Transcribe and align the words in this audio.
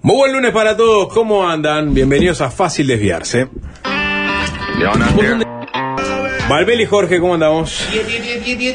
Muy 0.00 0.14
buen 0.16 0.32
lunes 0.32 0.52
para 0.52 0.76
todos, 0.76 1.12
¿cómo 1.12 1.48
andan? 1.48 1.92
Bienvenidos 1.92 2.40
a 2.40 2.50
Fácil 2.50 2.86
Desviarse. 2.86 3.48
Valbel 6.48 6.80
y 6.80 6.86
Jorge, 6.86 7.18
¿cómo 7.18 7.34
andamos? 7.34 7.82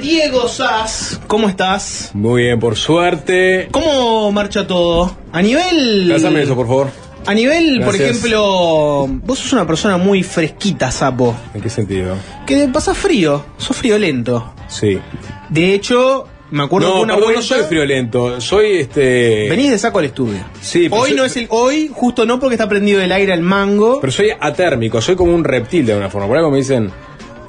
Diego 0.02 0.50
Sass, 0.50 1.22
¿cómo 1.28 1.48
estás? 1.48 2.12
Muy 2.14 2.44
bien, 2.44 2.60
por 2.60 2.76
suerte. 2.76 3.70
¿Cómo 3.72 4.34
marcha 4.34 4.68
todo? 4.68 5.16
A 5.32 5.42
nivel. 5.42 6.12
Pásame 6.14 6.44
eso, 6.44 6.56
por 6.56 6.68
favor. 6.68 6.90
A 7.26 7.34
nivel, 7.34 7.82
por 7.86 7.96
ejemplo, 7.96 9.08
vos 9.08 9.40
sos 9.40 9.54
una 9.54 9.66
persona 9.66 9.96
muy 9.96 10.24
fresquita, 10.24 10.92
sapo. 10.92 11.34
¿En 11.54 11.62
qué 11.62 11.70
sentido? 11.70 12.18
Que 12.46 12.68
pasás 12.68 12.98
frío, 12.98 13.46
sos 13.58 13.78
friolento. 13.78 14.54
Sí. 14.68 15.00
De 15.48 15.74
hecho, 15.74 16.28
me 16.54 16.64
acuerdo 16.64 16.88
No, 16.90 16.94
que 16.96 17.02
una 17.02 17.16
perdón, 17.16 17.34
no 17.36 17.42
soy 17.42 17.64
friolento, 17.64 18.40
soy 18.42 18.78
este. 18.78 19.48
Venís 19.50 19.72
de 19.72 19.78
saco 19.80 20.00
al 20.00 20.06
estudio. 20.06 20.40
Sí, 20.62 20.88
Hoy 20.92 21.10
soy- 21.10 21.18
no 21.18 21.26
es 21.26 21.36
el. 21.38 21.48
Hoy, 21.50 21.90
justo 21.94 22.26
no, 22.26 22.40
porque 22.40 22.56
está 22.56 22.70
prendido 22.70 23.02
el 23.02 23.12
aire 23.12 23.34
al 23.34 23.42
mango. 23.42 24.00
Pero 24.00 24.12
soy 24.12 24.30
atérmico, 24.40 25.02
soy 25.02 25.16
como 25.16 25.34
un 25.34 25.44
reptil 25.44 25.86
de 25.86 25.94
alguna 25.94 26.10
forma. 26.10 26.28
Por 26.28 26.38
algo 26.38 26.52
me 26.52 26.58
dicen. 26.58 26.92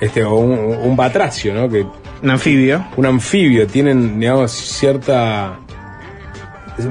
Este, 0.01 0.25
un, 0.25 0.51
un 0.59 0.97
batracio, 0.97 1.55
¿no? 1.55 1.69
Que 1.69 1.87
Un 2.23 2.31
anfibio. 2.31 2.85
un 2.97 3.07
anfibio, 3.07 3.67
tienen, 3.67 4.19
digamos, 4.19 4.51
cierta. 4.53 5.59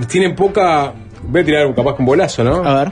Tienen 0.10 0.36
poca. 0.36 0.94
Voy 1.24 1.42
a 1.42 1.46
tirar 1.46 1.76
capaz 1.76 1.96
con 1.96 2.06
bolazo, 2.06 2.44
¿no? 2.44 2.64
A 2.64 2.84
ver. 2.84 2.92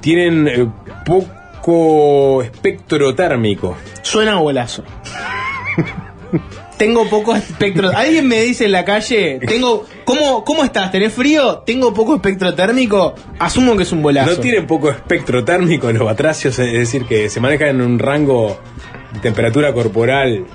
Tienen 0.00 0.48
eh, 0.48 0.68
poco 1.06 2.42
espectro 2.42 3.14
térmico. 3.14 3.76
Suena 4.02 4.32
a 4.32 4.40
bolazo. 4.40 4.84
Tengo 6.78 7.08
poco 7.10 7.34
espectro. 7.34 7.90
Alguien 7.94 8.28
me 8.28 8.40
dice 8.40 8.66
en 8.66 8.72
la 8.72 8.84
calle, 8.84 9.40
tengo. 9.46 9.84
¿Cómo, 10.04 10.44
cómo 10.44 10.64
estás? 10.64 10.92
¿Tenés 10.92 11.12
frío? 11.12 11.58
Tengo 11.66 11.92
poco 11.92 12.14
espectro 12.14 12.54
térmico. 12.54 13.14
Asumo 13.38 13.76
que 13.76 13.82
es 13.82 13.92
un 13.92 14.00
bolazo. 14.00 14.30
No 14.30 14.36
tienen 14.36 14.66
poco 14.66 14.88
espectro 14.88 15.44
térmico 15.44 15.90
los 15.92 16.04
batracios, 16.04 16.58
es 16.58 16.72
decir, 16.72 17.04
que 17.04 17.28
se 17.28 17.40
manejan 17.40 17.68
en 17.68 17.80
un 17.80 17.98
rango 17.98 18.58
de 19.12 19.20
temperatura 19.20 19.72
corporal. 19.72 20.46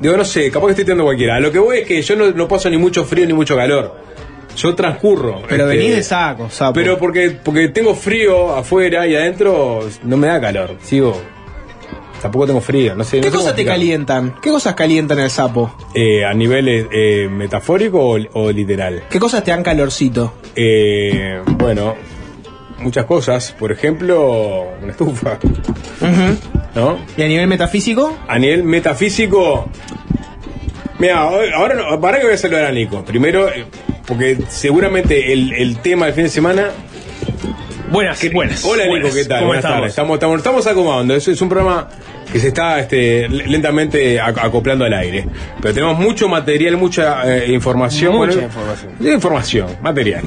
Digo, 0.00 0.16
no 0.16 0.24
sé, 0.24 0.50
capaz 0.50 0.66
que 0.66 0.70
estoy 0.72 0.84
tirando 0.84 1.04
cualquiera. 1.04 1.38
Lo 1.38 1.52
que 1.52 1.60
voy 1.60 1.78
es 1.78 1.86
que 1.86 2.02
yo 2.02 2.16
no, 2.16 2.32
no 2.32 2.48
paso 2.48 2.68
ni 2.68 2.76
mucho 2.76 3.04
frío 3.04 3.24
ni 3.24 3.32
mucho 3.32 3.54
calor. 3.54 4.02
Yo 4.56 4.74
transcurro. 4.74 5.42
Pero 5.48 5.64
este, 5.64 5.76
venís 5.76 5.96
de 5.96 6.02
saco, 6.02 6.50
sapo. 6.50 6.74
Pero 6.74 6.98
porque, 6.98 7.38
porque 7.42 7.68
tengo 7.68 7.94
frío 7.94 8.54
afuera 8.54 9.06
y 9.06 9.14
adentro 9.14 9.88
no 10.02 10.16
me 10.16 10.26
da 10.26 10.40
calor. 10.40 10.76
Sigo. 10.82 11.20
Tampoco 12.22 12.46
tengo 12.46 12.60
frío, 12.60 12.94
no 12.94 13.02
sé. 13.02 13.16
no 13.16 13.24
¿Qué 13.24 13.30
sé 13.30 13.36
cosas 13.36 13.56
te 13.56 13.64
calientan? 13.64 14.36
¿Qué 14.40 14.50
cosas 14.50 14.74
calientan 14.74 15.18
el 15.18 15.28
sapo? 15.28 15.74
Eh, 15.92 16.24
¿A 16.24 16.32
nivel 16.32 16.68
eh, 16.68 17.28
metafórico 17.28 17.98
o, 17.98 18.18
o 18.34 18.52
literal? 18.52 19.02
¿Qué 19.10 19.18
cosas 19.18 19.42
te 19.42 19.50
dan 19.50 19.64
calorcito? 19.64 20.32
Eh, 20.54 21.40
bueno, 21.58 21.96
muchas 22.78 23.06
cosas. 23.06 23.52
Por 23.58 23.72
ejemplo, 23.72 24.68
una 24.80 24.92
estufa. 24.92 25.38
¿No? 26.76 26.98
¿Y 27.16 27.22
a 27.22 27.26
nivel 27.28 27.48
metafísico? 27.48 28.16
A 28.28 28.38
nivel 28.38 28.62
metafísico. 28.62 29.68
Mira, 31.00 31.22
ahora 31.22 31.74
no, 31.74 32.00
para 32.00 32.18
que 32.18 32.24
voy 32.26 32.34
a 32.34 32.38
saludar 32.38 32.66
a 32.66 32.70
Nico. 32.70 33.04
Primero, 33.04 33.48
eh, 33.48 33.64
porque 34.06 34.38
seguramente 34.48 35.32
el, 35.32 35.52
el 35.54 35.78
tema 35.78 36.06
del 36.06 36.14
fin 36.14 36.24
de 36.24 36.30
semana. 36.30 36.70
Buenas, 37.92 38.32
buenas. 38.32 38.64
Hola 38.64 38.86
buenas. 38.88 39.14
Nico, 39.14 39.16
¿qué 39.22 39.28
tal? 39.28 39.38
¿Cómo 39.40 39.46
Buenas 39.48 39.62
tardes. 39.62 39.90
estamos? 39.90 40.14
Estamos, 40.14 40.36
estamos, 40.38 40.62
estamos 40.62 40.66
acomodando. 40.66 41.14
Es, 41.14 41.28
es 41.28 41.40
un 41.42 41.48
programa 41.48 41.88
que 42.32 42.40
se 42.40 42.48
está 42.48 42.80
este, 42.80 43.28
lentamente 43.28 44.18
ac- 44.20 44.38
acoplando 44.42 44.84
al 44.84 44.94
aire. 44.94 45.26
Pero 45.60 45.74
tenemos 45.74 45.98
mucho 45.98 46.28
material, 46.28 46.76
mucha 46.78 47.22
eh, 47.36 47.52
información. 47.52 48.12
Mucha 48.16 48.26
Bueno, 48.34 48.42
información. 48.42 48.92
información, 49.14 49.66
material. 49.82 50.24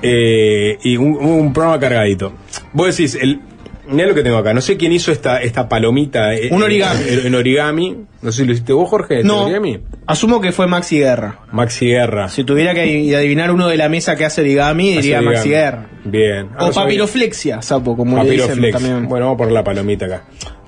Eh, 0.00 0.78
y 0.82 0.96
un, 0.96 1.16
un 1.16 1.52
programa 1.52 1.80
cargadito. 1.80 2.32
Vos 2.72 2.96
decís, 2.96 3.16
el, 3.20 3.40
mirá 3.88 4.08
lo 4.08 4.14
que 4.14 4.22
tengo 4.22 4.36
acá. 4.38 4.54
No 4.54 4.60
sé 4.60 4.76
quién 4.76 4.92
hizo 4.92 5.10
esta, 5.12 5.42
esta 5.42 5.68
palomita. 5.68 6.34
eh, 6.34 6.48
Un 6.50 6.62
eh, 6.62 6.64
origami. 6.66 7.00
En, 7.08 7.26
en 7.26 7.34
origami. 7.34 7.96
No 8.22 8.32
sé 8.32 8.42
si 8.42 8.46
lo 8.46 8.52
hiciste 8.52 8.72
vos, 8.72 8.88
Jorge. 8.88 9.22
No. 9.24 9.44
origami? 9.44 9.80
Asumo 10.06 10.40
que 10.40 10.52
fue 10.52 10.66
Maxi 10.66 10.98
Guerra. 10.98 11.40
Maxi 11.52 11.86
Guerra. 11.88 12.28
Si 12.28 12.44
tuviera 12.44 12.74
que 12.74 12.82
adivinar 13.16 13.50
uno 13.50 13.68
de 13.68 13.76
la 13.76 13.88
mesa 13.88 14.16
que 14.16 14.24
hace 14.24 14.40
origami, 14.42 14.92
diría 14.96 15.20
Maxi. 15.22 15.48
Guerra. 15.50 15.86
Bien. 16.04 16.48
Ah, 16.56 16.64
O 16.64 16.66
no 16.68 16.72
sabía. 16.72 16.86
papiroflexia, 16.86 17.62
sapo, 17.62 17.96
como 17.96 18.22
le 18.22 18.30
dicen 18.30 18.70
también. 18.70 19.08
Bueno, 19.08 19.26
vamos 19.26 19.34
a 19.34 19.38
poner 19.38 19.52
la 19.52 19.64
palomita 19.64 20.06
acá. 20.06 20.24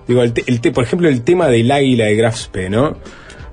Digo, 0.09 0.23
el 0.23 0.33
te- 0.33 0.45
el 0.47 0.61
te- 0.61 0.73
por 0.73 0.85
ejemplo, 0.85 1.09
el 1.09 1.23
tema 1.23 1.49
del 1.49 1.71
águila 1.71 2.07
de 2.07 2.17
Grafspe, 2.17 2.69
¿no? 2.69 2.97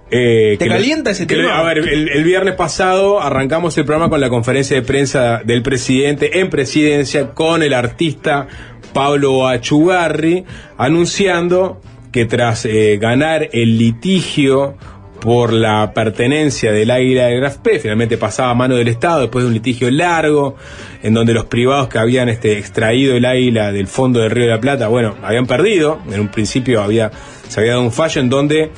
Eh, 0.09 0.56
¿Te 0.57 0.67
lo- 0.67 0.72
calienta 0.72 1.11
ese 1.11 1.23
lo- 1.23 1.27
tema? 1.27 1.59
a 1.59 1.63
ver, 1.63 1.79
el, 1.79 2.07
el 2.09 2.23
viernes 2.23 2.56
pasado 2.56 3.19
arrancamos 3.22 3.77
el 3.77 3.83
programa 3.83 4.09
con 4.09 4.22
la 4.22 4.29
conferencia 4.29 4.77
de 4.77 4.81
prensa 4.81 5.41
del 5.44 5.61
presidente 5.61 6.39
en 6.39 6.50
presidencia 6.50 7.31
con 7.31 7.61
el 7.61 7.73
artista 7.73 8.47
Pablo 8.97 9.47
Achugarri 9.47 10.43
anunciando 10.75 11.79
que 12.11 12.25
tras 12.25 12.65
eh, 12.65 12.97
ganar 12.99 13.47
el 13.53 13.77
litigio 13.77 14.75
por 15.19 15.53
la 15.53 15.93
pertenencia 15.93 16.71
del 16.71 16.89
águila 16.89 17.27
de 17.27 17.35
Grafpe, 17.35 17.77
finalmente 17.77 18.17
pasaba 18.17 18.49
a 18.49 18.53
mano 18.55 18.73
del 18.73 18.87
Estado 18.87 19.21
después 19.21 19.43
de 19.43 19.49
un 19.49 19.53
litigio 19.53 19.91
largo, 19.91 20.55
en 21.03 21.13
donde 21.13 21.35
los 21.35 21.45
privados 21.45 21.89
que 21.89 21.99
habían 21.99 22.27
este, 22.27 22.57
extraído 22.57 23.15
el 23.15 23.25
águila 23.25 23.71
del 23.71 23.85
fondo 23.85 24.19
del 24.19 24.31
Río 24.31 24.45
de 24.45 24.51
la 24.53 24.59
Plata, 24.59 24.87
bueno, 24.87 25.13
habían 25.21 25.45
perdido, 25.45 25.99
en 26.11 26.19
un 26.19 26.29
principio 26.29 26.81
había, 26.81 27.11
se 27.47 27.59
había 27.59 27.73
dado 27.73 27.83
un 27.83 27.91
fallo 27.91 28.19
en 28.19 28.29
donde 28.29 28.71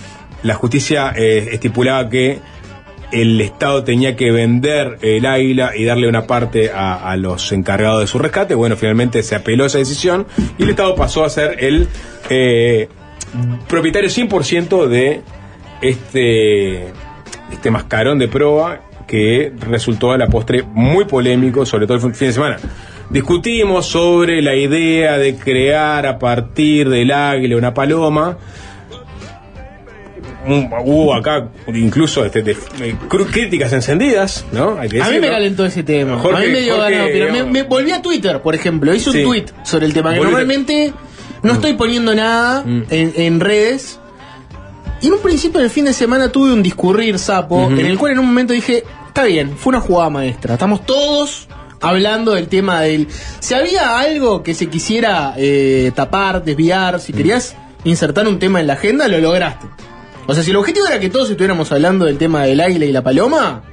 la 0.43 0.55
justicia 0.55 1.13
eh, 1.15 1.47
estipulaba 1.53 2.09
que 2.09 2.39
el 3.11 3.39
Estado 3.41 3.83
tenía 3.83 4.15
que 4.15 4.31
vender 4.31 4.97
el 5.01 5.25
águila 5.25 5.75
y 5.75 5.83
darle 5.85 6.07
una 6.07 6.27
parte 6.27 6.71
a, 6.71 7.09
a 7.09 7.17
los 7.17 7.51
encargados 7.51 8.01
de 8.01 8.07
su 8.07 8.19
rescate. 8.19 8.55
Bueno, 8.55 8.75
finalmente 8.75 9.23
se 9.23 9.35
apeló 9.35 9.65
esa 9.65 9.77
decisión 9.77 10.27
y 10.57 10.63
el 10.63 10.69
Estado 10.69 10.95
pasó 10.95 11.23
a 11.23 11.29
ser 11.29 11.63
el 11.63 11.87
eh, 12.29 12.87
propietario 13.67 14.09
100% 14.09 14.87
de 14.87 15.21
este, 15.81 16.87
este 17.51 17.71
mascarón 17.71 18.19
de 18.19 18.27
proa 18.27 18.81
que 19.07 19.51
resultó 19.59 20.11
a 20.11 20.17
la 20.17 20.27
postre 20.27 20.63
muy 20.63 21.05
polémico, 21.05 21.65
sobre 21.65 21.87
todo 21.87 21.95
el 21.95 22.13
fin 22.13 22.27
de 22.27 22.33
semana. 22.33 22.57
Discutimos 23.09 23.87
sobre 23.87 24.41
la 24.41 24.53
idea 24.53 25.17
de 25.17 25.35
crear 25.35 26.05
a 26.05 26.19
partir 26.19 26.89
del 26.89 27.11
águila 27.11 27.57
una 27.57 27.73
paloma. 27.73 28.37
Hubo 30.85 31.13
acá 31.15 31.49
incluso 31.73 32.25
este, 32.25 32.41
de- 32.41 32.57
eh, 32.81 32.95
críticas 33.31 33.71
encendidas, 33.73 34.45
¿no? 34.51 34.77
Hay 34.79 34.89
que 34.89 35.01
A 35.01 35.05
mí 35.05 35.09
me 35.11 35.15
decirlo. 35.17 35.35
calentó 35.35 35.65
ese 35.65 35.83
tema. 35.83 36.17
Jorge- 36.17 36.37
a 36.37 36.39
mí 36.45 36.51
me 36.51 36.61
dio 36.61 36.75
Jorge, 36.75 36.91
ganado, 36.91 37.09
pero 37.13 37.47
me, 37.47 37.63
volví 37.63 37.91
a 37.91 38.01
Twitter, 38.01 38.41
por 38.41 38.55
ejemplo. 38.55 38.93
Hice 38.93 39.11
Sí. 39.11 39.19
un 39.19 39.23
tweet 39.25 39.45
sobre 39.63 39.85
el 39.85 39.93
tema. 39.93 40.13
Que 40.13 40.19
normalmente 40.21 40.93
no 41.43 41.53
estoy 41.53 41.73
poniendo 41.73 42.13
nada 42.15 42.63
Mm. 42.65 42.83
en, 42.89 43.13
en 43.15 43.39
redes. 43.39 43.99
Y 45.01 45.07
en 45.07 45.13
un 45.13 45.19
principio 45.21 45.61
del 45.61 45.69
fin 45.69 45.85
de 45.85 45.93
semana 45.93 46.29
tuve 46.29 46.51
un 46.51 46.61
discurrir 46.61 47.17
sapo, 47.19 47.69
en 47.69 47.85
el 47.85 47.97
cual 47.97 48.11
en 48.13 48.19
un 48.19 48.25
momento 48.25 48.51
dije, 48.53 48.83
está 49.07 49.23
bien, 49.23 49.55
fue 49.55 49.71
una 49.71 49.79
jugada 49.79 50.09
maestra. 50.09 50.55
Estamos 50.55 50.85
todos 50.85 51.47
hablando 51.79 52.33
del 52.33 52.49
tema 52.49 52.81
del... 52.81 53.07
Si 53.39 53.53
había 53.53 53.97
algo 53.97 54.43
que 54.43 54.53
se 54.53 54.65
quisiera 54.67 55.33
eh, 55.37 55.93
tapar, 55.95 56.43
desviar, 56.43 56.97
Mm. 56.97 56.99
si 56.99 57.13
querías 57.13 57.55
insertar 57.85 58.27
un 58.27 58.39
tema 58.39 58.59
en 58.59 58.67
la 58.67 58.73
agenda, 58.73 59.07
lo 59.07 59.19
lograste. 59.19 59.67
O 60.27 60.33
sea, 60.33 60.43
si 60.43 60.51
el 60.51 60.57
objetivo 60.57 60.85
era 60.87 60.99
que 60.99 61.09
todos 61.09 61.29
estuviéramos 61.29 61.71
hablando 61.71 62.05
del 62.05 62.17
tema 62.17 62.43
del 62.43 62.59
águila 62.61 62.85
y 62.85 62.91
la 62.91 63.03
paloma, 63.03 63.63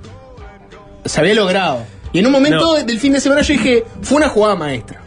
se 1.05 1.21
había 1.21 1.35
logrado. 1.35 1.85
Y 2.13 2.21
en 2.21 2.27
un 2.27 2.33
momento 2.33 2.79
No. 2.79 2.85
del 2.85 2.99
fin 2.99 3.13
de 3.13 3.21
semana 3.21 3.43
yo 3.43 3.53
dije, 3.55 3.85
fue 4.03 4.17
una 4.19 4.29
jugada 4.29 4.57
maestra. 4.57 5.03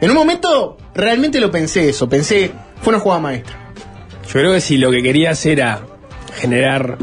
En 0.00 0.10
un 0.10 0.16
momento 0.16 0.76
realmente 0.94 1.38
lo 1.40 1.50
pensé 1.50 1.88
eso, 1.88 2.08
pensé, 2.08 2.50
fue 2.82 2.92
una 2.92 3.00
jugada 3.00 3.20
maestra. 3.20 3.56
Yo 4.26 4.32
creo 4.32 4.52
que 4.52 4.60
si 4.60 4.76
lo 4.76 4.90
que 4.90 5.02
querías 5.02 5.44
era 5.46 5.82
generar 6.34 6.98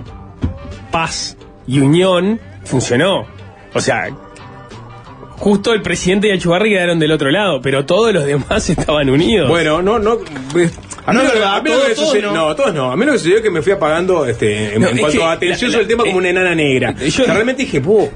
paz 0.91 1.37
y 1.67 1.79
unión, 1.79 2.39
funcionó. 2.65 3.25
O 3.73 3.79
sea, 3.81 4.09
justo 5.37 5.73
el 5.73 5.81
presidente 5.81 6.27
y 6.27 6.31
Achugarri 6.31 6.69
quedaron 6.71 6.99
del 6.99 7.11
otro 7.11 7.31
lado, 7.31 7.61
pero 7.61 7.85
todos 7.85 8.13
los 8.13 8.25
demás 8.25 8.69
estaban 8.69 9.09
unidos. 9.09 9.49
Bueno, 9.49 9.81
no, 9.81 9.99
no. 9.99 10.17
A 11.05 11.13
mí, 11.13 11.19
No, 11.19 11.23
lo 11.39 11.45
a 11.47 11.61
mí 11.61 11.69
lo 11.69 11.85
que 11.85 11.95
sucedió- 11.95 12.21
todos 12.29 12.33
no. 12.35 12.47
no, 12.49 12.55
todos 12.55 12.73
no. 12.73 12.91
A 12.91 12.95
mí 12.97 13.05
lo 13.05 13.11
que 13.11 13.17
sucedió 13.19 13.37
es 13.37 13.43
que 13.43 13.51
me 13.51 13.61
fui 13.61 13.71
apagando 13.73 14.25
este, 14.25 14.75
en, 14.75 14.81
No, 14.81 14.87
en 14.89 14.97
cuanto 14.97 15.25
a 15.25 15.33
atención 15.33 15.69
sobre 15.71 15.83
el 15.83 15.87
tema 15.87 16.03
como 16.03 16.17
una 16.17 16.29
enana 16.29 16.55
negra. 16.55 16.91
eh, 16.99 17.09
yo- 17.09 17.23
O 17.23 17.25
sea, 17.25 17.33
realmente 17.33 17.63
dije, 17.63 17.79
puh. 17.81 18.09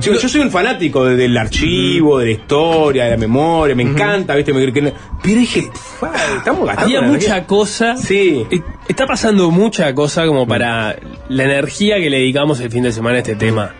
Yo, 0.00 0.14
yo 0.18 0.26
soy 0.26 0.40
un 0.40 0.50
fanático 0.50 1.04
de- 1.04 1.16
del 1.16 1.36
archivo, 1.36 2.18
de 2.18 2.24
la 2.24 2.30
historia, 2.30 3.04
de 3.04 3.10
la 3.10 3.16
memoria, 3.18 3.74
me 3.76 3.82
encanta, 3.82 4.34
¿viste? 4.34 4.54
Me- 4.54 4.72
que- 4.72 4.80
pero 5.22 5.38
dije, 5.38 5.68
"Fa, 6.00 6.10
estamos 6.38 6.66
gastando. 6.66 6.86
Había 6.96 7.02
mucha 7.02 7.26
energía". 7.26 7.46
cosa. 7.46 7.96
Sí. 7.98 8.46
Está 8.88 9.06
pasando 9.06 9.50
mucha 9.50 9.94
cosa 9.94 10.24
como 10.26 10.46
para 10.48 10.96
la 11.28 11.44
energía 11.44 11.98
que 11.98 12.08
le 12.08 12.20
dedicamos 12.20 12.58
el 12.60 12.70
fin 12.70 12.84
de 12.84 12.92
semana 12.92 13.16
a 13.16 13.18
este 13.18 13.34
tema. 13.34 13.74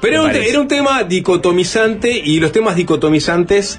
Pero 0.00 0.24
un, 0.24 0.30
era 0.30 0.58
un 0.58 0.68
tema 0.68 1.02
dicotomizante 1.04 2.10
y 2.12 2.40
los 2.40 2.50
temas 2.50 2.74
dicotomizantes 2.74 3.78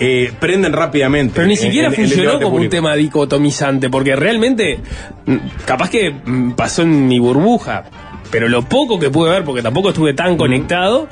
eh, 0.00 0.32
prenden 0.40 0.72
rápidamente. 0.72 1.34
Pero 1.36 1.46
ni 1.46 1.56
siquiera 1.56 1.88
en- 1.88 1.94
funcionó 1.94 2.40
como 2.40 2.56
un 2.56 2.68
tema 2.70 2.94
dicotomizante, 2.94 3.90
porque 3.90 4.16
realmente, 4.16 4.78
mm, 5.26 5.36
capaz 5.66 5.90
que 5.90 6.10
mm, 6.10 6.52
pasó 6.52 6.82
en 6.82 7.06
mi 7.06 7.18
burbuja, 7.18 7.84
pero 8.30 8.48
lo 8.48 8.62
poco 8.62 8.98
que 8.98 9.10
pude 9.10 9.30
ver, 9.30 9.44
porque 9.44 9.60
tampoco 9.62 9.90
estuve 9.90 10.14
tan 10.14 10.36
conectado, 10.36 11.06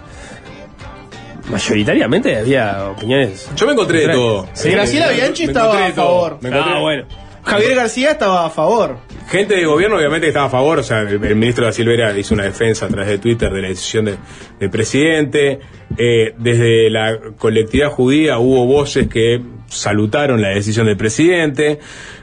mayoritariamente 1.50 2.37
había 2.37 2.88
opiniones. 2.90 3.49
Yo 3.56 3.67
me 3.67 3.73
encontré 3.73 4.06
de 4.06 4.12
todo. 4.12 4.49
Sí, 4.52 4.70
Graciela 4.70 5.11
Bianchi 5.11 5.44
estaba 5.44 5.87
a 5.87 5.93
favor. 5.93 6.38
Me 6.43 6.49
encontré- 6.50 6.73
Ah, 6.75 6.81
bueno. 6.81 7.05
Javier 7.49 7.75
García 7.75 8.11
estaba 8.12 8.47
a 8.47 8.50
favor. 8.50 8.99
Gente 9.29 9.56
de 9.56 9.65
gobierno 9.65 9.97
obviamente 9.97 10.27
que 10.27 10.29
estaba 10.29 10.47
a 10.47 10.50
favor, 10.50 10.79
o 10.79 10.83
sea, 10.83 11.00
el, 11.00 11.23
el 11.23 11.37
ministro 11.37 11.67
de 11.67 11.73
Silvera 11.73 12.17
hizo 12.19 12.35
una 12.35 12.45
defensa 12.45 12.87
a 12.87 12.89
través 12.89 13.09
de 13.11 13.19
Twitter 13.19 13.50
de 13.53 13.62
la 13.62 13.69
decisión 13.69 14.05
de- 14.06 14.17
del 14.59 14.71
presidente. 14.71 15.59
Eh, 15.97 16.35
desde 16.39 16.89
la 16.91 17.19
colectividad 17.37 17.89
judía 17.91 18.39
hubo 18.39 18.65
voces 18.67 19.09
que 19.09 19.41
salutaron 19.69 20.41
la 20.41 20.49
decisión 20.50 20.87
del 20.87 20.97
presidente. 20.97 21.79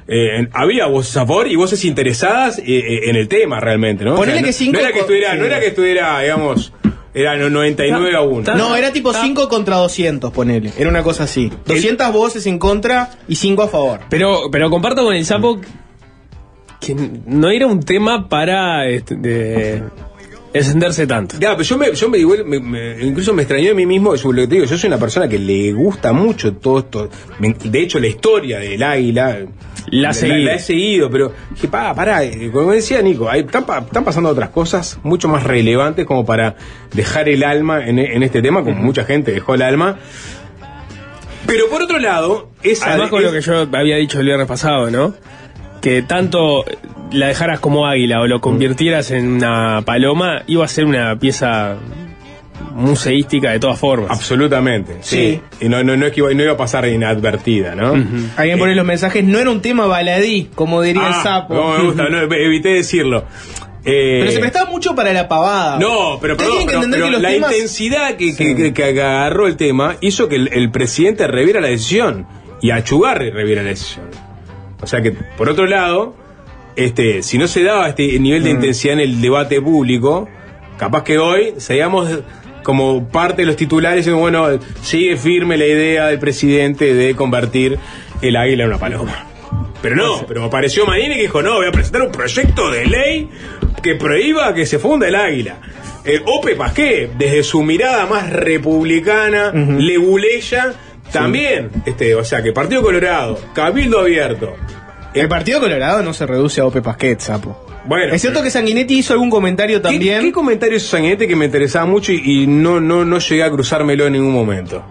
Eh, 0.07 0.47
había 0.53 0.87
voces 0.87 1.15
a 1.17 1.25
favor 1.25 1.47
y 1.47 1.55
voces 1.55 1.83
interesadas 1.85 2.59
eh, 2.59 3.09
en 3.09 3.15
el 3.15 3.27
tema 3.27 3.59
realmente, 3.59 4.03
¿no? 4.03 4.19
Que 4.21 4.53
cinco 4.53 4.73
no 4.73 4.79
era 4.79 4.91
que 4.91 4.99
estuviera, 4.99 5.35
no 5.35 5.45
era 5.45 5.59
que 5.59 5.67
estuviera, 5.67 6.19
digamos, 6.21 6.73
era 7.15 7.35
no- 7.37 7.49
99 7.49 8.15
a 8.15 8.21
1. 8.21 8.51
Ah, 8.51 8.55
No, 8.55 8.75
era 8.75 8.91
tipo 8.91 9.09
ah. 9.09 9.19
5 9.23 9.47
contra 9.49 9.77
200, 9.77 10.31
ponele. 10.31 10.71
Era 10.77 10.89
una 10.89 11.01
cosa 11.01 11.23
así. 11.23 11.51
200 11.65 12.11
voces 12.11 12.45
en 12.45 12.59
contra 12.59 13.09
y 13.27 13.35
5 13.35 13.63
a 13.63 13.67
favor. 13.69 14.01
Pero, 14.09 14.49
pero 14.51 14.69
comparto 14.69 15.03
con 15.03 15.15
el 15.15 15.25
sapo 15.25 15.59
que 16.79 16.95
no 17.25 17.49
era 17.49 17.65
un 17.67 17.79
tema 17.79 18.27
para 18.29 18.87
este, 18.87 19.15
de 19.15 19.81
encenderse 20.53 21.07
tanto. 21.07 21.37
Ya, 21.39 21.51
pero 21.51 21.63
yo 21.63 21.77
me, 21.77 21.93
yo 21.93 22.09
me, 22.09 22.17
igual 22.19 22.45
me- 22.45 22.59
me- 22.59 23.01
incluso 23.03 23.33
me 23.33 23.41
extrañó 23.43 23.71
a 23.71 23.73
mí 23.73 23.85
mismo, 23.85 24.13
yo 24.15 24.31
lo 24.31 24.41
que 24.41 24.47
te 24.47 24.55
digo, 24.55 24.65
yo 24.67 24.77
soy 24.77 24.87
una 24.87 24.97
persona 24.99 25.27
que 25.27 25.39
le 25.39 25.73
gusta 25.73 26.13
mucho 26.13 26.53
todo 26.53 26.79
esto. 26.79 27.09
Me- 27.39 27.53
de 27.53 27.79
hecho, 27.81 27.99
la 27.99 28.07
historia 28.07 28.59
del 28.59 28.81
águila. 28.83 29.39
La 30.45 30.55
he 30.55 30.59
seguido, 30.59 31.09
pero 31.09 31.31
dije, 31.51 31.67
pa, 31.67 31.93
pará, 31.93 32.23
eh, 32.23 32.49
como 32.51 32.71
decía 32.71 33.01
Nico, 33.01 33.29
hay, 33.29 33.41
están, 33.41 33.65
pa- 33.65 33.79
están 33.79 34.03
pasando 34.03 34.29
otras 34.29 34.49
cosas 34.49 34.99
mucho 35.03 35.27
más 35.27 35.43
relevantes 35.43 36.05
como 36.05 36.25
para 36.25 36.55
dejar 36.93 37.29
el 37.29 37.43
alma 37.43 37.85
en, 37.85 37.99
en 37.99 38.23
este 38.23 38.41
tema, 38.41 38.63
como 38.63 38.75
mucha 38.81 39.03
gente 39.05 39.31
dejó 39.31 39.53
el 39.55 39.61
alma. 39.61 39.97
Pero 41.45 41.67
por 41.69 41.83
otro 41.83 41.99
lado, 41.99 42.49
esa 42.63 42.89
Además 42.89 43.09
con 43.09 43.19
es- 43.19 43.25
lo 43.27 43.31
que 43.31 43.41
yo 43.41 43.67
había 43.77 43.97
dicho 43.97 44.19
el 44.19 44.25
viernes 44.25 44.47
pasado, 44.47 44.89
¿no? 44.89 45.13
Que 45.81 46.01
tanto 46.01 46.65
la 47.11 47.27
dejaras 47.27 47.59
como 47.59 47.85
águila 47.85 48.21
o 48.21 48.27
lo 48.27 48.41
convirtieras 48.41 49.11
en 49.11 49.27
una 49.33 49.83
paloma, 49.85 50.41
iba 50.47 50.65
a 50.65 50.67
ser 50.67 50.85
una 50.85 51.17
pieza 51.19 51.75
museística 52.73 53.51
de 53.51 53.59
todas 53.59 53.79
formas. 53.79 54.09
Absolutamente, 54.11 54.97
sí. 55.01 55.39
Sí. 55.59 55.65
Y 55.65 55.69
no, 55.69 55.83
no, 55.83 55.95
no 55.97 56.05
es 56.05 56.11
que 56.13 56.19
iba, 56.21 56.33
no 56.33 56.43
iba 56.43 56.53
a 56.53 56.57
pasar 56.57 56.87
inadvertida, 56.87 57.75
¿no? 57.75 57.93
Alguien 58.37 58.59
pone 58.59 58.75
los 58.75 58.85
mensajes, 58.85 59.23
no 59.23 59.39
era 59.39 59.49
un 59.49 59.61
tema 59.61 59.85
baladí, 59.85 60.49
como 60.55 60.81
diría 60.81 61.07
el 61.07 61.13
Ah, 61.13 61.23
sapo. 61.23 61.53
No 61.53 61.77
me 61.77 61.83
gusta, 61.85 62.09
no, 62.09 62.17
evité 62.35 62.69
decirlo. 62.69 63.25
Eh, 63.87 64.17
Pero 64.21 64.31
se 64.31 64.39
prestaba 64.39 64.69
mucho 64.71 64.95
para 64.95 65.13
la 65.13 65.27
pavada. 65.27 65.77
No, 65.77 66.17
pero, 66.19 66.35
perdón, 66.35 66.57
tienen 66.57 66.67
que 66.67 66.73
pero- 66.73 66.77
entender 66.85 66.99
pero 67.01 67.05
que 67.05 67.11
los 67.11 67.21
la 67.21 67.29
temas- 67.29 67.51
intensidad 67.53 68.15
que, 68.15 68.35
que- 68.35 68.55
que- 68.55 68.73
que 68.73 68.83
agarró 68.83 69.45
el 69.47 69.57
tema 69.57 69.95
hizo 70.01 70.27
que 70.27 70.37
el, 70.37 70.49
el 70.53 70.71
presidente 70.71 71.27
reviera 71.27 71.61
la 71.61 71.67
decisión 71.67 72.25
y 72.61 72.71
Achugarri 72.71 73.29
reviera 73.29 73.61
la 73.61 73.69
decisión. 73.69 74.05
O 74.81 74.87
sea 74.87 75.01
que, 75.03 75.11
por 75.11 75.49
otro 75.49 75.67
lado, 75.67 76.15
este, 76.75 77.21
si 77.21 77.37
no 77.37 77.47
se 77.47 77.63
daba 77.63 77.87
este 77.89 78.19
nivel 78.19 78.41
Mm. 78.41 78.45
de 78.45 78.49
intensidad 78.51 78.93
en 78.93 78.99
el 79.01 79.21
debate 79.21 79.61
público, 79.61 80.27
capaz 80.77 81.03
que 81.03 81.19
hoy 81.19 81.53
seríamos 81.57 82.09
como 82.65 83.07
parte 83.07 83.43
de 83.43 83.45
los 83.45 83.55
titulares 83.55 83.97
diciendo, 83.97 84.19
bueno, 84.19 84.59
sigue 84.81 85.17
firme 85.17 85.55
la 85.55 85.67
idea 85.67 86.07
del 86.07 86.17
presidente 86.17 86.95
de 86.95 87.15
convertir 87.15 87.77
el 88.23 88.35
águila 88.35 88.63
en 88.63 88.69
una 88.69 88.79
paloma. 88.79 89.27
Pero 89.83 89.95
no, 89.95 90.25
pero 90.27 90.43
apareció 90.43 90.83
Manini 90.87 91.13
que 91.13 91.21
dijo, 91.21 91.43
no, 91.43 91.57
voy 91.57 91.67
a 91.67 91.71
presentar 91.71 92.01
un 92.01 92.11
proyecto 92.11 92.71
de 92.71 92.87
ley 92.87 93.29
que 93.83 93.93
prohíba 93.93 94.51
que 94.55 94.65
se 94.65 94.79
funda 94.79 95.07
el 95.07 95.13
águila. 95.13 95.57
Eh, 96.03 96.23
Ope 96.25 96.55
Pasqué, 96.55 97.11
desde 97.15 97.43
su 97.43 97.61
mirada 97.61 98.07
más 98.07 98.31
republicana, 98.31 99.51
leguleya, 99.51 100.73
también, 101.11 101.69
este, 101.85 102.15
o 102.15 102.23
sea, 102.23 102.41
que 102.41 102.51
Partido 102.51 102.81
Colorado, 102.81 103.39
Cabildo 103.53 103.99
Abierto. 103.99 104.55
El 105.13 105.27
Partido 105.29 105.59
Colorado 105.59 106.01
no 106.01 106.15
se 106.15 106.25
reduce 106.25 106.61
a 106.61 106.65
Ope 106.65 106.81
Pasquet, 106.81 107.19
sapo. 107.19 107.64
Bueno, 107.87 108.13
Es 108.13 108.21
cierto 108.21 108.41
que 108.41 108.49
Sanguinetti 108.49 108.97
hizo 108.99 109.13
algún 109.13 109.29
comentario 109.29 109.77
¿qué, 109.77 109.83
también. 109.89 110.21
¿qué 110.21 110.31
comentario 110.31 110.77
hizo 110.77 110.87
Sanguinetti 110.87 111.27
que 111.27 111.35
me 111.35 111.45
interesaba 111.45 111.85
mucho 111.85 112.11
y, 112.11 112.43
y 112.43 112.47
no, 112.47 112.79
no, 112.79 113.05
no 113.05 113.19
llegué 113.19 113.43
a 113.43 113.49
cruzármelo 113.51 114.07
en 114.07 114.13
ningún 114.13 114.33
momento? 114.33 114.83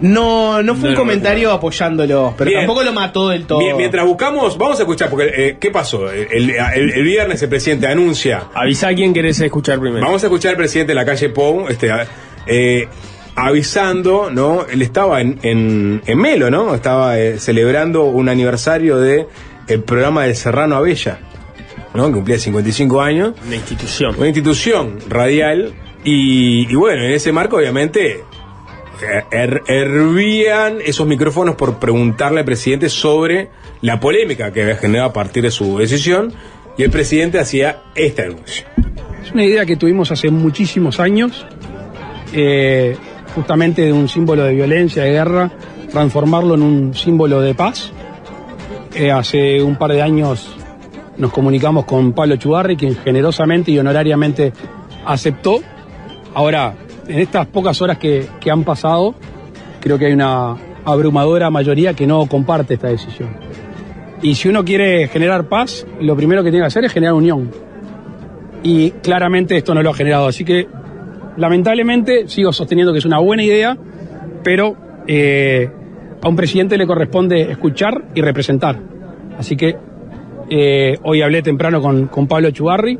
No, 0.00 0.62
no 0.62 0.74
fue 0.76 0.84
No 0.84 0.88
un 0.90 0.94
comentario 0.96 1.50
apoyándolo, 1.50 2.32
pero 2.38 2.50
Bien. 2.50 2.60
tampoco 2.60 2.84
lo 2.84 2.92
mató 2.92 3.30
del 3.30 3.46
todo. 3.46 3.58
Bien, 3.58 3.76
mientras 3.76 4.06
buscamos, 4.06 4.56
vamos 4.56 4.78
a 4.78 4.82
escuchar, 4.82 5.10
porque 5.10 5.32
eh, 5.36 5.56
¿qué 5.58 5.70
pasó? 5.72 6.08
El, 6.10 6.50
el- 6.50 6.90
el 6.92 7.02
viernes 7.02 7.42
el 7.42 7.48
presidente 7.48 7.88
anuncia 7.88 8.44
Avisa 8.54 8.88
a 8.88 8.94
quien 8.94 9.12
querés 9.12 9.40
escuchar 9.40 9.80
primero. 9.80 10.04
Vamos 10.04 10.22
a 10.22 10.26
escuchar 10.26 10.52
al 10.52 10.56
presidente 10.56 10.92
de 10.92 10.94
la 10.94 11.04
calle 11.04 11.30
Pou, 11.30 11.66
este, 11.68 11.90
eh, 12.46 12.86
avisando, 13.34 14.30
¿no? 14.30 14.66
Él 14.70 14.82
estaba 14.82 15.20
en, 15.20 15.38
en, 15.42 16.02
en 16.06 16.18
Melo, 16.18 16.50
¿no? 16.50 16.74
Estaba 16.74 17.18
eh, 17.18 17.38
celebrando 17.40 18.04
un 18.04 18.28
aniversario 18.28 18.98
de 18.98 19.26
el 19.66 19.82
programa 19.82 20.24
de 20.24 20.34
Serrano 20.34 20.76
Abella, 20.76 21.18
¿no? 21.98 22.06
Que 22.06 22.12
cumplía 22.14 22.38
55 22.38 23.00
años. 23.02 23.34
Una 23.46 23.56
institución. 23.56 24.14
Una 24.16 24.26
institución 24.28 24.98
radial. 25.08 25.74
Y, 26.04 26.70
y 26.70 26.74
bueno, 26.76 27.02
en 27.04 27.10
ese 27.12 27.32
marco, 27.32 27.56
obviamente, 27.56 28.22
her- 29.30 29.62
hervían 29.66 30.78
esos 30.84 31.06
micrófonos 31.06 31.56
por 31.56 31.78
preguntarle 31.78 32.40
al 32.40 32.44
presidente 32.46 32.88
sobre 32.88 33.50
la 33.82 34.00
polémica 34.00 34.52
que 34.52 34.62
había 34.62 34.76
generado 34.76 35.10
a 35.10 35.12
partir 35.12 35.42
de 35.42 35.50
su 35.50 35.76
decisión. 35.78 36.32
Y 36.76 36.84
el 36.84 36.90
presidente 36.90 37.40
hacía 37.40 37.82
este 37.96 38.22
anuncio. 38.22 38.64
Es 39.24 39.32
una 39.32 39.44
idea 39.44 39.66
que 39.66 39.76
tuvimos 39.76 40.12
hace 40.12 40.30
muchísimos 40.30 41.00
años, 41.00 41.44
eh, 42.32 42.96
justamente 43.34 43.82
de 43.82 43.92
un 43.92 44.08
símbolo 44.08 44.44
de 44.44 44.54
violencia, 44.54 45.02
de 45.02 45.10
guerra, 45.10 45.50
transformarlo 45.90 46.54
en 46.54 46.62
un 46.62 46.94
símbolo 46.94 47.40
de 47.40 47.54
paz. 47.54 47.90
Eh, 48.94 49.10
hace 49.10 49.60
un 49.62 49.76
par 49.76 49.92
de 49.92 50.02
años 50.02 50.56
nos 51.18 51.32
comunicamos 51.32 51.84
con 51.84 52.12
Pablo 52.12 52.36
Chugarri, 52.36 52.76
quien 52.76 52.96
generosamente 52.96 53.70
y 53.70 53.78
honorariamente 53.78 54.52
aceptó. 55.04 55.60
Ahora, 56.34 56.74
en 57.06 57.18
estas 57.18 57.46
pocas 57.46 57.80
horas 57.82 57.98
que, 57.98 58.26
que 58.40 58.50
han 58.50 58.64
pasado, 58.64 59.14
creo 59.80 59.98
que 59.98 60.06
hay 60.06 60.12
una 60.12 60.56
abrumadora 60.84 61.50
mayoría 61.50 61.94
que 61.94 62.06
no 62.06 62.26
comparte 62.26 62.74
esta 62.74 62.88
decisión. 62.88 63.30
Y 64.22 64.34
si 64.34 64.48
uno 64.48 64.64
quiere 64.64 65.08
generar 65.08 65.48
paz, 65.48 65.86
lo 66.00 66.16
primero 66.16 66.42
que 66.42 66.50
tiene 66.50 66.64
que 66.64 66.68
hacer 66.68 66.84
es 66.84 66.92
generar 66.92 67.14
unión 67.14 67.50
y 68.62 68.90
claramente 68.90 69.56
esto 69.56 69.74
no 69.74 69.82
lo 69.82 69.90
ha 69.90 69.94
generado. 69.94 70.26
Así 70.26 70.44
que 70.44 70.66
lamentablemente 71.36 72.28
sigo 72.28 72.52
sosteniendo 72.52 72.92
que 72.92 72.98
es 72.98 73.04
una 73.04 73.18
buena 73.18 73.42
idea, 73.42 73.76
pero 74.42 74.76
eh, 75.06 75.70
a 76.20 76.28
un 76.28 76.36
presidente 76.36 76.76
le 76.76 76.86
corresponde 76.86 77.50
escuchar 77.50 78.06
y 78.14 78.20
representar. 78.20 78.78
Así 79.38 79.56
que 79.56 79.76
eh, 80.50 80.98
hoy 81.02 81.22
hablé 81.22 81.42
temprano 81.42 81.80
con, 81.80 82.06
con 82.08 82.26
Pablo 82.26 82.50
Chugarri 82.50 82.98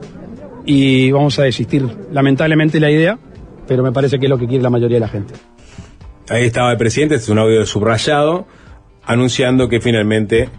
y 0.67 1.11
vamos 1.13 1.39
a 1.39 1.45
desistir 1.45 1.87
lamentablemente 2.13 2.79
la 2.81 2.91
idea, 2.91 3.19
pero 3.67 3.83
me 3.83 3.93
parece 3.93 4.19
que 4.19 4.27
es 4.27 4.31
lo 4.31 4.39
que 4.39 4.47
quiere 4.47 4.63
la 4.63 4.71
mayoría 4.71 4.97
de 4.97 5.01
la 5.01 5.09
gente. 5.09 5.35
Ahí 6.29 6.45
estaba 6.45 6.71
el 6.73 6.79
presidente, 6.79 7.15
este 7.15 7.25
es 7.25 7.31
un 7.31 7.39
audio 7.39 7.65
subrayado, 7.65 8.47
anunciando 9.05 9.69
que 9.69 9.81
finalmente 9.81 10.51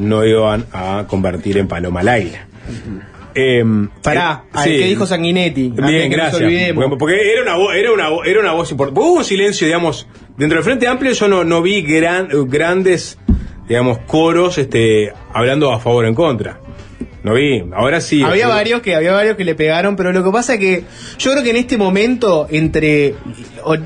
no 0.00 0.24
iban 0.24 0.66
a 0.72 1.04
convertir 1.06 1.56
en 1.58 1.68
paloma 1.68 2.00
al 2.00 2.08
águila. 2.08 2.48
Em, 3.36 3.88
Pará, 4.02 4.44
eh, 4.54 4.58
sí. 4.62 4.70
¿qué 4.78 4.86
dijo 4.86 5.06
Sanguinetti? 5.06 5.70
Bien, 5.70 6.08
que 6.10 6.16
gracias. 6.16 6.42
Porque- 6.98 7.32
era 7.32 7.42
una 7.42 7.56
voz, 7.56 7.74
era 7.74 7.92
una, 7.92 8.08
vo- 8.08 8.24
era 8.24 8.40
una 8.40 8.52
voz 8.52 8.70
importante. 8.70 9.00
Hubo 9.00 9.12
un 9.18 9.24
silencio, 9.24 9.66
digamos, 9.66 10.06
dentro 10.36 10.56
del 10.56 10.64
Frente 10.64 10.86
Amplio 10.86 11.12
yo 11.12 11.26
no, 11.28 11.42
no 11.44 11.60
vi 11.60 11.82
gran- 11.82 12.28
grandes, 12.48 13.18
digamos, 13.68 13.98
coros 14.06 14.58
este, 14.58 15.12
hablando 15.32 15.72
a 15.72 15.80
favor 15.80 16.04
o 16.04 16.08
en 16.08 16.14
contra. 16.14 16.58
No 17.22 17.32
vi, 17.34 17.64
ahora 17.74 18.02
sí. 18.02 18.22
Había 18.22 18.48
varios 18.48 18.82
que 18.82 18.94
había 18.94 19.12
varios 19.12 19.36
que 19.38 19.44
le 19.46 19.54
pegaron, 19.54 19.96
pero 19.96 20.12
lo 20.12 20.22
que 20.22 20.30
pasa 20.30 20.58
que 20.58 20.84
yo 21.18 21.32
creo 21.32 21.42
que 21.42 21.50
en 21.50 21.56
este 21.56 21.78
momento 21.78 22.46
entre 22.50 23.14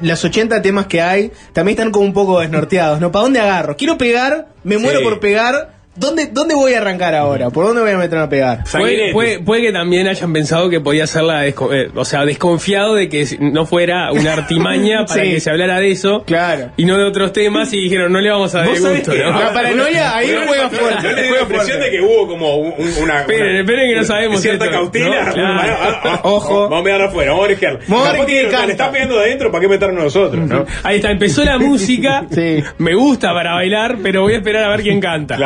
las 0.02 0.24
80 0.24 0.60
temas 0.60 0.86
que 0.88 1.00
hay 1.00 1.30
también 1.52 1.78
están 1.78 1.92
como 1.92 2.04
un 2.04 2.12
poco 2.12 2.40
desnorteados, 2.40 3.00
¿no? 3.00 3.12
¿Para 3.12 3.22
dónde 3.22 3.38
agarro? 3.38 3.76
Quiero 3.76 3.96
pegar, 3.96 4.48
me 4.64 4.76
Sí. 4.76 4.82
muero 4.82 5.02
por 5.02 5.20
pegar. 5.20 5.77
¿Dónde, 5.98 6.26
¿Dónde 6.32 6.54
voy 6.54 6.74
a 6.74 6.78
arrancar 6.78 7.14
ahora? 7.14 7.50
¿Por 7.50 7.66
dónde 7.66 7.82
voy 7.82 7.90
a 7.90 7.98
meterme 7.98 8.24
a 8.24 8.28
pegar? 8.28 8.64
Puede, 8.70 9.12
puede- 9.12 9.38
puede 9.40 9.62
que 9.62 9.72
también 9.72 10.06
hayan 10.08 10.32
pensado 10.32 10.70
que 10.70 10.80
podía 10.80 11.06
ser 11.06 11.22
la 11.24 11.46
eh, 11.46 11.54
o 11.94 12.04
sea, 12.04 12.24
desconfiado 12.24 12.94
de 12.94 13.08
que 13.08 13.26
no 13.40 13.66
fuera 13.66 14.12
una 14.12 14.32
artimaña 14.34 15.04
para 15.06 15.22
Sí. 15.24 15.30
que 15.32 15.40
se 15.40 15.50
hablara 15.50 15.80
de 15.80 15.90
eso 15.90 16.22
Claro. 16.24 16.70
y 16.76 16.84
no 16.84 16.96
de 16.96 17.04
otros 17.04 17.32
temas 17.32 17.72
y 17.72 17.80
dijeron 17.80 18.12
no 18.12 18.20
le 18.20 18.30
vamos 18.30 18.54
a 18.54 18.58
dar 18.60 18.68
gusto, 18.68 19.12
que- 19.12 19.18
¿no? 19.24 19.38
La 19.40 19.52
paranoia 19.52 20.16
ahí 20.16 20.28
juega 20.46 20.70
fuerte, 20.70 21.02
Yo 21.02 21.12
le 21.12 21.22
di 21.22 21.30
la 21.30 21.40
impresión 21.40 21.78
fuerte. 21.78 21.84
de 21.84 21.90
que 21.90 22.00
hubo 22.00 22.26
como 22.28 22.56
un- 22.56 22.74
una. 23.02 23.20
Esperen, 23.20 23.50
una- 23.50 23.60
esperen 23.60 23.90
que 23.90 23.96
no 23.96 24.04
sabemos 24.04 24.40
Cierta 24.40 24.64
esto, 24.66 24.76
cautela. 24.76 25.24
¿no? 25.24 25.32
Claro. 25.32 25.74
Ah, 25.80 26.00
ah, 26.04 26.20
Ojo. 26.24 26.62
Vamos 26.68 26.80
a 26.80 26.84
mirar 26.84 27.02
afuera, 27.02 27.30
vamos 27.32 27.42
a 27.42 27.46
orejear. 27.46 27.78
Vamos 27.88 28.06
a 28.06 28.12
ver 28.12 28.20
Capaz 28.20 28.26
quién 28.26 28.44
que 28.44 28.50
canta. 28.50 28.66
Le 28.66 28.72
está 28.72 28.90
pegando 28.92 29.16
de 29.16 29.20
adentro, 29.24 29.50
¿para 29.50 29.60
qué 29.62 29.68
meternos 29.68 30.04
nosotros? 30.04 30.46
¿no? 30.48 30.64
Ahí 30.82 30.96
está, 30.96 31.10
empezó 31.10 31.44
la 31.44 31.58
música. 31.58 32.24
Sí. 32.30 32.62
Me 32.78 32.94
gusta 32.94 33.32
para 33.32 33.54
bailar, 33.54 33.96
pero 34.02 34.22
voy 34.22 34.34
a 34.34 34.36
esperar 34.38 34.64
a 34.64 34.68
ver 34.70 34.82
quién 34.82 35.00
canta. 35.00 35.34
A 35.34 35.38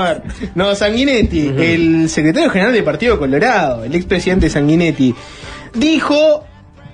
a 0.00 0.04
ver. 0.14 0.22
No, 0.54 0.74
Sanguinetti, 0.74 1.52
el 1.58 2.08
secretario 2.08 2.50
general 2.50 2.72
del 2.72 2.84
Partido 2.84 3.18
Colorado, 3.18 3.84
el 3.84 3.94
expresidente 3.94 4.48
Sanguinetti, 4.50 5.14
dijo 5.74 6.44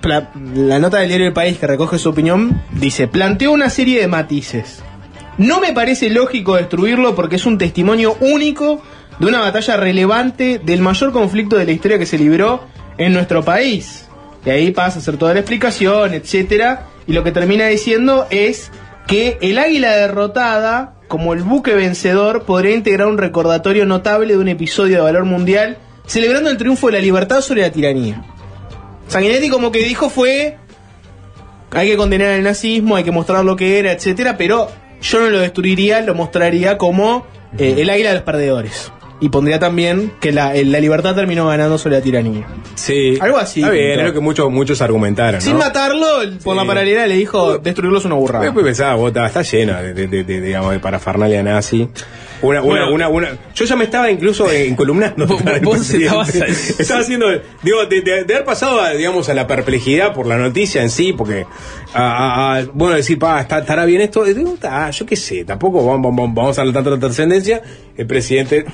pla- 0.00 0.30
la 0.54 0.78
nota 0.78 0.98
del 0.98 1.08
diario 1.08 1.26
El 1.26 1.32
País 1.32 1.58
que 1.58 1.66
recoge 1.66 1.98
su 1.98 2.08
opinión 2.10 2.62
dice, 2.72 3.08
planteó 3.08 3.52
una 3.52 3.70
serie 3.70 4.00
de 4.00 4.08
matices. 4.08 4.82
No 5.36 5.60
me 5.60 5.72
parece 5.72 6.10
lógico 6.10 6.56
destruirlo 6.56 7.14
porque 7.14 7.36
es 7.36 7.46
un 7.46 7.58
testimonio 7.58 8.16
único 8.20 8.82
de 9.20 9.26
una 9.26 9.40
batalla 9.40 9.76
relevante 9.76 10.60
del 10.64 10.80
mayor 10.80 11.12
conflicto 11.12 11.56
de 11.56 11.64
la 11.64 11.72
historia 11.72 11.98
que 11.98 12.06
se 12.06 12.18
libró 12.18 12.62
en 12.98 13.12
nuestro 13.12 13.44
país. 13.44 14.06
Y 14.44 14.50
ahí 14.50 14.70
pasa 14.70 14.98
a 14.98 15.00
hacer 15.02 15.16
toda 15.16 15.34
la 15.34 15.40
explicación, 15.40 16.14
etcétera, 16.14 16.86
y 17.06 17.12
lo 17.12 17.22
que 17.24 17.32
termina 17.32 17.66
diciendo 17.66 18.26
es 18.30 18.70
que 19.06 19.38
el 19.40 19.58
águila 19.58 19.90
derrotada, 19.96 20.94
como 21.08 21.32
el 21.32 21.42
buque 21.42 21.74
vencedor, 21.74 22.44
podría 22.44 22.74
integrar 22.74 23.08
un 23.08 23.18
recordatorio 23.18 23.86
notable 23.86 24.34
de 24.34 24.38
un 24.38 24.48
episodio 24.48 24.96
de 24.96 25.02
valor 25.02 25.24
mundial, 25.24 25.78
celebrando 26.06 26.50
el 26.50 26.58
triunfo 26.58 26.86
de 26.88 26.94
la 26.94 26.98
libertad 27.00 27.40
sobre 27.40 27.62
la 27.62 27.72
tiranía. 27.72 28.22
Sanguinetti 29.08 29.48
como 29.48 29.72
que 29.72 29.80
dijo 29.80 30.10
fue 30.10 30.58
hay 31.70 31.90
que 31.90 31.96
condenar 31.96 32.28
el 32.28 32.44
nazismo, 32.44 32.96
hay 32.96 33.04
que 33.04 33.10
mostrar 33.10 33.44
lo 33.44 33.56
que 33.56 33.78
era, 33.78 33.92
etcétera, 33.92 34.36
pero 34.36 34.70
yo 35.00 35.20
no 35.20 35.30
lo 35.30 35.40
destruiría, 35.40 36.00
lo 36.00 36.14
mostraría 36.14 36.78
como 36.78 37.26
eh, 37.58 37.76
el 37.78 37.90
águila 37.90 38.10
de 38.10 38.14
los 38.16 38.24
perdedores. 38.24 38.92
Y 39.20 39.30
pondría 39.30 39.58
también 39.58 40.12
que 40.20 40.30
la, 40.30 40.54
el- 40.54 40.70
la 40.70 40.78
libertad 40.78 41.14
terminó 41.14 41.46
ganando 41.48 41.76
sobre 41.76 41.96
la 41.96 42.02
tiranía. 42.02 42.46
Sí. 42.76 43.18
Algo 43.20 43.38
así, 43.38 43.60
Está 43.60 43.72
bien, 43.72 43.98
es 43.98 44.06
lo 44.06 44.12
que 44.12 44.20
muchos, 44.20 44.48
muchos 44.50 44.80
argumentaron. 44.80 45.40
Sin 45.40 45.54
¿no? 45.54 45.58
matarlo, 45.58 46.06
por 46.44 46.54
Sí. 46.54 46.60
la 46.60 46.64
paralelidad 46.64 47.08
le 47.08 47.16
dijo 47.16 47.58
destruirlo 47.58 47.98
es 47.98 48.04
una 48.04 48.14
burrada. 48.14 48.44
Después 48.44 48.64
pensaba, 48.64 48.94
bota, 48.94 49.26
está 49.26 49.42
llena 49.42 49.82
de, 49.82 49.92
de, 49.92 50.06
de- 50.06 50.22
de, 50.24 50.40
digamos, 50.40 50.70
de 50.70 50.78
parafernalia 50.78 51.42
nazi. 51.42 51.88
Una, 52.40 52.62
una, 52.62 52.84
Bueno. 52.86 52.94
una, 52.94 53.08
una- 53.08 53.38
yo 53.52 53.64
ya 53.64 53.74
me 53.74 53.82
estaba 53.84 54.08
incluso 54.08 54.48
encolumnando. 54.52 55.26
Vos- 55.64 55.90
estabas- 55.90 56.32
Estaba 56.78 57.00
haciendo, 57.00 57.26
digo, 57.64 57.86
de, 57.86 58.00
de- 58.02 58.22
de 58.22 58.34
haber 58.34 58.44
pasado, 58.44 58.80
a, 58.80 58.90
digamos, 58.92 59.28
a 59.28 59.34
la 59.34 59.48
perplejidad 59.48 60.14
por 60.14 60.28
la 60.28 60.36
noticia 60.36 60.80
en 60.82 60.90
sí, 60.90 61.12
porque, 61.12 61.44
a, 61.92 62.02
a- 62.02 62.58
a, 62.58 62.64
bueno, 62.72 62.94
decir, 62.94 63.18
pa, 63.18 63.40
¿está- 63.40 63.58
estará 63.58 63.84
bien 63.84 64.00
esto, 64.00 64.22
digo, 64.22 64.54
"Ah, 64.62 64.90
yo 64.90 65.04
qué 65.06 65.16
sé, 65.16 65.44
tampoco 65.44 65.84
vamos, 65.84 66.14
vamos, 66.16 66.32
vamos 66.36 66.58
a 66.60 66.72
tanta 66.72 66.96
trascendencia, 67.00 67.60
el 67.96 68.06
presidente 68.06 68.64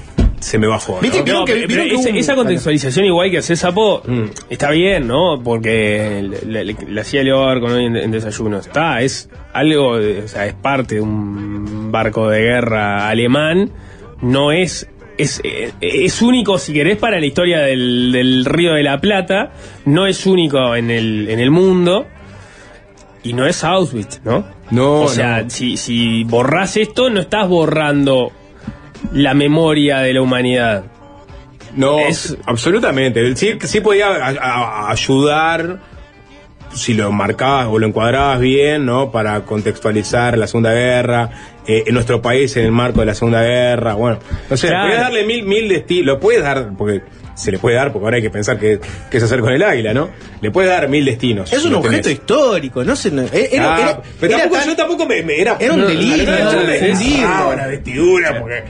se 0.44 0.58
me. 0.58 0.66
¿no? 0.66 1.40
No, 1.40 1.44
que- 1.44 1.64
pero 1.66 1.84
que 1.84 1.94
esa, 1.94 2.10
un- 2.10 2.16
esa 2.16 2.34
contextualización 2.34 3.06
igual 3.06 3.30
que 3.30 3.38
hace 3.38 3.56
Sapo 3.56 4.02
Mm. 4.06 4.24
está 4.50 4.70
bien, 4.70 5.06
¿no? 5.06 5.40
Porque 5.42 6.22
le 6.46 7.00
hacía 7.00 7.22
Leo 7.22 7.38
con 7.60 7.72
hoy 7.72 7.86
en, 7.86 7.96
en 7.96 8.10
desayuno. 8.10 8.58
Está, 8.58 9.00
es 9.00 9.28
algo, 9.52 9.98
de- 9.98 10.22
o 10.22 10.28
sea, 10.28 10.46
es 10.46 10.54
parte 10.54 10.96
de 10.96 11.00
un 11.00 11.90
barco 11.90 12.28
de 12.28 12.40
guerra 12.42 13.08
alemán. 13.08 13.70
No 14.20 14.52
es. 14.52 14.88
Es, 15.16 15.40
eh, 15.44 15.70
es 15.80 16.20
único, 16.22 16.58
si 16.58 16.72
querés, 16.72 16.96
para 16.96 17.20
la 17.20 17.26
historia 17.26 17.60
del, 17.60 18.10
del 18.12 18.44
Río 18.44 18.74
de 18.74 18.82
la 18.82 19.00
Plata. 19.00 19.52
No 19.84 20.06
es 20.06 20.26
único 20.26 20.74
en 20.74 20.90
el, 20.90 21.28
en 21.30 21.38
el 21.40 21.50
mundo. 21.52 22.06
Y 23.22 23.32
no 23.32 23.46
es 23.46 23.62
Auschwitz, 23.64 24.20
¿no? 24.24 24.44
No, 24.70 25.02
O 25.02 25.08
sea, 25.08 25.42
no. 25.44 25.50
si, 25.50 25.76
si 25.76 26.24
borrás 26.24 26.76
esto, 26.76 27.08
no 27.10 27.20
estás 27.20 27.48
borrando 27.48 28.32
la 29.14 29.33
memoria 29.33 29.99
de 30.00 30.12
la 30.12 30.21
humanidad. 30.21 30.85
No, 31.75 31.99
Es- 32.00 32.37
absolutamente. 32.47 33.35
Sí, 33.37 33.54
sí 33.64 33.80
podía 33.80 34.09
a- 34.09 34.28
a- 34.30 34.90
ayudar 34.90 35.80
si 36.73 36.94
lo 36.94 37.11
marcabas 37.12 37.68
o 37.71 37.78
lo 37.78 37.87
encuadrabas 37.87 38.40
bien, 38.40 38.85
¿no? 38.85 39.11
Para 39.12 39.40
contextualizar 39.44 40.37
la 40.37 40.47
Segunda 40.49 40.73
Guerra, 40.73 41.30
eh, 41.66 41.85
en 41.87 41.94
nuestro 41.94 42.21
país 42.21 42.56
en 42.56 42.64
el 42.66 42.73
marco 42.73 43.00
de 43.00 43.06
la 43.06 43.14
Segunda 43.14 43.42
Guerra, 43.42 43.94
bueno, 43.94 44.18
no 44.50 44.56
sé, 44.56 44.68
Claro. 44.68 44.87
puedes 44.88 45.00
darle 45.00 45.25
mil, 45.25 45.44
mil 45.44 45.68
destinos, 45.68 46.06
lo 46.06 46.21
puedes 46.21 46.42
dar, 46.42 46.71
porque 46.76 47.02
se 47.37 47.50
le 47.52 47.59
puede 47.59 47.76
dar, 47.76 47.92
porque 47.92 48.06
ahora 48.06 48.16
hay 48.16 48.23
que 48.23 48.30
pensar 48.30 48.59
que, 48.59 48.78
que 49.11 49.16
es 49.16 49.23
hacer 49.23 49.40
con 49.40 49.52
el 49.52 49.62
águila, 49.62 49.92
¿no? 49.94 50.11
Le 50.40 50.50
puedes 50.50 50.71
dar 50.71 50.88
mil 50.88 51.04
destinos. 51.04 51.52
Es 51.52 51.64
un 51.64 51.75
objeto 51.75 52.02
tenés. 52.02 52.18
histórico, 52.18 52.83
no 52.85 52.94
sé. 52.97 53.11
no- 53.12 53.23
era, 53.23 53.75
Ah, 53.75 53.80
era- 53.80 54.02
pero 54.21 54.33
era 54.33 54.38
tampoco, 54.42 54.61
tan- 54.61 54.68
yo 54.71 54.76
tampoco 54.76 55.06
me, 55.06 55.23
me- 55.23 55.40
era, 55.40 55.56
Era 55.61 55.75
un 55.75 55.80
delirio, 55.87 56.23
era 56.33 56.49
un 56.50 56.56
delirio. 56.66 56.88
desgarraba 56.88 57.56
la 57.56 57.66
vestidura, 57.68 58.40
porque 58.40 58.64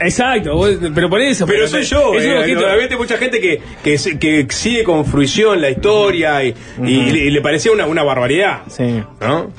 Exacto, 0.00 0.54
vos- 0.56 0.76
pero 0.94 1.08
por 1.08 1.20
eso. 1.20 1.46
Pero 1.46 1.68
soy 1.68 1.82
yo, 1.84 2.14
es 2.14 2.24
un 2.24 2.30
eh, 2.32 2.38
objeto- 2.38 2.64
obviamente 2.66 2.96
mucha 2.96 3.16
gente 3.16 3.40
que, 3.40 3.60
que, 3.82 3.96
se- 3.98 4.18
que 4.18 4.46
sigue 4.50 4.84
con 4.84 5.04
fruición 5.04 5.60
la 5.60 5.70
historia 5.70 6.42
y, 6.44 6.54
y 6.84 7.10
le, 7.12 7.18
y 7.26 7.30
le 7.30 7.40
parecía 7.40 7.72
una, 7.72 7.86
una 7.86 8.02
barbaridad. 8.02 8.62
Sí. 8.68 9.02
¿No? 9.20 9.50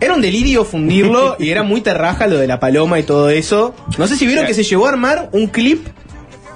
Era 0.00 0.14
un 0.14 0.20
delirio 0.22 0.64
fundirlo 0.64 1.36
y 1.40 1.50
era 1.50 1.62
muy 1.62 1.80
terraja 1.80 2.26
lo 2.26 2.38
de 2.38 2.46
la 2.46 2.58
paloma 2.60 2.98
y 2.98 3.02
todo 3.02 3.28
eso. 3.30 3.74
No 3.98 4.06
sé 4.06 4.16
si 4.16 4.26
vieron 4.26 4.46
que 4.46 4.54
se 4.54 4.62
llegó 4.64 4.86
a 4.86 4.90
armar 4.90 5.28
un 5.32 5.46
clip 5.48 5.86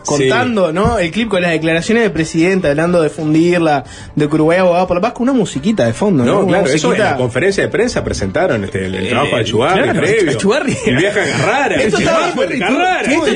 contando, 0.09 0.73
¿no? 0.73 0.99
El 0.99 1.11
clip 1.11 1.29
con 1.29 1.43
las 1.43 1.51
declaraciones 1.53 2.03
del 2.05 2.13
presidente 2.13 2.69
hablando 2.69 3.01
de 3.03 3.11
fundirla, 3.11 3.85
de 4.15 4.29
que 4.29 4.35
Uruguay 4.35 4.59
abogado 4.59 4.87
por 4.87 4.97
la 4.97 5.01
paz, 5.01 5.13
con 5.13 5.23
una 5.29 5.33
musiquita 5.39 5.85
de 5.85 5.93
fondo, 5.93 6.25
¿no? 6.25 6.41
No, 6.43 6.47
claro, 6.47 6.67
eso 6.67 6.93
en 6.93 7.01
la 7.01 7.17
conferencia 7.17 7.63
de 7.63 7.69
prensa 7.69 8.03
presentaron 8.05 8.65
este, 8.65 8.87
el, 8.87 8.95
el 8.95 9.07
Eh, 9.07 9.11
trabajo 9.11 9.37
de 9.37 9.45
Chugarri 9.45 9.83
claro, 9.83 10.01
previo. 10.01 10.31
Achugarri. 10.33 10.77
El 10.87 10.97
viaje 10.97 11.21
a 11.21 11.25
Carrara. 11.39 11.75
Esto 11.77 11.99
estaba, 11.99 12.27
de 12.33 12.59
Carrara. 12.59 13.03
esto, 13.03 13.27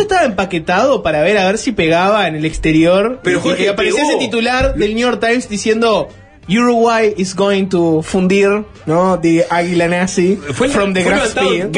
esto 0.00 0.02
empaquetado 0.24 1.02
para 1.02 1.22
ver 1.22 1.38
a 1.38 1.46
ver 1.46 1.58
si 1.58 1.72
pegaba 1.72 2.26
en 2.28 2.34
el 2.36 2.44
exterior. 2.44 3.20
Pero, 3.22 3.38
y- 3.38 3.42
Jorge, 3.42 3.64
y 3.64 3.66
aparecía 3.68 4.02
ese 4.02 4.16
titular 4.18 4.74
del 4.74 4.94
New 4.94 5.02
York 5.08 5.20
Times 5.20 5.48
diciendo 5.48 6.08
Uruguay 6.48 7.14
is 7.16 7.34
going 7.34 7.66
to 7.68 8.02
fundir, 8.02 8.64
¿no? 8.86 9.16
The 9.20 9.46
águila 9.48 9.88
nazi 9.88 10.36
Fue- 10.36 10.68
from 10.68 10.92
the 10.92 11.02
grass 11.04 11.34
del 11.34 11.70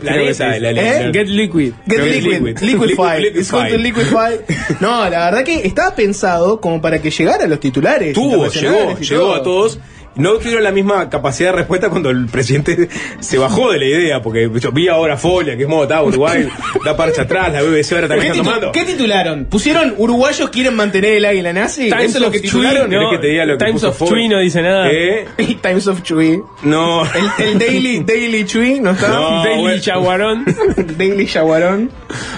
planeta. 0.00 0.58
la- 0.58 0.72
la- 0.72 0.80
¿Eh? 0.80 1.10
Get 1.12 1.28
liquid. 1.28 1.74
Get 1.86 2.00
liquid, 2.04 2.40
liquid. 2.40 2.58
liquify. 2.62 3.18
Liquid- 3.20 3.36
It's 3.36 3.50
going 3.50 3.70
to 3.70 3.78
liquify. 3.78 4.38
No, 4.80 5.08
la 5.10 5.26
verdad 5.30 5.44
que 5.44 5.66
estaba 5.66 5.94
pensado 5.94 6.60
como 6.60 6.80
para 6.80 7.00
que 7.02 7.10
llegara 7.10 7.44
a 7.44 7.46
los 7.46 7.60
titulares. 7.60 8.14
Tuvo, 8.14 8.48
llegó, 8.48 8.98
llegó 8.98 9.22
todo. 9.22 9.34
a 9.34 9.42
todos. 9.42 9.78
No 10.16 10.34
tuvieron 10.34 10.64
la 10.64 10.72
misma 10.72 11.08
capacidad 11.08 11.50
de 11.50 11.56
respuesta 11.58 11.88
cuando 11.88 12.10
el 12.10 12.26
presidente 12.26 12.88
se 13.20 13.38
bajó 13.38 13.70
de 13.70 13.78
la 13.78 13.84
idea, 13.84 14.22
porque 14.22 14.50
yo 14.58 14.72
vi 14.72 14.88
ahora 14.88 15.16
Folia, 15.16 15.56
que 15.56 15.62
es 15.62 15.68
modo, 15.68 15.84
está 15.84 16.02
Uruguay, 16.02 16.48
da 16.84 16.94
marcha 16.94 17.22
atrás, 17.22 17.52
la 17.52 17.62
BBC 17.62 17.92
ahora 17.92 18.08
¿Qué, 18.08 18.14
también 18.14 18.32
está 18.32 18.44
tomando. 18.44 18.72
qué 18.72 18.84
titularon? 18.84 19.44
¿Pusieron 19.44 19.94
uruguayos 19.96 20.50
quieren 20.50 20.74
mantener 20.74 21.14
el 21.14 21.24
águila 21.24 21.52
nazi? 21.52 21.88
¿Eso 21.88 21.96
es 21.96 22.20
lo 22.20 22.30
que 22.30 22.40
titularon? 22.40 22.90
no. 22.90 22.98
¿Querés 22.98 23.10
que 23.10 23.18
te 23.18 23.26
diga 23.28 23.44
lo 23.46 23.56
que 23.58 23.64
Times 23.64 23.84
of? 23.84 24.02
Chuy 24.08 24.28
no 24.28 24.38
dice 24.38 24.62
nada. 24.62 24.90
¿Eh? 24.90 25.26
Times 25.62 25.86
of 25.86 26.02
Chui. 26.02 26.40
No. 26.62 27.02
El, 27.04 27.46
el 27.46 27.58
Daily, 27.58 28.00
Daily 28.00 28.44
Chui, 28.44 28.80
¿no 28.80 28.90
está? 28.90 29.08
No, 29.08 29.44
Daily 29.44 29.60
bueno. 29.62 29.80
Chaguarón. 29.80 30.44
Daily 30.98 31.26
Yaguarón. 31.26 31.90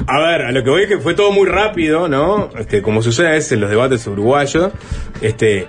A 0.06 0.18
ver, 0.20 0.42
a 0.42 0.52
lo 0.52 0.62
que 0.62 0.70
voy 0.70 0.82
es 0.82 0.88
que 0.88 0.98
fue 0.98 1.14
todo 1.14 1.32
muy 1.32 1.48
rápido, 1.48 2.08
¿no? 2.08 2.50
Este, 2.58 2.82
como 2.82 3.02
sucede 3.02 3.28
a 3.28 3.32
veces 3.32 3.52
en 3.52 3.60
los 3.60 3.70
debates 3.70 4.06
uruguayos, 4.06 4.72
este, 5.20 5.68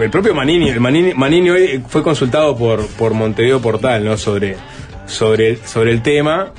el 0.00 0.10
propio 0.10 0.34
Manini, 0.34 0.68
el 0.68 0.80
Manini, 0.80 1.14
Manini 1.14 1.50
hoy 1.50 1.82
fue 1.88 2.02
consultado 2.02 2.56
por, 2.56 2.86
por 2.86 3.14
Montevideo 3.14 3.60
Portal, 3.60 4.04
¿no? 4.04 4.16
Sobre, 4.16 4.56
sobre, 5.06 5.56
sobre 5.64 5.90
el 5.92 6.02
tema. 6.02 6.52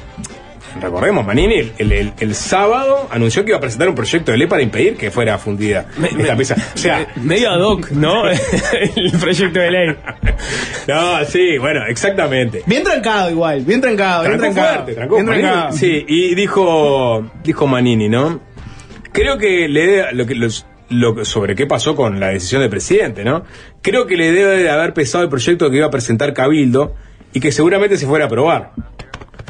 Recordemos, 0.80 1.26
Manini 1.26 1.56
el, 1.56 1.72
el- 1.80 1.92
el- 1.92 2.14
el 2.20 2.36
sábado 2.36 3.08
anunció 3.10 3.44
que 3.44 3.50
iba 3.50 3.58
a 3.58 3.62
presentar 3.62 3.90
un 3.90 3.96
proyecto 3.96 4.32
de 4.32 4.38
ley 4.38 4.48
para 4.48 4.62
impedir 4.62 4.96
que 4.98 5.10
fuera 5.10 5.38
fundida 5.40 5.88
esta 6.20 6.36
pieza. 6.36 6.56
O 6.76 6.78
sea, 6.78 7.08
Medio 7.16 7.50
ad 7.50 7.60
hoc, 7.62 7.90
¿no? 7.92 8.30
el 8.96 9.12
proyecto 9.20 9.60
de 9.60 9.72
ley. 9.72 9.96
no, 10.88 11.26
sí, 11.26 11.58
bueno, 11.58 11.82
exactamente. 11.90 12.62
Bien 12.68 12.84
trancado 12.84 13.32
igual, 13.32 13.62
bien 13.62 13.82
trancado, 13.82 14.24
bien 14.26 14.38
trancado. 14.38 14.74
fuerte, 14.76 14.94
trancó 14.94 15.16
bien 15.16 15.26
Manini. 15.26 15.48
trancado. 15.48 15.72
Sí, 15.76 16.06
y 16.08 16.36
dijo, 16.36 17.32
dijo 17.44 17.66
Manini, 17.68 18.08
¿no? 18.08 18.40
Creo 19.12 19.40
que 19.40 19.68
le 19.68 20.14
lo 20.14 20.28
que, 20.28 20.36
los- 20.36 20.68
lo 20.90 21.24
sobre 21.26 21.56
qué 21.56 21.66
pasó 21.66 21.96
con 21.96 22.20
la 22.20 22.30
decisión 22.30 22.62
del 22.62 22.70
presidente, 22.70 23.24
¿no? 23.24 23.44
Creo 23.82 24.08
que 24.08 24.18
le 24.18 24.32
debe 24.32 24.58
de 24.58 24.70
haber 24.70 24.94
pesado 24.94 25.24
el 25.24 25.30
proyecto 25.30 25.70
que 25.70 25.78
iba 25.78 25.88
a 25.88 25.92
presentar 25.92 26.34
Cabildo 26.34 26.96
y 27.34 27.40
que 27.40 27.52
seguramente 27.52 27.98
se 27.98 28.06
fuera 28.08 28.26
a 28.26 28.28
aprobar. 28.28 28.72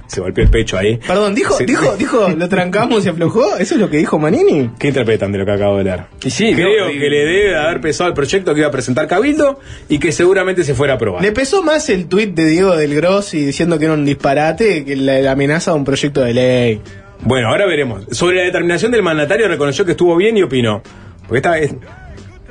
Se 0.08 0.22
golpeó 0.22 0.44
el 0.44 0.50
pecho 0.50 0.76
ahí. 0.76 0.98
Perdón, 1.06 1.36
dijo, 1.36 1.56
dijo, 1.60 1.96
dijo, 1.96 2.30
lo 2.38 2.50
trancamos 2.50 3.06
y 3.06 3.10
aflojó. 3.10 3.58
¿Eso 3.58 3.76
es 3.76 3.80
lo 3.80 3.92
que 3.92 3.98
dijo 3.98 4.18
Manini? 4.18 4.72
¿Qué 4.80 4.88
interpretan 4.88 5.32
de 5.32 5.38
lo 5.38 5.46
que 5.46 5.52
acabo 5.52 5.78
de 5.78 5.84
leer? 5.84 6.06
Y 6.24 6.32
sí, 6.32 6.52
Creo 6.56 6.88
no, 6.88 6.92
que 6.92 7.10
le 7.10 7.26
debe 7.26 7.50
de 7.50 7.56
haber 7.56 7.80
pesado 7.80 8.08
el 8.08 8.16
proyecto 8.16 8.56
que 8.56 8.62
iba 8.62 8.70
a 8.70 8.72
presentar 8.72 9.08
Cabildo 9.08 9.60
y 9.88 10.00
que 10.00 10.12
seguramente 10.12 10.64
se 10.64 10.74
fuera 10.74 10.94
a 10.94 10.96
aprobar. 10.96 11.22
Le 11.22 11.32
pesó 11.32 11.62
más 11.62 11.90
el 11.90 12.08
tuit 12.08 12.34
de 12.34 12.46
Diego 12.46 12.76
del 12.76 12.96
Grossi 12.96 13.46
diciendo 13.46 13.78
que 13.78 13.86
era 13.86 13.94
un 13.94 14.04
disparate 14.04 14.84
que 14.84 14.96
la, 14.96 15.20
la 15.20 15.34
amenaza 15.34 15.72
de 15.72 15.78
un 15.78 15.86
proyecto 15.86 16.22
de 16.22 16.34
ley. 16.34 16.82
Bueno, 17.22 17.50
ahora 17.50 17.68
veremos. 17.68 18.06
Sobre 18.10 18.38
la 18.38 18.44
determinación 18.46 18.92
del 18.92 19.04
mandatario 19.04 19.48
reconoció 19.48 19.86
que 19.86 19.92
estuvo 19.92 20.16
bien 20.16 20.36
y 20.38 20.42
opinó. 20.42 20.82
Porque 21.30 21.38
esta 21.38 21.52
vez... 21.52 21.74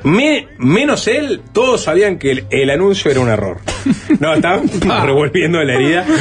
me- 0.03 0.47
menos 0.57 1.07
él, 1.07 1.41
todos 1.53 1.83
sabían 1.83 2.17
que 2.17 2.31
el, 2.31 2.45
el 2.49 2.69
anuncio 2.69 3.11
era 3.11 3.19
un 3.19 3.29
error. 3.29 3.57
No, 4.19 4.33
estaba 4.33 4.61
revolviendo 5.05 5.61
la 5.63 5.73
herida. 5.75 6.05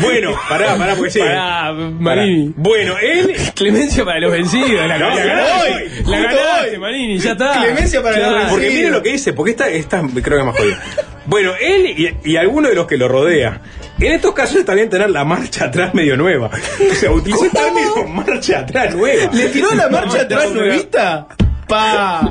Bueno, 0.00 0.32
pará, 0.48 0.74
pará, 0.76 0.94
porque 0.96 1.10
sí. 1.12 1.18
Pará. 1.20 1.72
Manini. 1.72 2.52
Bueno, 2.56 2.94
él... 3.00 3.32
Clemencia 3.54 4.04
para 4.04 4.18
los 4.18 4.32
vencidos. 4.32 4.70
La, 4.88 4.98
No, 4.98 5.08
la 5.10 5.24
ganaste. 5.24 5.90
La 6.06 6.18
ganaste, 6.20 6.70
hoy. 6.72 6.78
Manini, 6.78 7.18
ya 7.18 7.32
está. 7.32 7.60
Clemencia 7.62 8.02
para 8.02 8.16
los 8.16 8.26
vencidos. 8.28 8.50
Porque 8.52 8.70
mire 8.70 8.90
lo 8.90 9.02
que 9.02 9.12
dice, 9.12 9.32
porque 9.32 9.50
esta, 9.52 9.68
esta 9.68 10.00
creo 10.00 10.22
que 10.22 10.38
es 10.38 10.44
más 10.44 10.56
jodida. 10.58 10.82
Bueno, 11.26 11.52
él 11.60 11.86
y, 12.24 12.30
y 12.32 12.36
alguno 12.36 12.68
de 12.68 12.74
los 12.74 12.86
que 12.88 12.96
lo 12.96 13.06
rodea. 13.06 13.60
En 14.00 14.12
estos 14.12 14.34
casos 14.34 14.56
está 14.56 14.74
bien 14.74 14.90
tener 14.90 15.10
la 15.10 15.24
marcha 15.24 15.66
atrás 15.66 15.94
medio 15.94 16.16
nueva. 16.16 16.50
O 16.90 16.94
sea, 16.94 17.12
utilizó 17.12 17.44
el 17.44 17.50
término 17.52 18.08
marcha 18.08 18.60
atrás 18.60 18.96
nueva. 18.96 19.30
¿Le 19.32 19.46
tiró 19.48 19.70
la 19.74 19.88
marcha 19.90 20.22
atrás 20.22 20.50
nuevita? 20.50 21.28
Pa. 21.72 22.30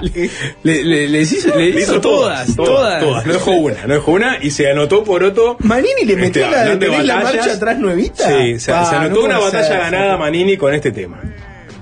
Le, 0.63 1.21
hizo, 1.21 1.57
le 1.57 1.71
Le 1.71 1.81
hizo 1.81 1.99
todas, 1.99 2.55
todas. 2.55 3.25
No 3.25 3.33
dejó 3.33 3.51
una, 3.51 3.85
no 3.87 3.93
dejó 3.95 4.11
una 4.11 4.37
y 4.41 4.51
se 4.51 4.69
anotó 4.69 5.03
por 5.03 5.23
otro. 5.23 5.57
Manini 5.59 6.05
le 6.05 6.15
metió 6.15 6.43
Este, 6.43 6.55
la, 6.55 6.63
de 6.65 6.77
¿tenés 6.77 7.05
la 7.05 7.19
marcha 7.21 7.53
atrás 7.53 7.79
nuevita. 7.79 8.27
Sí, 8.29 8.59
se, 8.59 8.71
Pa, 8.71 8.85
se 8.85 8.95
no 8.95 9.01
anotó 9.01 9.25
una 9.25 9.39
batalla 9.39 9.63
ser. 9.67 9.77
ganada 9.79 10.17
Manini 10.17 10.57
con 10.57 10.73
este 10.73 10.91
tema. 10.91 11.19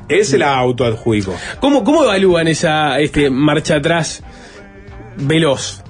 Él 0.07 0.25
se 0.25 0.37
la 0.37 0.55
autoadjudicó. 0.57 1.35
¿Cómo, 1.59 1.83
¿Cómo 1.83 2.03
evalúan 2.03 2.47
esa 2.47 2.97
este, 2.99 3.29
marcha 3.29 3.75
atrás 3.75 4.23
veloz 5.17 5.83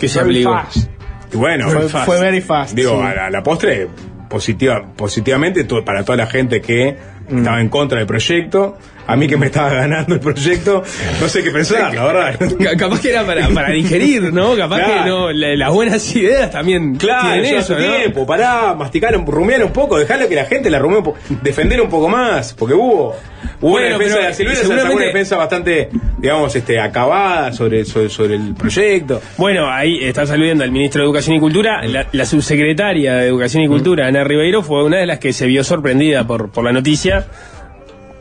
que 0.00 0.08
se 0.08 0.18
Very 0.22 0.42
aplicó? 0.44 0.52
fast. 0.52 0.90
Y 1.32 1.36
bueno, 1.36 1.70
Fue, 1.70 1.88
fast. 1.88 2.06
fue 2.06 2.20
very 2.20 2.40
fast. 2.40 2.74
digo, 2.74 2.98
sí. 3.00 3.06
a, 3.06 3.14
la, 3.14 3.26
a 3.26 3.30
la 3.30 3.42
postre, 3.42 3.88
positiva, 4.28 4.92
positivamente 4.96 5.64
to- 5.64 5.84
para 5.84 6.04
toda 6.04 6.16
la 6.18 6.26
gente 6.26 6.60
que. 6.60 6.96
Estaba 7.28 7.60
en 7.60 7.68
contra 7.68 7.98
del 7.98 8.06
proyecto. 8.06 8.76
A 9.08 9.14
mí 9.14 9.28
que 9.28 9.36
me 9.36 9.46
estaba 9.46 9.72
ganando 9.72 10.14
el 10.14 10.20
proyecto, 10.20 10.82
no 11.20 11.28
sé 11.28 11.44
qué 11.44 11.52
pensar, 11.52 11.94
la 11.94 12.06
verdad. 12.06 12.40
Ca- 12.60 12.76
Capaz 12.76 13.00
que 13.00 13.10
era 13.10 13.24
para, 13.24 13.48
para 13.50 13.70
digerir, 13.70 14.32
¿no? 14.32 14.56
Capaz 14.56 14.78
Claro. 14.80 15.04
que 15.04 15.08
no, 15.08 15.30
la- 15.32 15.54
las 15.54 15.72
buenas 15.72 16.16
ideas 16.16 16.50
también 16.50 16.96
Claro, 16.96 17.34
tienen 17.40 17.54
eso, 17.54 17.76
tiempo, 17.76 18.26
pará, 18.26 18.74
masticar, 18.74 19.14
rumiar 19.24 19.62
un 19.62 19.72
poco, 19.72 19.96
dejarlo 19.96 20.28
que 20.28 20.34
la 20.34 20.46
gente 20.46 20.70
la 20.70 20.80
rumee 20.80 20.98
un 20.98 21.04
poco, 21.04 21.18
defender 21.40 21.80
un 21.80 21.88
poco 21.88 22.08
más, 22.08 22.52
porque 22.54 22.74
hubo, 22.74 23.14
hubo 23.60 23.70
Bueno, 23.70 23.94
una 23.94 23.98
defensa 23.98 24.26
de 24.26 24.34
Silvera, 24.34 24.56
seguramente- 24.56 24.96
una 24.96 25.04
defensa 25.06 25.36
bastante, 25.36 25.88
digamos, 26.18 26.56
este, 26.56 26.80
acabada 26.80 27.52
sobre, 27.52 27.84
sobre, 27.84 28.08
sobre 28.08 28.34
el 28.34 28.54
proyecto. 28.56 29.22
Bueno, 29.36 29.70
ahí 29.70 30.00
está 30.02 30.26
saludiendo 30.26 30.64
al 30.64 30.72
ministro 30.72 31.02
de 31.02 31.06
Educación 31.06 31.36
y 31.36 31.38
Cultura. 31.38 31.80
La, 31.86 32.08
la 32.10 32.26
subsecretaria 32.26 33.14
de 33.14 33.28
Educación 33.28 33.62
y 33.62 33.68
Cultura, 33.68 34.08
Ana 34.08 34.24
Ribeiro, 34.24 34.64
fue 34.64 34.82
una 34.82 34.96
de 34.98 35.06
las 35.06 35.20
que 35.20 35.32
se 35.32 35.46
vio 35.46 35.62
sorprendida 35.62 36.26
por, 36.26 36.50
por 36.50 36.64
la 36.64 36.72
noticia. 36.72 37.15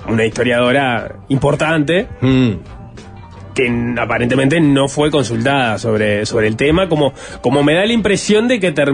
Una 0.08 0.24
historiadora 0.26 1.16
importante 1.30 2.08
que 3.56 3.66
n- 3.68 4.00
aparentemente 4.00 4.60
no 4.62 4.88
fue 4.88 5.10
consultada 5.10 5.78
sobre, 5.80 6.26
sobre 6.26 6.48
el 6.48 6.56
tema, 6.56 6.88
como, 6.90 7.14
como 7.42 7.64
me 7.64 7.74
da 7.74 7.86
la 7.86 7.94
impresión 7.94 8.48
de 8.48 8.60
que, 8.60 8.72
ter- 8.72 8.94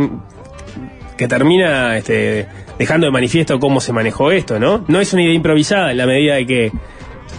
que 1.17 1.27
termina 1.27 1.97
este, 1.97 2.47
dejando 2.79 3.07
de 3.07 3.11
manifiesto 3.11 3.59
cómo 3.59 3.81
se 3.81 3.91
manejó 3.91 4.31
esto, 4.31 4.59
¿no? 4.59 4.85
No 4.87 4.99
es 5.01 5.11
una 5.13 5.23
idea 5.23 5.33
improvisada 5.33 5.91
en 5.91 5.97
la 5.97 6.05
medida 6.05 6.35
de 6.35 6.45
que 6.45 6.71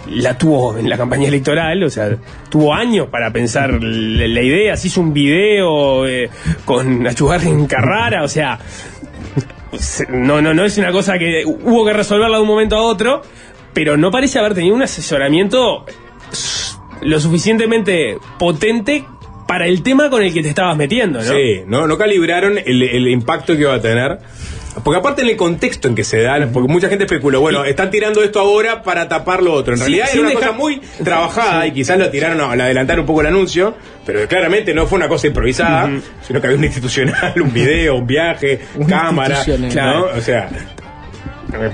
la 0.09 0.37
tuvo 0.37 0.77
en 0.77 0.89
la 0.89 0.97
campaña 0.97 1.27
electoral, 1.29 1.81
o 1.83 1.89
sea, 1.89 2.17
tuvo 2.49 2.73
años 2.73 3.07
para 3.07 3.31
pensar 3.31 3.71
la, 3.81 4.27
la 4.27 4.41
idea, 4.41 4.75
se 4.75 4.87
hizo 4.87 4.99
un 5.01 5.13
video 5.13 6.05
eh, 6.07 6.29
con 6.65 7.07
Achugarri 7.07 7.47
en 7.47 7.65
Carrara, 7.67 8.23
o 8.23 8.27
sea, 8.27 8.59
se- 8.59 8.92
no, 10.09 10.41
no, 10.41 10.53
no 10.53 10.65
es 10.65 10.77
una 10.77 10.91
cosa 10.91 11.17
que 11.17 11.43
hubo 11.45 11.85
que 11.85 11.93
resolverla 11.93 12.37
de 12.37 12.41
un 12.43 12.47
momento 12.47 12.75
a 12.75 12.81
otro, 12.81 13.21
pero 13.73 13.97
no 13.97 14.11
parece 14.11 14.39
haber 14.39 14.53
tenido 14.53 14.75
un 14.75 14.83
asesoramiento 14.83 15.85
lo 17.01 17.19
suficientemente 17.19 18.17
potente 18.39 19.05
para 19.47 19.67
el 19.67 19.83
tema 19.83 20.09
con 20.09 20.23
el 20.23 20.33
que 20.33 20.41
te 20.41 20.49
estabas 20.49 20.77
metiendo, 20.77 21.19
¿no? 21.19 21.33
Sí, 21.33 21.63
no, 21.67 21.85
no 21.85 21.97
calibraron 21.97 22.57
el, 22.57 22.81
el 22.81 23.07
impacto 23.09 23.53
que 23.53 23.61
iba 23.61 23.73
a 23.73 23.81
tener. 23.81 24.19
Porque 24.83 24.97
aparte 24.99 25.21
en 25.21 25.29
el 25.29 25.35
contexto 25.37 25.87
en 25.87 25.95
que 25.95 26.03
se 26.03 26.21
da, 26.21 26.47
porque 26.51 26.71
mucha 26.71 26.89
gente 26.89 27.03
especuló, 27.05 27.41
bueno, 27.41 27.63
están 27.65 27.91
tirando 27.91 28.23
esto 28.23 28.39
ahora 28.39 28.81
para 28.81 29.07
tapar 29.07 29.43
lo 29.43 29.53
otro. 29.53 29.73
En 29.73 29.77
Sí, 29.79 29.83
realidad 29.85 30.09
era 30.11 30.19
una 30.21 30.29
dejar- 30.29 30.43
cosa 30.49 30.57
muy 30.57 30.81
trabajada 31.03 31.67
y 31.67 31.71
quizás 31.73 31.99
lo 31.99 32.09
tiraron 32.09 32.41
a, 32.41 32.51
al 32.51 32.61
adelantar 32.61 32.99
un 32.99 33.05
poco 33.05 33.21
el 33.21 33.27
anuncio, 33.27 33.75
pero 34.05 34.27
claramente 34.27 34.73
no 34.73 34.87
fue 34.87 34.97
una 34.97 35.07
cosa 35.07 35.27
improvisada, 35.27 35.89
sino 36.25 36.41
que 36.41 36.47
había 36.47 36.57
un 36.57 36.63
institucional, 36.63 37.33
un 37.41 37.53
video, 37.53 37.95
un 37.95 38.07
viaje, 38.07 38.59
cámara. 38.87 39.43
¿no? 39.75 40.05
O 40.17 40.21
sea... 40.21 40.49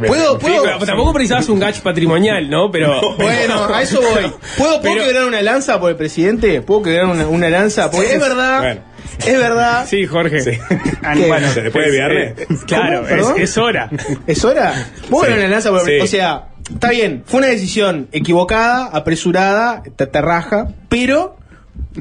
¿Puedo- 0.06 0.38
puedo- 0.40 0.86
tampoco 0.86 1.14
precisabas 1.14 1.48
un 1.48 1.58
gach 1.60 1.80
patrimonial, 1.80 2.50
¿no? 2.50 2.70
Pero 2.70 3.00
Bueno, 3.18 3.66
a 3.74 3.82
eso 3.82 4.02
voy. 4.02 4.24
¿Puedo, 4.58 4.82
¿puedo 4.82 4.82
Pero- 4.82 5.06
quebrar 5.06 5.26
una 5.26 5.42
lanza 5.42 5.80
por 5.80 5.92
el 5.92 5.96
presidente? 5.96 6.62
¿Puedo 6.62 6.82
quebrar 6.84 7.06
una, 7.06 7.28
una 7.28 7.50
lanza? 7.50 7.90
Porque 7.90 8.14
es 8.14 8.20
verdad, 8.20 8.60
Bueno. 8.60 8.82
Es 9.26 9.38
verdad. 9.38 9.86
Sí, 9.88 10.06
Jorge. 10.06 10.40
Sí. 10.42 10.52
Ah, 11.04 11.14
¿Qué? 11.16 11.28
bueno, 11.28 11.48
¿Se 11.50 11.62
después 11.62 11.86
de 11.86 11.92
viernes? 11.92 12.34
eh, 12.38 12.48
claro, 12.68 13.08
es, 13.08 13.42
es 13.42 13.58
hora. 13.58 13.90
¿Es 14.28 14.44
hora? 14.46 14.74
¿Puedo 15.10 15.26
quebrar 15.26 15.62
Sí. 15.62 15.68
el 15.70 15.80
Sí. 15.86 16.00
O 16.02 16.08
sea, 16.08 16.48
está 16.72 16.90
bien, 16.92 17.24
fue 17.26 17.40
una 17.40 17.48
decisión 17.48 18.08
equivocada, 18.12 18.86
apresurada, 18.86 19.84
te, 19.96 20.06
te 20.08 20.22
raja, 20.22 20.68
pero 20.90 21.36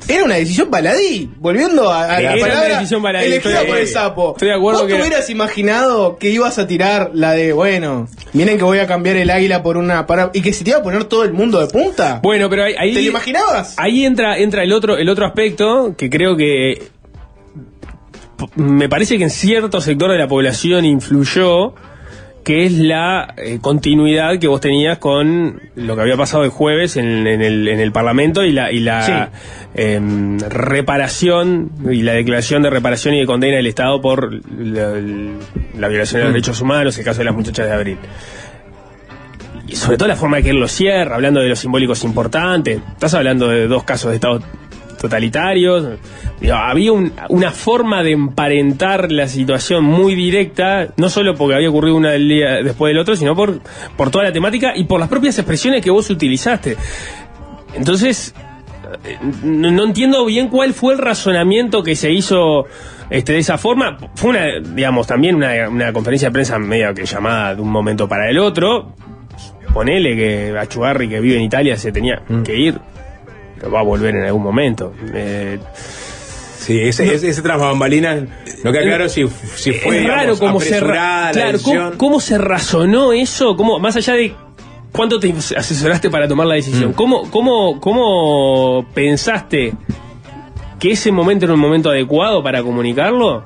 era 0.09 0.25
una 0.25 0.35
decisión 0.35 0.71
baladí. 0.71 1.31
Volviendo 1.39 1.91
a, 1.91 2.05
a 2.05 2.21
Era 2.21 2.31
la 2.31 2.37
una 2.37 2.47
palabra 2.47 2.75
decisión 2.77 3.03
baladí, 3.03 3.27
elegida 3.27 3.53
estoy- 3.55 3.67
por 3.69 3.79
el 3.79 3.89
sapo. 3.89 4.33
estoy 4.33 4.49
de 4.49 4.55
acuerdo 4.55 4.81
¿Vos 4.81 4.89
que- 4.89 4.95
te 4.95 5.01
hubieras 5.01 5.31
imaginado 5.31 6.19
que 6.19 6.29
ibas 6.31 6.59
a 6.59 6.67
tirar 6.67 7.11
la 7.15 7.33
de, 7.33 7.53
bueno, 7.53 8.09
miren 8.35 8.59
que 8.59 8.65
voy 8.65 8.79
a 8.81 8.87
cambiar 8.87 9.17
el 9.17 9.31
águila 9.31 9.63
por 9.63 9.77
una... 9.77 10.07
Para, 10.07 10.31
y 10.35 10.43
que 10.43 10.53
se 10.53 10.65
te 10.65 10.71
iba 10.71 10.81
a 10.81 10.83
poner 10.83 11.05
todo 11.05 11.25
el 11.25 11.33
mundo 11.33 11.59
de 11.61 11.69
punta? 11.69 12.21
Bueno, 12.23 12.51
pero 12.51 12.65
ahí, 12.65 12.75
ahí- 12.79 12.95
¿Te 12.95 13.03
lo 13.03 13.09
imaginabas? 13.09 13.75
Ahí 13.79 14.05
entra, 14.05 14.37
entra 14.39 14.63
el 14.63 14.73
otro, 14.73 14.97
el 14.99 15.09
otro 15.09 15.25
aspecto 15.27 15.95
que 15.97 16.11
creo 16.11 16.37
que 16.37 16.89
me 18.57 18.89
parece 18.89 19.19
que 19.19 19.25
en 19.25 19.31
cierto 19.31 19.81
sector 19.81 20.11
de 20.11 20.19
la 20.19 20.29
población 20.29 20.85
influyó, 20.85 21.75
que 22.45 22.65
es 22.65 22.73
la 22.73 23.35
eh, 23.37 23.59
continuidad 23.61 24.39
que 24.39 24.49
vos 24.49 24.61
tenías 24.61 24.99
con 24.99 25.61
lo 25.75 25.97
que 25.97 26.03
había 26.03 26.17
pasado 26.17 26.45
el 26.45 26.51
jueves 26.51 26.97
en, 26.97 27.27
en 27.27 27.43
el, 27.43 27.69
en 27.69 27.81
el 27.81 27.93
Parlamento 27.93 28.45
y 28.45 28.53
la, 28.53 28.73
y 28.73 28.81
la 28.81 29.31
em, 29.75 30.39
reparación 30.39 31.71
y 31.91 32.03
la 32.03 32.13
declaración 32.13 32.63
de 32.63 32.71
reparación 32.71 33.15
y 33.15 33.21
de 33.21 33.27
condena 33.27 33.57
del 33.57 33.67
Estado 33.67 34.01
por 34.01 34.33
la, 34.33 34.95
la 35.79 35.89
violación 35.89 36.21
de 36.21 36.25
los 36.25 36.33
derechos 36.33 36.61
humanos, 36.61 36.97
el 36.99 37.05
caso 37.05 37.19
de 37.19 37.25
las 37.25 37.35
muchachas 37.35 37.67
de 37.67 37.73
abril. 37.73 37.99
Y 39.67 39.77
sobre 39.77 39.99
todo 39.99 40.09
la 40.09 40.17
forma 40.17 40.39
de 40.39 40.45
que 40.45 40.51
él 40.51 40.57
lo 40.57 40.69
cierra, 40.69 41.17
hablando 41.17 41.41
de 41.41 41.49
los 41.51 41.59
simbólicos 41.59 42.03
importantes. 42.05 42.81
Estás 42.93 43.13
hablando 43.13 43.49
de 43.49 43.69
dos 43.69 43.85
casos 43.85 44.11
de 44.11 44.15
Estado 44.15 44.41
totalitarios. 44.99 45.87
Digo, 46.41 46.55
había 46.55 46.93
un- 46.93 47.13
una 47.31 47.51
forma 47.51 48.03
de 48.03 48.13
emparentar 48.13 49.11
la 49.11 49.27
situación 49.29 49.85
muy 49.85 50.15
directa, 50.15 50.89
no 50.97 51.09
solo 51.09 51.35
porque 51.35 51.55
había 51.57 51.71
ocurrido 51.71 51.97
una 51.97 52.11
del 52.11 52.29
día 52.29 52.51
después 52.63 52.91
del 52.91 52.99
otro, 52.99 53.17
sino 53.17 53.35
por, 53.35 53.61
por 53.97 54.11
toda 54.11 54.25
la 54.25 54.33
temática 54.33 54.73
y 54.77 54.85
por 54.85 55.01
las 55.01 55.09
propias 55.09 55.39
expresiones 55.39 55.83
que 55.83 55.91
vos 55.91 56.09
utilizaste. 56.11 56.77
Entonces, 57.75 58.35
eh, 59.05 59.19
no, 59.43 59.71
no 59.71 59.85
entiendo 59.85 60.25
bien 60.25 60.49
cuál 60.49 60.73
fue 60.75 60.95
el 60.95 60.99
razonamiento 60.99 61.83
que 61.83 61.95
se 61.97 62.11
hizo 62.11 62.67
este, 63.11 63.33
de 63.33 63.39
esa 63.39 63.59
forma. 63.59 63.97
Fue 64.15 64.31
una, 64.31 64.47
digamos, 64.75 65.07
también 65.07 65.35
una, 65.37 65.69
una 65.69 65.93
conferencia 65.93 66.29
de 66.29 66.33
prensa 66.33 66.59
medio 66.59 66.93
que 66.95 67.05
llamada 67.07 67.55
de 67.55 67.63
un 67.63 67.71
momento 67.71 68.09
para 68.09 68.29
el 68.31 68.39
otro. 68.39 68.95
Ponele 69.73 70.17
que 70.17 70.59
Achugarri, 70.59 71.09
que 71.09 71.21
vive 71.21 71.37
en 71.37 71.43
Italia, 71.43 71.77
se 71.77 71.93
tenía 71.93 72.23
que 72.43 72.57
ir, 72.57 72.79
pero 73.59 73.71
va 73.73 73.81
a 73.81 73.85
volver 73.85 74.15
en 74.17 74.25
algún 74.25 74.43
momento. 74.43 74.93
Eh, 75.15 75.59
Sí, 76.59 76.79
ese, 76.81 77.15
ese, 77.15 77.31
ese 77.31 77.41
tras 77.41 77.59
bambalinas, 77.59 78.25
no 78.63 78.73
queda 78.73 78.83
claro 78.83 79.09
si, 79.09 79.27
si 79.57 79.73
fue 79.73 80.01
es 80.01 80.07
raro 80.07 80.35
digamos, 80.35 80.41
cómo 80.41 80.61
se, 80.61 80.79
claro, 80.79 81.59
cómo, 81.63 81.91
cómo 81.97 82.21
se 82.21 82.37
razonó 82.37 83.13
eso, 83.15 83.57
cómo, 83.57 83.79
más 83.79 83.97
allá 83.97 84.13
de 84.15 84.35
cuánto 84.93 85.19
te 85.19 85.33
asesoraste 85.57 86.11
para 86.11 86.29
tomar 86.29 86.47
la 86.47 86.55
Mm. 86.55 86.59
decisión, 86.59 86.93
¿Cómo, 86.93 87.31
cómo, 87.31 87.81
cómo 87.81 88.85
pensaste 88.93 89.73
que 90.79 90.91
ese 90.91 91.11
momento 91.11 91.47
era 91.47 91.55
un 91.55 91.61
momento 91.61 91.89
adecuado 91.89 92.43
para 92.43 92.63
comunicarlo? 92.63 93.45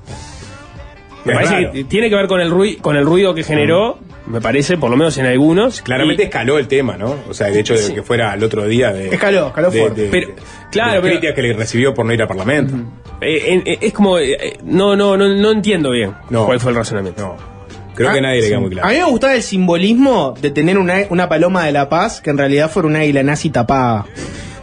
Me 1.25 1.33
Es 1.33 1.39
parece 1.39 1.55
raro. 1.55 1.69
Mm. 1.69 1.73
que 1.73 1.85
tiene 1.85 2.09
que 2.11 2.17
ver 2.17 2.27
con 2.27 2.41
el 2.41 2.51
ruido, 2.51 2.83
con 2.83 2.97
el 2.97 3.05
ruido 3.05 3.35
que 3.35 3.45
generó, 3.45 3.99
me 4.27 4.41
parece, 4.41 4.77
por 4.77 4.91
lo 4.91 4.97
menos 4.97 5.17
en 5.19 5.27
algunos. 5.27 5.81
Claramente 5.83 6.23
y- 6.23 6.27
escaló 6.27 6.59
el 6.59 6.67
tema, 6.69 6.97
¿no? 6.97 7.15
O 7.29 7.35
sea, 7.35 7.49
el 7.49 7.57
hecho 7.57 7.75
de 7.75 7.79
Sí. 7.81 7.95
que 7.95 8.03
fuera 8.03 8.33
al 8.33 8.43
otro 8.43 8.65
día 8.67 8.93
de. 8.93 9.09
Escaló, 9.09 9.49
escaló 9.49 9.71
de- 9.71 9.81
fuerte. 9.81 10.01
de- 10.03 10.09
Pero- 10.09 10.27
de- 10.29 10.35
claro, 10.71 11.01
pero- 11.01 11.03
críticas 11.15 11.35
que 11.35 11.43
le 11.43 11.53
recibió 11.55 11.95
por 11.95 12.05
no 12.07 12.13
ir 12.13 12.23
al 12.23 12.29
Parlamento. 12.29 12.75
eh, 13.21 13.53
en- 13.53 13.63
eh, 13.67 13.79
es 13.83 13.93
como, 13.93 14.19
eh, 14.19 14.33
eh, 14.33 14.57
no, 14.65 14.97
no, 14.97 15.17
no, 15.17 15.29
no 15.29 15.51
entiendo 15.53 15.91
bien 15.91 16.13
No. 16.31 16.45
cuál 16.47 16.59
fue 16.59 16.73
el 16.73 16.77
razonamiento. 16.77 17.23
No. 17.23 17.53
Creo 17.95 18.09
Ah, 18.09 18.15
que 18.15 18.21
nadie 18.23 18.41
le 18.41 18.47
queda 18.49 18.57
sí. 18.57 18.61
muy 18.63 18.71
claro. 18.71 18.89
A 18.89 18.91
mí 18.91 18.97
me 18.99 19.05
gustaba 19.05 19.35
el 19.35 19.43
simbolismo 19.43 20.35
de 20.41 20.51
tener 20.51 20.79
una, 20.79 20.95
una 21.11 21.29
paloma 21.29 21.67
de 21.67 21.73
la 21.73 21.89
paz 21.89 22.21
que 22.21 22.31
en 22.31 22.39
realidad 22.39 22.71
fuera 22.71 22.89
una 22.89 23.01
águila 23.01 23.23
nazi 23.23 23.51
tapada. 23.51 24.07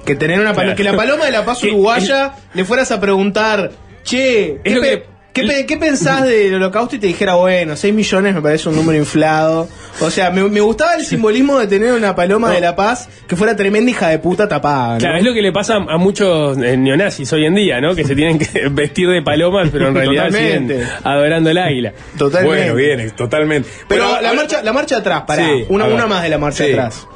Que 0.04 0.16
tener 0.16 0.40
una 0.40 0.54
Claro. 0.54 0.76
que 0.76 0.84
la 0.84 0.96
paloma 0.96 1.26
de 1.26 1.32
la 1.32 1.46
paz 1.46 1.64
uruguaya 1.64 2.34
le 2.56 2.66
fueras 2.66 2.92
a 2.92 3.00
preguntar, 3.00 3.72
che, 4.04 4.60
¿qué, 4.64 4.70
lo 4.76 4.82
pe- 4.82 4.90
que- 4.90 5.06
qué 5.42 5.48
pe- 5.48 5.66
qué 5.66 5.78
pensás 5.78 6.24
del 6.26 6.54
holocausto? 6.56 6.96
Y 6.96 7.00
te 7.00 7.08
dijera, 7.08 7.36
bueno, 7.36 7.76
6 7.76 7.94
millones 7.94 8.36
me 8.36 8.42
parece 8.42 8.70
un 8.70 8.76
número 8.76 8.98
inflado. 8.98 9.68
O 10.02 10.10
sea, 10.10 10.32
me, 10.32 10.44
me 10.44 10.62
gustaba 10.62 10.96
el 10.96 11.06
simbolismo 11.06 11.60
de 11.60 11.68
tener 11.68 11.94
una 11.94 12.16
paloma 12.16 12.52
de 12.52 12.62
la 12.62 12.76
paz 12.76 13.10
que 13.28 13.36
fuera 13.36 13.56
tremenda 13.56 13.92
hija 13.92 14.10
de 14.10 14.20
puta 14.20 14.48
tapada. 14.48 14.94
¿no? 14.94 15.00
Claro, 15.00 15.18
es 15.18 15.24
lo 15.24 15.34
que 15.34 15.42
le 15.42 15.52
pasa 15.52 15.76
a 15.76 15.98
muchos 15.98 16.58
eh, 16.58 16.78
neonazis 16.78 17.32
hoy 17.34 17.46
en 17.46 17.56
día, 17.56 17.82
¿no? 17.82 17.96
Que 17.96 18.04
se 18.06 18.16
tienen 18.16 18.40
que 18.40 18.68
vestir 18.72 19.10
de 19.10 19.22
palomas, 19.22 19.70
pero 19.72 19.88
en 19.90 19.96
realidad 19.96 20.30
siguen 20.32 20.84
adorando 21.04 21.50
el 21.50 21.58
águila. 21.58 21.94
Totalmente. 22.18 22.72
Bueno, 22.72 22.76
bien, 22.76 23.12
totalmente. 23.16 23.70
Pero 23.88 24.06
Bueno, 24.08 24.22
la 24.22 24.34
marcha, 24.34 24.62
la 24.64 24.74
marcha 24.74 24.98
atrás, 24.98 25.24
pará, 25.28 25.46
Sí, 25.46 25.66
una, 25.70 25.86
una 25.86 26.08
más 26.08 26.24
de 26.24 26.30
la 26.30 26.38
marcha 26.38 26.64
Sí. 26.66 26.72
atrás. 26.72 27.08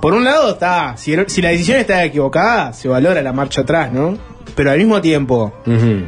Por 0.00 0.14
un 0.14 0.24
lado 0.24 0.50
está, 0.54 0.96
si, 0.96 1.14
si 1.28 1.40
la 1.42 1.50
decisión 1.50 1.76
está 1.78 2.02
equivocada, 2.04 2.72
se 2.72 2.88
valora 2.88 3.22
la 3.22 3.32
marcha 3.32 3.60
atrás, 3.60 3.92
¿no? 3.92 4.18
Pero 4.54 4.70
al 4.70 4.78
mismo 4.78 5.00
tiempo, 5.00 5.52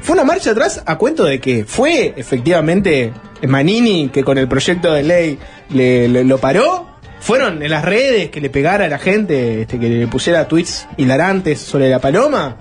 fue 0.02 0.14
una 0.14 0.24
marcha 0.24 0.50
atrás 0.50 0.82
a 0.84 0.96
cuento 0.98 1.24
de 1.24 1.40
que 1.40 1.64
fue 1.64 2.12
efectivamente 2.16 3.12
Manini 3.46 4.08
que 4.08 4.22
con 4.24 4.38
el 4.38 4.48
proyecto 4.48 4.92
de 4.92 5.02
ley 5.02 5.38
le, 5.70 6.08
le- 6.08 6.24
lo 6.24 6.38
paró. 6.38 6.88
fueron 7.20 7.62
en 7.62 7.70
las 7.70 7.84
redes 7.84 8.28
que 8.30 8.40
le 8.40 8.50
pegara 8.50 8.84
a 8.84 8.88
la 8.88 8.98
gente, 8.98 9.62
este, 9.62 9.78
que 9.80 9.88
le 9.88 10.06
pusiera 10.08 10.46
tweets 10.46 10.86
hilarantes 10.98 11.58
sobre 11.58 11.88
la 11.88 11.98
paloma. 11.98 12.56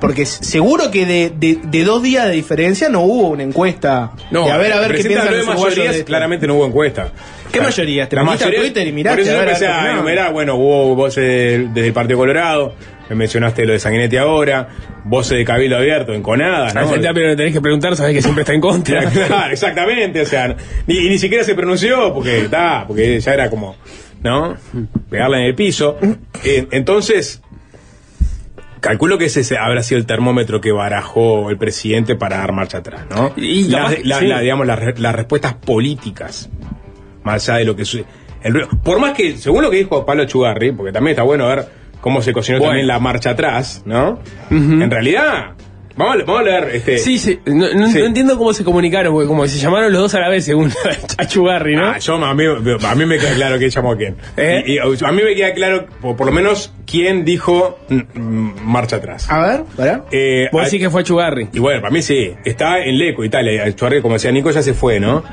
Porque 0.00 0.26
seguro 0.26 0.90
que 0.90 1.06
de, 1.06 1.30
de- 1.30 1.58
de 1.62 1.84
dos 1.84 2.02
días 2.02 2.26
de 2.26 2.32
diferencia 2.32 2.88
no 2.90 3.00
hubo 3.02 3.28
una 3.28 3.42
encuesta. 3.44 4.12
de 4.30 4.50
a 4.50 4.56
ver, 4.58 4.72
a 4.72 4.80
ver 4.80 4.96
qué 4.96 5.04
piensan 5.04 5.36
los 5.36 5.46
mayorías, 5.46 5.96
claramente 6.04 6.46
no 6.46 6.54
hubo 6.56 6.66
encuesta. 6.66 7.12
¿Qué 7.52 7.60
mayorías? 7.60 8.08
¿Te 8.08 8.16
La 8.16 8.22
metiste 8.24 8.44
a 8.44 8.46
mayoría- 8.48 8.60
Twitter 8.60 8.86
y 8.88 8.92
miraste? 8.92 9.22
Por 9.22 9.28
eso 9.28 9.30
A 9.30 9.34
yo 9.34 9.38
ver, 9.40 9.48
empecé 9.48 9.66
a 9.66 9.70
ver, 9.70 9.78
a 9.80 9.84
no. 9.86 9.92
enumerar, 9.92 10.32
bueno, 10.32 10.56
hubo 10.56 10.94
voces 10.94 11.24
del- 11.24 11.72
desde 11.72 11.88
el 11.88 11.94
Partido 11.94 12.18
Colorado, 12.18 12.74
me 13.08 13.16
mencionaste 13.16 13.64
lo 13.64 13.72
de 13.72 13.78
Sanguinetti 13.78 14.16
ahora, 14.16 14.68
voces 15.04 15.38
de 15.38 15.44
Cabildo 15.44 15.76
Abierto, 15.76 16.12
Enconada, 16.12 16.68
Al 16.68 16.74
¿no? 16.74 16.88
frente 16.88 17.08
amplio 17.08 17.26
le 17.28 17.36
tenés 17.36 17.52
que 17.52 17.60
preguntar, 17.60 17.96
sabés 17.96 18.14
que 18.14 18.22
siempre 18.22 18.42
está 18.42 18.52
en 18.54 18.60
contra. 18.60 19.08
Claro, 19.10 19.52
exactamente, 19.52 20.20
o 20.22 20.26
sea, 20.26 20.56
ni, 20.86 20.96
y 20.96 21.08
ni 21.08 21.18
siquiera 21.18 21.44
se 21.44 21.54
pronunció 21.54 22.12
porque 22.12 22.38
está, 22.40 22.84
porque 22.86 23.18
ya 23.20 23.32
era 23.34 23.48
como, 23.50 23.76
¿no? 24.22 24.56
Pegarla 25.10 25.38
en 25.38 25.44
el 25.44 25.54
piso. 25.54 25.98
Eh, 26.44 26.66
entonces, 26.72 27.42
calculo 28.80 29.18
que 29.18 29.26
ese 29.26 29.44
se- 29.44 29.58
habrá 29.58 29.82
sido 29.82 29.98
el 29.98 30.06
termómetro 30.06 30.60
que 30.60 30.72
barajó 30.72 31.50
el 31.50 31.56
presidente 31.58 32.14
para 32.16 32.38
dar 32.38 32.52
marcha 32.52 32.78
atrás, 32.78 33.02
¿no? 33.10 33.32
Y 33.36 33.64
la- 33.68 33.90
sí. 33.90 34.02
la- 34.04 34.40
digamos, 34.40 34.66
las, 34.66 34.78
re- 34.78 34.94
las 34.98 35.14
respuestas 35.14 35.54
políticas, 35.54 36.48
más 37.22 37.48
allá 37.48 37.58
de 37.58 37.64
lo 37.64 37.76
que 37.76 37.82
el 38.42 38.66
por 38.84 39.00
más 39.00 39.14
que, 39.14 39.36
según 39.38 39.62
lo 39.62 39.70
que 39.70 39.78
dijo 39.78 40.04
Pablo 40.06 40.24
Chugarri, 40.26 40.70
porque 40.72 40.92
también 40.92 41.12
está 41.12 41.22
bueno 41.22 41.46
ver 41.48 41.66
cómo 42.06 42.22
se 42.22 42.32
cocinó 42.32 42.58
Bueno. 42.58 42.70
también 42.70 42.86
la 42.86 43.00
marcha 43.00 43.30
atrás, 43.30 43.82
¿no? 43.84 44.20
En 44.48 44.88
realidad, 44.88 45.54
vamos 45.96 46.14
a, 46.14 46.18
vamos 46.24 46.40
a 46.42 46.44
leer 46.44 46.68
este. 46.76 46.98
Sí, 46.98 47.18
sí. 47.18 47.40
No, 47.46 47.66
no- 47.74 47.88
Sí. 47.88 47.98
no 47.98 48.04
entiendo 48.06 48.38
cómo 48.38 48.52
se 48.52 48.62
comunicaron, 48.62 49.12
porque 49.12 49.26
como 49.26 49.44
se 49.48 49.58
llamaron 49.58 49.92
los 49.92 50.02
dos 50.02 50.14
a 50.14 50.20
la 50.20 50.28
vez, 50.28 50.44
según 50.44 50.70
Achugarri, 51.18 51.74
¿no? 51.74 51.86
Ah, 51.88 51.98
yo, 51.98 52.14
a, 52.24 52.32
mí, 52.32 52.44
a 52.46 52.94
mí 52.94 53.06
me 53.06 53.18
queda 53.18 53.34
claro 53.34 53.58
quién 53.58 53.70
llamó 53.70 53.90
a 53.90 53.96
quién. 53.96 54.14
¿Eh? 54.36 54.62
Y, 54.66 54.74
y 54.74 54.78
a 54.78 55.10
mí 55.12 55.22
me 55.24 55.34
queda 55.34 55.52
claro, 55.52 55.86
por, 56.00 56.14
por 56.14 56.26
lo 56.28 56.32
menos, 56.32 56.72
quién 56.86 57.24
dijo 57.24 57.76
mm, 57.88 57.96
mm, 58.20 58.54
marcha 58.62 58.96
atrás. 58.96 59.28
A 59.28 59.40
ver, 59.40 59.60
para. 59.76 60.04
Eh, 60.12 60.48
Vos 60.52 60.62
a- 60.62 60.64
decís 60.66 60.78
que 60.80 60.90
fue 60.90 61.00
Achugarri. 61.00 61.48
y 61.52 61.58
bueno, 61.58 61.80
para 61.80 61.92
mí 61.92 62.02
sí. 62.02 62.30
Está 62.44 62.84
en 62.84 62.98
Leco, 62.98 63.24
Italia. 63.24 63.64
El 63.64 63.74
Chuarri, 63.74 64.00
como 64.00 64.14
decía 64.14 64.30
Nico, 64.30 64.52
ya 64.52 64.62
se 64.62 64.74
fue, 64.74 65.00
¿no? 65.00 65.24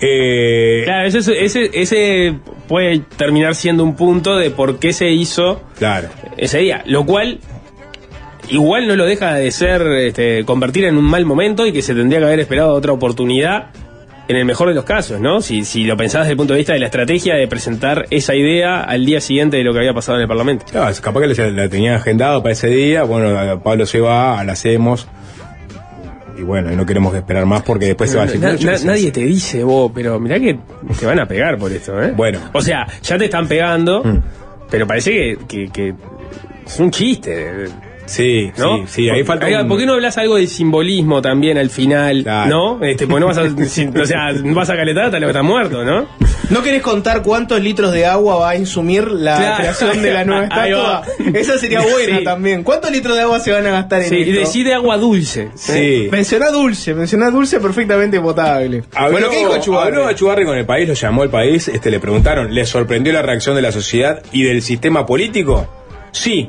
Eh, 0.00 0.82
Claro, 0.84 1.08
ese, 1.08 1.44
ese, 1.44 1.70
ese 1.72 2.34
puede 2.68 3.00
terminar 3.16 3.54
siendo 3.54 3.84
un 3.84 3.96
punto 3.96 4.36
de 4.36 4.50
por 4.50 4.78
qué 4.78 4.92
se 4.92 5.08
hizo 5.10 5.62
claro. 5.78 6.08
ese 6.36 6.58
día. 6.58 6.82
Lo 6.86 7.06
cual 7.06 7.38
igual 8.50 8.86
no 8.86 8.96
lo 8.96 9.06
deja 9.06 9.34
de 9.34 9.50
ser 9.50 9.82
este, 9.82 10.44
convertir 10.44 10.84
en 10.84 10.96
un 10.96 11.04
mal 11.04 11.24
momento 11.24 11.66
y 11.66 11.72
que 11.72 11.82
se 11.82 11.94
tendría 11.94 12.20
que 12.20 12.26
haber 12.26 12.40
esperado 12.40 12.72
otra 12.72 12.92
oportunidad 12.92 13.70
en 14.28 14.36
el 14.36 14.44
mejor 14.44 14.68
de 14.68 14.74
los 14.74 14.84
casos, 14.84 15.20
¿no? 15.20 15.40
Si, 15.40 15.64
si 15.64 15.84
lo 15.84 15.96
pensás 15.96 16.22
desde 16.22 16.32
el 16.32 16.36
punto 16.36 16.52
de 16.52 16.58
vista 16.58 16.72
de 16.72 16.80
la 16.80 16.86
estrategia 16.86 17.36
de 17.36 17.46
presentar 17.46 18.06
esa 18.10 18.34
idea 18.34 18.80
al 18.80 19.06
día 19.06 19.20
siguiente 19.20 19.56
de 19.56 19.62
lo 19.62 19.72
que 19.72 19.78
había 19.78 19.94
pasado 19.94 20.18
en 20.18 20.22
el 20.22 20.28
Parlamento. 20.28 20.64
Claro, 20.68 20.92
capaz 21.00 21.20
que 21.20 21.28
la, 21.28 21.50
la 21.50 21.68
tenía 21.68 21.94
agendado 21.94 22.42
para 22.42 22.52
ese 22.52 22.66
día. 22.66 23.04
Bueno, 23.04 23.60
Pablo 23.62 23.86
se 23.86 24.00
va, 24.00 24.42
la 24.42 24.52
hacemos. 24.54 25.06
Y 26.38 26.42
bueno, 26.42 26.72
y 26.72 26.76
no 26.76 26.84
queremos 26.84 27.14
esperar 27.14 27.46
más 27.46 27.62
porque 27.62 27.86
después 27.86 28.10
se 28.10 28.16
va 28.18 28.24
a. 28.24 28.26
Na- 28.26 28.32
"No, 28.34 28.54
yo 28.56 28.66
na- 28.66 28.72
qué 28.72 28.78
sé". 28.78 28.86
nadie 28.86 29.10
te 29.10 29.20
dice 29.20 29.64
vos, 29.64 29.90
pero 29.94 30.20
mirá 30.20 30.38
que 30.38 30.58
te 30.98 31.06
van 31.06 31.18
a 31.18 31.26
pegar 31.26 31.56
por 31.58 31.72
esto, 31.72 32.00
¿eh? 32.02 32.12
Bueno. 32.14 32.38
O 32.52 32.60
sea, 32.60 32.86
ya 33.02 33.16
te 33.16 33.24
están 33.26 33.48
pegando, 33.48 34.02
Mm. 34.04 34.18
pero 34.70 34.86
parece 34.86 35.10
que, 35.12 35.38
que- 35.48 35.68
que 35.70 35.94
es 36.66 36.78
un 36.80 36.90
chiste. 36.90 37.66
Sí, 38.06 38.50
¿no? 38.56 38.78
sí, 38.78 38.84
sí, 38.86 39.10
ahí 39.10 39.24
falta. 39.24 39.46
Oiga, 39.46 39.62
un- 39.62 39.68
¿Por 39.68 39.78
qué 39.78 39.86
no 39.86 39.94
hablas 39.94 40.16
algo 40.18 40.36
de 40.36 40.46
simbolismo 40.46 41.20
también 41.22 41.58
al 41.58 41.70
final? 41.70 42.22
Claro. 42.22 42.50
¿No? 42.78 42.84
Este, 42.84 43.06
porque 43.06 43.20
no 43.20 43.26
vas 43.26 43.38
a, 43.38 43.48
si- 43.68 43.86
o 43.88 44.06
sea, 44.06 44.32
vas 44.44 44.70
a 44.70 44.76
calentar 44.76 45.04
hasta 45.06 45.18
lo 45.18 45.26
que 45.26 45.30
está 45.32 45.42
muerto, 45.42 45.84
¿no? 45.84 46.06
¿No 46.50 46.62
querés 46.62 46.82
contar 46.82 47.22
cuántos 47.22 47.60
litros 47.60 47.92
de 47.92 48.06
agua 48.06 48.36
va 48.36 48.50
a 48.50 48.56
insumir 48.56 49.08
la 49.10 49.36
Claro. 49.36 49.56
creación 49.58 50.02
de 50.02 50.12
la 50.12 50.24
nueva 50.24 50.44
estatua? 50.44 51.02
Esa 51.34 51.58
sería 51.58 51.80
buena 51.80 52.18
Sí. 52.18 52.24
también. 52.24 52.62
¿Cuántos 52.62 52.90
litros 52.92 53.16
de 53.16 53.22
agua 53.22 53.40
se 53.40 53.50
van 53.52 53.66
a 53.66 53.70
gastar 53.70 54.02
en 54.02 54.08
Sí, 54.08 54.16
y 54.18 54.30
esto? 54.30 54.40
decide 54.40 54.72
agua 54.74 54.96
dulce. 54.96 55.48
Sí. 55.56 56.08
Mencioná 56.12 56.50
dulce, 56.50 56.94
mencioná 56.94 57.30
dulce 57.30 57.58
perfectamente 57.58 58.20
potable. 58.20 58.84
Habló, 58.94 59.12
bueno, 59.12 59.30
¿qué 59.30 59.38
dijo 59.38 59.58
Chubarri? 59.58 59.88
habló 59.96 60.06
Achugarri 60.06 60.44
con 60.44 60.56
el 60.56 60.64
país, 60.66 60.86
lo 60.86 60.94
llamó 60.94 61.24
el 61.24 61.30
país, 61.30 61.66
este, 61.68 61.90
le 61.90 61.98
preguntaron, 61.98 62.54
¿le 62.54 62.64
sorprendió 62.64 63.12
la 63.12 63.22
reacción 63.22 63.56
de 63.56 63.62
la 63.62 63.72
sociedad 63.72 64.22
y 64.30 64.44
del 64.44 64.62
sistema 64.62 65.04
político? 65.04 65.68
Sí. 66.12 66.48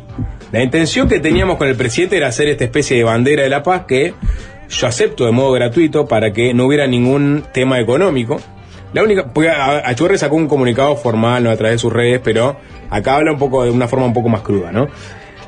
La 0.51 0.63
intención 0.63 1.09
que 1.09 1.19
teníamos 1.19 1.57
con 1.57 1.67
el 1.67 1.75
presidente 1.75 2.17
era 2.17 2.27
hacer 2.27 2.47
esta 2.47 2.63
especie 2.63 2.97
de 2.97 3.03
bandera 3.03 3.43
de 3.43 3.49
la 3.49 3.63
paz 3.63 3.83
que 3.87 4.13
yo 4.69 4.87
acepto 4.87 5.25
de 5.25 5.31
modo 5.31 5.51
gratuito 5.51 6.07
para 6.07 6.31
que 6.31 6.53
no 6.53 6.65
hubiera 6.65 6.87
ningún 6.87 7.43
tema 7.53 7.79
económico. 7.79 8.39
La 8.93 9.03
única, 9.03 9.33
porque 9.33 10.17
sacó 10.17 10.35
un 10.35 10.47
comunicado 10.47 10.95
formal 10.95 11.43
¿no? 11.43 11.51
a 11.51 11.57
través 11.57 11.75
de 11.75 11.79
sus 11.79 11.91
redes, 11.91 12.21
pero 12.23 12.57
acá 12.89 13.15
habla 13.15 13.33
un 13.33 13.37
poco 13.37 13.63
de 13.63 13.69
una 13.69 13.87
forma 13.87 14.05
un 14.05 14.13
poco 14.13 14.29
más 14.29 14.41
cruda, 14.41 14.71
¿no? 14.71 14.87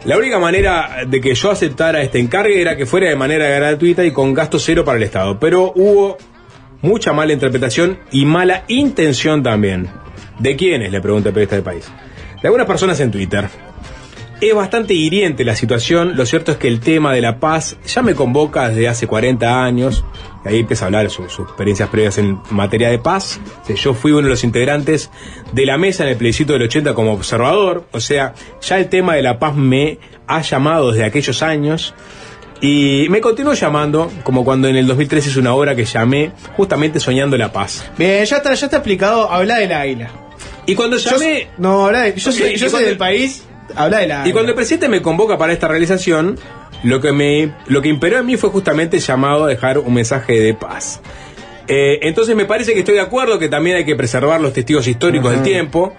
La 0.05 0.17
única 0.17 0.39
manera 0.39 0.99
de 1.07 1.19
que 1.19 1.33
yo 1.33 1.51
aceptara 1.51 2.01
este 2.01 2.19
encargue 2.19 2.61
era 2.61 2.77
que 2.77 2.85
fuera 2.85 3.09
de 3.09 3.15
manera 3.15 3.47
gratuita 3.47 4.05
y 4.05 4.11
con 4.11 4.33
gasto 4.33 4.57
cero 4.57 4.85
para 4.85 4.97
el 4.97 5.03
Estado. 5.03 5.39
Pero 5.39 5.73
hubo 5.75 6.17
mucha 6.81 7.11
mala 7.11 7.33
interpretación 7.33 7.99
y 8.11 8.25
mala 8.25 8.63
intención 8.67 9.43
también. 9.43 9.89
¿De 10.39 10.55
quiénes? 10.55 10.91
Le 10.91 11.01
pregunta 11.01 11.29
el 11.29 11.33
periodista 11.33 11.55
del 11.55 11.63
país. 11.63 11.91
De 12.41 12.47
algunas 12.47 12.65
personas 12.65 12.97
en 13.01 13.11
Twitter. 13.11 13.49
Es 14.41 14.55
bastante 14.55 14.93
hiriente 14.93 15.43
la 15.43 15.55
situación. 15.55 16.15
Lo 16.15 16.25
cierto 16.25 16.53
es 16.53 16.57
que 16.57 16.69
el 16.69 16.79
tema 16.79 17.13
de 17.13 17.19
la 17.19 17.39
paz 17.39 17.75
ya 17.85 18.01
me 18.01 18.15
convoca 18.15 18.69
desde 18.69 18.87
hace 18.87 19.05
40 19.05 19.63
años. 19.65 20.05
Y 20.45 20.47
ahí 20.47 20.59
empieza 20.59 20.85
a 20.85 20.87
hablar 20.87 21.03
de 21.03 21.09
sus, 21.09 21.31
sus 21.31 21.45
experiencias 21.45 21.89
previas 21.89 22.17
en 22.19 22.39
materia 22.49 22.89
de 22.89 22.99
paz. 22.99 23.39
O 23.63 23.65
sea, 23.65 23.75
Yo 23.75 23.93
fui 23.93 24.13
uno 24.13 24.23
de 24.23 24.29
los 24.29 24.45
integrantes 24.45 25.11
de 25.51 25.65
la 25.65 25.77
mesa 25.77 26.03
en 26.03 26.09
el 26.11 26.15
plebiscito 26.15 26.53
del 26.53 26.61
80 26.63 26.93
como 26.93 27.11
observador. 27.13 27.85
O 27.91 27.99
sea, 27.99 28.33
ya 28.61 28.77
el 28.77 28.87
tema 28.87 29.15
de 29.15 29.23
la 29.23 29.39
paz 29.39 29.55
me 29.55 29.99
ha 30.25 30.41
llamado 30.41 30.91
desde 30.91 31.03
aquellos 31.03 31.43
años. 31.43 31.93
Y 32.61 33.07
me 33.09 33.19
continuó 33.21 33.53
llamando, 33.53 34.09
como 34.23 34.45
cuando 34.45 34.67
en 34.69 34.77
el 34.77 34.87
2013 34.87 35.29
hice 35.29 35.39
una 35.39 35.53
obra 35.53 35.75
que 35.75 35.83
llamé 35.85 36.31
justamente 36.55 36.99
Soñando 37.01 37.37
la 37.37 37.51
Paz. 37.53 37.89
Bien, 37.97 38.23
ya 38.25 38.37
está, 38.37 38.53
ya 38.53 38.65
está 38.65 38.77
explicado. 38.77 39.29
Habla 39.29 39.57
del 39.57 39.71
águila. 39.71 40.11
Y 40.65 40.75
cuando 40.75 40.97
Yo, 40.97 41.11
llamé... 41.11 41.47
no, 41.57 41.87
habla 41.87 42.01
de, 42.01 42.15
yo, 42.15 42.31
soy, 42.31 42.55
yo 42.55 42.69
soy 42.69 42.83
del 42.85 42.97
país. 42.97 43.43
Habla. 43.75 44.23
Y 44.25 44.31
cuando 44.31 44.49
el 44.49 44.55
presidente 44.55 44.89
me 44.89 45.01
convoca 45.01 45.37
para 45.37 45.53
esta 45.53 45.67
realización, 45.67 46.37
lo 46.83 47.01
que 47.01 47.11
me 47.11 47.53
lo 47.67 47.81
que 47.81 47.89
imperó 47.89 48.17
en 48.17 48.25
mí 48.25 48.37
fue 48.37 48.49
justamente 48.49 48.97
el 48.97 49.03
llamado 49.03 49.45
a 49.45 49.47
dejar 49.47 49.79
un 49.79 49.93
mensaje 49.93 50.39
de 50.39 50.53
paz. 50.53 51.01
Eh, 51.67 51.99
entonces 52.07 52.35
me 52.35 52.45
parece 52.45 52.73
que 52.73 52.79
estoy 52.79 52.95
de 52.95 53.01
acuerdo 53.01 53.37
que 53.37 53.47
también 53.47 53.77
hay 53.77 53.85
que 53.85 53.95
preservar 53.95 54.41
los 54.41 54.53
testigos 54.53 54.87
históricos 54.87 55.31
del 55.31 55.43
tiempo, 55.43 55.93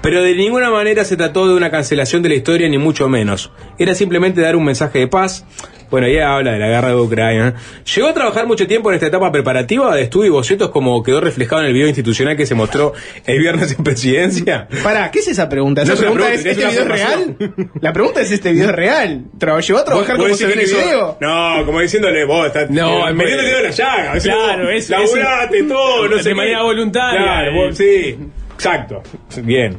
pero 0.00 0.22
de 0.22 0.36
ninguna 0.36 0.70
manera 0.70 1.04
se 1.04 1.16
trató 1.16 1.48
de 1.48 1.54
una 1.54 1.70
cancelación 1.70 2.22
de 2.22 2.28
la 2.28 2.36
historia, 2.36 2.68
ni 2.68 2.78
mucho 2.78 3.08
menos. 3.08 3.50
Era 3.76 3.94
simplemente 3.94 4.40
dar 4.40 4.54
un 4.54 4.64
mensaje 4.64 5.00
de 5.00 5.08
paz. 5.08 5.44
Bueno, 5.90 6.06
ella 6.06 6.34
habla 6.34 6.52
de 6.52 6.58
la 6.58 6.68
guerra 6.68 6.88
de 6.88 6.96
Ucrania. 6.96 7.54
¿Llegó 7.94 8.08
a 8.08 8.14
trabajar 8.14 8.46
mucho 8.46 8.66
tiempo 8.66 8.90
en 8.90 8.94
esta 8.96 9.06
etapa 9.06 9.30
preparativa 9.30 9.94
de 9.94 10.02
estudio 10.02 10.26
y 10.26 10.30
bocetos 10.30 10.70
como 10.70 11.02
quedó 11.02 11.20
reflejado 11.20 11.62
en 11.62 11.68
el 11.68 11.72
video 11.74 11.86
institucional 11.86 12.36
que 12.36 12.46
se 12.46 12.54
mostró 12.54 12.92
el 13.24 13.38
viernes 13.38 13.74
en 13.78 13.84
presidencia? 13.84 14.68
Pará, 14.82 15.10
¿qué 15.10 15.20
es 15.20 15.28
esa 15.28 15.48
pregunta? 15.48 15.84
No 15.84 15.92
¿Esa 15.92 16.00
pregunta 16.02 16.24
pregunta, 16.26 16.50
es, 16.50 16.56
es 16.56 16.64
¿este 16.64 16.66
video 16.70 16.82
es 16.82 16.88
real? 16.88 17.36
La 17.80 17.92
pregunta 17.92 18.20
es, 18.20 18.30
¿este 18.32 18.52
video 18.52 18.70
es 18.70 18.74
real? 18.74 19.24
¿Llegó 19.66 19.78
a 19.78 19.84
trabajar 19.84 20.16
como 20.16 20.28
¿Vos 20.28 20.38
se 20.38 20.46
ve 20.46 20.52
en 20.54 20.58
el 20.60 20.66
video? 20.66 21.18
No, 21.20 21.64
como 21.66 21.80
diciéndole, 21.80 22.24
vos 22.24 22.46
estás 22.46 22.70
No, 22.70 23.06
eh, 23.06 23.10
es 23.10 23.14
metiendo 23.16 23.42
muy- 23.42 23.46
el 23.46 23.46
dedo 23.46 23.58
en 23.58 23.64
la 23.64 23.70
llaga. 23.70 24.12
o 24.16 24.20
sea, 24.20 24.34
Claro, 24.34 24.70
es- 24.70 24.90
Laburate 24.90 25.58
es- 25.58 25.68
todo, 25.68 26.08
no 26.08 26.16
de 26.16 26.22
sé. 26.22 26.28
qué. 26.30 26.34
manera 26.34 26.62
voluntaria. 26.62 27.22
Claro, 27.22 27.52
vos- 27.54 27.76
sí, 27.76 28.18
exacto. 28.54 29.02
Bien. 29.42 29.78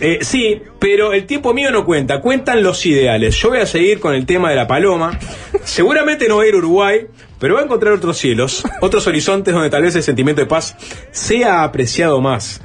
Eh, 0.00 0.18
sí, 0.22 0.60
pero 0.78 1.12
el 1.12 1.26
tiempo 1.26 1.54
mío 1.54 1.70
no 1.70 1.84
cuenta, 1.84 2.20
cuentan 2.20 2.62
los 2.62 2.84
ideales. 2.86 3.34
Yo 3.36 3.48
voy 3.50 3.58
a 3.60 3.66
seguir 3.66 4.00
con 4.00 4.14
el 4.14 4.26
tema 4.26 4.50
de 4.50 4.56
la 4.56 4.66
paloma. 4.66 5.18
Seguramente 5.64 6.28
no 6.28 6.36
voy 6.36 6.46
a 6.46 6.48
ir 6.50 6.54
a 6.54 6.58
Uruguay, 6.58 7.06
pero 7.38 7.54
voy 7.54 7.62
a 7.62 7.64
encontrar 7.64 7.92
otros 7.94 8.16
cielos, 8.18 8.62
otros 8.80 9.06
horizontes 9.06 9.52
donde 9.54 9.70
tal 9.70 9.82
vez 9.82 9.94
el 9.96 10.02
sentimiento 10.02 10.42
de 10.42 10.46
paz 10.46 10.76
sea 11.10 11.62
apreciado 11.64 12.20
más. 12.20 12.60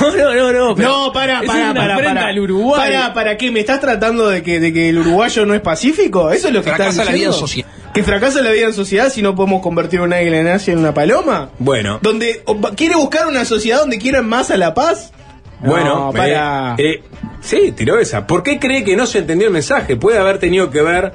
No, 0.00 0.10
no, 0.10 0.34
no, 0.34 0.52
no. 0.52 0.74
pero 0.74 0.88
No, 0.88 1.12
para, 1.12 1.40
es 1.42 1.46
para, 1.46 1.70
una 1.72 1.80
para, 1.80 1.96
para. 1.96 2.26
al 2.28 2.38
Uruguay. 2.40 2.80
Para, 2.92 3.12
para 3.14 3.36
qué, 3.36 3.50
¿me 3.50 3.60
estás 3.60 3.80
tratando 3.80 4.26
de 4.28 4.42
que, 4.42 4.58
de 4.58 4.72
que 4.72 4.88
el 4.88 4.98
uruguayo 4.98 5.44
no 5.44 5.54
es 5.54 5.60
pacífico? 5.60 6.30
¿Eso 6.30 6.48
es 6.48 6.54
lo 6.54 6.60
que 6.62 6.70
Fracasa 6.70 6.90
estás 6.90 7.06
la 7.06 7.12
vida 7.12 7.24
en 7.26 7.30
diciendo? 7.30 7.46
sociedad. 7.46 7.68
¿Que 7.92 8.02
fracasa 8.02 8.40
la 8.42 8.50
vida 8.50 8.66
en 8.66 8.72
sociedad 8.72 9.10
si 9.10 9.22
no 9.22 9.34
podemos 9.34 9.62
convertir 9.62 10.00
una 10.00 10.16
águila 10.16 10.38
en 10.40 10.48
Asia 10.48 10.72
en 10.72 10.78
una 10.78 10.92
paloma? 10.94 11.50
Bueno, 11.58 11.98
Donde 12.02 12.42
quiere 12.74 12.94
buscar 12.96 13.26
una 13.26 13.44
sociedad 13.44 13.78
donde 13.80 13.98
quieran 13.98 14.26
más 14.28 14.50
a 14.50 14.56
la 14.56 14.72
paz. 14.74 15.12
Bueno, 15.60 16.06
No, 16.06 16.12
para. 16.12 16.74
eh, 16.78 16.90
eh, 16.90 17.02
sí, 17.40 17.72
tiró 17.74 17.98
esa. 17.98 18.26
¿Por 18.26 18.42
qué 18.42 18.58
cree 18.58 18.84
que 18.84 18.96
no 18.96 19.06
se 19.06 19.18
entendió 19.18 19.46
el 19.46 19.52
mensaje? 19.52 19.96
Puede 19.96 20.18
haber 20.18 20.38
tenido 20.38 20.70
que 20.70 20.82
ver 20.82 21.12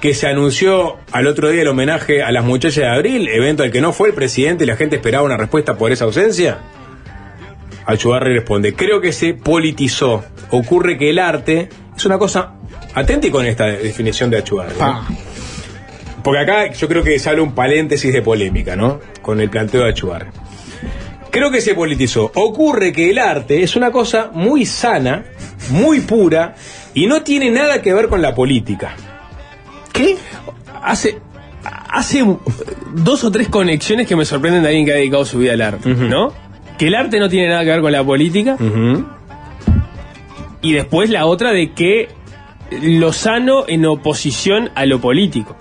que 0.00 0.14
se 0.14 0.26
anunció 0.28 0.96
al 1.12 1.26
otro 1.26 1.48
día 1.50 1.62
el 1.62 1.68
homenaje 1.68 2.22
a 2.22 2.30
las 2.30 2.44
muchachas 2.44 2.76
de 2.84 2.88
abril, 2.88 3.28
evento 3.28 3.62
al 3.62 3.72
que 3.72 3.80
no 3.80 3.92
fue 3.92 4.08
el 4.10 4.14
presidente 4.14 4.64
y 4.64 4.66
la 4.66 4.76
gente 4.76 4.96
esperaba 4.96 5.24
una 5.24 5.36
respuesta 5.36 5.76
por 5.76 5.90
esa 5.90 6.04
ausencia. 6.04 6.58
Achugarri 7.86 8.34
responde, 8.34 8.74
creo 8.74 9.00
que 9.00 9.12
se 9.12 9.32
politizó. 9.34 10.22
Ocurre 10.50 10.98
que 10.98 11.10
el 11.10 11.18
arte 11.18 11.68
es 11.96 12.04
una 12.04 12.18
cosa... 12.18 12.52
Atenti 12.94 13.30
con 13.30 13.46
esta 13.46 13.66
definición 13.66 14.30
de 14.30 14.38
Achugarri. 14.38 14.74
Porque 16.22 16.40
acá 16.40 16.72
yo 16.72 16.88
creo 16.88 17.02
que 17.02 17.18
se 17.18 17.28
abre 17.30 17.40
un 17.42 17.54
paréntesis 17.54 18.12
de 18.12 18.22
polémica, 18.22 18.76
¿no? 18.76 19.00
Con 19.22 19.40
el 19.40 19.48
planteo 19.50 19.82
de 19.84 19.90
Achugarri. 19.90 20.28
Creo 21.30 21.50
que 21.50 21.60
se 21.60 21.74
politizó. 21.74 22.30
Ocurre 22.34 22.92
que 22.92 23.10
el 23.10 23.18
arte 23.18 23.62
es 23.62 23.76
una 23.76 23.90
cosa 23.90 24.30
muy 24.32 24.64
sana, 24.66 25.24
muy 25.70 26.00
pura 26.00 26.54
y 26.94 27.06
no 27.06 27.22
tiene 27.22 27.50
nada 27.50 27.82
que 27.82 27.92
ver 27.92 28.08
con 28.08 28.22
la 28.22 28.34
política. 28.34 28.94
¿Qué? 29.92 30.16
Hace, 30.82 31.18
hace 31.90 32.24
dos 32.94 33.24
o 33.24 33.30
tres 33.30 33.48
conexiones 33.48 34.06
que 34.06 34.16
me 34.16 34.24
sorprenden 34.24 34.62
de 34.62 34.68
alguien 34.68 34.86
que 34.86 34.92
ha 34.92 34.96
dedicado 34.96 35.24
su 35.24 35.38
vida 35.38 35.52
al 35.52 35.62
arte. 35.62 35.88
¿no? 35.90 36.32
Que 36.78 36.86
el 36.86 36.94
arte 36.94 37.18
no 37.18 37.28
tiene 37.28 37.48
nada 37.48 37.64
que 37.64 37.70
ver 37.70 37.80
con 37.80 37.92
la 37.92 38.04
política 38.04 38.56
y 40.62 40.72
después 40.72 41.10
la 41.10 41.26
otra 41.26 41.52
de 41.52 41.72
que 41.72 42.08
lo 42.70 43.12
sano 43.12 43.64
en 43.66 43.86
oposición 43.86 44.70
a 44.74 44.86
lo 44.86 45.00
político. 45.00 45.56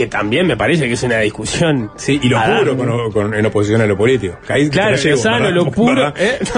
Que 0.00 0.06
también 0.06 0.46
me 0.46 0.56
parece 0.56 0.86
que 0.88 0.94
es 0.94 1.02
una 1.02 1.18
discusión. 1.18 1.90
Sí, 1.96 2.18
y 2.22 2.30
lo 2.30 2.40
puro 2.42 2.74
con, 2.74 3.12
con- 3.12 3.34
en 3.34 3.44
oposición 3.44 3.82
a 3.82 3.86
lo 3.86 3.98
político. 3.98 4.38
Ahí 4.48 4.70
Claro, 4.70 4.96
lo 4.96 5.16
sano, 5.18 5.50
lo 5.50 5.70
puro. 5.70 6.08
¿eh? 6.16 6.38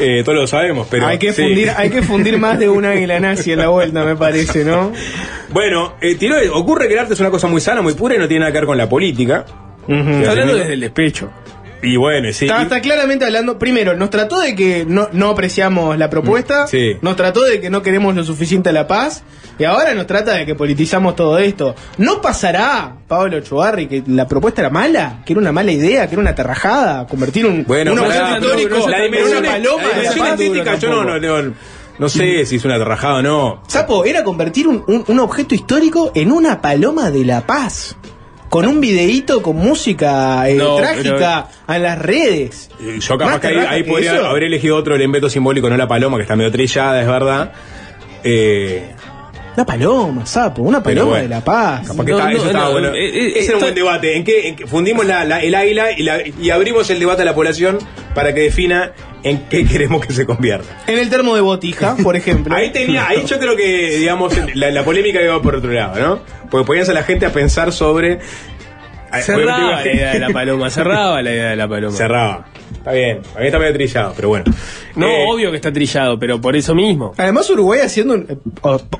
Eh, 0.00 0.22
todos 0.24 0.36
lo 0.38 0.46
sabemos, 0.48 0.88
pero. 0.90 1.06
hay, 1.06 1.18
que 1.18 1.32
sí. 1.32 1.42
fundir, 1.42 1.70
hay 1.76 1.90
que 1.90 2.02
fundir 2.02 2.38
más 2.38 2.58
de 2.58 2.68
una 2.68 2.90
águila 2.90 3.20
nazi 3.20 3.52
en 3.52 3.60
la 3.60 3.68
vuelta, 3.68 4.04
me 4.04 4.16
parece, 4.16 4.64
¿no? 4.64 4.90
Bueno, 5.50 5.94
eh, 6.00 6.16
tiró- 6.16 6.38
ocurre 6.54 6.88
que 6.88 6.94
el 6.94 6.98
arte 6.98 7.14
es 7.14 7.20
una 7.20 7.30
cosa 7.30 7.46
muy 7.46 7.60
sana, 7.60 7.80
muy 7.80 7.94
pura 7.94 8.16
y 8.16 8.18
no 8.18 8.26
tiene 8.26 8.40
nada 8.40 8.50
que 8.50 8.58
ver 8.58 8.66
con 8.66 8.76
la 8.78 8.88
política. 8.88 9.44
Está 9.86 10.30
hablando 10.32 10.56
desde 10.56 10.72
el 10.72 10.80
despecho. 10.80 11.30
Y 11.82 11.96
bueno, 11.96 12.32
sí. 12.32 12.46
Está, 12.46 12.80
claramente 12.80 13.24
hablando. 13.24 13.58
Primero, 13.58 13.96
nos 13.96 14.10
trató 14.10 14.38
de 14.40 14.54
que 14.54 14.84
no, 14.86 15.08
no 15.12 15.30
apreciamos 15.30 15.98
la 15.98 16.08
propuesta. 16.08 16.64
Mm, 16.64 16.68
sí. 16.68 16.96
Nos 17.02 17.16
trató 17.16 17.42
de 17.42 17.60
que 17.60 17.70
no 17.70 17.82
queremos 17.82 18.14
lo 18.14 18.24
suficiente 18.24 18.68
a 18.68 18.72
la 18.72 18.86
paz. 18.86 19.24
Y 19.58 19.64
ahora 19.64 19.92
nos 19.94 20.06
trata 20.06 20.32
de 20.34 20.46
que 20.46 20.54
politizamos 20.54 21.14
todo 21.14 21.38
esto. 21.38 21.74
¿No 21.98 22.20
pasará, 22.22 22.96
Pablo 23.06 23.40
Chugarri, 23.40 23.86
que 23.86 24.02
la 24.06 24.26
propuesta 24.26 24.62
era 24.62 24.70
mala? 24.70 25.22
Que 25.26 25.34
era 25.34 25.40
una 25.40 25.52
mala 25.52 25.72
idea, 25.72 26.06
que 26.06 26.14
era 26.14 26.22
una 26.22 26.34
terrajada. 26.34 27.06
Convertir 27.06 27.46
un, 27.46 27.64
Bueno, 27.64 27.92
un 27.92 27.98
objeto 27.98 28.46
histórico 28.48 28.76
en 28.76 29.24
una 29.36 29.42
paloma 29.50 29.82
la 29.82 29.94
dimensión 29.96 30.26
estética, 30.28 30.74
yo 30.76 30.88
no, 30.90 31.04
no, 31.04 31.18
no, 31.42 31.54
no 31.98 32.08
sé 32.08 32.46
si 32.46 32.56
es 32.56 32.64
una 32.64 32.76
trabajada 32.76 33.16
o 33.16 33.22
no. 33.22 33.62
Sapo, 33.68 34.04
era 34.04 34.24
convertir 34.24 34.66
un, 34.66 34.82
un- 34.86 35.04
un 35.06 35.20
objeto 35.20 35.54
histórico 35.54 36.12
en 36.14 36.32
una 36.32 36.60
paloma 36.62 37.10
de 37.10 37.24
la 37.24 37.46
paz. 37.46 37.96
Con 38.52 38.66
un 38.66 38.82
videíto 38.82 39.40
con 39.40 39.56
música 39.56 40.46
eh, 40.46 40.56
No, 40.56 40.76
trágica 40.76 41.46
en 41.66 41.82
las 41.82 41.98
redes. 41.98 42.68
Eh, 42.82 42.98
Yo 43.00 43.16
capaz 43.16 43.40
que 43.40 43.46
ahí, 43.46 43.56
ahí 43.66 43.82
que 43.82 43.88
podría 43.90 44.16
eso. 44.16 44.26
haber 44.26 44.42
elegido 44.42 44.76
otro 44.76 44.94
elemento 44.94 45.30
simbólico, 45.30 45.70
no 45.70 45.76
la 45.78 45.88
paloma, 45.88 46.18
que 46.18 46.24
está 46.24 46.36
medio 46.36 46.52
trillada, 46.52 47.00
es 47.00 47.06
verdad. 47.06 47.50
Eh, 48.22 48.90
Una 49.54 49.66
paloma, 49.66 50.24
sapo, 50.26 50.62
una 50.62 50.82
paloma 50.82 51.10
bueno, 51.10 51.22
de 51.24 51.28
la 51.28 51.40
paz. 51.44 51.86
capaz 51.88 52.04
que 52.04 52.10
No, 52.12 52.18
está- 52.18 52.30
no, 52.30 52.36
eso 52.38 52.46
estaba 52.46 52.64
no, 52.66 52.72
bueno. 52.72 52.88
eh, 52.94 53.06
eh, 53.08 53.32
Ese 53.36 53.48
era 53.48 53.56
un 53.56 53.62
buen 53.62 53.74
debate. 53.74 54.16
¿En 54.16 54.24
qué, 54.24 54.48
en 54.48 54.56
qué- 54.56 54.66
fundimos 54.66 55.04
la- 55.04 55.24
la- 55.24 55.42
el 55.42 55.54
águila 55.54 55.92
y, 55.92 56.02
la- 56.02 56.22
y 56.26 56.50
abrimos 56.50 56.88
el 56.90 56.98
debate 56.98 57.22
a 57.22 57.24
la 57.26 57.34
población 57.34 57.78
para 58.14 58.34
que 58.34 58.40
defina 58.40 58.92
en 59.22 59.46
qué 59.50 59.64
queremos 59.66 60.04
que 60.06 60.12
se 60.14 60.24
convierta? 60.24 60.82
En 60.86 60.98
el 60.98 61.10
termo 61.10 61.34
de 61.34 61.42
botija, 61.42 61.96
por 62.02 62.16
ejemplo. 62.16 62.54
Ahí 62.56 62.70
tenía, 62.72 63.06
ahí 63.08 63.24
yo 63.26 63.38
creo 63.38 63.54
que, 63.56 63.98
digamos, 63.98 64.32
la, 64.54 64.70
la 64.70 64.84
polémica 64.84 65.20
iba 65.20 65.40
por 65.42 65.56
otro 65.56 65.70
lado, 65.70 66.00
¿no? 66.00 66.20
Porque 66.50 66.66
ponías 66.66 66.88
a 66.88 66.94
la 66.94 67.02
gente 67.02 67.26
a 67.26 67.32
pensar 67.32 67.72
sobre. 67.72 68.20
Cerraba 69.20 69.82
la 69.82 69.92
idea 69.92 70.12
de 70.12 70.18
la 70.20 70.28
paloma, 70.30 70.70
cerraba 70.70 71.20
la 71.22 71.30
idea 71.32 71.50
de 71.50 71.56
la 71.56 71.68
paloma. 71.68 71.96
Cerraba. 71.96 72.46
Está 72.72 72.92
bien, 72.92 73.20
a 73.36 73.40
mí 73.40 73.46
está 73.46 73.58
medio 73.58 73.72
trillado, 73.74 74.12
pero 74.16 74.28
bueno. 74.28 74.44
No, 74.96 75.06
Eh, 75.06 75.24
obvio 75.28 75.50
que 75.50 75.56
está 75.56 75.72
trillado, 75.72 76.18
pero 76.18 76.40
por 76.40 76.56
eso 76.56 76.74
mismo. 76.74 77.12
Además, 77.16 77.48
Uruguay 77.50 77.80
haciendo 77.80 78.14
un- 78.14 78.26
eh, 78.28 78.36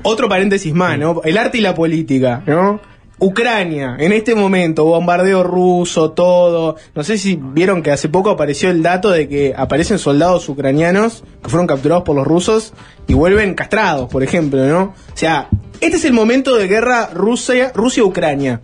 otro 0.03 0.29
paréntesis 0.29 0.73
más, 0.73 0.97
¿no? 0.97 1.21
El 1.23 1.37
arte 1.37 1.57
y 1.57 1.61
la 1.61 1.73
política, 1.73 2.43
¿no? 2.45 2.79
Ucrania, 3.19 3.95
en 3.99 4.11
este 4.11 4.35
momento, 4.35 4.83
bombardeo 4.85 5.43
ruso, 5.43 6.11
todo. 6.11 6.75
No 6.93 7.03
sé 7.03 7.17
si 7.17 7.39
vieron 7.41 7.81
que 7.81 7.91
hace 7.91 8.09
poco 8.09 8.29
apareció 8.31 8.69
el 8.69 8.81
dato 8.83 9.11
de 9.11 9.29
que 9.29 9.53
aparecen 9.55 9.97
soldados 9.97 10.49
ucranianos 10.49 11.23
que 11.41 11.49
fueron 11.49 11.67
capturados 11.67 12.03
por 12.03 12.15
los 12.15 12.25
rusos 12.27 12.73
y 13.07 13.13
vuelven 13.13 13.53
castrados, 13.53 14.09
por 14.09 14.23
ejemplo, 14.23 14.65
¿no? 14.65 14.81
O 14.81 14.93
sea, 15.17 15.47
este 15.79 15.97
es 15.97 16.05
el 16.05 16.11
momento 16.13 16.55
de 16.57 16.67
guerra 16.67 17.11
Rusia- 17.13 17.71
Rusia-Ucrania. 17.73 18.61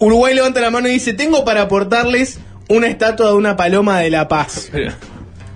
Uruguay 0.00 0.34
levanta 0.34 0.60
la 0.60 0.70
mano 0.70 0.88
y 0.88 0.92
dice, 0.92 1.12
tengo 1.12 1.44
para 1.44 1.62
aportarles 1.62 2.40
una 2.68 2.88
estatua 2.88 3.28
de 3.28 3.34
una 3.34 3.56
paloma 3.56 4.00
de 4.00 4.10
la 4.10 4.26
paz. 4.28 4.70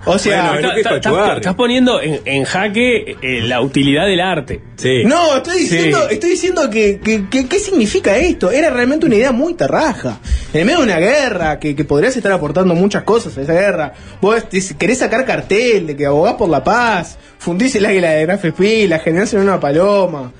O 0.07 0.19
sea, 0.19 0.51
Bueno, 0.51 0.55
Está- 0.57 0.67
lo 0.67 0.73
que 0.75 0.79
es 0.81 0.85
está- 0.85 1.09
Pachuarri. 1.09 1.35
estás 1.37 1.55
poniendo 1.55 1.99
en, 1.99 2.19
en 2.25 2.43
jaque 2.43 3.15
eh, 3.23 3.41
la 3.41 3.59
utilidad 3.61 4.05
del 4.05 4.19
arte. 4.19 4.61
Sí. 4.75 5.03
No, 5.03 5.37
estoy 5.37 5.57
diciendo, 5.61 5.97
Sí. 6.07 6.13
estoy 6.13 6.29
diciendo 6.29 6.69
que, 6.69 6.99
que- 7.03 7.27
que- 7.27 7.47
¿qué 7.47 7.57
significa 7.57 8.15
esto? 8.15 8.51
Era 8.51 8.69
realmente 8.69 9.07
una 9.07 9.15
idea 9.15 9.31
muy 9.31 9.55
terraja. 9.55 10.19
En 10.53 10.59
el 10.59 10.65
medio 10.67 10.77
de 10.77 10.83
una 10.85 10.99
guerra, 10.99 11.57
que, 11.59 11.75
que 11.75 11.85
podrías 11.85 12.15
estar 12.15 12.31
aportando 12.31 12.75
muchas 12.75 13.01
cosas 13.01 13.35
a 13.35 13.41
esa 13.41 13.53
guerra. 13.53 13.93
Vos 14.21 14.47
te- 14.47 14.61
querés 14.77 14.99
sacar 14.99 15.25
cartel 15.25 15.87
de 15.87 15.95
que 15.97 16.05
abogás 16.05 16.35
por 16.35 16.49
la 16.49 16.63
paz, 16.63 17.17
fundís 17.39 17.73
el 17.73 17.87
águila 17.87 18.11
de 18.11 18.27
Graf 18.27 18.45
Spee, 18.45 18.87
generás 19.03 19.33
en 19.33 19.39
una 19.39 19.59
paloma. 19.59 20.31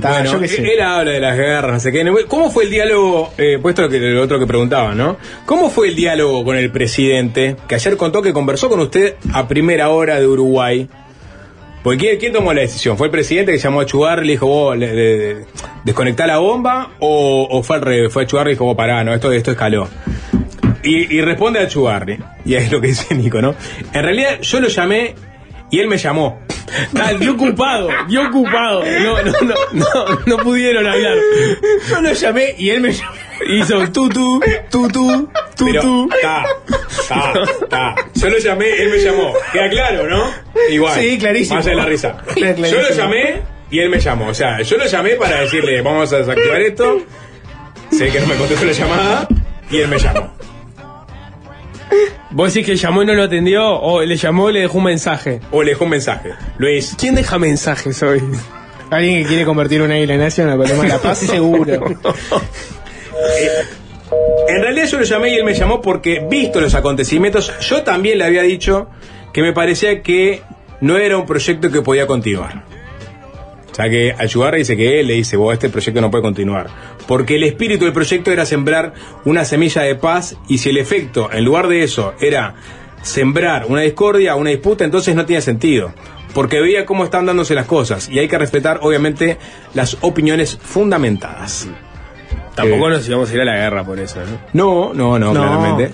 Ta, 0.00 0.10
Bueno, 0.22 0.40
yo 0.40 0.48
sé. 0.48 0.72
él 0.74 0.80
habla 0.80 1.12
de 1.12 1.20
las 1.20 1.36
guerras, 1.36 1.72
no 1.72 1.80
sé 1.80 1.92
qué. 1.92 2.04
¿Cómo 2.28 2.50
fue 2.50 2.64
el 2.64 2.70
diálogo, 2.70 3.32
eh, 3.38 3.58
puesto 3.62 3.88
que, 3.88 3.98
lo 4.00 4.22
otro 4.22 4.38
que 4.38 4.46
preguntaba, 4.46 4.94
¿no? 4.94 5.16
¿Cómo 5.46 5.70
fue 5.70 5.88
el 5.88 5.94
diálogo 5.96 6.44
con 6.44 6.56
el 6.56 6.70
presidente, 6.70 7.56
que 7.68 7.74
ayer 7.76 7.96
contó 7.96 8.20
que 8.22 8.32
conversó 8.32 8.68
con 8.68 8.80
usted 8.80 9.14
a 9.32 9.46
primera 9.46 9.90
hora 9.90 10.18
de 10.18 10.26
Uruguay? 10.26 10.88
Porque 11.82 11.98
¿quién, 11.98 12.18
quién 12.18 12.32
tomó 12.32 12.52
la 12.54 12.62
decisión? 12.62 12.96
¿Fue 12.96 13.08
el 13.08 13.10
presidente 13.10 13.52
que 13.52 13.58
llamó 13.58 13.80
a 13.82 13.86
Chugar 13.86 14.20
y 14.24 14.26
le 14.26 14.32
dijo, 14.32 14.46
vos, 14.46 14.76
le- 14.76 14.94
le- 14.94 15.16
le- 15.34 15.46
desconectá 15.84 16.26
la 16.26 16.38
bomba? 16.38 16.92
¿O, 16.98 17.46
o 17.50 17.62
fue 17.62 17.76
al 17.76 17.82
revés? 17.82 18.12
Fue 18.12 18.22
a 18.24 18.26
Chugar 18.26 18.46
y 18.48 18.50
dijo, 18.50 18.64
vos, 18.64 18.74
pará, 18.76 19.04
no, 19.04 19.12
esto, 19.14 19.30
esto 19.32 19.50
escaló. 19.50 19.86
Y, 20.82 21.14
y 21.16 21.20
responde 21.22 21.60
a 21.60 21.68
Chugarri, 21.68 22.18
y 22.44 22.54
es 22.54 22.70
lo 22.72 22.80
que 22.80 22.88
dice 22.88 23.14
Nico, 23.14 23.40
¿no? 23.40 23.54
En 23.92 24.02
realidad 24.02 24.40
yo 24.40 24.60
lo 24.60 24.68
llamé 24.68 25.14
y 25.74 25.80
él 25.80 25.88
me 25.88 25.98
llamó. 25.98 26.40
Ah, 26.96 27.12
dio 27.18 27.32
ocupado, 27.32 27.88
dio 28.08 28.28
ocupado. 28.28 28.84
No, 28.84 29.22
no, 29.22 29.32
no, 29.42 29.54
no, 29.72 30.18
no 30.24 30.36
pudieron 30.38 30.86
hablar. 30.86 31.16
Yo 31.88 32.00
lo 32.00 32.12
llamé 32.12 32.54
y 32.56 32.70
él 32.70 32.80
me 32.80 32.92
llamó. 32.92 33.12
Hizo 33.48 33.90
tutu, 33.90 34.40
tutu, 34.70 35.28
tutu. 35.56 36.08
ta, 36.22 36.44
ta, 37.08 37.32
ta. 37.68 37.94
Yo 38.14 38.28
lo 38.28 38.38
llamé, 38.38 38.70
él 38.70 38.90
me 38.90 38.98
llamó. 38.98 39.34
Queda 39.52 39.68
claro, 39.68 40.08
¿no? 40.08 40.30
Igual. 40.70 41.00
Sí, 41.00 41.18
clarísimo. 41.18 41.56
Más 41.56 41.64
de 41.64 41.74
la 41.74 41.86
risa. 41.86 42.22
Yo 42.36 42.82
lo 42.82 42.90
llamé 42.90 43.42
y 43.72 43.80
él 43.80 43.90
me 43.90 43.98
llamó. 43.98 44.28
O 44.28 44.34
sea, 44.34 44.62
yo 44.62 44.76
lo 44.76 44.86
llamé 44.86 45.16
para 45.16 45.40
decirle, 45.40 45.82
vamos 45.82 46.12
a 46.12 46.18
desactivar 46.18 46.60
esto. 46.60 47.02
Sé 47.90 48.10
que 48.10 48.20
no 48.20 48.26
me 48.28 48.36
contestó 48.36 48.64
la 48.64 48.72
llamada 48.72 49.28
y 49.70 49.78
él 49.78 49.88
me 49.88 49.98
llamó. 49.98 50.32
Vos 52.30 52.52
decís 52.52 52.66
que 52.66 52.76
llamó 52.76 53.02
y 53.02 53.06
no 53.06 53.14
lo 53.14 53.22
atendió, 53.22 53.64
o 53.64 54.02
le 54.02 54.16
llamó 54.16 54.50
y 54.50 54.54
le 54.54 54.60
dejó 54.60 54.78
un 54.78 54.84
mensaje. 54.84 55.40
O 55.50 55.62
le 55.62 55.70
dejó 55.70 55.84
un 55.84 55.90
mensaje. 55.90 56.30
Luis, 56.58 56.96
¿Quién 56.98 57.14
deja 57.14 57.38
mensajes 57.38 58.02
hoy? 58.02 58.22
Alguien 58.90 59.22
que 59.22 59.28
quiere 59.28 59.44
convertir 59.44 59.82
una 59.82 59.94
águila 59.94 60.16
nación 60.16 60.48
en 60.48 60.54
una 60.54 60.64
paloma 60.64 60.82
de 60.82 60.88
la 60.88 60.98
paz, 60.98 61.18
seguro. 61.18 61.84
En 64.48 64.62
realidad 64.62 64.86
yo 64.86 64.98
lo 64.98 65.04
llamé 65.04 65.30
y 65.30 65.34
él 65.36 65.44
me 65.44 65.54
llamó 65.54 65.80
porque, 65.80 66.26
visto 66.28 66.60
los 66.60 66.74
acontecimientos, 66.74 67.52
yo 67.60 67.82
también 67.82 68.18
le 68.18 68.24
había 68.24 68.42
dicho 68.42 68.88
que 69.32 69.42
me 69.42 69.52
parecía 69.52 70.02
que 70.02 70.42
no 70.80 70.98
era 70.98 71.16
un 71.16 71.26
proyecto 71.26 71.70
que 71.70 71.82
podía 71.82 72.06
continuar. 72.06 72.64
O 73.74 73.76
sea 73.76 73.90
que 73.90 74.14
Ayugarra 74.16 74.56
dice 74.56 74.76
que 74.76 75.00
él 75.00 75.08
le 75.08 75.14
dice, 75.14 75.36
vos, 75.36 75.52
este 75.52 75.68
proyecto 75.68 76.00
no 76.00 76.08
puede 76.08 76.22
continuar. 76.22 76.68
Porque 77.08 77.34
el 77.34 77.42
espíritu 77.42 77.84
del 77.86 77.92
proyecto 77.92 78.30
era 78.30 78.46
sembrar 78.46 78.94
una 79.24 79.44
semilla 79.44 79.82
de 79.82 79.96
paz 79.96 80.36
y 80.46 80.58
si 80.58 80.70
el 80.70 80.76
efecto, 80.78 81.28
en 81.32 81.44
lugar 81.44 81.66
de 81.66 81.82
eso, 81.82 82.14
era 82.20 82.54
sembrar 83.02 83.66
una 83.68 83.80
discordia, 83.80 84.36
una 84.36 84.50
disputa, 84.50 84.84
entonces 84.84 85.16
no 85.16 85.26
tiene 85.26 85.42
sentido. 85.42 85.92
Porque 86.34 86.60
veía 86.60 86.86
cómo 86.86 87.02
están 87.04 87.26
dándose 87.26 87.56
las 87.56 87.66
cosas 87.66 88.08
y 88.08 88.20
hay 88.20 88.28
que 88.28 88.38
respetar, 88.38 88.78
obviamente, 88.80 89.38
las 89.74 89.96
opiniones 90.02 90.56
fundamentadas. 90.62 91.68
Tampoco 92.54 92.86
Eh, 92.88 92.90
nos 92.92 93.08
íbamos 93.08 93.28
a 93.30 93.34
ir 93.34 93.40
a 93.40 93.44
la 93.44 93.56
guerra 93.56 93.84
por 93.84 93.98
eso, 93.98 94.20
¿no? 94.52 94.92
no, 94.92 94.94
no, 94.94 95.18
no, 95.18 95.34
No. 95.34 95.40
claramente. 95.40 95.90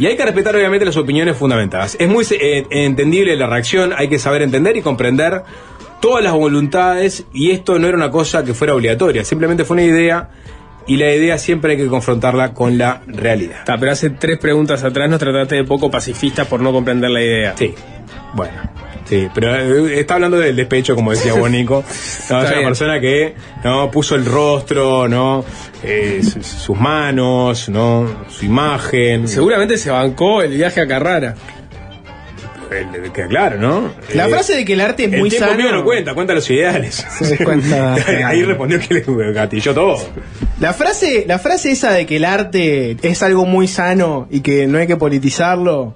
Y 0.00 0.06
hay 0.06 0.16
que 0.16 0.24
respetar 0.24 0.56
obviamente 0.56 0.84
las 0.86 0.96
opiniones 0.96 1.36
fundamentadas. 1.36 1.96
Es 2.00 2.08
muy 2.08 2.24
eh, 2.32 2.64
entendible 2.70 3.36
la 3.36 3.46
reacción, 3.46 3.92
hay 3.96 4.08
que 4.08 4.18
saber 4.18 4.42
entender 4.42 4.76
y 4.76 4.82
comprender 4.82 5.42
todas 6.00 6.22
las 6.24 6.32
voluntades 6.32 7.24
y 7.32 7.50
esto 7.50 7.78
no 7.78 7.86
era 7.86 7.96
una 7.96 8.10
cosa 8.10 8.44
que 8.44 8.54
fuera 8.54 8.74
obligatoria, 8.74 9.24
simplemente 9.24 9.64
fue 9.64 9.74
una 9.74 9.84
idea 9.84 10.30
y 10.86 10.96
la 10.96 11.12
idea 11.14 11.38
siempre 11.38 11.72
hay 11.72 11.78
que 11.78 11.86
confrontarla 11.86 12.52
con 12.54 12.76
la 12.78 13.02
realidad. 13.06 13.58
Está, 13.60 13.78
pero 13.78 13.92
hace 13.92 14.10
tres 14.10 14.38
preguntas 14.38 14.82
atrás 14.82 15.08
nos 15.10 15.18
trataste 15.20 15.56
de 15.56 15.64
poco 15.64 15.90
pacifista 15.90 16.44
por 16.46 16.60
no 16.60 16.72
comprender 16.72 17.10
la 17.10 17.22
idea. 17.22 17.54
Sí, 17.56 17.74
bueno. 18.34 18.52
Sí, 19.04 19.26
pero 19.34 19.56
eh, 19.88 19.98
está 19.98 20.14
hablando 20.14 20.38
del 20.38 20.54
despecho, 20.54 20.94
como 20.94 21.10
decía 21.10 21.34
Bonico. 21.34 21.82
No, 22.30 22.42
es 22.44 22.50
una 22.52 22.62
persona 22.62 23.00
que 23.00 23.34
no 23.64 23.90
puso 23.90 24.14
el 24.14 24.24
rostro, 24.24 25.08
no 25.08 25.44
Eh, 25.82 26.20
su- 26.22 26.42
sus 26.42 26.78
manos, 26.78 27.68
no 27.68 28.06
su 28.28 28.44
imagen. 28.44 29.26
Seguramente 29.26 29.78
se 29.78 29.90
bancó 29.90 30.42
el 30.42 30.52
viaje 30.56 30.80
a 30.80 30.86
Carrara. 30.86 31.34
El- 32.70 33.12
que 33.12 33.26
claro, 33.26 33.58
¿no? 33.58 33.92
La 34.14 34.26
Eh, 34.26 34.30
frase 34.30 34.56
de 34.56 34.64
que 34.64 34.72
el 34.74 34.80
arte 34.80 35.04
es 35.04 35.12
el 35.12 35.18
muy 35.20 35.28
tiempo 35.30 35.48
sano. 35.48 35.58
mío 35.62 35.72
no 35.72 35.84
cuenta, 35.84 36.14
cuenta 36.14 36.34
los 36.34 36.48
ideales. 36.50 37.04
Se 37.20 37.42
cuenta. 37.44 37.94
Ahí 38.26 38.42
respondió 38.44 38.78
que 38.80 38.94
le 38.94 39.32
gatilló 39.32 39.74
todo. 39.74 39.96
La 40.60 40.72
frase, 40.72 41.24
la 41.26 41.38
frase 41.38 41.70
esa 41.72 41.92
de 41.92 42.06
que 42.06 42.16
el 42.16 42.24
arte 42.24 42.96
es 43.02 43.22
algo 43.22 43.44
muy 43.46 43.66
sano 43.66 44.28
y 44.30 44.40
que 44.40 44.66
no 44.66 44.78
hay 44.78 44.86
que 44.86 44.96
politizarlo. 44.96 45.94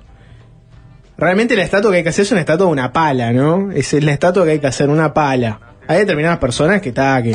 Realmente 1.16 1.54
la 1.54 1.62
estatua 1.62 1.90
que 1.92 1.98
hay 1.98 2.02
que 2.02 2.08
hacer 2.08 2.22
es 2.24 2.32
una 2.32 2.40
estatua 2.40 2.66
de 2.66 2.72
una 2.72 2.92
pala, 2.92 3.32
¿no? 3.32 3.70
Es 3.72 3.92
la 3.92 4.12
estatua 4.12 4.44
que 4.44 4.50
hay 4.52 4.58
que 4.58 4.66
hacer, 4.66 4.88
una 4.88 5.14
pala. 5.14 5.60
Hay 5.86 5.98
determinadas 5.98 6.38
personas 6.38 6.80
que 6.80 6.88
está 6.88 7.22
que. 7.22 7.32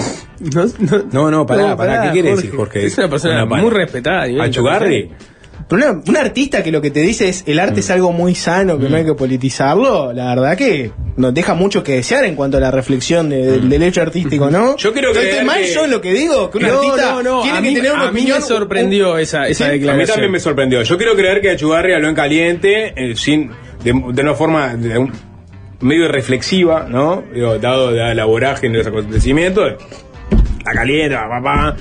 No, 0.54 0.66
no, 0.80 1.04
No, 1.12 1.32
no, 1.32 1.46
pará, 1.46 1.62
No, 1.70 1.78
pará, 1.78 1.94
pará, 1.94 2.04
¿qué 2.08 2.12
quiere 2.14 2.30
Jorge. 2.32 2.42
decir 2.44 2.58
Jorge? 2.58 2.86
Es 2.86 2.98
una 2.98 3.10
persona 3.10 3.48
pala. 3.48 3.62
muy 3.62 3.72
respetada 3.72 4.24
a 4.24 4.28
nivel 4.28 4.42
¿A 4.42 4.50
Chugarri? 4.50 5.12
Pero 5.70 5.92
una- 5.92 6.02
un 6.06 6.18
artista 6.18 6.64
que 6.64 6.72
lo 6.72 6.82
que 6.82 6.90
te 6.92 7.00
dice 7.02 7.30
es 7.30 7.44
el 7.46 7.60
arte 7.60 7.76
Mm. 7.76 7.80
es 7.80 7.90
algo 7.92 8.12
muy 8.12 8.34
sano, 8.36 8.80
que 8.80 8.90
no 8.90 8.98
hay 8.98 9.06
que 9.06 9.14
politizarlo, 9.14 10.12
la 10.14 10.34
verdad 10.36 10.58
que 10.58 10.92
nos 11.16 11.34
deja 11.34 11.54
mucho 11.54 11.84
que 11.84 11.94
desear 11.94 12.26
en 12.26 12.36
cuanto 12.36 12.58
a 12.58 12.60
la 12.60 12.72
reflexión 12.72 13.30
de- 13.30 13.46
del, 13.46 13.70
del 13.70 13.84
hecho 13.84 14.02
artístico, 14.02 14.50
¿no? 14.50 14.74
Mm. 14.74 14.76
Yo 14.78 14.90
¿Estoy 14.90 15.12
creer 15.14 15.46
mal 15.46 15.60
que- 15.62 15.72
yo 15.74 15.86
en 15.86 15.92
lo 15.92 16.02
que 16.02 16.12
digo? 16.14 16.50
Que 16.50 16.58
un 16.58 16.64
No, 16.64 16.74
artista 16.80 17.12
no, 17.12 17.24
no, 17.24 17.42
tiene 17.44 17.62
que 17.62 17.68
mí- 17.70 17.76
tener 17.76 17.92
una 17.94 18.08
a 18.08 18.12
mí 18.12 18.26
me 18.28 18.42
sorprendió 18.42 19.18
esa, 19.18 19.48
esa 19.48 19.66
A 19.66 19.68
mí 19.68 19.74
declaración. 19.78 20.08
también 20.08 20.32
me 20.32 20.40
sorprendió. 20.40 20.82
Yo 20.82 20.98
quiero 20.98 21.16
creer 21.16 21.40
que 21.42 21.52
Achugarri 21.52 21.94
habló 21.94 22.10
en 22.10 22.16
caliente, 22.16 22.94
eh, 22.96 23.16
sin, 23.16 23.52
de, 23.84 23.92
de 23.94 24.22
una 24.24 24.34
forma 24.34 24.76
de 24.76 24.98
un- 24.98 25.12
medio 25.82 26.08
reflexiva, 26.10 26.88
¿no? 26.90 27.24
Digo, 27.34 27.58
dado 27.60 27.92
la, 27.92 28.14
la 28.16 28.26
vorágine 28.26 28.74
de 28.74 28.78
los 28.80 28.88
acontecimientos. 28.88 29.74
La 30.66 30.74
caliente, 30.74 31.16
papá. 31.16 31.76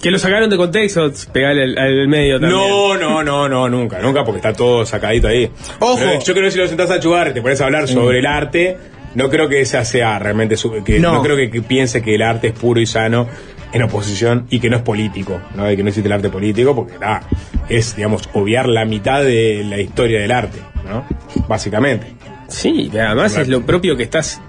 Que 0.00 0.10
lo 0.10 0.18
sacaron 0.18 0.48
de 0.48 0.56
contexto, 0.56 1.10
pegarle 1.32 1.64
al, 1.64 1.78
al 1.78 2.08
medio 2.08 2.38
también. 2.38 2.60
No, 2.60 2.96
no, 2.96 3.22
no, 3.24 3.48
no, 3.48 3.68
nunca, 3.68 3.98
nunca, 3.98 4.24
porque 4.24 4.38
está 4.38 4.52
todo 4.52 4.86
sacadito 4.86 5.26
ahí. 5.26 5.50
Ojo. 5.80 5.98
Pero 5.98 6.20
yo 6.20 6.34
creo 6.34 6.44
que 6.44 6.50
si 6.52 6.58
lo 6.58 6.68
sentás 6.68 6.90
a 6.90 6.98
y 6.98 7.32
te 7.32 7.42
pones 7.42 7.60
a 7.60 7.64
hablar 7.64 7.88
sobre 7.88 8.20
el 8.20 8.26
arte, 8.26 8.76
no 9.14 9.28
creo 9.28 9.48
que 9.48 9.60
esa 9.60 9.84
sea 9.84 10.18
realmente 10.18 10.56
su, 10.56 10.84
que 10.84 11.00
no. 11.00 11.14
No. 11.14 11.22
creo 11.22 11.36
que, 11.36 11.50
que 11.50 11.62
piense 11.62 12.02
que 12.02 12.14
el 12.14 12.22
arte 12.22 12.48
es 12.48 12.52
puro 12.52 12.80
y 12.80 12.86
sano 12.86 13.26
en 13.72 13.82
oposición 13.82 14.46
y 14.50 14.60
que 14.60 14.70
no 14.70 14.76
es 14.76 14.82
político, 14.82 15.40
¿no? 15.54 15.70
Y 15.70 15.76
que 15.76 15.82
no 15.82 15.88
existe 15.88 16.08
el 16.08 16.12
arte 16.12 16.30
político, 16.30 16.74
porque 16.74 16.98
nada, 16.98 17.22
es, 17.68 17.96
digamos, 17.96 18.28
obviar 18.34 18.68
la 18.68 18.84
mitad 18.84 19.22
de 19.22 19.64
la 19.64 19.78
historia 19.80 20.20
del 20.20 20.30
arte, 20.30 20.58
¿no? 20.86 21.04
Básicamente. 21.48 22.14
Sí, 22.48 22.88
pero 22.90 23.08
además 23.08 23.36
es 23.36 23.48
lo 23.48 23.62
propio 23.62 23.96
que 23.96 24.04
estás. 24.04 24.40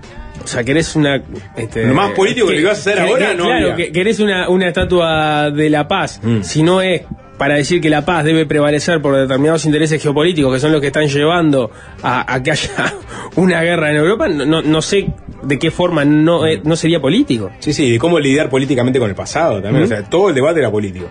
O 0.43 0.47
sea, 0.47 0.63
querés 0.63 0.95
una. 0.95 1.21
Este, 1.56 1.86
Lo 1.86 1.93
más 1.93 2.12
político 2.12 2.47
que 2.47 2.63
vas 2.63 2.78
a 2.78 2.80
hacer 2.91 2.99
ahora, 2.99 3.34
no 3.34 3.45
Claro, 3.45 3.73
había. 3.73 3.75
que 3.88 3.91
querés 3.91 4.19
una, 4.19 4.49
una 4.49 4.67
estatua 4.67 5.52
de 5.52 5.69
la 5.69 5.88
paz. 5.88 6.19
Mm. 6.23 6.41
Si 6.41 6.63
no 6.63 6.82
es 6.82 7.02
para 7.38 7.56
decir 7.56 7.80
que 7.80 7.89
la 7.89 8.04
paz 8.04 8.25
debe 8.25 8.45
prevalecer 8.45 9.02
por 9.02 9.15
determinados 9.15 9.63
intereses 9.65 10.02
geopolíticos 10.04 10.54
que 10.54 10.60
son 10.60 10.73
los 10.73 10.82
que 10.82 10.88
están 10.88 11.08
llevando 11.08 11.71
a, 12.04 12.34
a 12.34 12.43
que 12.43 12.52
haya 12.52 12.93
una 13.38 13.62
guerra 13.62 13.91
en 13.91 13.95
Europa, 13.97 14.28
no, 14.28 14.45
no, 14.45 14.62
no 14.62 14.82
sé 14.82 15.08
de 15.43 15.58
qué 15.58 15.71
forma 15.71 16.04
no, 16.04 16.45
eh, 16.45 16.60
no 16.63 16.75
sería 16.75 16.99
político. 16.99 17.49
Sí, 17.60 17.71
sí, 17.71 17.91
de 17.91 17.97
cómo 17.99 18.19
lidiar 18.19 18.49
políticamente 18.49 18.99
con 18.99 19.10
el 19.10 19.15
pasado 19.15 19.62
también. 19.62 19.86
O 19.86 19.88
sea, 19.88 20.04
todo 20.04 20.30
el 20.30 20.36
debate 20.36 20.60
era 20.60 20.69
político, 20.69 21.08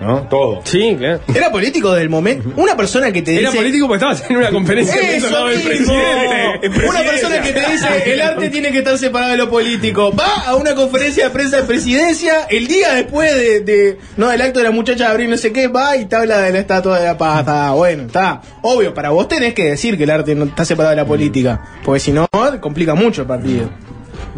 ¿no? 0.00 0.22
Todo. 0.28 0.60
Sí, 0.64 0.94
claro. 0.98 1.20
Era 1.34 1.50
político 1.50 1.92
del 1.92 2.08
momento. 2.08 2.50
Una 2.56 2.76
persona 2.76 3.10
que 3.12 3.22
te 3.22 3.32
Era 3.38 3.50
dice. 3.50 3.56
político 3.58 3.86
porque 3.88 4.04
estabas 4.04 4.30
en 4.30 4.36
una 4.36 4.50
conferencia 4.50 4.94
de 4.96 5.16
Eso 5.16 5.30
lado 5.30 5.48
del 5.48 5.60
presidente. 5.60 6.68
Una 6.88 7.00
persona 7.00 7.40
que 7.42 7.52
te 7.52 7.60
dice 7.70 8.12
el 8.12 8.20
arte 8.20 8.48
tiene 8.50 8.70
que 8.72 8.78
estar 8.78 8.96
separado 8.98 9.32
de 9.32 9.38
lo 9.38 9.50
político. 9.50 10.12
Va 10.14 10.44
a 10.46 10.54
una 10.56 10.74
conferencia 10.74 11.24
de 11.24 11.30
prensa 11.30 11.58
de 11.58 11.62
presidencia 11.64 12.46
el 12.50 12.66
día 12.66 12.94
después 12.94 13.34
de, 13.34 13.60
de- 13.60 13.98
no 14.16 14.28
del 14.28 14.40
acto 14.42 14.58
de 14.60 14.64
la 14.66 14.70
muchacha 14.70 15.06
de 15.06 15.10
abril, 15.10 15.30
no 15.30 15.36
sé 15.36 15.52
qué, 15.52 15.68
va 15.68 15.96
y 15.96 16.06
te 16.06 16.16
habla 16.16 16.38
de 16.40 16.52
la 16.52 16.58
estatua 16.58 16.98
de 17.00 17.06
la 17.06 17.18
paz. 17.18 17.40
Está 17.40 17.70
bueno, 17.72 18.04
está. 18.04 18.40
Obvio, 18.62 18.94
para 18.94 19.10
vos 19.10 19.28
tenés 19.28 19.54
que 19.54 19.64
decir 19.70 19.96
que 19.96 20.04
el 20.04 20.10
arte 20.10 20.34
no 20.34 20.44
está 20.44 20.64
separado 20.64 20.90
de 20.90 20.96
la 21.02 21.06
política. 21.06 21.60
Porque 21.84 22.00
si 22.00 22.12
no, 22.12 22.26
complica 22.60 22.94
mucho 22.94 23.22
el 23.22 23.26
partido. 23.28 23.68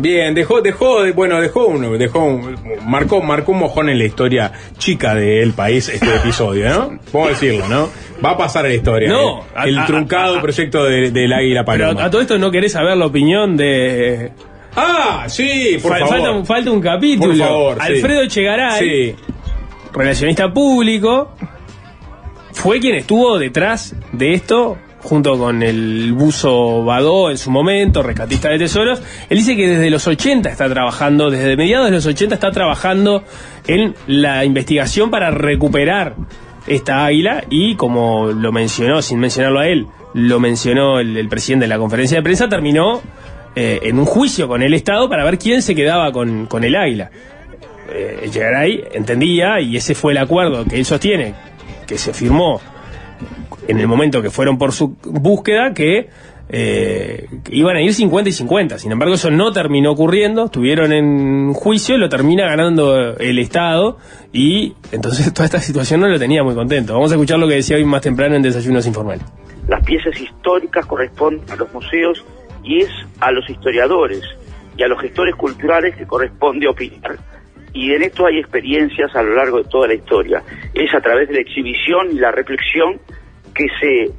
Bien, 0.00 0.34
dejó, 0.34 0.60
dejó, 0.62 1.00
bueno, 1.14 1.40
dejó 1.40 1.66
uno, 1.66 1.90
dejó 1.98 2.24
un, 2.24 2.56
marcó, 2.86 3.20
marcó 3.22 3.52
un 3.52 3.58
mojón 3.58 3.88
en 3.88 3.98
la 3.98 4.04
historia 4.04 4.52
chica 4.78 5.14
del 5.14 5.52
país 5.52 5.88
este 5.88 6.16
episodio, 6.16 6.68
¿no? 6.70 6.98
Vamos 7.12 7.28
a 7.28 7.30
decirlo, 7.32 7.68
¿no? 7.68 7.88
Va 8.24 8.30
a 8.30 8.36
pasar 8.38 8.64
a 8.64 8.68
la 8.68 8.74
historia. 8.74 9.08
No, 9.10 9.40
¿eh? 9.40 9.44
el 9.66 9.78
a- 9.78 9.86
truncado 9.86 10.38
a- 10.38 10.42
proyecto 10.42 10.84
de- 10.84 11.10
del 11.10 11.32
Águila 11.32 11.64
Pero 11.64 11.84
Paloma. 11.88 12.04
a 12.06 12.10
todo 12.10 12.20
esto 12.20 12.38
no 12.38 12.50
querés 12.50 12.72
saber 12.72 12.96
la 12.96 13.06
opinión 13.06 13.56
de. 13.56 14.32
Ah, 14.76 15.24
sí, 15.28 15.78
por 15.82 15.92
Fal- 15.92 15.98
favor. 16.00 16.14
Falta, 16.14 16.30
un, 16.32 16.46
falta 16.46 16.70
un 16.70 16.80
capítulo. 16.80 17.28
Por 17.28 17.36
favor, 17.38 17.76
sí. 17.76 17.92
Alfredo 17.92 18.22
Echegaray, 18.22 18.78
Sí. 18.78 19.14
relacionista 19.92 20.52
público, 20.52 21.32
fue 22.52 22.78
quien 22.80 22.94
estuvo 22.96 23.38
detrás 23.38 23.94
de 24.12 24.32
esto 24.34 24.78
junto 25.02 25.38
con 25.38 25.62
el 25.62 26.12
buzo 26.12 26.84
Badó 26.84 27.30
en 27.30 27.38
su 27.38 27.50
momento, 27.50 28.02
rescatista 28.02 28.50
de 28.50 28.58
tesoros. 28.58 29.02
Él 29.28 29.38
dice 29.38 29.56
que 29.56 29.68
desde 29.68 29.90
los 29.90 30.06
80 30.06 30.50
está 30.50 30.68
trabajando, 30.68 31.30
desde 31.30 31.56
mediados 31.56 31.86
de 31.86 31.92
los 31.92 32.06
80 32.06 32.34
está 32.34 32.50
trabajando 32.50 33.24
en 33.66 33.94
la 34.06 34.44
investigación 34.44 35.10
para 35.10 35.30
recuperar 35.30 36.14
esta 36.66 37.04
águila 37.06 37.44
y 37.48 37.74
como 37.76 38.28
lo 38.28 38.52
mencionó, 38.52 39.02
sin 39.02 39.18
mencionarlo 39.18 39.60
a 39.60 39.68
él, 39.68 39.86
lo 40.14 40.40
mencionó 40.40 41.00
el, 41.00 41.28
presidente 41.28 41.64
de 41.64 41.68
la 41.68 41.78
conferencia 41.78 42.18
de 42.18 42.22
prensa, 42.22 42.48
terminó 42.48 43.00
eh, 43.56 43.80
en 43.82 43.98
un 43.98 44.04
juicio 44.04 44.48
con 44.48 44.62
el 44.62 44.74
Estado 44.74 45.08
para 45.08 45.24
ver 45.24 45.38
quién 45.38 45.62
se 45.62 45.74
quedaba 45.74 46.12
con, 46.12 46.46
con 46.46 46.64
el 46.64 46.76
águila. 46.76 47.10
Eh, 47.92 48.20
Echegaray 48.24 48.84
entendía, 48.92 49.60
y 49.60 49.76
ese 49.76 49.94
fue 49.94 50.12
el 50.12 50.18
acuerdo 50.18 50.64
que 50.64 50.76
él 50.76 50.84
sostiene, 50.84 51.34
que 51.86 51.98
se 51.98 52.12
firmó 52.12 52.60
en 53.70 53.78
el 53.78 53.86
momento 53.86 54.20
que 54.20 54.30
fueron 54.30 54.58
por 54.58 54.72
su 54.72 54.96
búsqueda, 55.04 55.72
que, 55.72 56.08
eh, 56.52 57.28
iban 57.50 57.76
a 57.76 57.82
ir 57.82 57.94
50 57.94 58.28
y 58.28 58.32
50. 58.32 58.78
Sin 58.78 58.90
embargo, 58.90 59.14
eso 59.14 59.30
no 59.30 59.52
terminó 59.52 59.92
ocurriendo, 59.92 60.46
estuvieron 60.46 60.92
en 60.92 61.52
juicio, 61.52 61.96
lo 61.96 62.08
termina 62.08 62.46
ganando 62.46 63.16
el 63.16 63.38
Estado, 63.38 63.98
y 64.32 64.74
entonces 64.90 65.32
toda 65.32 65.44
esta 65.44 65.60
situación 65.60 66.00
no 66.00 66.08
lo 66.08 66.18
tenía 66.18 66.42
muy 66.42 66.54
contento. 66.54 66.94
Vamos 66.94 67.12
a 67.12 67.14
escuchar 67.14 67.38
lo 67.38 67.46
que 67.46 67.54
decía 67.54 67.76
hoy 67.76 67.84
más 67.84 68.02
temprano 68.02 68.34
en 68.34 68.42
Desayunos 68.42 68.86
Informales. 68.86 69.24
las 69.68 69.84
piezas 69.84 70.20
históricas 70.20 70.84
corresponden 70.86 71.48
a 71.48 71.54
los 71.54 71.72
museos 71.72 72.24
y 72.64 72.82
es 72.82 72.90
a 73.20 73.30
los 73.30 73.48
historiadores 73.48 74.22
y 74.76 74.82
a 74.82 74.88
los 74.88 75.00
gestores 75.00 75.36
culturales 75.36 75.94
que 75.94 76.06
corresponde 76.06 76.66
opinar. 76.66 77.16
Y 77.72 77.92
en 77.92 78.02
esto 78.02 78.26
hay 78.26 78.38
experiencias 78.38 79.14
a 79.14 79.22
lo 79.22 79.36
largo 79.36 79.58
de 79.58 79.64
toda 79.64 79.86
la 79.86 79.94
historia. 79.94 80.42
Es 80.74 80.92
a 80.92 81.00
través 81.00 81.28
de 81.28 81.34
la 81.34 81.40
exhibición 81.40 82.08
y 82.10 82.14
la 82.14 82.32
reflexión 82.32 82.98
que 83.54 83.66
se 83.80 84.12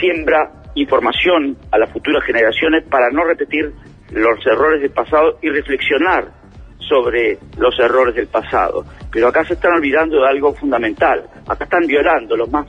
siembra 0.00 0.50
información 0.74 1.56
a 1.70 1.78
las 1.78 1.90
futuras 1.90 2.24
generaciones 2.24 2.84
para 2.84 3.10
no 3.10 3.24
repetir 3.24 3.72
los 4.10 4.44
errores 4.46 4.80
del 4.80 4.90
pasado 4.90 5.38
y 5.42 5.50
reflexionar 5.50 6.32
sobre 6.78 7.38
los 7.56 7.78
errores 7.78 8.14
del 8.14 8.26
pasado. 8.26 8.84
Pero 9.10 9.28
acá 9.28 9.44
se 9.44 9.54
están 9.54 9.74
olvidando 9.74 10.20
de 10.20 10.28
algo 10.28 10.54
fundamental. 10.54 11.24
Acá 11.46 11.64
están 11.64 11.86
violando 11.86 12.36
los 12.36 12.50
más 12.50 12.66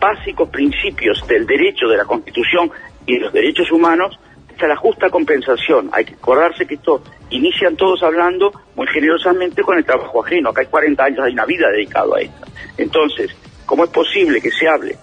básicos 0.00 0.48
principios 0.50 1.26
del 1.26 1.46
derecho 1.46 1.86
de 1.88 1.96
la 1.96 2.04
Constitución 2.04 2.70
y 3.06 3.14
de 3.14 3.20
los 3.20 3.32
derechos 3.32 3.70
humanos 3.70 4.18
está 4.50 4.66
la 4.66 4.76
justa 4.76 5.10
compensación. 5.10 5.90
Hay 5.92 6.04
que 6.04 6.14
acordarse 6.14 6.66
que 6.66 6.74
esto 6.74 7.02
inician 7.30 7.76
todos 7.76 8.02
hablando 8.02 8.52
muy 8.76 8.86
generosamente 8.86 9.62
con 9.62 9.78
el 9.78 9.84
trabajo 9.84 10.24
ajeno. 10.24 10.50
Acá 10.50 10.60
hay 10.60 10.66
40 10.68 11.04
años, 11.04 11.20
hay 11.20 11.32
una 11.32 11.46
vida 11.46 11.68
dedicada 11.70 12.16
a 12.16 12.20
esto. 12.20 12.46
Entonces, 12.76 13.34
¿cómo 13.66 13.84
es 13.84 13.90
posible 13.90 14.40
que 14.40 14.50
se 14.50 14.68
hable 14.68 14.96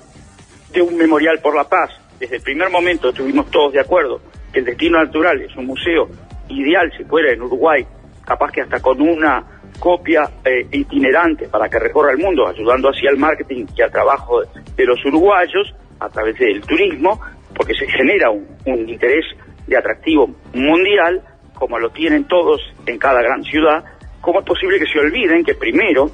de 0.72 0.82
un 0.82 0.96
memorial 0.96 1.40
por 1.42 1.56
la 1.56 1.64
paz? 1.64 1.92
Desde 2.20 2.38
el 2.38 2.42
primer 2.42 2.70
momento 2.70 3.10
estuvimos 3.10 3.50
todos 3.50 3.74
de 3.74 3.82
acuerdo 3.82 4.22
que 4.52 4.60
el 4.60 4.66
destino 4.66 5.04
natural 5.04 5.42
es 5.42 5.56
un 5.56 5.66
museo 5.66 6.08
ideal 6.50 6.92
si 6.98 7.04
fuera 7.06 7.32
en 7.32 7.42
Uruguay, 7.42 7.86
capaz 8.26 8.52
que 8.52 8.62
hasta 8.62 8.82
con 8.82 9.02
una 9.02 9.44
copia 9.80 10.30
eh, 10.46 10.68
itinerante 10.72 11.48
para 11.48 11.68
que 11.70 11.80
recorra 11.80 12.12
el 12.12 12.20
mundo, 12.20 12.48
ayudando 12.48 12.90
así 12.90 13.08
al 13.08 13.18
marketing 13.18 13.66
y 13.76 13.82
al 13.82 13.92
trabajo 13.92 14.42
de, 14.42 14.86
los 14.86 15.04
uruguayos 15.06 15.74
a 16.00 16.10
través 16.10 16.38
del 16.38 16.62
turismo, 16.62 17.20
porque 17.56 17.74
se 17.74 17.88
genera 17.88 18.30
un 18.30 18.90
interés 18.90 19.26
de 19.68 19.78
atractivo 19.78 20.30
mundial, 20.54 21.22
como 21.54 21.80
lo 21.80 21.90
tienen 21.90 22.26
todos 22.26 22.62
en 22.86 22.98
cada 22.98 23.22
gran 23.22 23.44
ciudad. 23.44 23.84
¿Cómo 24.20 24.40
es 24.40 24.46
posible 24.46 24.80
que 24.80 24.86
se 24.86 25.00
olviden 25.00 25.44
que 25.44 25.56
primero 25.56 26.12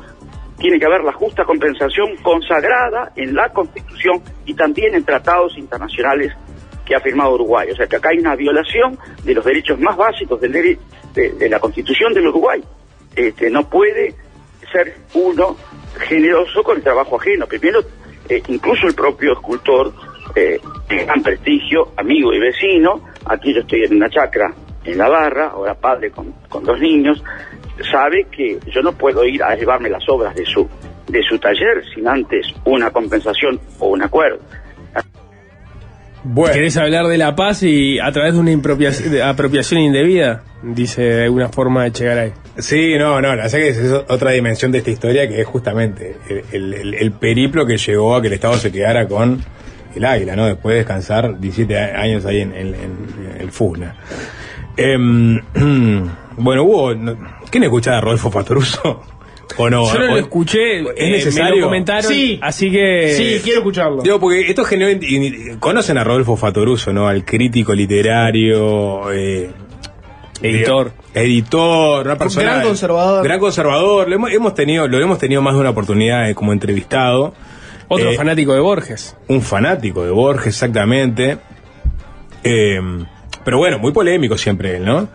tiene 0.58 0.80
que 0.80 0.86
haber 0.86 1.04
la 1.04 1.14
justa 1.14 1.44
compensación 1.46 2.16
consagrada 2.24 3.12
en 3.16 3.36
la 3.36 3.50
Constitución 3.50 4.22
y 4.46 4.54
también 4.54 4.96
en 4.96 5.04
tratados 5.04 5.58
internacionales 5.58 6.34
que 6.86 6.96
ha 6.96 7.00
firmado 7.00 7.36
Uruguay. 7.36 7.70
O 7.72 7.76
sea 7.76 7.88
que 7.88 7.98
acá 7.98 8.10
hay 8.10 8.20
una 8.20 8.36
violación 8.36 8.98
de 9.24 9.34
los 9.34 9.46
derechos 9.46 9.80
más 9.80 9.96
básicos 9.98 10.40
del 10.42 10.52
de, 11.14 11.32
de 11.32 11.50
la 11.50 11.60
Constitución 11.60 12.14
del 12.14 12.28
Uruguay. 12.28 12.64
Este, 13.16 13.50
no 13.50 13.70
puede 13.70 14.16
ser 14.72 14.96
uno 15.14 15.56
generoso 16.00 16.64
con 16.64 16.78
el 16.78 16.84
trabajo 16.84 17.20
ajeno. 17.20 17.46
Primero, 17.46 17.82
eh, 18.30 18.42
incluso 18.48 18.88
el 18.88 18.94
propio 18.94 19.34
escultor, 19.34 19.94
eh, 20.36 20.60
de 20.90 21.06
gran 21.06 21.22
prestigio, 21.22 21.94
amigo 21.98 22.34
y 22.34 22.40
vecino, 22.40 23.02
aquí 23.26 23.54
yo 23.54 23.62
estoy 23.62 23.84
en 23.84 23.96
una 23.96 24.10
chacra 24.10 24.54
en 24.88 24.98
la 24.98 25.10
barra, 25.10 25.48
ahora 25.50 25.76
padre 25.76 26.12
con, 26.12 26.34
con 26.50 26.64
dos 26.64 26.80
niños, 26.80 27.24
sabe 27.92 28.26
que 28.32 28.58
yo 28.72 28.82
no 28.82 28.92
puedo 28.94 29.24
ir 29.26 29.44
a 29.44 29.56
llevarme 29.56 29.90
las 29.90 30.08
obras 30.10 30.34
de 30.36 30.46
su 30.46 30.68
de 31.08 31.22
su 31.24 31.40
taller 31.40 31.84
sin 31.96 32.06
antes 32.08 32.48
una 32.66 32.90
compensación 32.92 33.60
o 33.80 33.88
un 33.90 34.02
acuerdo. 34.02 34.40
Bueno. 36.24 36.54
¿Querés 36.54 36.76
hablar 36.76 37.08
de 37.08 37.18
la 37.18 37.36
paz 37.36 37.64
y 37.64 38.00
a 38.00 38.12
través 38.12 38.34
de 38.34 38.40
una 38.40 38.52
de 38.52 39.24
apropiación 39.24 39.80
indebida? 39.80 40.44
Dice 40.62 41.24
alguna 41.24 41.48
forma 41.48 41.84
de 41.86 41.92
llegar 41.92 42.18
ahí. 42.18 42.34
Sí, 42.58 42.98
no, 42.98 43.22
no, 43.22 43.30
la 43.36 43.44
verdad 43.44 43.52
que 43.60 43.70
es 43.70 43.92
otra 44.10 44.32
dimensión 44.32 44.72
de 44.74 44.80
esta 44.80 44.90
historia 44.92 45.30
que 45.30 45.40
es 45.40 45.48
justamente 45.48 46.18
el, 46.30 46.44
el- 46.52 46.74
el- 46.74 46.94
el 46.96 47.12
periplo 47.12 47.66
que 47.66 47.78
llevó 47.78 48.16
a 48.16 48.22
que 48.22 48.28
el 48.28 48.34
Estado 48.34 48.56
se 48.56 48.72
quedara 48.72 49.08
con 49.08 49.42
el 49.96 50.04
águila, 50.04 50.36
¿no? 50.36 50.48
Después 50.48 50.74
de 50.74 50.78
descansar 50.80 51.40
17 51.40 51.78
a- 51.80 52.02
años 52.02 52.26
ahí 52.26 52.42
en, 52.42 52.54
en- 52.54 52.74
en 52.76 53.38
el 53.40 53.52
FUSNA. 53.52 53.96
Em, 54.78 55.42
bueno, 56.38 56.64
hubo. 56.64 56.94
no- 56.96 57.18
¿Quién 57.50 57.64
escuchaba 57.64 57.98
a 57.98 58.02
Rodolfo 58.02 58.30
Fatoruso? 58.32 59.02
¿O 59.58 59.70
no? 59.70 59.92
Yo 59.92 60.00
no 60.00 60.06
¿O- 60.06 60.08
lo 60.10 60.18
escuché, 60.18 60.82
¿Es 60.82 60.88
eh, 60.88 60.94
me 61.00 61.10
necesario? 61.12 61.56
lo 61.56 61.66
comentaron, 61.68 62.04
Sí. 62.12 62.38
así 62.44 62.70
que... 62.70 63.14
Sí, 63.16 63.40
quiero 63.44 63.60
escucharlo. 63.60 64.02
Digo, 64.04 64.20
porque 64.20 64.42
esto 64.42 64.64
generó. 64.66 65.00
Conocen 65.60 65.98
a 65.98 66.04
Rodolfo 66.04 66.36
Fatoruso, 66.36 66.92
¿no? 66.94 67.08
Al 67.08 67.24
crítico 67.26 67.74
literario. 67.74 69.12
eh, 69.12 69.50
Editor. 70.42 70.92
Editor, 71.16 72.06
una 72.06 72.18
persona. 72.18 72.44
Gran 72.52 72.64
conservador. 72.64 73.24
Gran 73.24 73.40
conservador. 73.40 74.08
Lo 74.08 74.16
hemos, 74.16 74.32
hemos 74.32 74.54
tenido, 74.54 74.88
lo 74.88 75.00
hemos 75.00 75.18
tenido 75.18 75.42
más 75.42 75.56
de 75.56 75.62
una 75.62 75.70
oportunidad 75.72 76.30
eh, 76.30 76.36
como 76.36 76.54
entrevistado. 76.54 77.34
Otro 77.88 78.12
Eh, 78.12 78.16
fanático 78.18 78.54
de 78.54 78.60
Borges. 78.60 79.16
Un 79.30 79.42
fanático 79.42 80.04
de 80.04 80.12
Borges, 80.12 80.48
exactamente. 80.48 81.38
Eh, 82.44 82.80
pero 83.48 83.60
bueno, 83.60 83.80
muy 83.80 83.94
polémico 83.94 84.38
siempre 84.38 84.76
él, 84.76 84.84
¿no? 84.84 85.08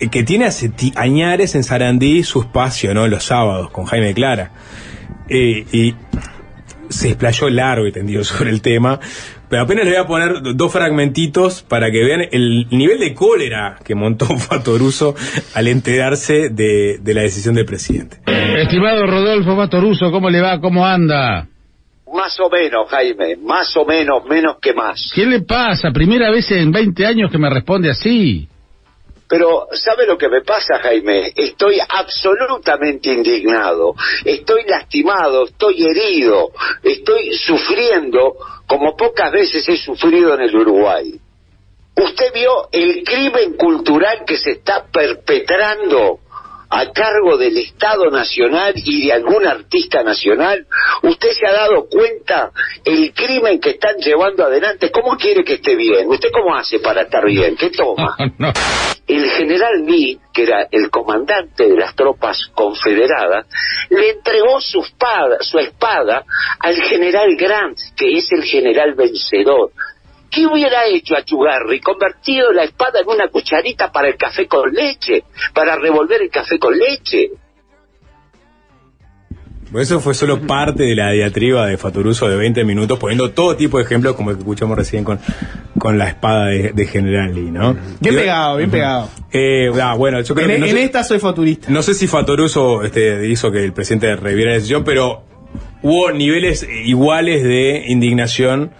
Eh, 0.00 0.08
Que 0.08 0.22
tiene 0.22 0.48
ti- 0.74 0.94
añares 0.96 1.54
en 1.54 1.64
Sarandí 1.64 2.22
su 2.22 2.40
espacio, 2.40 2.94
¿no? 2.94 3.06
Los 3.08 3.24
sábados 3.24 3.68
con 3.70 3.84
Jaime 3.84 4.14
Clara. 4.14 4.52
Eh, 5.28 5.66
y 5.70 5.94
se 6.88 7.08
explayó 7.08 7.50
largo 7.50 7.86
y 7.86 7.92
tendido 7.92 8.24
sobre 8.24 8.48
el 8.48 8.62
tema. 8.62 8.98
Pero 9.50 9.64
apenas 9.64 9.84
le 9.84 9.90
voy 9.90 10.00
a 10.00 10.06
poner 10.06 10.32
dos 10.56 10.72
fragmentitos 10.72 11.62
para 11.62 11.90
que 11.90 12.02
vean 12.02 12.22
el 12.32 12.68
nivel 12.70 12.98
de 12.98 13.12
cólera 13.12 13.76
que 13.84 13.94
montó 13.94 14.24
Fatoruso 14.38 15.14
al 15.54 15.68
enterarse 15.68 16.48
de, 16.48 17.00
de 17.02 17.14
la 17.14 17.20
decisión 17.20 17.54
del 17.54 17.66
presidente. 17.66 18.16
Estimado 18.56 19.06
Rodolfo 19.06 19.54
Fatoruso, 19.56 20.10
¿cómo 20.10 20.30
le 20.30 20.40
va? 20.40 20.58
¿Cómo 20.58 20.86
anda? 20.86 21.48
Más 22.12 22.38
o 22.40 22.50
menos, 22.50 22.90
Jaime, 22.90 23.36
más 23.36 23.74
o 23.76 23.84
menos, 23.86 24.24
menos 24.26 24.58
que 24.60 24.74
más. 24.74 25.10
¿Qué 25.14 25.24
le 25.24 25.40
pasa? 25.40 25.90
Primera 25.90 26.30
vez 26.30 26.50
en 26.50 26.70
20 26.70 27.06
años 27.06 27.30
que 27.30 27.38
me 27.38 27.48
responde 27.48 27.90
así. 27.90 28.46
Pero, 29.26 29.68
¿sabe 29.72 30.06
lo 30.06 30.18
que 30.18 30.28
me 30.28 30.42
pasa, 30.42 30.78
Jaime? 30.82 31.32
Estoy 31.34 31.78
absolutamente 31.88 33.10
indignado, 33.10 33.94
estoy 34.26 34.64
lastimado, 34.64 35.46
estoy 35.46 35.86
herido, 35.86 36.50
estoy 36.82 37.32
sufriendo 37.32 38.36
como 38.66 38.94
pocas 38.94 39.32
veces 39.32 39.66
he 39.66 39.78
sufrido 39.78 40.34
en 40.34 40.42
el 40.42 40.54
Uruguay. 40.54 41.18
¿Usted 41.96 42.32
vio 42.34 42.68
el 42.72 43.04
crimen 43.04 43.54
cultural 43.54 44.24
que 44.26 44.36
se 44.36 44.50
está 44.50 44.84
perpetrando 44.92 46.18
a 46.74 46.90
cargo 46.90 47.36
del 47.36 47.58
Estado 47.58 48.10
Nacional 48.10 48.72
y 48.76 49.06
de 49.06 49.12
algún 49.12 49.46
artista 49.46 50.02
nacional? 50.02 50.66
¿Usted 51.02 51.28
se 51.32 51.46
ha 51.46 51.52
dado 51.52 51.86
cuenta 51.86 52.50
el 52.82 53.12
crimen 53.12 53.60
que 53.60 53.70
están 53.70 53.96
llevando 53.98 54.44
adelante? 54.44 54.90
¿Cómo 54.90 55.18
quiere 55.18 55.44
que 55.44 55.54
esté 55.54 55.76
bien? 55.76 56.08
¿Usted 56.08 56.30
cómo 56.32 56.54
hace 56.56 56.78
para 56.78 57.02
estar 57.02 57.26
bien? 57.26 57.56
¿Qué 57.56 57.68
toma? 57.76 58.16
no. 58.38 58.50
el 59.06 59.30
general 59.32 59.84
Lee, 59.84 60.18
que 60.32 60.44
era 60.44 60.66
el 60.70 60.88
comandante 60.88 61.68
de 61.68 61.76
las 61.76 61.94
tropas 61.94 62.38
confederadas, 62.54 63.46
le 63.90 64.12
entregó 64.12 64.58
su 64.62 64.80
espada, 64.80 65.38
su 65.40 65.58
espada 65.58 66.24
al 66.58 66.76
general 66.76 67.36
Grant, 67.36 67.78
que 67.94 68.16
es 68.16 68.32
el 68.32 68.44
general 68.44 68.94
vencedor. 68.94 69.72
¿Qué 70.32 70.46
hubiera 70.46 70.86
hecho 70.86 71.14
Achugarri? 71.14 71.78
Convertido 71.80 72.52
la 72.52 72.64
espada 72.64 73.00
en 73.00 73.08
una 73.08 73.28
cucharita 73.28 73.92
para 73.92 74.08
el 74.08 74.16
café 74.16 74.46
con 74.48 74.72
leche, 74.72 75.24
para 75.52 75.76
revolver 75.76 76.22
el 76.22 76.30
café 76.30 76.58
con 76.58 76.76
leche. 76.76 77.30
Bueno, 79.70 79.82
Eso 79.82 80.00
fue 80.00 80.14
solo 80.14 80.40
parte 80.40 80.82
de 80.84 80.94
la 80.94 81.10
diatriba 81.12 81.66
de 81.66 81.76
Fatoruso 81.78 82.28
de 82.28 82.36
20 82.36 82.64
minutos, 82.64 82.98
poniendo 82.98 83.30
todo 83.30 83.56
tipo 83.56 83.78
de 83.78 83.84
ejemplos, 83.84 84.14
como 84.16 84.30
el 84.30 84.36
que 84.36 84.40
escuchamos 84.42 84.76
recién 84.76 85.02
con, 85.04 85.18
con 85.78 85.96
la 85.98 86.08
espada 86.08 86.46
de, 86.46 86.72
de 86.72 86.86
General 86.86 87.34
Lee, 87.34 87.50
¿no? 87.50 87.76
Bien 88.00 88.14
pegado, 88.14 88.56
bien 88.58 88.70
pegado. 88.70 89.08
Eh, 89.32 89.70
ah, 89.82 89.94
bueno, 89.96 90.20
yo 90.20 90.34
creo 90.34 90.46
En, 90.46 90.52
que 90.54 90.58
no 90.60 90.66
en 90.66 90.72
sé, 90.72 90.84
esta 90.84 91.04
soy 91.04 91.18
futurista. 91.18 91.70
no 91.70 91.82
sé 91.82 91.94
si 91.94 92.06
Fatoruso 92.06 92.82
este, 92.82 93.26
hizo 93.28 93.50
que 93.50 93.64
el 93.64 93.72
presidente 93.72 94.14
reviera 94.16 94.50
la 94.50 94.56
decisión, 94.56 94.84
pero 94.84 95.24
hubo 95.82 96.10
niveles 96.12 96.66
iguales 96.84 97.42
de 97.42 97.84
indignación 97.88 98.72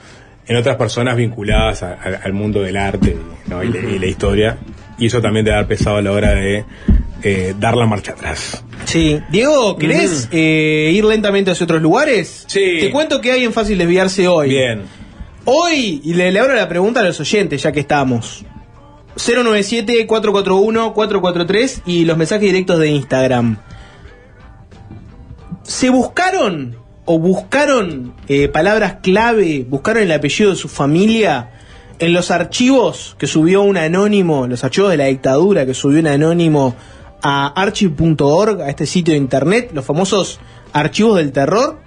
en 0.47 0.57
otras 0.57 0.77
personas 0.77 1.17
vinculadas 1.17 1.83
a- 1.83 1.93
a- 1.95 2.21
al 2.25 2.33
mundo 2.33 2.63
del 2.63 2.77
arte 2.77 3.17
¿no? 3.47 3.63
y, 3.63 3.69
la, 3.69 3.79
y 3.79 3.99
la 3.99 4.07
historia, 4.07 4.59
y 4.99 5.07
eso 5.07 5.21
también 5.23 5.45
debe 5.45 5.57
haber 5.57 5.69
pesado 5.69 5.97
a 5.97 6.03
la 6.03 6.13
hora 6.13 6.35
de 6.35 6.65
eh, 7.23 7.55
dar 7.59 7.77
la 7.77 7.87
marcha 7.87 8.13
atrás. 8.13 8.65
Sí. 8.85 9.21
Diego, 9.31 9.77
¿querés 9.79 10.29
eh, 10.33 10.91
ir 10.93 11.05
lentamente 11.05 11.53
hacia 11.53 11.65
otros 11.65 11.81
lugares? 11.81 12.45
Sí. 12.49 12.79
Te 12.81 12.91
cuento 12.91 13.21
que 13.21 13.31
hay 13.33 13.45
en 13.45 13.53
Fácil 13.53 13.79
Desviarse 13.79 14.27
hoy. 14.27 14.49
Bien. 14.51 14.83
Hoy, 15.45 16.01
y 16.05 16.15
le, 16.15 16.31
le 16.33 16.41
abro 16.41 16.55
la 16.55 16.69
pregunta 16.69 17.01
a 17.01 17.05
los 17.05 17.19
oyentes, 17.21 17.63
ya 17.63 17.71
que 17.73 17.81
estamos. 17.81 18.45
097-441-443 19.17 21.83
y 21.87 22.05
los 22.05 22.17
mensajes 22.17 22.43
directos 22.45 22.79
de 22.79 22.89
Instagram. 22.89 23.57
¿Se 25.63 25.91
buscaron 25.91 26.77
o 27.05 27.19
buscaron 27.19 28.15
eh, 28.29 28.49
palabras 28.49 28.99
clave, 29.03 29.67
buscaron 29.69 30.05
el 30.05 30.13
apellido 30.13 30.51
de 30.51 30.57
su 30.57 30.69
familia 30.69 31.51
en 31.99 32.13
los 32.13 32.31
archivos 32.31 33.17
que 33.19 33.27
subió 33.27 33.63
un 33.63 33.77
anónimo, 33.77 34.47
los 34.47 34.65
archivos 34.65 34.91
de 34.91 34.97
la 34.97 35.07
dictadura 35.07 35.67
que 35.67 35.75
subió 35.75 36.01
un 36.01 36.07
anónimo 36.07 36.75
a 37.23 37.49
archive.org, 37.61 38.61
a 38.61 38.69
este 38.69 38.87
sitio 38.87 39.15
de 39.15 39.19
internet, 39.19 39.71
los 39.73 39.85
famosos 39.85 40.41
archivos 40.73 41.17
del 41.17 41.33
terror? 41.33 41.79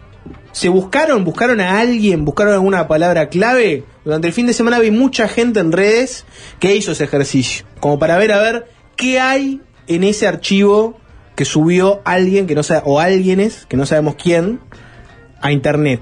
¿Se 0.52 0.70
buscaron? 0.70 1.26
¿Buscaron 1.26 1.60
a 1.60 1.80
alguien? 1.80 2.24
¿Buscaron 2.24 2.54
alguna 2.54 2.88
palabra 2.88 3.28
clave? 3.28 3.84
Durante 4.06 4.28
el 4.28 4.34
fin 4.34 4.48
de 4.48 4.54
semana 4.54 4.80
vi 4.80 4.92
mucha 4.92 5.28
gente 5.28 5.60
en 5.60 5.72
redes 5.72 6.26
que 6.60 6.76
hizo 6.76 6.94
ese 6.94 7.04
ejercicio. 7.04 7.66
Como 7.80 8.00
para 8.00 8.18
ver 8.18 8.32
a 8.32 8.42
ver 8.42 8.68
qué 8.96 9.20
hay 9.20 9.62
en 9.88 10.04
ese 10.04 10.28
archivo 10.28 10.98
que 11.36 11.44
subió 11.44 12.02
alguien 12.06 12.48
que 12.48 12.56
no 12.56 12.64
sabe, 12.64 12.84
o 12.86 13.02
alguienes, 13.02 13.66
que 13.68 13.76
no 13.76 13.86
sabemos 13.86 14.16
quién, 14.16 14.62
a 15.46 15.52
internet. 15.52 16.02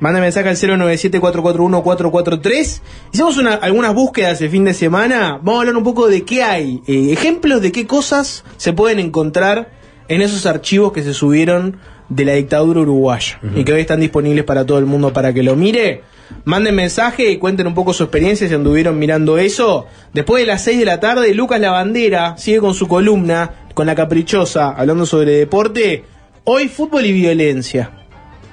Manda 0.00 0.20
mensaje 0.20 0.48
al 0.48 0.56
097-441-443. 0.56 2.82
Hicimos 3.12 3.36
una- 3.36 3.54
algunas 3.54 3.94
búsquedas 3.94 4.40
el 4.40 4.50
fin 4.50 4.64
de 4.64 4.74
semana. 4.74 5.38
Vamos 5.42 5.56
a 5.56 5.60
hablar 5.60 5.76
un 5.76 5.84
poco 5.84 6.08
de 6.08 6.24
qué 6.24 6.42
hay. 6.42 6.82
eh, 6.86 7.12
ejemplos 7.12 7.60
de 7.62 7.72
qué 7.72 7.86
cosas 7.86 8.44
se 8.56 8.72
pueden 8.72 8.98
encontrar 9.00 9.70
en 10.08 10.22
esos 10.22 10.46
archivos 10.46 10.92
que 10.92 11.02
se 11.02 11.12
subieron 11.14 11.78
de 12.08 12.24
la 12.24 12.32
dictadura 12.34 12.80
uruguaya 12.80 13.38
y 13.54 13.64
que 13.64 13.72
hoy 13.74 13.82
están 13.82 14.00
disponibles 14.00 14.44
para 14.44 14.64
todo 14.64 14.78
el 14.78 14.86
mundo 14.86 15.12
para 15.12 15.32
que 15.34 15.42
lo 15.42 15.56
mire. 15.56 16.02
Manden 16.44 16.74
mensaje 16.74 17.30
y 17.30 17.36
cuenten 17.38 17.66
un 17.66 17.74
poco 17.74 17.92
su 17.92 18.02
experiencia 18.04 18.48
si 18.48 18.54
anduvieron 18.54 18.98
mirando 18.98 19.36
eso. 19.38 19.86
Después 20.14 20.42
de 20.42 20.46
las 20.46 20.62
6 20.64 20.78
de 20.78 20.84
la 20.86 21.00
tarde, 21.00 21.34
Lucas 21.34 21.60
Lavandera 21.60 22.36
sigue 22.38 22.60
con 22.60 22.72
su 22.74 22.86
columna, 22.88 23.66
con 23.74 23.86
la 23.86 23.94
caprichosa, 23.94 24.70
hablando 24.70 25.04
sobre 25.06 25.32
deporte. 25.32 26.04
Hoy 26.44 26.68
fútbol 26.68 27.04
y 27.04 27.12
violencia. 27.12 27.90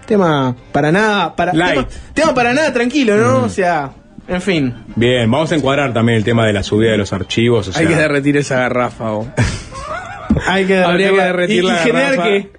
Tema 0.05 0.55
para 0.71 0.91
nada, 0.91 1.35
para 1.35 1.53
Light. 1.53 1.87
tema, 1.87 1.87
tema 2.13 2.33
para 2.33 2.53
nada 2.53 2.71
tranquilo, 2.73 3.17
¿no? 3.17 3.43
O 3.43 3.49
sea, 3.49 3.91
en 4.27 4.41
fin. 4.41 4.73
Bien, 4.95 5.29
vamos 5.29 5.51
a 5.51 5.55
encuadrar 5.55 5.93
también 5.93 6.17
el 6.17 6.23
tema 6.23 6.45
de 6.45 6.53
la 6.53 6.63
subida 6.63 6.91
de 6.91 6.97
los 6.97 7.11
archivos. 7.13 7.67
o 7.69 7.77
Hay 7.79 7.87
que 7.87 7.95
derretir 7.95 8.37
esa 8.37 8.57
garrafa. 8.59 9.11
o. 9.13 9.27
Hay 10.47 10.65
que 10.65 10.77
Habría 10.83 11.11
que 11.11 11.15
derretir 11.21 11.63
y, 11.63 11.65
y 11.65 11.67
la 11.69 11.75
generar 11.77 12.11
garrafa. 12.17 12.29
que 12.29 12.49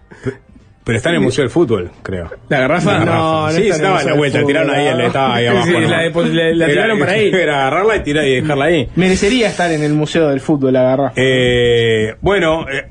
Pero 0.85 0.97
está 0.99 1.09
en 1.11 1.17
el 1.17 1.21
Museo 1.21 1.43
del 1.43 1.51
Fútbol, 1.51 1.91
creo. 2.03 2.31
¿La 2.49 2.61
garrafa? 2.61 2.93
La 2.93 2.99
No, 3.01 3.05
garrafa. 3.07 3.43
no 3.43 3.51
sí, 3.53 3.69
estaba 3.69 4.01
en 4.01 4.07
la 4.07 4.15
vuelta, 4.15 4.39
Fútbol, 4.39 4.47
tiraron 4.53 4.71
ahí, 4.75 4.95
no. 4.97 5.07
estaba 5.07 5.35
ahí 5.35 5.47
abajo. 5.47 5.67
Sí, 5.67 5.73
¿no? 5.73 5.81
la 5.81 5.87
la- 5.89 6.55
la 6.55 6.65
Era- 6.65 6.67
tiraron 6.73 6.99
para 6.99 7.13
ahí. 7.13 7.29
Era 7.33 7.61
agarrarla 7.67 7.97
y 7.97 8.01
tirar 8.01 8.25
y 8.25 8.41
dejarla 8.41 8.65
ahí. 8.65 8.89
merecería 8.97 9.49
estar 9.49 9.71
en 9.71 9.83
el 9.83 9.93
Museo 9.95 10.29
del 10.29 10.41
Fútbol, 10.41 10.73
la 10.73 10.83
garrafa. 10.83 11.13
Eh, 11.17 12.15
bueno, 12.23 12.67
eh, 12.71 12.89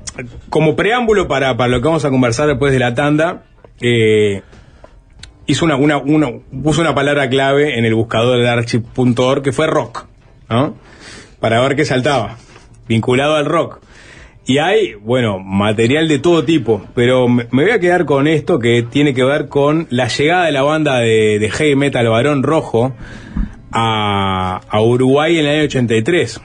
como 0.50 0.76
preámbulo 0.76 1.28
para, 1.28 1.58
para 1.58 1.70
lo 1.70 1.82
que 1.82 1.88
vamos 1.88 2.06
a 2.06 2.10
conversar 2.10 2.48
después 2.48 2.72
de 2.74 2.80
la 2.80 2.94
tanda, 2.94 3.44
eh, 3.82 4.42
hizo 5.46 5.66
una, 5.66 5.76
una, 5.76 5.98
una- 5.98 6.32
puso 6.64 6.82
una 6.82 6.96
palabra 6.96 7.30
clave 7.30 7.78
en 7.78 7.86
el 7.86 7.94
buscador 7.96 8.40
de 8.40 8.50
archive.org 8.50 9.42
que 9.44 9.52
fue 9.52 9.68
rock, 9.68 10.06
¿no? 10.50 10.76
Para 11.40 11.62
ver 11.62 11.76
qué 11.76 11.86
saltaba, 11.86 12.38
vinculado 12.88 13.36
al 13.36 13.46
rock. 13.46 13.80
Y 14.48 14.60
hay, 14.60 14.94
bueno, 14.94 15.40
material 15.40 16.08
de 16.08 16.20
todo 16.20 16.46
tipo, 16.46 16.86
pero 16.94 17.28
me, 17.28 17.46
voy 17.52 17.72
a 17.72 17.80
quedar 17.80 18.06
con 18.06 18.28
esto 18.28 18.60
que 18.60 18.84
tiene 18.84 19.14
que 19.16 19.24
ver 19.24 19.48
con 19.48 19.88
la 19.90 20.08
llegada 20.08 20.46
de 20.46 20.52
la 20.52 20.62
banda 20.62 21.00
de, 21.00 21.50
heavy 21.52 21.76
metal 21.76 22.08
Barón 22.10 22.44
Rojo 22.44 22.94
a, 23.72 24.62
a 24.70 24.82
Uruguay 24.82 25.40
en 25.40 25.46
el 25.48 25.56
año 25.56 25.64
83. 25.66 26.42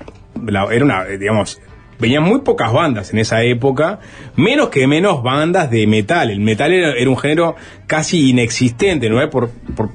La- 0.46 0.66
era 0.72 0.84
una, 0.84 1.04
digamos, 1.04 1.60
venían 2.00 2.22
muy 2.22 2.40
pocas 2.40 2.72
bandas 2.72 3.12
en 3.12 3.18
esa 3.18 3.42
época, 3.42 4.00
menos 4.36 4.68
que 4.70 4.86
menos 4.86 5.22
bandas 5.22 5.70
de 5.70 5.86
metal. 5.86 6.30
El 6.30 6.40
metal 6.40 6.72
era, 6.72 7.10
un 7.10 7.18
género 7.18 7.56
casi 7.86 8.30
inexistente, 8.30 9.08
¿no? 9.08 9.28
Por, 9.30 9.50
por, 9.76 9.90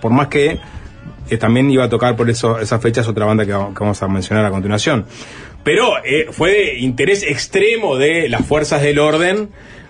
por 0.00 0.12
más 0.12 0.28
que 0.28 0.58
también 1.40 1.68
iba 1.70 1.84
a 1.84 1.88
tocar 1.88 2.14
por 2.14 2.30
esas 2.30 2.80
fechas 2.80 3.08
otra 3.08 3.24
banda 3.26 3.44
que, 3.44 3.52
va- 3.52 3.68
que 3.74 3.80
vamos 3.80 4.00
a 4.02 4.06
mencionar 4.08 4.44
a 4.44 4.50
continuación. 4.50 5.06
Pero 5.64 5.96
eh, 6.04 6.26
fue 6.30 6.50
de 6.50 6.78
interés 6.78 7.24
extremo 7.24 7.96
de 7.96 8.28
las 8.28 8.46
fuerzas 8.46 8.82
del 8.82 9.00
orden 9.00 9.48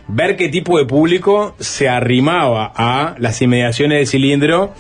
ver 0.08 0.36
qué 0.36 0.48
tipo 0.48 0.78
de 0.78 0.86
público 0.86 1.54
se 1.58 1.88
arrimaba 1.88 2.72
a 2.74 3.16
las 3.18 3.42
inmediaciones 3.42 3.98
del 3.98 4.06
cilindro 4.06 4.72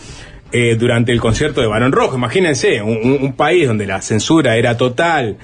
eh, 0.52 0.76
durante 0.76 1.12
el 1.12 1.20
concierto 1.20 1.60
de 1.60 1.66
Barón 1.66 1.92
Rojo. 1.92 2.16
Imagínense, 2.16 2.80
un 2.80 3.34
país 3.36 3.66
donde 3.66 3.86
la 3.86 4.00
censura 4.00 4.56
era 4.56 4.76
total, 4.78 5.36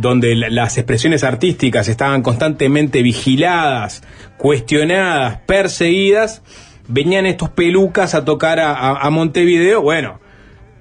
donde 0.00 0.34
la- 0.34 0.48
las 0.50 0.78
expresiones 0.78 1.24
artísticas 1.24 1.88
estaban 1.88 2.22
constantemente 2.22 3.02
vigiladas, 3.02 4.02
cuestionadas, 4.36 5.38
perseguidas, 5.46 6.42
venían 6.88 7.26
estos 7.26 7.50
pelucas 7.50 8.14
a 8.14 8.24
tocar 8.24 8.58
a, 8.60 9.08
Montevideo, 9.10 9.82
bueno, 9.82 10.20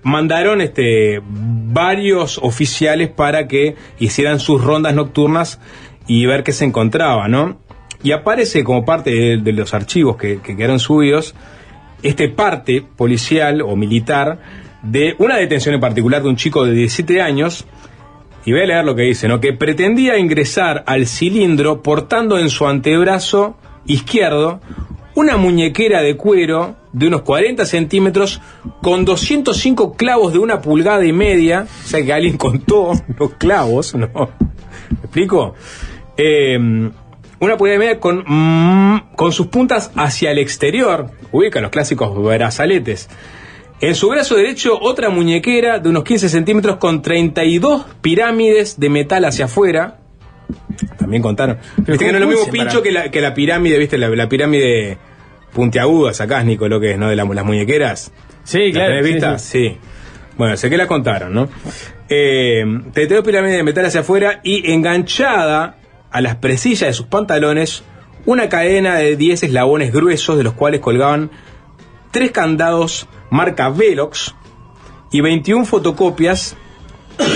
mandaron 0.04 0.62
este 0.62 1.22
varios 1.24 2.38
oficiales 2.42 3.10
para 3.10 3.48
que 3.48 3.76
hicieran 4.00 4.40
sus 4.40 4.64
rondas 4.64 4.96
nocturnas 4.96 5.60
y 6.08 6.26
ver 6.26 6.44
qué 6.44 6.54
se 6.54 6.64
encontraba, 6.66 7.28
¿no? 7.28 7.60
Y 8.04 8.12
aparece 8.12 8.64
como 8.64 8.86
parte 8.86 9.10
de, 9.10 9.38
de 9.38 9.52
los 9.54 9.74
archivos 9.74 10.16
que, 10.18 10.40
que 10.42 10.56
quedaron 10.56 10.80
subidos 10.80 11.36
este 12.04 12.30
parte 12.30 12.84
policial 12.96 13.62
o 13.62 13.76
militar 13.76 14.40
de 14.84 15.16
una 15.18 15.36
detención 15.38 15.76
en 15.76 15.82
particular 15.82 16.22
de 16.22 16.30
un 16.30 16.36
chico 16.36 16.64
de 16.64 16.72
17 16.74 17.22
años 17.22 17.66
y 18.48 18.54
voy 18.54 18.62
a 18.62 18.66
leer 18.66 18.86
lo 18.86 18.96
que 18.96 19.02
dice, 19.02 19.28
¿no? 19.28 19.42
Que 19.42 19.52
pretendía 19.52 20.18
ingresar 20.18 20.86
al 20.88 21.06
cilindro 21.06 21.84
portando 21.84 22.40
en 22.40 22.50
su 22.50 22.66
antebrazo 22.66 23.58
izquierdo 23.86 24.62
una 25.16 25.36
muñequera 25.36 26.02
de 26.02 26.16
cuero 26.16 26.78
de 26.94 27.08
unos 27.08 27.24
40 27.24 27.66
centímetros 27.66 28.40
con 28.82 29.04
205 29.04 29.98
clavos 29.98 30.32
de 30.32 30.40
una 30.40 30.62
pulgada 30.62 31.04
y 31.04 31.12
media. 31.12 31.68
O 31.84 31.88
sea 31.90 32.02
que 32.06 32.14
alguien 32.14 32.38
contó 32.38 32.94
los 33.20 33.34
clavos, 33.34 33.94
¿no? 33.96 34.08
¿Me 34.14 35.00
explico? 35.04 35.54
Eh, 36.16 36.58
una 37.40 37.58
pulgada 37.58 37.76
y 37.76 37.80
media 37.80 38.00
con, 38.00 38.24
mm, 38.26 39.16
con 39.18 39.34
sus 39.34 39.48
puntas 39.48 39.92
hacia 39.98 40.32
el 40.32 40.38
exterior. 40.38 41.12
Ubica 41.34 41.60
los 41.60 41.70
clásicos 41.70 42.16
brazaletes. 42.24 43.10
En 43.80 43.94
su 43.96 44.10
brazo 44.10 44.36
derecho, 44.36 44.78
otra 44.80 45.10
muñequera 45.10 45.80
de 45.80 45.90
unos 45.90 46.04
15 46.04 46.30
centímetros 46.30 46.78
con 46.78 47.02
32 47.02 47.86
pirámides 48.02 48.80
de 48.80 48.90
metal 48.90 49.24
hacia 49.26 49.46
afuera. 49.46 50.00
También 50.98 51.22
contaron. 51.22 51.58
Viste 51.78 52.06
que 52.06 52.12
no 52.12 52.18
es 52.18 52.22
lo 52.24 52.28
¿cómo 52.28 52.38
mismo 52.40 52.52
pincho 52.52 52.82
que 52.82 52.92
la, 52.92 53.12
que 53.12 53.22
la 53.22 53.34
pirámide, 53.34 53.78
¿viste? 53.78 53.98
La, 53.98 54.10
la 54.10 54.28
pirámide 54.30 54.98
puntiaguda, 55.54 56.14
sacás, 56.14 56.44
Nico, 56.46 56.68
lo 56.68 56.80
que 56.80 56.92
es, 56.92 56.98
¿no? 56.98 57.10
De 57.10 57.16
la- 57.16 57.26
las 57.26 57.46
muñequeras. 57.46 58.12
Sí, 58.44 58.72
¿La 58.72 58.74
claro. 58.74 58.90
tenés 58.96 59.06
sí, 59.06 59.14
vista? 59.14 59.40
sí. 59.40 59.70
Sí. 59.70 59.78
Bueno, 60.38 60.56
sé 60.58 60.70
que 60.70 60.78
la 60.78 60.88
contaron, 60.88 61.34
¿no? 61.34 61.50
Eh, 62.10 62.64
32 62.94 63.24
pirámides 63.26 63.58
de 63.58 63.64
metal 63.64 63.86
hacia 63.86 64.02
afuera 64.02 64.40
y 64.44 64.72
enganchada 64.72 65.78
a 66.12 66.22
las 66.22 66.36
presillas 66.38 66.82
de 66.88 66.94
sus 66.94 67.08
pantalones 67.08 67.84
una 68.26 68.48
cadena 68.50 68.96
de 68.96 69.16
10 69.16 69.44
eslabones 69.44 69.92
gruesos 69.92 70.38
de 70.38 70.44
los 70.44 70.54
cuales 70.54 70.80
colgaban 70.80 71.32
tres 72.12 72.32
candados 72.32 73.08
marca 73.30 73.70
Velox 73.70 74.36
y 75.12 75.22
21 75.22 75.66
fotocopias 75.66 76.56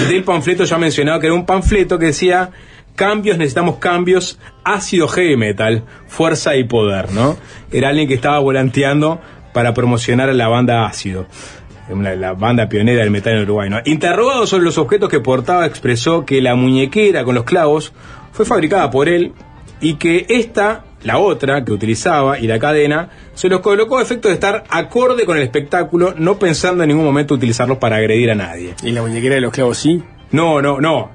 del 0.10 0.24
panfleto 0.24 0.64
ya 0.66 0.78
mencionado, 0.78 1.20
que 1.20 1.28
era 1.28 1.36
un 1.36 1.46
panfleto 1.46 1.98
que 1.98 2.08
decía 2.08 2.52
cambios, 2.96 3.38
necesitamos 3.38 3.78
cambios, 3.78 4.40
ácido 4.64 5.08
heavy 5.08 5.38
metal, 5.38 5.86
fuerza 6.08 6.56
y 6.56 6.66
poder, 6.66 7.12
¿no? 7.12 7.38
Era 7.72 7.90
alguien 7.90 8.08
que 8.08 8.14
estaba 8.14 8.40
volanteando 8.40 9.20
para 9.54 9.74
promocionar 9.74 10.30
a 10.30 10.34
la 10.34 10.48
banda 10.48 10.86
ácido. 10.86 11.26
La, 11.90 12.16
la 12.16 12.34
banda 12.34 12.70
pionera 12.70 13.02
del 13.02 13.12
metal 13.12 13.34
en 13.34 13.44
Uruguay. 13.44 13.70
Interrogado 13.86 14.48
sobre 14.48 14.64
los 14.64 14.78
objetos 14.78 15.10
que 15.10 15.20
portaba, 15.20 15.66
expresó 15.66 16.26
que 16.26 16.42
la 16.42 16.56
muñequera 16.56 17.26
con 17.26 17.36
los 17.36 17.44
clavos 17.44 17.92
fue 18.32 18.46
fabricada 18.46 18.90
por 18.92 19.10
él 19.10 19.34
y 19.82 19.96
que 19.96 20.26
esta, 20.30 20.86
la 21.04 21.18
otra 21.18 21.64
que 21.64 21.72
utilizaba 21.72 22.40
y 22.40 22.48
la 22.48 22.60
cadena, 22.60 23.10
se 23.34 23.50
los 23.50 23.62
colocó 23.62 23.98
a 23.98 24.02
efecto 24.02 24.28
de 24.28 24.36
estar 24.36 24.64
acorde 24.70 25.26
con 25.26 25.38
el 25.38 25.44
espectáculo, 25.44 26.14
no 26.18 26.38
pensando 26.38 26.84
en 26.84 26.90
ningún 26.90 27.06
momento 27.06 27.34
utilizarlos 27.34 27.78
para 27.78 27.98
agredir 27.98 28.32
a 28.32 28.36
nadie. 28.36 28.76
Y 28.84 28.92
la 28.92 29.02
muñequera 29.02 29.36
de 29.36 29.42
los 29.42 29.52
clavos 29.52 29.78
sí. 29.78 30.02
No, 30.32 30.62
no, 30.62 30.80
no. 30.80 31.12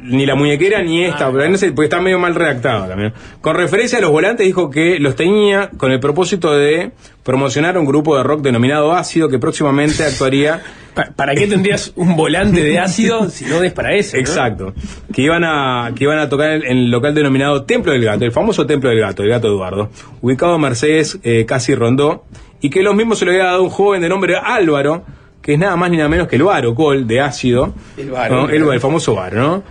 Ni 0.00 0.26
la 0.26 0.34
muñequera 0.34 0.82
ni 0.82 1.04
esta, 1.04 1.30
no 1.30 1.56
sé, 1.58 1.72
porque 1.72 1.86
está 1.86 2.00
medio 2.00 2.18
mal 2.18 2.34
redactado 2.34 2.86
también. 2.86 3.12
Con 3.40 3.54
referencia 3.56 3.98
a 3.98 4.00
los 4.00 4.10
volantes, 4.10 4.46
dijo 4.46 4.70
que 4.70 4.98
los 4.98 5.16
tenía 5.16 5.70
con 5.76 5.92
el 5.92 6.00
propósito 6.00 6.52
de 6.52 6.92
promocionar 7.22 7.76
un 7.78 7.84
grupo 7.84 8.16
de 8.16 8.22
rock 8.22 8.40
denominado 8.42 8.92
Ácido 8.92 9.28
que 9.28 9.38
próximamente 9.38 10.04
actuaría. 10.04 10.62
Pa- 10.94 11.08
¿Para 11.16 11.34
qué 11.34 11.46
tendrías 11.46 11.92
un 11.96 12.16
volante 12.16 12.62
de 12.62 12.78
ácido 12.78 13.30
si 13.30 13.46
no 13.46 13.62
es 13.62 13.72
para 13.72 13.94
eso? 13.94 14.14
¿no? 14.14 14.20
Exacto. 14.20 14.74
Que 15.14 15.22
iban 15.22 15.42
a 15.42 15.90
que 15.94 16.04
iban 16.04 16.18
a 16.18 16.28
tocar 16.28 16.50
en 16.52 16.64
el 16.78 16.90
local 16.90 17.14
denominado 17.14 17.62
Templo 17.64 17.92
del 17.92 18.04
Gato, 18.04 18.26
el 18.26 18.32
famoso 18.32 18.66
Templo 18.66 18.90
del 18.90 19.00
Gato, 19.00 19.22
el 19.22 19.30
Gato 19.30 19.48
Eduardo, 19.48 19.88
ubicado 20.20 20.54
en 20.56 20.60
Mercedes, 20.60 21.18
eh, 21.22 21.46
casi 21.46 21.74
Rondó, 21.74 22.24
y 22.60 22.68
que 22.68 22.82
los 22.82 22.94
mismos 22.94 23.18
se 23.18 23.24
lo 23.24 23.30
había 23.30 23.44
dado 23.44 23.62
un 23.62 23.70
joven 23.70 24.02
de 24.02 24.10
nombre 24.10 24.36
Álvaro, 24.36 25.02
que 25.42 25.54
es 25.54 25.58
nada 25.58 25.76
más 25.76 25.90
ni 25.90 25.96
nada 25.96 26.08
menos 26.08 26.28
que 26.28 26.36
el 26.36 26.44
Varo 26.44 26.74
Col 26.74 27.06
de 27.06 27.20
ácido. 27.20 27.74
El 27.98 28.08
claro. 28.08 28.48
el, 28.48 28.62
el 28.72 28.80
famoso 28.80 29.14
Varo, 29.14 29.40
¿no? 29.40 29.62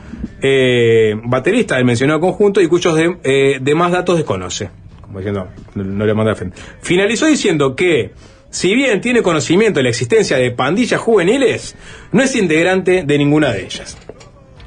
Eh, 0.42 1.16
baterista 1.24 1.76
del 1.78 1.86
mencionado 1.86 2.20
conjunto 2.20 2.62
y 2.62 2.68
cuyos 2.68 2.96
de- 2.96 3.18
eh, 3.24 3.58
demás 3.62 3.92
datos 3.92 4.18
desconoce. 4.18 4.70
Como 5.02 5.20
diciendo, 5.20 5.48
no, 5.76 5.84
no 5.84 6.06
le 6.06 6.14
manda 6.14 6.36
frente. 6.36 6.58
Finalizó 6.82 7.26
diciendo 7.26 7.76
que, 7.76 8.12
si 8.50 8.74
bien 8.76 9.00
tiene 9.02 9.22
conocimiento 9.22 9.80
de 9.80 9.84
la 9.84 9.90
existencia 9.90 10.38
de 10.38 10.52
pandillas 10.52 11.00
juveniles, 11.00 11.76
no 12.12 12.22
es 12.22 12.36
integrante 12.36 13.04
de 13.04 13.18
ninguna 13.18 13.52
de 13.52 13.64
ellas. 13.66 13.98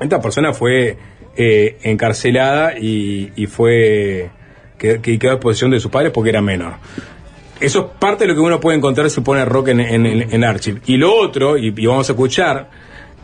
Esta 0.00 0.20
persona 0.20 0.52
fue 0.52 0.96
eh, 1.36 1.78
encarcelada 1.82 2.78
y, 2.78 3.30
y 3.36 3.46
fue 3.46 4.30
que, 4.78 5.00
que 5.00 5.18
quedó 5.18 5.32
a 5.32 5.34
disposición 5.34 5.70
de 5.70 5.80
sus 5.80 5.90
padres 5.90 6.12
porque 6.12 6.30
era 6.30 6.40
menor. 6.40 6.74
Eso 7.61 7.80
es 7.80 7.98
parte 8.00 8.24
de 8.24 8.28
lo 8.28 8.34
que 8.34 8.40
uno 8.40 8.61
puede 8.61 8.76
encontrar 8.76 9.09
si 9.11 9.20
pone 9.20 9.44
rock 9.44 9.68
en, 9.68 9.80
en, 9.80 10.07
en- 10.07 10.44
Archive. 10.44 10.80
Y 10.86 10.96
lo 10.96 11.14
otro, 11.14 11.57
y, 11.57 11.72
y 11.76 11.86
vamos 11.86 12.09
a 12.09 12.12
escuchar, 12.12 12.68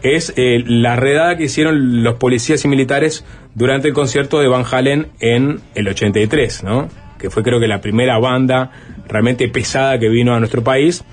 es 0.02 0.32
eh, 0.36 0.62
la 0.66 0.96
redada 0.96 1.36
que 1.36 1.44
hicieron 1.44 2.02
los 2.02 2.14
policías 2.14 2.64
y 2.64 2.68
militares 2.68 3.24
durante 3.54 3.88
el 3.88 3.94
concierto 3.94 4.38
de 4.40 4.48
Van 4.48 4.64
Halen 4.70 5.08
en 5.20 5.60
el 5.74 5.88
83, 5.88 6.62
¿no? 6.64 6.88
Que 7.18 7.28
fue 7.28 7.42
creo 7.42 7.60
que 7.60 7.66
la 7.68 7.80
primera 7.80 8.18
banda 8.18 8.70
realmente 9.08 9.48
pesada 9.48 9.98
que 9.98 10.08
vino 10.08 10.32
a 10.34 10.38
nuestro 10.38 10.62
país. 10.62 11.04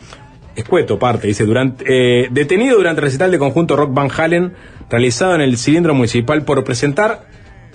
Escueto 0.56 0.98
parte, 0.98 1.28
dice, 1.28 1.46
durante, 1.46 1.84
eh, 2.24 2.28
detenido 2.32 2.78
durante 2.78 3.00
el 3.02 3.06
recital 3.06 3.30
de 3.32 3.38
conjunto 3.40 3.76
Rock 3.76 3.94
Van 3.94 4.10
Halen, 4.16 4.54
realizado 4.90 5.36
en 5.36 5.42
el 5.42 5.58
cilindro 5.58 5.94
municipal 5.94 6.44
por 6.46 6.64
presentar 6.64 7.28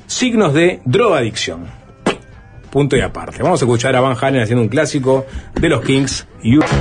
signos 0.07 0.55
de 0.55 0.81
drogadicción. 0.85 1.67
Punto 2.73 2.97
y 2.97 3.03
aparte. 3.03 3.43
Vamos 3.43 3.61
a 3.61 3.67
escuchar 3.67 3.95
a 3.97 4.01
Van 4.01 4.17
Halen 4.19 4.41
haciendo 4.41 4.63
un 4.63 4.71
clásico 4.71 5.27
de 5.61 5.69
los 5.69 5.85
Kings. 5.85 6.27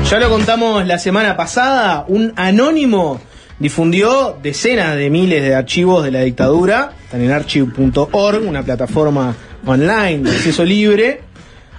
Ya 0.10 0.20
lo 0.20 0.30
contamos 0.30 0.88
la 0.88 0.98
semana 0.98 1.36
pasada, 1.36 2.06
un 2.08 2.32
anónimo 2.38 3.20
difundió 3.60 4.38
decenas 4.42 4.96
de 4.96 5.10
miles 5.10 5.44
de 5.44 5.54
archivos 5.54 6.06
de 6.06 6.12
la 6.12 6.22
dictadura, 6.22 6.94
están 7.04 7.22
en 7.22 7.32
archive.org, 7.32 8.42
una 8.48 8.64
plataforma 8.64 9.36
online 9.66 10.20
de 10.20 10.32
acceso 10.32 10.64
libre. 10.64 11.24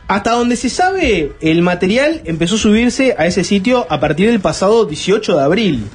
Hasta 0.08 0.32
donde 0.32 0.56
se 0.56 0.68
sabe, 0.68 1.32
el 1.40 1.62
material 1.62 2.20
empezó 2.26 2.56
a 2.56 2.58
subirse 2.58 3.14
a 3.16 3.24
ese 3.24 3.44
sitio 3.44 3.86
a 3.88 3.98
partir 3.98 4.28
del 4.28 4.40
pasado 4.40 4.84
18 4.84 5.38
de 5.38 5.42
abril. 5.42 5.86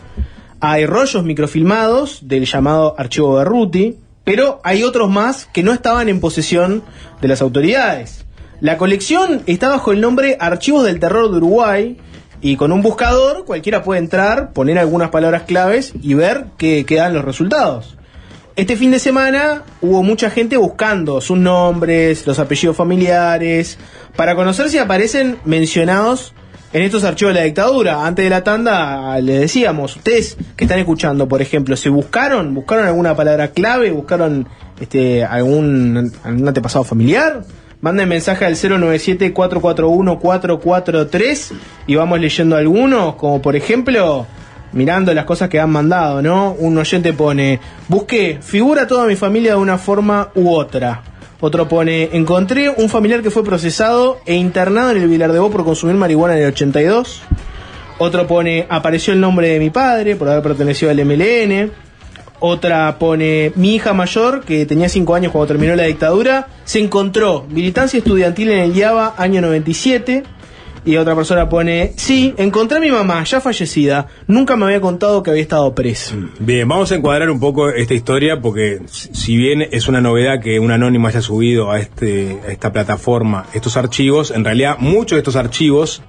Hay 0.60 0.88
rollos 0.88 1.24
microfilmados 1.24 2.28
del 2.28 2.46
llamado 2.46 2.96
archivo 2.98 3.36
Berruti, 3.36 3.96
pero 4.28 4.60
hay 4.66 4.84
otros 4.84 5.10
más 5.10 5.46
que 5.54 5.64
no 5.64 5.72
estaban 5.72 6.10
en 6.10 6.20
posesión 6.20 6.84
de 7.22 7.30
las 7.30 7.42
autoridades. 7.42 8.26
La 8.60 8.78
colección 8.78 9.42
está 9.46 9.70
bajo 9.70 9.94
el 9.94 10.02
nombre 10.02 10.36
Archivos 10.42 10.84
del 10.84 11.00
Terror 11.00 11.32
de 11.32 11.38
Uruguay 11.38 11.98
y 12.42 12.58
con 12.58 12.74
un 12.74 12.82
buscador 12.82 13.46
cualquiera 13.46 13.84
puede 13.84 14.02
entrar, 14.02 14.52
poner 14.52 14.80
algunas 14.80 15.12
palabras 15.12 15.44
claves 15.44 15.94
y 16.02 16.14
ver 16.14 16.48
qué 16.58 16.86
quedan 16.86 17.14
los 17.14 17.24
resultados. 17.24 17.98
Este 18.58 18.76
fin 18.76 18.92
de 18.92 19.00
semana 19.00 19.64
hubo 19.80 20.04
mucha 20.04 20.30
gente 20.30 20.58
buscando 20.58 21.22
sus 21.22 21.38
nombres, 21.38 22.28
los 22.28 22.38
apellidos 22.38 22.76
familiares, 22.76 23.80
para 24.18 24.36
conocer 24.36 24.68
si 24.68 24.78
aparecen 24.78 25.38
mencionados 25.46 26.34
en 26.74 26.84
estos 26.84 27.04
archivos 27.04 27.34
de 27.34 27.40
la 27.40 27.46
dictadura. 27.46 28.06
Antes 28.06 28.26
de 28.26 28.30
la 28.30 28.44
tanda 28.44 29.20
le 29.20 29.40
decíamos, 29.40 29.96
ustedes 29.96 30.38
que 30.56 30.66
están 30.66 30.78
escuchando, 30.80 31.28
por 31.28 31.42
ejemplo, 31.42 31.76
¿se 31.78 31.90
buscaron? 31.90 32.54
¿Buscaron 32.54 32.86
alguna 32.86 33.16
palabra 33.16 33.48
clave? 33.50 33.92
¿Buscaron 33.92 34.48
este 34.80 35.24
algún, 35.24 36.12
algún 36.24 36.48
antepasado 36.48 36.84
familiar? 36.84 37.44
Manden 37.80 38.10
mensaje 38.10 38.44
al 38.46 38.56
097-441-443 38.56 41.52
y 41.86 41.96
vamos 41.96 42.20
leyendo 42.20 42.56
algunos, 42.56 43.14
como 43.16 43.40
por 43.42 43.56
ejemplo 43.56 44.26
mirando 44.74 45.14
las 45.14 45.26
cosas 45.26 45.50
que 45.50 45.60
han 45.60 45.70
mandado, 45.70 46.22
¿no? 46.22 46.54
Un 46.54 46.78
oyente 46.78 47.14
pone, 47.14 47.60
busqué, 47.88 48.40
figura 48.42 48.88
toda 48.88 49.06
mi 49.06 49.16
familia 49.16 49.52
de 49.52 49.58
una 49.58 49.78
forma 49.78 50.30
u 50.36 50.50
otra. 50.50 51.04
Otro 51.40 51.68
pone, 51.68 52.10
encontré 52.14 52.70
un 52.70 52.90
familiar 52.90 53.22
que 53.22 53.30
fue 53.30 53.44
procesado 53.44 54.20
e 54.26 54.34
internado 54.34 54.92
en 54.92 54.98
el 54.98 55.08
Vilar 55.08 55.32
de 55.32 55.40
Bo 55.40 55.52
por 55.52 55.64
consumir 55.64 55.96
marihuana 55.96 56.36
en 56.36 56.44
el 56.44 56.48
82. 56.50 57.22
Otro 58.00 58.26
pone, 58.26 58.66
apareció 58.70 59.14
el 59.14 59.20
nombre 59.20 59.50
de 59.50 59.60
mi 59.60 59.70
padre 59.70 60.16
por 60.16 60.30
haber 60.30 60.42
pertenecido 60.42 60.90
al 60.90 61.04
MLN. 61.06 61.72
Otra 62.40 62.98
pone, 63.00 63.52
mi 63.56 63.76
hija 63.76 63.94
mayor, 63.94 64.44
que 64.46 64.66
tenía 64.66 64.90
5 64.90 65.16
años 65.16 65.32
cuando 65.32 65.48
terminó 65.48 65.76
la 65.76 65.84
dictadura, 65.84 66.48
se 66.66 66.80
encontró 66.80 67.46
militancia 67.50 67.98
estudiantil 67.98 68.52
en 68.52 68.60
el 68.60 68.76
IABA 68.76 69.16
año 69.18 69.42
97. 69.42 70.24
Y 70.88 70.96
otra 70.96 71.16
persona 71.16 71.50
pone, 71.50 71.92
sí, 71.98 72.34
encontré 72.38 72.78
a 72.78 72.80
mi 72.80 72.90
mamá, 72.92 73.22
ya 73.26 73.42
fallecida. 73.42 74.08
Nunca 74.26 74.56
me 74.56 74.66
había 74.66 74.80
contado 74.80 75.22
que 75.22 75.32
había 75.32 75.42
estado 75.44 75.76
preso. 75.76 76.16
Bien, 76.40 76.66
vamos 76.68 76.92
a 76.92 76.96
encuadrar 76.96 77.30
un 77.30 77.40
poco 77.42 77.70
esta 77.70 77.94
historia 77.94 78.40
porque 78.42 78.80
si 78.88 79.36
bien 79.36 79.68
es 79.70 79.90
una 79.90 80.00
novedad 80.00 80.40
que 80.42 80.60
un 80.62 80.72
anónimo 80.72 81.08
haya 81.10 81.22
subido 81.22 81.72
a, 81.72 81.80
este, 81.80 82.40
a 82.48 82.52
esta 82.54 82.72
plataforma 82.72 83.46
estos 83.54 83.76
archivos, 83.76 84.32
en 84.32 84.46
realidad 84.46 84.78
muchos 84.80 85.18
de 85.18 85.20
estos 85.20 85.36
archivos 85.36 86.02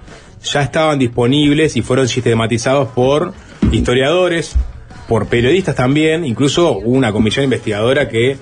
ya 0.45 0.63
estaban 0.63 1.01
disponibles 1.01 1.77
y 1.77 1.83
fueron 1.83 2.07
sistematizados 2.07 2.89
por 2.91 3.33
historiadores, 3.73 4.55
por 5.09 5.27
periodistas 5.27 5.75
también, 5.75 6.25
incluso 6.25 6.73
hubo 6.79 6.91
una 6.97 7.11
comisión 7.13 7.45
investigadora 7.45 8.09
que 8.09 8.37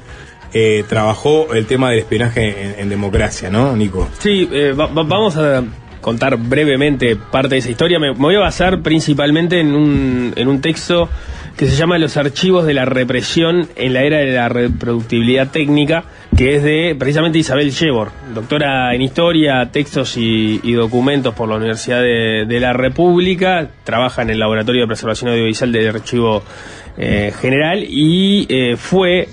eh, 0.53 0.85
trabajó 0.89 1.55
el 1.55 1.65
tema 1.67 1.91
del 1.91 2.01
espionaje 2.01 2.63
en, 2.75 2.81
en 2.81 2.89
democracia, 2.89 3.49
¿no, 3.51 3.75
Nico? 3.77 4.09
Sí, 4.19 4.49
eh, 4.53 4.73
va- 4.73 4.87
va- 4.87 5.03
vamos 5.03 5.37
a 5.37 5.63
contar 6.07 6.37
brevemente 6.37 7.17
parte 7.17 7.57
de 7.57 7.59
esa 7.59 7.71
historia. 7.73 7.99
Me, 7.99 8.13
voy 8.13 8.37
a 8.37 8.39
basar 8.39 8.81
principalmente 8.81 9.59
en 9.59 9.75
un, 9.75 10.33
en 10.37 10.47
un 10.47 10.61
texto 10.61 11.09
que 11.57 11.67
se 11.67 11.75
llama 11.75 11.99
Los 11.99 12.17
archivos 12.17 12.65
de 12.65 12.75
la 12.75 12.85
represión 12.85 13.69
en 13.75 13.93
la 13.93 14.05
era 14.05 14.19
de 14.19 14.31
la 14.31 14.49
reproductibilidad 14.49 15.51
técnica, 15.51 16.05
que 16.37 16.55
es 16.55 16.63
de 16.63 16.95
precisamente 16.97 17.39
Isabel 17.39 17.73
Shebor, 17.73 18.13
doctora 18.33 18.95
en 18.95 19.03
historia, 19.03 19.69
textos 19.73 20.17
y, 20.17 20.73
documentos 20.75 21.35
por 21.35 21.49
la 21.49 21.57
Universidad 21.57 22.01
de, 22.01 22.45
de 22.47 22.61
la 22.61 22.73
República, 22.73 23.69
trabaja 23.83 24.23
en 24.23 24.31
el 24.31 24.39
Laboratorio 24.39 24.83
de 24.83 24.87
Preservación 24.87 25.33
Audiovisual 25.33 25.73
del 25.73 25.89
Archivo 25.89 26.45
eh, 26.97 27.33
General 27.41 27.83
y 27.83 28.47
eh, 28.49 28.77
fue 28.77 29.27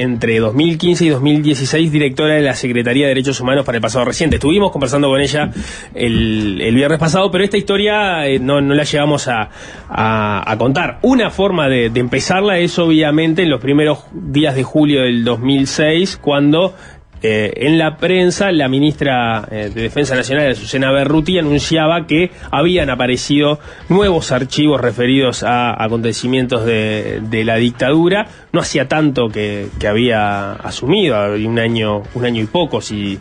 entre 0.00 0.38
2015 0.38 1.04
y 1.04 1.08
2016 1.10 1.92
directora 1.92 2.34
de 2.34 2.40
la 2.42 2.54
Secretaría 2.54 3.04
de 3.04 3.10
Derechos 3.10 3.40
Humanos 3.40 3.64
para 3.66 3.76
el 3.76 3.82
pasado 3.82 4.04
reciente. 4.06 4.36
Estuvimos 4.36 4.72
conversando 4.72 5.08
con 5.08 5.20
ella 5.20 5.50
el, 5.94 6.60
el 6.60 6.74
viernes 6.74 6.98
pasado, 6.98 7.30
pero 7.30 7.44
esta 7.44 7.56
historia 7.58 8.26
eh, 8.26 8.38
no, 8.38 8.60
no 8.60 8.74
la 8.74 8.84
llevamos 8.84 9.28
a, 9.28 9.50
a- 9.88 10.50
a 10.50 10.58
contar. 10.58 10.98
Una 11.02 11.30
forma 11.30 11.68
de, 11.68 11.90
de 11.90 12.00
empezarla 12.00 12.58
es 12.58 12.78
obviamente 12.78 13.42
en 13.42 13.50
los 13.50 13.60
primeros 13.60 13.98
días 14.12 14.54
de 14.54 14.62
julio 14.62 15.02
del 15.02 15.22
2006, 15.24 16.16
cuando 16.16 16.74
eh, 17.22 17.52
en 17.56 17.76
la 17.76 17.98
prensa, 17.98 18.50
la 18.50 18.68
ministra 18.68 19.46
eh, 19.50 19.70
de 19.74 19.82
Defensa 19.82 20.14
Nacional, 20.14 20.52
Azucena 20.52 20.90
Berruti, 20.90 21.38
anunciaba 21.38 22.06
que 22.06 22.30
habían 22.50 22.88
aparecido 22.88 23.58
nuevos 23.90 24.32
archivos 24.32 24.80
referidos 24.80 25.42
a 25.42 25.82
acontecimientos 25.82 26.64
de, 26.64 27.42
la 27.44 27.56
dictadura. 27.56 28.26
No 28.52 28.60
hacía 28.60 28.88
tanto 28.88 29.28
que, 29.28 29.68
había 29.86 30.52
asumido, 30.52 31.16
un 31.34 31.58
año, 31.58 32.02
un 32.14 32.24
año 32.24 32.42
y 32.42 32.46
poco, 32.46 32.80
si, 32.80 33.18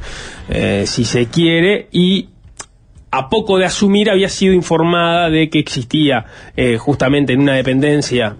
eh, 0.50 0.84
si 0.86 1.04
se 1.04 1.28
quiere, 1.28 1.88
y 1.92 2.30
a 3.12 3.28
poco 3.28 3.58
de 3.58 3.66
asumir 3.66 4.10
había 4.10 4.30
sido 4.30 4.54
informada 4.54 5.30
de 5.30 5.50
que 5.50 5.60
existía 5.60 6.26
justamente 6.78 7.34
en 7.34 7.42
una 7.42 7.56
dependencia 7.56 8.36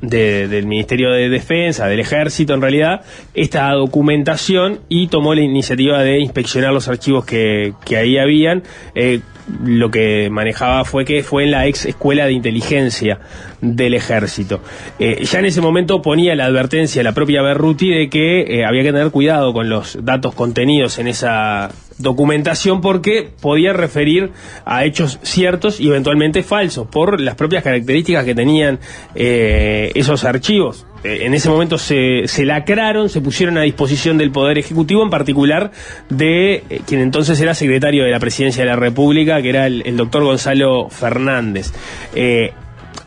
de- 0.00 0.48
del 0.48 0.66
Ministerio 0.66 1.10
de 1.10 1.28
Defensa, 1.28 1.86
del 1.86 2.00
Ejército 2.00 2.54
en 2.54 2.60
realidad, 2.62 3.02
esta 3.34 3.70
documentación 3.72 4.80
y 4.88 5.08
tomó 5.08 5.34
la 5.34 5.40
iniciativa 5.42 6.02
de 6.02 6.18
inspeccionar 6.20 6.72
los 6.72 6.88
archivos 6.88 7.24
que, 7.24 7.72
que 7.84 7.96
ahí 7.96 8.18
habían. 8.18 8.62
Eh, 8.94 9.20
lo 9.64 9.90
que 9.90 10.28
manejaba 10.30 10.84
fue 10.84 11.06
que 11.06 11.22
fue 11.22 11.44
en 11.44 11.52
la 11.52 11.66
ex 11.66 11.86
escuela 11.86 12.26
de 12.26 12.32
inteligencia 12.32 13.18
del 13.62 13.94
ejército. 13.94 14.60
Eh, 14.98 15.24
ya 15.24 15.38
en 15.38 15.46
ese 15.46 15.62
momento 15.62 16.02
ponía 16.02 16.34
la 16.34 16.44
advertencia 16.44 17.02
la 17.02 17.12
propia 17.12 17.40
Berruti 17.40 17.88
de 17.88 18.10
que 18.10 18.42
eh, 18.42 18.66
había 18.66 18.82
que 18.82 18.92
tener 18.92 19.10
cuidado 19.10 19.54
con 19.54 19.70
los 19.70 20.04
datos 20.04 20.34
contenidos 20.34 20.98
en 20.98 21.08
esa 21.08 21.70
documentación 21.98 22.80
porque 22.80 23.30
podía 23.40 23.72
referir 23.72 24.30
a 24.64 24.84
hechos 24.84 25.18
ciertos 25.22 25.80
y 25.80 25.88
eventualmente 25.88 26.42
falsos 26.42 26.86
por 26.86 27.20
las 27.20 27.34
propias 27.34 27.62
características 27.62 28.24
que 28.24 28.34
tenían 28.34 28.78
eh, 29.14 29.90
esos 29.94 30.24
archivos. 30.24 30.86
Eh, 31.04 31.26
en 31.26 31.34
ese 31.34 31.48
momento 31.48 31.78
se, 31.78 32.26
se 32.26 32.44
lacraron, 32.44 33.08
se 33.08 33.20
pusieron 33.20 33.58
a 33.58 33.62
disposición 33.62 34.18
del 34.18 34.30
Poder 34.30 34.58
Ejecutivo, 34.58 35.02
en 35.02 35.10
particular 35.10 35.70
de 36.08 36.64
eh, 36.68 36.80
quien 36.86 37.00
entonces 37.00 37.40
era 37.40 37.54
secretario 37.54 38.04
de 38.04 38.10
la 38.10 38.18
Presidencia 38.18 38.64
de 38.64 38.70
la 38.70 38.76
República, 38.76 39.40
que 39.42 39.50
era 39.50 39.66
el, 39.66 39.82
el 39.86 39.96
doctor 39.96 40.24
Gonzalo 40.24 40.88
Fernández. 40.88 41.72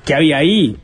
Que 0.06 0.16
había 0.16 0.38
ahí, 0.38 0.78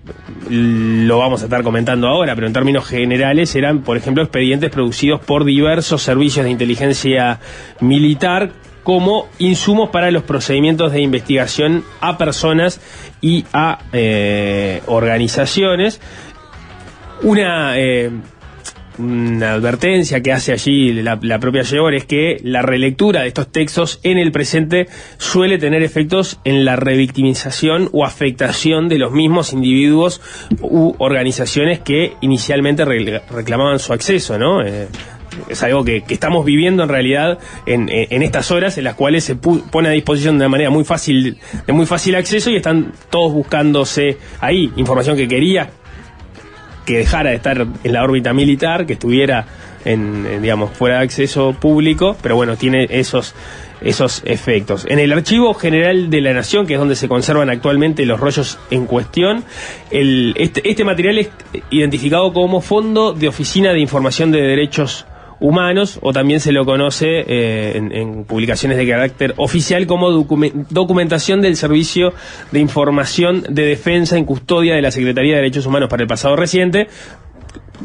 lo 0.50 1.18
vamos 1.18 1.42
a 1.42 1.46
estar 1.46 1.64
comentando 1.64 2.08
ahora, 2.08 2.36
pero 2.36 2.48
en 2.48 2.54
términos 2.54 2.86
generales 2.88 3.56
eran, 3.56 3.82
por 3.82 3.98
ejemplo, 3.98 4.22
expedientes 4.22 4.70
producidos 4.70 5.20
por 5.22 5.44
diversos 5.44 6.04
servicios 6.04 6.46
de 6.46 6.52
inteligencia 6.52 7.40
militar 7.80 8.52
como 8.84 9.28
insumos 9.40 9.90
para 9.90 10.12
los 10.12 10.24
procedimientos 10.24 10.94
de 10.94 11.02
investigación 11.02 11.84
a 12.00 12.18
personas 12.18 12.80
y 13.20 13.44
a 13.52 13.80
eh, 13.92 14.82
organizaciones. 14.86 16.00
Una, 17.22 17.78
eh, 17.78 18.12
una 19.00 19.54
advertencia 19.54 20.22
que 20.22 20.32
hace 20.32 20.52
allí 20.52 20.94
la, 20.94 21.20
propia 21.40 21.62
Shebor 21.64 21.94
es 21.94 22.06
que 22.06 22.40
la 22.44 22.62
relectura 22.62 23.22
de 23.22 23.28
estos 23.28 23.52
textos 23.52 24.00
en 24.04 24.18
el 24.18 24.32
presente 24.32 24.88
suele 25.18 25.58
tener 25.58 25.84
efectos 25.84 26.40
en 26.44 26.66
la 26.66 26.76
revictimización 26.76 27.90
o 27.92 28.06
afectación 28.06 28.90
de 28.90 28.98
los 28.98 29.12
mismos 29.12 29.54
individuos 29.54 30.22
u 30.62 30.96
organizaciones 30.98 31.80
que 31.80 32.14
inicialmente 32.22 32.86
re- 32.86 33.22
reclamaban 33.30 33.80
su 33.80 33.94
acceso, 33.94 34.38
¿no? 34.38 34.62
Eh, 34.66 34.88
es 35.50 35.62
algo 35.64 35.84
que, 35.84 36.04
estamos 36.10 36.46
viviendo 36.46 36.84
en 36.84 36.90
realidad 36.90 37.38
en, 37.66 37.90
estas 38.24 38.50
horas 38.52 38.78
en 38.78 38.86
las 38.86 38.96
cuales 38.96 39.24
se 39.24 39.36
pone 39.36 39.88
a 39.88 39.92
disposición 39.92 40.36
de 40.36 40.46
una 40.46 40.50
manera 40.50 40.70
muy 40.70 40.84
fácil, 40.84 41.38
de 41.66 41.74
muy 41.74 41.86
fácil 41.86 42.16
acceso 42.16 42.50
y 42.50 42.56
están 42.56 42.94
todos 43.10 43.34
buscándose 43.34 44.18
ahí 44.40 44.72
información 44.78 45.16
que 45.16 45.28
quería 45.28 45.70
que 46.88 46.98
dejara 46.98 47.30
de 47.30 47.36
estar 47.36 47.68
en 47.84 47.94
la 47.94 48.02
órbita 48.04 48.34
militar, 48.34 48.88
que 48.88 48.94
estuviera 48.94 49.46
en, 49.86 50.26
eh, 50.26 50.40
digamos, 50.40 50.72
fuera 50.72 50.98
de 50.98 51.04
acceso 51.04 51.54
público, 51.54 52.18
pero 52.24 52.36
bueno, 52.36 52.56
tiene 52.56 52.88
esos 52.90 53.36
esos 53.80 54.24
efectos. 54.26 54.88
En 54.90 54.98
el 54.98 55.14
Archivo 55.14 55.54
General 55.54 56.10
de 56.10 56.20
la 56.22 56.34
Nación, 56.34 56.66
que 56.66 56.74
es 56.74 56.80
donde 56.80 56.96
se 56.96 57.08
conservan 57.08 57.52
actualmente 57.52 58.08
los 58.08 58.20
rollos 58.20 58.58
en 58.72 58.88
cuestión, 58.88 59.44
el- 59.92 60.34
este, 60.36 60.68
este 60.68 60.84
material 60.84 61.20
es 61.20 61.30
identificado 61.70 62.34
como 62.34 62.62
Fondo 62.62 63.14
de 63.14 63.28
Oficina 63.28 63.74
de 63.74 63.80
Información 63.80 64.32
de 64.32 64.42
Derechos 64.42 65.06
Humanos, 65.40 66.00
o 66.02 66.14
también 66.14 66.40
se 66.40 66.52
lo 66.52 66.66
conoce 66.66 67.08
eh, 67.28 67.74
en, 67.76 67.92
en 67.92 68.24
publicaciones 68.26 68.78
de 68.78 68.88
carácter 68.88 69.34
oficial 69.38 69.86
como 69.88 70.12
documen- 70.12 70.66
documentación 70.70 71.42
del 71.42 71.56
Servicio 71.56 72.14
de 72.52 72.60
Información 72.60 73.44
de 73.50 73.64
Defensa 73.64 74.18
en 74.18 74.26
custodia 74.26 74.76
de 74.76 74.82
la 74.82 74.92
Secretaría 74.92 75.34
de 75.34 75.42
Derechos 75.42 75.66
Humanos 75.66 75.90
para 75.90 76.02
el 76.04 76.08
pasado 76.08 76.36
reciente, 76.36 76.88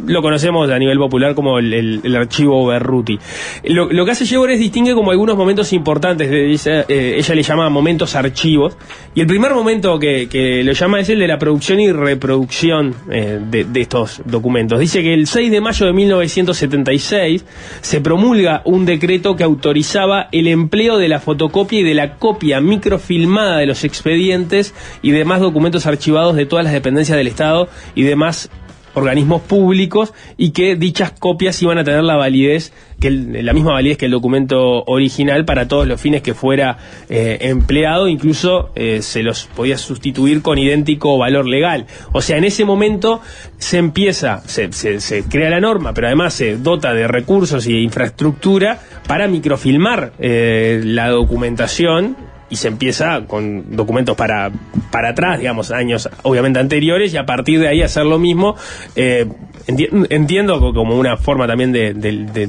lo 0.07 0.23
conocemos 0.23 0.71
a 0.71 0.79
nivel 0.79 0.99
popular 0.99 1.35
como 1.35 1.59
el, 1.59 2.17
archivo 2.17 2.67
Berruti. 2.67 3.19
Lo, 3.65 4.05
que 4.05 4.11
hace 4.11 4.25
Shebor 4.25 4.51
es 4.51 4.61
distingue 4.61 4.95
como 4.95 5.11
algunos 5.11 5.37
momentos 5.37 5.73
importantes, 5.73 6.29
eh, 6.31 7.17
ella 7.19 7.35
le 7.35 7.43
llama 7.43 7.69
momentos 7.69 8.15
archivos, 8.15 8.77
y 9.15 9.21
el 9.21 9.27
primer 9.27 9.55
momento 9.55 9.99
que, 9.99 10.29
que 10.29 10.63
lo 10.65 10.73
llama 10.73 11.01
es 11.01 11.09
el 11.09 11.19
de 11.19 11.29
la 11.29 11.39
producción 11.39 11.81
y 11.81 11.93
reproducción 11.93 12.95
eh, 13.11 13.39
de, 13.51 13.65
de 13.65 13.81
estos 13.81 14.23
documentos. 14.25 14.79
Dice 14.79 15.03
que 15.03 15.15
el 15.15 15.27
6 15.27 15.51
de 15.51 15.61
mayo 15.61 15.87
de 15.87 15.93
1976 15.93 17.45
se 17.81 18.01
promulga 18.01 18.63
un 18.65 18.87
decreto 18.87 19.37
que 19.37 19.45
autorizaba 19.45 20.29
el 20.33 20.49
empleo 20.49 20.99
de 20.99 21.09
la 21.09 21.21
fotocopia 21.21 21.81
y 21.81 21.83
de 21.83 21.95
la 21.95 22.17
copia 22.17 22.61
microfilmada 22.61 23.59
de 23.59 23.67
los 23.67 23.85
expedientes 23.85 24.75
y 25.03 25.11
demás 25.11 25.41
documentos 25.41 25.87
archivados 25.87 26.37
de 26.37 26.47
todas 26.47 26.65
las 26.65 26.73
dependencias 26.73 27.17
del 27.17 27.27
Estado 27.27 27.69
y 27.95 28.03
demás 28.03 28.51
organismos 28.95 29.43
públicos 29.43 30.13
y 30.37 30.51
que 30.51 30.77
dichas 30.77 31.13
copias 31.13 31.61
iban 31.63 31.79
a 31.79 31.85
tener 31.85 32.03
la 32.05 32.17
validez 32.17 32.73
que 33.01 33.09
el- 33.09 33.45
la 33.45 33.53
misma 33.53 33.73
validez 33.73 33.99
que 33.99 34.05
el 34.07 34.13
documento 34.13 34.85
original 34.85 35.45
para 35.45 35.67
todos 35.67 35.87
los 35.89 36.01
fines 36.01 36.23
que 36.23 36.35
fuera 36.35 36.79
eh, 37.09 37.39
empleado 37.43 38.07
incluso 38.09 38.71
eh, 38.77 39.01
se 39.03 39.23
los 39.23 39.45
podía 39.57 39.77
sustituir 39.79 40.43
con 40.43 40.59
idéntico 40.59 41.17
valor 41.19 41.47
legal. 41.49 41.87
O 42.13 42.21
sea 42.21 42.37
en 42.39 42.45
ese 42.45 42.65
momento 42.65 43.21
se 43.59 43.79
empieza 43.79 44.43
se, 44.47 44.73
se- 44.73 45.01
se 45.01 45.25
crea 45.25 45.51
la 45.51 45.61
norma 45.61 45.93
pero 45.95 46.07
además 46.09 46.35
se 46.35 46.57
dota 46.59 46.93
de 46.95 47.09
recursos 47.09 47.67
y 47.67 47.73
de 47.73 47.81
infraestructura 47.81 48.79
para 49.09 49.27
microfilmar 49.27 50.13
eh, 50.19 50.81
la 50.85 51.09
documentación 51.09 52.17
y 52.53 52.57
se 52.57 52.69
empieza 52.69 53.25
con 53.27 53.75
documentos 53.75 54.17
para, 54.17 54.53
para 54.93 55.09
atrás, 55.09 55.39
digamos, 55.41 55.71
años 55.73 56.09
obviamente 56.23 56.61
anteriores, 56.61 57.13
y 57.15 57.17
a 57.17 57.27
partir 57.27 57.59
de 57.59 57.67
ahí 57.69 57.83
hacer 57.83 58.05
lo 58.07 58.19
mismo. 58.21 58.55
eh, 58.95 59.27
enti- 59.67 60.07
entiendo 60.11 60.61
co- 60.61 60.73
como 60.75 60.97
una 60.99 61.17
forma 61.17 61.47
también 61.47 61.73
de, 61.73 61.95
de- 61.95 62.25
de 62.27 62.49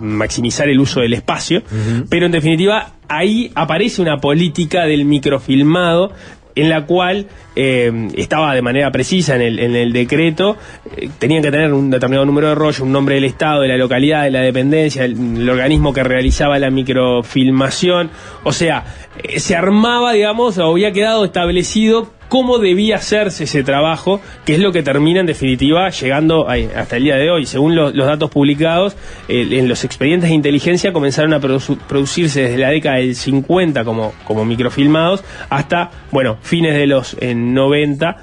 maximizar 0.00 0.68
el 0.68 0.78
uso 0.78 1.00
del 1.00 1.14
espacio, 1.14 1.62
pero 2.10 2.26
en 2.26 2.32
definitiva 2.32 2.92
ahí 3.08 3.50
aparece 3.54 4.02
una 4.02 4.18
política 4.18 4.84
del 4.84 5.04
microfilmado 5.04 6.12
en 6.56 6.70
la 6.70 6.86
cual 6.86 7.26
eh, 7.54 8.08
estaba 8.14 8.54
de 8.54 8.62
manera 8.62 8.90
precisa 8.90 9.36
en 9.36 9.42
el, 9.42 9.58
en 9.58 9.76
el 9.76 9.92
decreto, 9.92 10.56
eh, 10.96 11.08
tenían 11.18 11.42
que 11.42 11.50
tener 11.50 11.72
un 11.72 11.90
determinado 11.90 12.24
número 12.24 12.48
de 12.48 12.54
rollo, 12.54 12.84
un 12.84 12.92
nombre 12.92 13.14
del 13.14 13.24
Estado, 13.24 13.60
de 13.60 13.68
la 13.68 13.76
localidad, 13.76 14.24
de 14.24 14.30
la 14.30 14.40
dependencia, 14.40 15.04
el, 15.04 15.48
organismo 15.48 15.92
que 15.92 16.02
realizaba 16.02 16.58
la 16.58 16.70
microfilmación, 16.70 18.10
o 18.42 18.52
sea, 18.52 18.84
eh, 19.22 19.38
se 19.38 19.54
armaba, 19.54 20.12
digamos, 20.12 20.58
o 20.58 20.72
había 20.72 20.92
quedado 20.92 21.24
establecido 21.24 22.15
cómo 22.28 22.58
debía 22.58 22.96
hacerse 22.96 23.44
ese 23.44 23.62
trabajo, 23.62 24.20
que 24.44 24.54
es 24.54 24.60
lo 24.60 24.72
que 24.72 24.82
termina 24.82 25.20
en 25.20 25.26
definitiva 25.26 25.88
llegando 25.90 26.48
hasta 26.48 26.96
el 26.96 27.04
día 27.04 27.16
de 27.16 27.30
hoy. 27.30 27.46
Según 27.46 27.74
lo- 27.76 27.90
los 27.90 28.06
datos 28.06 28.30
publicados, 28.30 28.96
en 29.28 29.68
los 29.68 29.84
expedientes 29.84 30.28
de 30.30 30.34
inteligencia 30.36 30.92
comenzaron 30.92 31.32
a 31.34 31.40
produ- 31.40 31.78
producirse 31.88 32.42
desde 32.42 32.58
la 32.58 32.70
década 32.70 32.96
del 32.96 33.14
50 33.14 33.84
como, 33.84 34.12
como 34.24 34.44
microfilmados 34.44 35.22
hasta, 35.50 35.90
bueno, 36.10 36.36
fines 36.42 36.74
de 36.74 36.86
los 36.86 37.16
eh, 37.20 37.34
90 37.34 38.16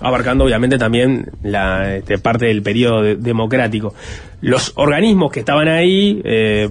abarcando 0.00 0.44
obviamente 0.44 0.78
también 0.78 1.30
la 1.42 1.96
este, 1.96 2.16
parte 2.18 2.46
del 2.46 2.62
periodo 2.62 3.02
de- 3.02 3.16
democrático. 3.16 3.94
Los 4.40 4.72
organismos 4.76 5.30
que 5.30 5.40
estaban 5.40 5.68
ahí 5.68 6.22
eh, 6.24 6.70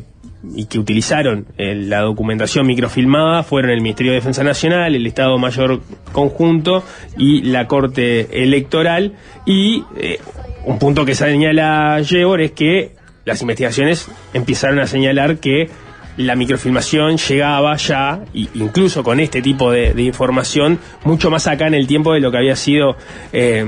y 0.56 0.66
que 0.66 0.78
utilizaron 0.80 1.46
eh, 1.58 1.74
la 1.76 2.02
documentación 2.02 2.68
microfilmada 2.68 3.44
fueron 3.44 3.72
el 3.72 3.82
Ministerio 3.82 4.12
de 4.12 4.18
Defensa 4.18 4.44
Nacional, 4.44 4.96
el 4.96 5.08
Estado 5.08 5.38
Mayor 5.38 5.82
Conjunto 6.12 6.84
y 7.18 7.44
la 7.44 7.68
Corte 7.68 8.44
Electoral. 8.44 9.14
Y 9.46 9.84
eh, 9.98 10.20
un 10.66 10.80
punto 10.80 11.06
que 11.06 11.16
señala 11.16 12.00
Yebor 12.02 12.42
es 12.42 12.52
que 12.52 12.92
las 13.26 13.42
investigaciones 13.42 14.10
empezaron 14.34 14.80
a 14.80 14.88
señalar 14.88 15.38
que 15.38 15.70
la 16.18 16.36
microfilmación 16.36 17.18
llegaba 17.18 17.76
ya, 17.78 18.22
incluso 18.34 19.04
con 19.04 19.20
este 19.20 19.42
tipo 19.42 19.72
de, 19.72 19.94
de 19.94 20.04
información, 20.04 20.78
mucho 21.06 21.32
más 21.32 21.48
acá 21.48 21.66
en 21.68 21.74
el 21.74 21.88
tiempo 21.88 22.14
de 22.14 22.20
lo 22.20 22.30
que 22.32 22.38
había 22.38 22.56
sido 22.56 22.96
eh, 23.32 23.66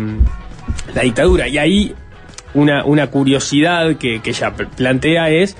la 0.93 1.01
dictadura. 1.01 1.47
Y 1.47 1.57
ahí 1.57 1.95
una, 2.53 2.85
una 2.85 3.07
curiosidad 3.07 3.95
que, 3.97 4.21
que 4.21 4.29
ella 4.29 4.53
pl- 4.55 4.69
plantea 4.77 5.29
es 5.31 5.57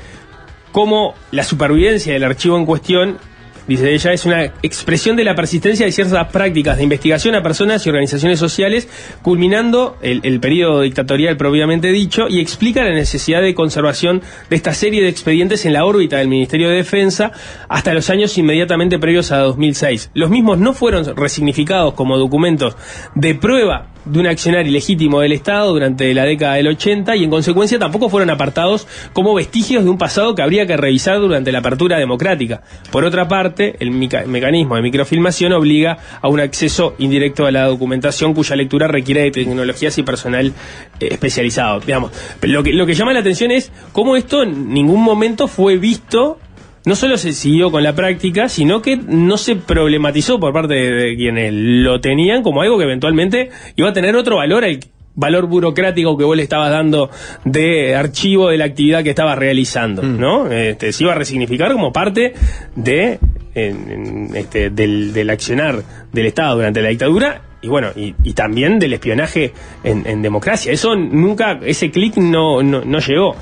cómo 0.76 1.16
la 1.32 1.46
supervivencia 1.46 2.12
del 2.12 2.26
archivo 2.26 2.58
en 2.58 2.66
cuestión, 2.66 3.18
dice 3.66 3.94
ella, 3.94 4.12
es 4.12 4.26
una 4.26 4.44
expresión 4.62 5.16
de 5.16 5.24
la 5.24 5.34
persistencia 5.34 5.86
de 5.86 5.94
ciertas 5.94 6.28
prácticas 6.28 6.76
de 6.76 6.84
investigación 6.84 7.34
a 7.34 7.42
personas 7.42 7.86
y 7.86 7.90
organizaciones 7.90 8.40
sociales, 8.40 8.90
culminando 9.22 9.96
el, 10.02 10.20
el 10.24 10.42
periodo 10.42 10.82
dictatorial 10.82 11.38
propiamente 11.38 11.94
dicho, 11.94 12.28
y 12.28 12.42
explica 12.42 12.84
la 12.84 12.94
necesidad 12.94 13.42
de 13.42 13.56
conservación 13.56 14.22
de 14.50 14.56
esta 14.58 14.74
serie 14.74 15.02
de 15.02 15.08
expedientes 15.08 15.66
en 15.66 15.72
la 15.72 15.86
órbita 15.86 16.18
del 16.18 16.28
Ministerio 16.28 16.68
de 16.68 16.76
Defensa 16.76 17.32
hasta 17.70 17.94
los 17.94 18.10
años 18.10 18.38
inmediatamente 18.38 19.00
previos 19.00 19.32
a 19.32 19.38
2006. 19.38 20.12
Los 20.14 20.30
mismos 20.30 20.60
no 20.60 20.74
fueron 20.74 21.16
resignificados 21.16 21.94
como 21.94 22.18
documentos 22.18 22.76
de 23.16 23.34
prueba 23.34 23.95
de 24.06 24.20
un 24.20 24.28
accionar 24.28 24.68
ilegítimo 24.68 25.22
del 25.22 25.32
Estado 25.32 25.72
durante 25.72 26.14
la 26.14 26.24
década 26.24 26.56
del 26.56 26.68
80 26.68 27.16
y 27.16 27.24
en 27.24 27.30
consecuencia 27.30 27.80
tampoco 27.80 28.10
fueron 28.10 28.30
apartados 28.30 28.88
como 29.14 29.34
vestigios 29.34 29.84
de 29.84 29.90
un 29.90 29.98
pasado 29.98 30.36
que 30.36 30.42
habría 30.42 30.66
que 30.66 30.78
revisar 30.78 31.20
durante 31.20 31.52
la 31.52 31.60
apertura 31.60 31.98
democrática. 31.98 32.62
Por 32.92 33.04
otra 33.04 33.28
parte, 33.28 33.76
el 33.80 33.92
mecanismo 33.92 34.76
de 34.76 34.82
microfilmación 34.82 35.54
obliga 35.54 35.98
a 36.22 36.28
un 36.28 36.40
acceso 36.40 36.96
indirecto 37.00 37.46
a 37.46 37.52
la 37.52 37.66
documentación 37.66 38.34
cuya 38.34 38.56
lectura 38.56 38.88
requiere 38.88 39.22
de 39.22 39.32
tecnologías 39.32 39.98
y 39.98 40.04
personal 40.04 40.54
eh, 41.00 41.08
especializado. 41.12 41.80
Digamos, 41.80 42.12
lo 42.42 42.64
que, 42.64 42.74
lo 42.74 42.86
que 42.86 42.94
llama 42.94 43.14
la 43.14 43.20
atención 43.20 43.52
es 43.52 43.72
cómo 43.92 44.16
esto 44.16 44.44
en 44.44 44.74
ningún 44.74 45.02
momento 45.02 45.48
fue 45.48 45.78
visto 45.78 46.40
no 46.86 46.96
solo 46.96 47.18
se 47.18 47.34
siguió 47.34 47.72
con 47.72 47.84
la 47.84 47.94
práctica, 47.94 48.48
sino 48.50 48.82
que 48.82 48.98
no 48.98 49.38
se 49.38 49.56
problematizó 49.56 50.40
por 50.40 50.54
parte 50.54 50.74
de, 50.76 51.16
quienes 51.16 51.52
lo 51.54 52.00
tenían 52.02 52.44
como 52.44 52.62
algo 52.62 52.78
que 52.78 52.84
eventualmente 52.84 53.50
iba 53.76 53.90
a 53.90 53.94
tener 53.94 54.16
otro 54.16 54.38
valor, 54.38 54.64
el 54.64 54.80
valor 55.16 55.48
burocrático 55.48 56.18
que 56.18 56.26
vos 56.26 56.36
le 56.36 56.44
estabas 56.44 56.70
dando 56.72 57.10
de 57.46 57.96
archivo 57.96 58.50
de 58.50 58.58
la 58.58 58.66
actividad 58.66 59.04
que 59.04 59.12
estabas 59.12 59.38
realizando, 59.38 60.02
¿no? 60.04 60.52
Este, 60.52 60.92
se 60.92 61.04
iba 61.06 61.14
a 61.14 61.16
resignificar 61.16 61.72
como 61.72 61.94
parte 61.94 62.34
de 62.76 63.20
en- 63.56 63.92
en, 63.92 64.36
este, 64.36 64.70
del, 64.70 65.14
del 65.14 65.30
accionar 65.30 65.82
del 66.12 66.26
Estado 66.26 66.56
durante 66.58 66.82
la 66.82 66.90
dictadura 66.90 67.42
y 67.62 67.68
bueno, 67.70 67.88
y, 67.96 68.14
y 68.24 68.34
también 68.34 68.78
del 68.78 68.92
espionaje 68.94 69.54
en, 69.84 70.06
en 70.06 70.22
democracia. 70.22 70.72
Eso 70.74 70.96
nunca, 70.96 71.60
ese 71.66 71.90
clic 71.90 72.18
no, 72.18 72.62
no, 72.62 72.82
no 72.84 73.00
llegó. 73.00 73.36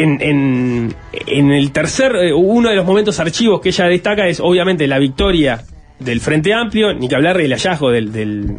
En, 0.00 0.94
en, 1.26 1.52
el 1.52 1.72
tercer, 1.72 2.14
eh, 2.14 2.32
uno 2.32 2.68
de 2.68 2.76
los 2.76 2.86
momentos 2.86 3.18
archivos 3.18 3.60
que 3.60 3.70
ella 3.70 3.86
destaca 3.86 4.28
es 4.28 4.38
obviamente 4.38 4.86
la 4.86 4.98
victoria 4.98 5.64
del 5.98 6.20
Frente 6.20 6.54
Amplio, 6.54 6.94
ni 6.94 7.08
que 7.08 7.16
hablar 7.16 7.36
del 7.36 7.50
hallazgo 7.50 7.90
del, 7.90 8.12
del, 8.12 8.58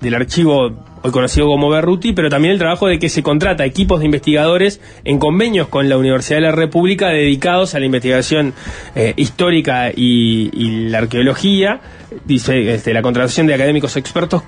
del 0.00 0.14
archivo 0.14 0.86
hoy 1.02 1.10
conocido 1.10 1.46
como 1.46 1.68
Berruti, 1.68 2.12
pero 2.12 2.30
también 2.30 2.52
el 2.52 2.58
trabajo 2.58 2.86
de 2.88 2.98
que 2.98 3.08
se 3.08 3.22
contrata 3.22 3.64
equipos 3.64 4.00
de 4.00 4.06
investigadores 4.06 4.80
en 5.04 5.18
convenios 5.18 5.68
con 5.68 5.88
la 5.88 5.98
Universidad 5.98 6.38
de 6.38 6.46
la 6.46 6.52
República 6.52 7.08
dedicados 7.08 7.74
a 7.74 7.80
la 7.80 7.86
investigación 7.86 8.54
eh, 8.94 9.12
histórica 9.16 9.90
y, 9.94 10.50
y 10.52 10.88
la 10.88 10.98
arqueología, 10.98 11.80
dice 12.24 12.72
este, 12.72 12.94
la 12.94 13.02
contratación 13.02 13.46
de 13.46 13.54
académicos 13.54 13.96
expertos 13.96 14.42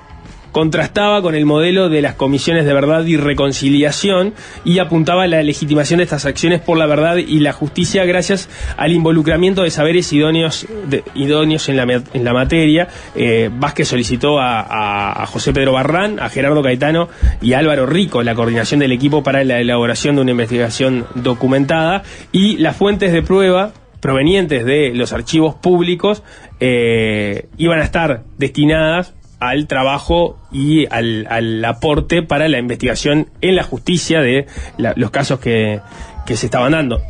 contrastaba 0.52 1.22
con 1.22 1.34
el 1.34 1.46
modelo 1.46 1.88
de 1.88 2.02
las 2.02 2.14
comisiones 2.14 2.64
de 2.64 2.72
verdad 2.74 3.04
y 3.06 3.16
reconciliación 3.16 4.34
y 4.64 4.78
apuntaba 4.78 5.24
a 5.24 5.26
la 5.26 5.42
legitimación 5.42 5.98
de 5.98 6.04
estas 6.04 6.26
acciones 6.26 6.60
por 6.60 6.78
la 6.78 6.86
verdad 6.86 7.16
y 7.16 7.40
la 7.40 7.52
justicia 7.52 8.04
gracias 8.04 8.48
al 8.76 8.92
involucramiento 8.92 9.62
de 9.62 9.70
saberes 9.70 10.12
idóneos, 10.12 10.66
de- 10.88 11.04
idóneos 11.14 11.68
en, 11.68 11.76
la, 11.76 11.82
en 11.84 12.24
la 12.24 12.32
materia. 12.32 12.88
Eh, 13.14 13.50
Vázquez 13.52 13.88
solicitó 13.88 14.38
a, 14.40 14.60
a- 14.60 15.22
a 15.22 15.26
José 15.26 15.52
Pedro 15.52 15.72
Barrán, 15.72 16.18
a 16.20 16.28
Gerardo 16.28 16.62
Caetano 16.62 17.08
y 17.40 17.52
a 17.52 17.58
Álvaro 17.58 17.86
Rico 17.86 18.22
la 18.22 18.34
coordinación 18.34 18.80
del 18.80 18.92
equipo 18.92 19.22
para 19.22 19.44
la 19.44 19.60
elaboración 19.60 20.16
de 20.16 20.22
una 20.22 20.30
investigación 20.32 21.06
documentada 21.14 22.02
y 22.32 22.56
las 22.58 22.76
fuentes 22.76 23.12
de 23.12 23.22
prueba 23.22 23.72
provenientes 24.00 24.64
de 24.64 24.92
los 24.94 25.12
archivos 25.12 25.54
públicos 25.56 26.22
eh, 26.58 27.46
iban 27.58 27.80
a 27.80 27.84
estar 27.84 28.22
destinadas 28.38 29.14
al 29.40 29.66
trabajo 29.66 30.38
y 30.52 30.86
al, 30.90 31.26
al 31.30 31.64
aporte 31.64 32.22
para 32.22 32.48
la 32.48 32.58
investigación 32.58 33.28
en 33.40 33.56
la 33.56 33.62
justicia 33.62 34.20
de 34.20 34.46
la- 34.78 34.92
los 34.96 35.10
casos 35.10 35.40
que, 35.40 35.80
que 36.26 36.36
se 36.36 36.46
estaban 36.46 36.72
dando. 36.72 37.00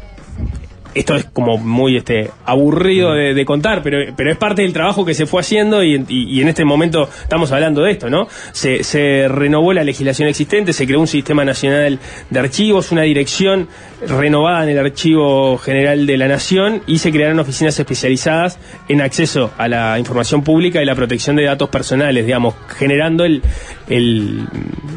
Esto 0.94 1.14
es 1.14 1.24
como 1.26 1.56
muy 1.56 1.96
este 1.96 2.30
aburrido 2.44 3.12
de, 3.12 3.32
de 3.34 3.44
contar, 3.44 3.82
pero, 3.82 3.98
pero 4.16 4.30
es 4.32 4.36
parte 4.36 4.62
del 4.62 4.72
trabajo 4.72 5.04
que 5.04 5.14
se 5.14 5.24
fue 5.26 5.40
haciendo 5.40 5.84
y, 5.84 5.94
y- 6.08 6.24
y 6.38 6.40
en 6.42 6.48
este 6.48 6.64
momento 6.64 7.08
estamos 7.22 7.52
hablando 7.52 7.82
de 7.82 7.92
esto, 7.92 8.10
¿no? 8.10 8.26
Se, 8.52 8.82
se 8.82 9.28
renovó 9.28 9.72
la 9.72 9.84
legislación 9.84 10.28
existente, 10.28 10.72
se 10.72 10.86
creó 10.86 10.98
un 11.00 11.06
sistema 11.06 11.44
nacional 11.44 11.98
de 12.30 12.38
archivos, 12.40 12.90
una 12.90 13.02
dirección 13.02 13.68
renovada 14.06 14.64
en 14.64 14.70
el 14.70 14.78
Archivo 14.78 15.58
General 15.58 16.06
de 16.06 16.16
la 16.16 16.26
Nación 16.26 16.82
y 16.86 16.98
se 16.98 17.12
crearon 17.12 17.38
oficinas 17.38 17.78
especializadas 17.78 18.58
en 18.88 19.00
acceso 19.00 19.52
a 19.58 19.68
la 19.68 19.98
información 19.98 20.42
pública 20.42 20.82
y 20.82 20.86
la 20.86 20.94
protección 20.94 21.36
de 21.36 21.44
datos 21.44 21.68
personales, 21.68 22.24
digamos, 22.26 22.54
generando 22.78 23.24
el, 23.24 23.42
el, 23.88 24.46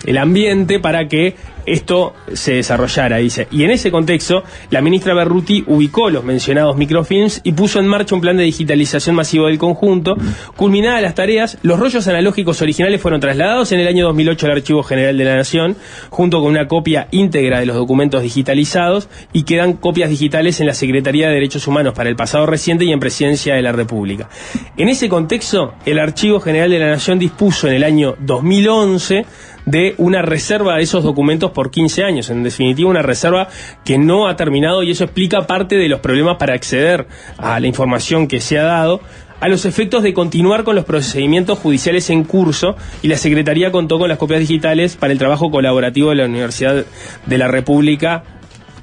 el 0.05 0.17
ambiente 0.17 0.79
para 0.79 1.07
que 1.07 1.35
esto 1.65 2.13
se 2.33 2.53
desarrollara, 2.53 3.17
dice. 3.17 3.47
Y 3.51 3.63
en 3.63 3.71
ese 3.71 3.91
contexto, 3.91 4.43
la 4.69 4.81
ministra 4.81 5.13
Berruti 5.13 5.63
ubicó 5.67 6.09
los 6.09 6.23
mencionados 6.23 6.75
microfilms 6.77 7.41
y 7.43 7.53
puso 7.53 7.79
en 7.79 7.87
marcha 7.87 8.15
un 8.15 8.21
plan 8.21 8.37
de 8.37 8.43
digitalización 8.43 9.15
masivo 9.15 9.47
del 9.47 9.57
conjunto. 9.57 10.15
Culminadas 10.55 11.01
las 11.01 11.15
tareas, 11.15 11.57
los 11.63 11.79
rollos 11.79 12.07
analógicos 12.07 12.61
originales 12.61 13.01
fueron 13.01 13.19
trasladados 13.19 13.71
en 13.71 13.79
el 13.79 13.87
año 13.87 14.05
2008 14.05 14.45
al 14.45 14.51
Archivo 14.53 14.83
General 14.83 15.17
de 15.17 15.25
la 15.25 15.35
Nación, 15.35 15.75
junto 16.09 16.41
con 16.41 16.49
una 16.51 16.67
copia 16.67 17.07
íntegra 17.11 17.59
de 17.59 17.65
los 17.65 17.75
documentos 17.75 18.21
digitalizados, 18.21 19.09
y 19.31 19.43
quedan 19.43 19.73
copias 19.73 20.09
digitales 20.09 20.59
en 20.59 20.67
la 20.67 20.73
Secretaría 20.73 21.27
de 21.27 21.33
Derechos 21.33 21.67
Humanos 21.67 21.93
para 21.93 22.09
el 22.09 22.15
pasado 22.15 22.45
reciente 22.45 22.85
y 22.85 22.91
en 22.91 22.99
Presidencia 22.99 23.55
de 23.55 23.61
la 23.61 23.71
República. 23.71 24.29
En 24.77 24.89
ese 24.89 25.09
contexto, 25.09 25.73
el 25.85 25.99
Archivo 25.99 26.39
General 26.39 26.69
de 26.69 26.79
la 26.79 26.89
Nación 26.89 27.19
dispuso 27.19 27.67
en 27.67 27.73
el 27.73 27.83
año 27.83 28.15
2011 28.19 29.25
de 29.65 29.95
una 29.97 30.21
reserva 30.21 30.75
de 30.75 30.83
esos 30.83 31.03
documentos 31.03 31.51
por 31.51 31.71
15 31.71 32.03
años. 32.03 32.29
En 32.29 32.43
definitiva, 32.43 32.89
una 32.89 33.01
reserva 33.01 33.49
que 33.85 33.97
no 33.97 34.27
ha 34.27 34.35
terminado 34.35 34.83
y 34.83 34.91
eso 34.91 35.05
explica 35.05 35.47
parte 35.47 35.77
de 35.77 35.89
los 35.89 35.99
problemas 35.99 36.37
para 36.37 36.53
acceder 36.53 37.07
a 37.37 37.59
la 37.59 37.67
información 37.67 38.27
que 38.27 38.41
se 38.41 38.59
ha 38.59 38.63
dado 38.63 39.01
a 39.39 39.49
los 39.49 39.65
efectos 39.65 40.03
de 40.03 40.13
continuar 40.13 40.63
con 40.63 40.73
los 40.73 40.85
procedimientos 40.85 41.59
judiciales 41.59 42.09
en 42.09 42.23
curso 42.23 42.77
y 43.01 43.09
la 43.09 43.17
Secretaría 43.17 43.73
contó 43.73 43.99
con 43.99 44.07
las 44.07 44.17
copias 44.17 44.39
digitales 44.39 44.95
para 44.95 45.11
el 45.11 45.19
trabajo 45.19 45.51
colaborativo 45.51 46.11
de 46.11 46.15
la 46.15 46.25
Universidad 46.25 46.85
de 47.25 47.37
la 47.37 47.49
República 47.49 48.23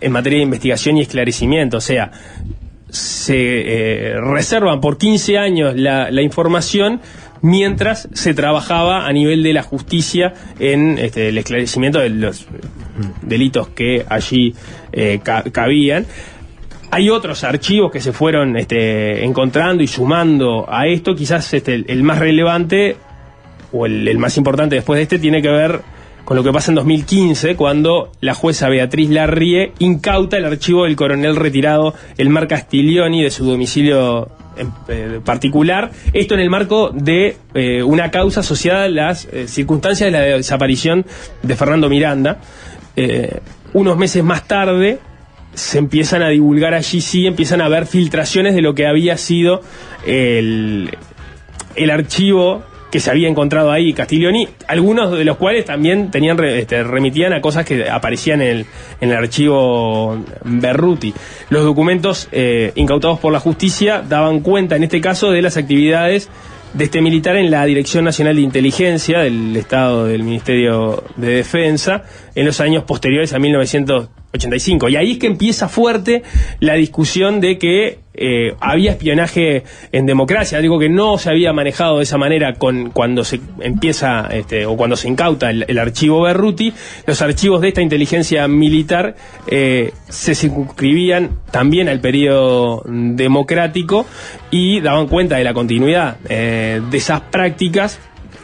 en 0.03 0.12
materia 0.12 0.39
de 0.39 0.45
investigación 0.45 0.99
y 0.99 1.01
esclarecimiento. 1.01 1.78
O 1.78 1.81
sea, 1.81 2.11
se 2.91 3.37
eh, 3.37 4.20
reservan 4.20 4.83
por 4.83 4.99
15 4.99 5.39
años 5.39 5.76
la, 5.76 6.11
la 6.11 6.22
información 6.22 7.01
mientras 7.43 8.09
se 8.12 8.34
trabajaba 8.34 9.07
a 9.07 9.12
nivel 9.12 9.43
de 9.43 9.53
la 9.53 9.62
justicia 9.62 10.34
en 10.59 10.99
este, 10.99 11.28
el 11.28 11.38
esclarecimiento 11.38 11.99
de 11.99 12.11
los 12.11 12.47
delitos 13.22 13.68
que 13.68 14.05
allí 14.09 14.55
eh, 14.93 15.20
ca- 15.22 15.45
cabían. 15.51 16.07
Hay 16.91 17.09
otros 17.09 17.45
archivos 17.45 17.93
que 17.93 18.01
se 18.01 18.12
fueron 18.12 18.57
este, 18.57 19.24
encontrando 19.24 19.82
y 19.82 19.86
sumando 19.86 20.66
a 20.68 20.86
esto. 20.88 21.14
Quizás 21.14 21.55
este, 21.55 21.84
el, 21.86 22.03
más 22.03 22.18
relevante 22.18 22.97
o 23.72 23.86
el, 23.86 24.09
el 24.09 24.18
más 24.18 24.36
importante 24.36 24.74
después 24.74 24.97
de 24.99 25.03
este 25.05 25.18
tiene 25.20 25.41
que 25.41 25.49
ver 25.51 25.80
con 26.24 26.36
lo 26.36 26.43
que 26.45 26.53
pasa 26.53 26.70
en 26.70 26.76
2015, 26.76 27.57
cuando 27.57 28.12
la 28.20 28.34
jueza 28.34 28.68
Beatriz 28.68 29.11
Larrie 29.11 29.72
incauta 29.78 30.36
el 30.36 30.45
archivo 30.45 30.84
del 30.84 30.95
coronel 30.95 31.34
retirado 31.34 31.95
Elmar 32.18 32.47
Castiglioni 32.47 33.22
de 33.22 33.30
su 33.30 33.45
domicilio 33.45 34.28
eh, 34.88 35.20
particular. 35.24 35.90
Esto 36.12 36.34
en 36.34 36.40
el 36.40 36.50
marco 36.50 36.90
de 36.90 37.36
eh, 37.54 37.82
una 37.82 38.11
causa 38.11 38.40
asociada 38.40 38.84
a 38.84 38.88
las 38.88 39.26
eh, 39.32 39.48
circunstancias 39.48 40.06
de 40.06 40.18
la 40.18 40.24
desaparición 40.36 41.04
de 41.42 41.56
Fernando 41.56 41.88
Miranda. 41.88 42.38
Eh, 42.96 43.40
unos 43.72 43.96
meses 43.96 44.24
más 44.24 44.46
tarde 44.46 44.98
se 45.54 45.78
empiezan 45.78 46.22
a 46.22 46.28
divulgar 46.28 46.74
allí, 46.74 47.00
sí, 47.00 47.26
empiezan 47.26 47.61
a 47.61 47.66
haber 47.66 47.86
filtraciones 47.86 48.54
de 48.54 48.62
lo 48.62 48.74
que 48.74 48.86
había 48.86 49.16
sido 49.16 49.62
el, 50.06 50.90
el 51.76 51.90
archivo 51.90 52.62
que 52.91 53.01
se 53.01 53.11
había 53.11 53.28
encontrado 53.28 53.70
ahí 53.70 53.93
Castiglioni, 53.93 54.49
algunos 54.66 55.16
de 55.16 55.24
los 55.24 55.36
cuales 55.36 55.64
también 55.64 56.11
tenían 56.11 56.43
este, 56.45 56.82
remitían 56.82 57.32
a 57.32 57.41
cosas 57.41 57.64
que 57.64 57.88
aparecían 57.88 58.43
en 58.43 58.49
el, 58.49 58.66
en 59.01 59.11
el 59.11 59.16
archivo 59.16 60.22
Berruti. 60.45 61.14
Los 61.51 61.64
documentos 61.64 62.28
eh, 62.32 62.72
incautados 62.74 63.18
por 63.20 63.32
la 63.32 63.41
justicia 63.41 64.03
daban 64.07 64.41
cuenta, 64.41 64.76
en 64.76 64.84
este 64.84 65.01
caso, 65.01 65.30
de 65.30 65.43
las 65.43 65.57
actividades 65.57 66.28
de 66.72 66.84
este 66.84 67.01
militar 67.01 67.36
en 67.36 67.51
la 67.51 67.64
Dirección 67.64 68.05
Nacional 68.05 68.36
de 68.36 68.43
Inteligencia 68.43 69.20
del 69.20 69.57
Estado 69.57 70.07
del 70.07 70.22
Ministerio 70.22 71.03
de 71.16 71.36
Defensa 71.36 72.05
en 72.34 72.47
los 72.47 72.61
años 72.61 72.84
posteriores 72.84 73.32
a 73.32 73.38
1985. 74.33 74.89
Y 74.89 74.97
ahí 74.97 75.12
es 75.12 75.18
que 75.18 75.26
empieza 75.26 75.68
fuerte 75.68 76.22
la 76.61 76.74
discusión 76.74 77.41
de 77.41 77.59
que 77.59 77.99
eh, 78.12 78.55
había 78.61 78.91
espionaje 78.91 79.62
en 79.93 80.05
democracia, 80.05 80.59
algo 80.59 80.78
que 80.78 80.89
no 80.89 81.16
se 81.16 81.31
había 81.31 81.53
manejado 81.53 81.99
de 81.99 82.03
esa 82.03 82.18
manera 82.18 82.55
con 82.55 82.91
cuando 82.91 83.24
se 83.24 83.41
empieza 83.61 84.28
este, 84.33 84.66
o 84.66 84.76
cuando 84.76 84.97
se 84.97 85.09
incauta 85.09 85.51
el, 85.51 85.64
el 85.68 85.78
archivo 85.78 86.22
Berruti. 86.22 86.72
Los 87.07 87.22
archivos 87.22 87.61
de 87.61 87.68
esta 87.68 87.83
inteligencia 87.83 88.47
militar 88.49 89.14
eh, 89.47 89.93
se 90.09 90.35
circunscribían 90.35 91.39
también 91.51 91.89
al 91.89 92.01
periodo 92.01 92.83
democrático 92.87 94.07
y 94.51 94.81
daban 94.81 95.07
cuenta 95.07 95.37
de 95.37 95.45
la 95.45 95.55
continuidad 95.55 96.16
eh, 96.28 96.83
de 96.91 96.99
esas 96.99 97.20
prácticas 97.22 98.01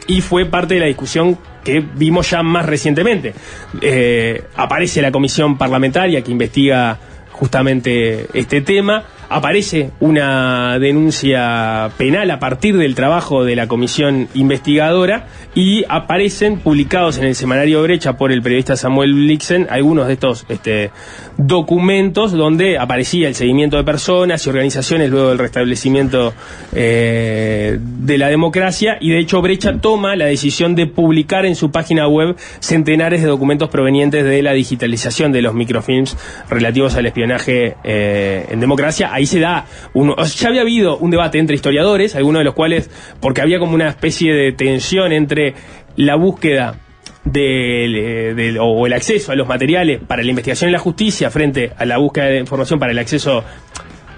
y 0.07 0.21
fue 0.21 0.45
parte 0.45 0.75
de 0.75 0.79
la 0.79 0.85
discusión 0.87 1.37
que 1.63 1.79
vimos 1.81 2.29
ya 2.31 2.41
más 2.43 2.65
recientemente. 2.65 3.33
Eh, 3.81 4.41
aparece 4.55 5.01
la 5.01 5.11
comisión 5.11 5.57
parlamentaria 5.57 6.21
que 6.23 6.31
investiga 6.31 6.97
justamente 7.33 8.27
este 8.33 8.61
tema. 8.61 9.03
Aparece 9.29 9.91
una 9.99 10.79
denuncia 10.79 11.91
penal 11.97 12.31
a 12.31 12.39
partir 12.39 12.77
del 12.77 12.95
trabajo 12.95 13.43
de 13.43 13.55
la 13.55 13.67
comisión 13.67 14.29
investigadora 14.33 15.27
y 15.53 15.83
aparecen 15.89 16.59
publicados 16.59 17.17
en 17.17 17.25
el 17.25 17.35
semanario 17.35 17.81
Brecha 17.81 18.17
por 18.17 18.31
el 18.31 18.41
periodista 18.41 18.75
Samuel 18.75 19.13
Blixen 19.13 19.67
algunos 19.69 20.07
de 20.07 20.13
estos 20.13 20.45
este, 20.49 20.91
documentos 21.37 22.31
donde 22.31 22.77
aparecía 22.77 23.27
el 23.27 23.35
seguimiento 23.35 23.77
de 23.77 23.83
personas 23.83 24.45
y 24.45 24.49
organizaciones 24.49 25.09
luego 25.09 25.29
del 25.29 25.39
restablecimiento 25.39 26.33
eh, 26.73 27.77
de 27.81 28.17
la 28.17 28.27
democracia 28.27 28.97
y 29.01 29.09
de 29.09 29.19
hecho 29.19 29.41
Brecha 29.41 29.77
toma 29.79 30.15
la 30.15 30.25
decisión 30.25 30.75
de 30.75 30.87
publicar 30.87 31.45
en 31.45 31.55
su 31.55 31.71
página 31.71 32.07
web 32.07 32.35
centenares 32.59 33.21
de 33.21 33.27
documentos 33.27 33.69
provenientes 33.69 34.23
de 34.23 34.41
la 34.43 34.53
digitalización 34.53 35.31
de 35.31 35.41
los 35.41 35.53
microfilms 35.53 36.17
relativos 36.49 36.95
al 36.95 37.05
espionaje 37.07 37.75
eh, 37.83 38.45
en 38.49 38.59
democracia. 38.59 39.11
Ahí 39.17 39.25
se 39.25 39.39
da, 39.39 39.65
o 39.93 40.23
ya 40.25 40.49
había 40.49 40.61
habido 40.61 40.95
un 40.99 41.09
debate 41.09 41.39
entre 41.39 41.55
historiadores, 41.55 42.15
algunos 42.15 42.41
de 42.41 42.43
los 42.43 42.53
cuales, 42.53 42.91
porque 43.19 43.41
había 43.41 43.57
como 43.57 43.73
una 43.73 43.89
especie 43.89 44.31
de 44.31 44.51
tensión 44.51 45.11
entre 45.11 45.55
la 45.95 46.13
búsqueda 46.13 46.75
del, 47.23 47.95
eh, 47.95 48.57
o 48.59 48.85
el 48.85 48.93
acceso 48.93 49.31
a 49.31 49.35
los 49.35 49.47
materiales 49.47 49.99
para 50.05 50.21
la 50.21 50.29
investigación 50.29 50.69
y 50.69 50.73
la 50.73 50.77
justicia 50.77 51.31
frente 51.31 51.71
a 51.75 51.85
la 51.85 51.97
búsqueda 51.97 52.25
de 52.25 52.37
información 52.37 52.77
para 52.77 52.91
el 52.91 52.99
acceso 52.99 53.43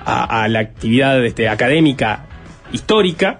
a, 0.04 0.44
a 0.44 0.48
la 0.50 0.60
actividad 0.60 1.24
este, 1.24 1.48
académica 1.48 2.26
histórica. 2.74 3.40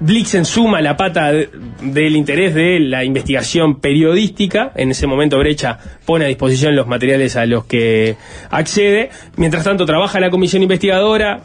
Blixen 0.00 0.44
suma 0.44 0.80
la 0.80 0.96
pata 0.96 1.32
de- 1.32 1.48
del 1.82 2.14
interés 2.14 2.54
de 2.54 2.78
la 2.78 3.02
investigación 3.04 3.80
periodística. 3.80 4.70
En 4.76 4.90
ese 4.92 5.06
momento 5.08 5.38
Brecha 5.38 5.78
pone 6.06 6.24
a 6.24 6.28
disposición 6.28 6.76
los 6.76 6.86
materiales 6.86 7.34
a 7.36 7.46
los 7.46 7.64
que 7.64 8.14
accede. 8.50 9.10
Mientras 9.36 9.64
tanto 9.64 9.86
trabaja 9.86 10.20
la 10.20 10.30
comisión 10.30 10.62
investigadora, 10.62 11.40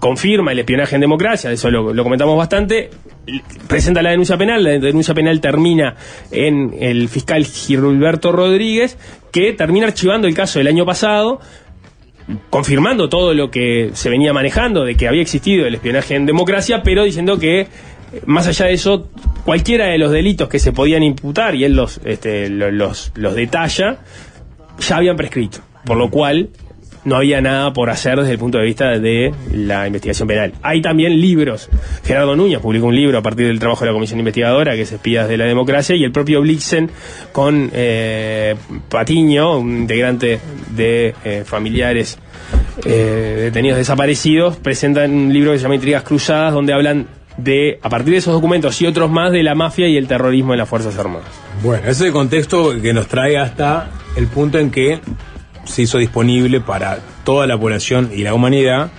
confirma 0.00 0.52
el 0.52 0.60
espionaje 0.60 0.94
en 0.94 1.02
democracia, 1.02 1.50
de 1.50 1.54
eso 1.56 1.70
lo, 1.70 1.92
lo 1.92 2.02
comentamos 2.02 2.36
bastante. 2.38 2.90
Presenta 3.66 4.00
la 4.00 4.10
denuncia 4.10 4.38
penal, 4.38 4.64
la 4.64 4.70
denuncia 4.70 5.12
penal 5.12 5.38
termina 5.42 5.94
en 6.30 6.74
el 6.80 7.10
fiscal 7.10 7.44
Gilberto 7.44 8.32
Rodríguez, 8.32 8.96
que 9.30 9.52
termina 9.52 9.86
archivando 9.86 10.26
el 10.26 10.34
caso 10.34 10.58
del 10.58 10.68
año 10.68 10.86
pasado, 10.86 11.40
confirmando 12.48 13.10
todo 13.10 13.34
lo 13.34 13.50
que 13.50 13.90
se 13.92 14.08
venía 14.08 14.32
manejando 14.32 14.84
de 14.84 14.94
que 14.96 15.08
había 15.08 15.20
existido 15.22 15.66
el 15.66 15.74
espionaje 15.74 16.14
en 16.14 16.24
democracia, 16.24 16.82
pero 16.82 17.04
diciendo 17.04 17.38
que 17.38 17.68
más 18.26 18.46
allá 18.46 18.66
de 18.66 18.72
eso, 18.72 19.08
cualquiera 19.44 19.86
de 19.86 19.98
los 19.98 20.10
delitos 20.12 20.48
que 20.48 20.58
se 20.58 20.72
podían 20.72 21.02
imputar, 21.02 21.54
y 21.54 21.64
él 21.64 21.74
los, 21.74 22.00
este, 22.04 22.48
lo- 22.48 22.70
los, 22.70 23.12
los 23.14 23.34
detalla, 23.34 23.98
ya 24.80 24.96
habían 24.96 25.16
prescrito. 25.16 25.58
Por 25.84 25.96
lo 25.96 26.10
cual, 26.10 26.48
no 27.04 27.16
había 27.16 27.40
nada 27.40 27.72
por 27.72 27.88
hacer 27.88 28.18
desde 28.18 28.32
el 28.32 28.38
punto 28.38 28.58
de 28.58 28.64
vista 28.64 28.98
de 28.98 29.32
la 29.52 29.86
investigación 29.86 30.28
penal. 30.28 30.52
Hay 30.62 30.82
también 30.82 31.18
libros. 31.20 31.70
Gerardo 32.04 32.36
Núñez 32.36 32.58
publicó 32.60 32.86
un 32.88 32.96
libro 32.96 33.16
a 33.18 33.22
partir 33.22 33.46
del 33.46 33.58
trabajo 33.58 33.80
de 33.84 33.86
la 33.86 33.94
Comisión 33.94 34.18
Investigadora, 34.18 34.74
que 34.74 34.82
es 34.82 34.92
Espías 34.92 35.28
de 35.28 35.36
la 35.38 35.44
Democracia, 35.46 35.96
y 35.96 36.04
el 36.04 36.12
propio 36.12 36.42
Blixen 36.42 36.90
con 37.32 37.70
eh, 37.72 38.56
Patiño, 38.90 39.58
un 39.58 39.78
integrante 39.78 40.40
de 40.76 41.14
eh, 41.24 41.42
familiares 41.46 42.18
eh, 42.84 43.38
detenidos 43.44 43.78
desaparecidos, 43.78 44.56
presentan 44.56 45.12
un 45.12 45.32
libro 45.32 45.52
que 45.52 45.58
se 45.58 45.62
llama 45.62 45.76
Intrigas 45.76 46.02
Cruzadas, 46.02 46.52
donde 46.52 46.72
hablan 46.74 47.06
de, 47.38 47.78
a 47.82 47.88
partir 47.88 48.12
de 48.12 48.18
esos 48.18 48.34
documentos 48.34 48.80
y 48.82 48.86
otros 48.86 49.10
más, 49.10 49.32
de 49.32 49.42
la 49.42 49.54
mafia 49.54 49.88
y 49.88 49.96
el 49.96 50.06
terrorismo 50.06 50.52
en 50.52 50.58
las 50.58 50.68
Fuerzas 50.68 50.98
Armadas. 50.98 51.28
Bueno, 51.62 51.82
ese 51.84 51.90
es 51.92 52.00
el 52.02 52.12
contexto 52.12 52.72
que 52.82 52.92
nos 52.92 53.06
trae 53.08 53.38
hasta 53.38 53.88
el 54.16 54.26
punto 54.26 54.58
en 54.58 54.70
que 54.70 55.00
se 55.64 55.82
hizo 55.82 55.98
disponible 55.98 56.60
para 56.60 56.98
toda 57.24 57.46
la 57.46 57.56
población 57.58 58.10
y 58.14 58.22
la 58.22 58.34
humanidad 58.34 58.90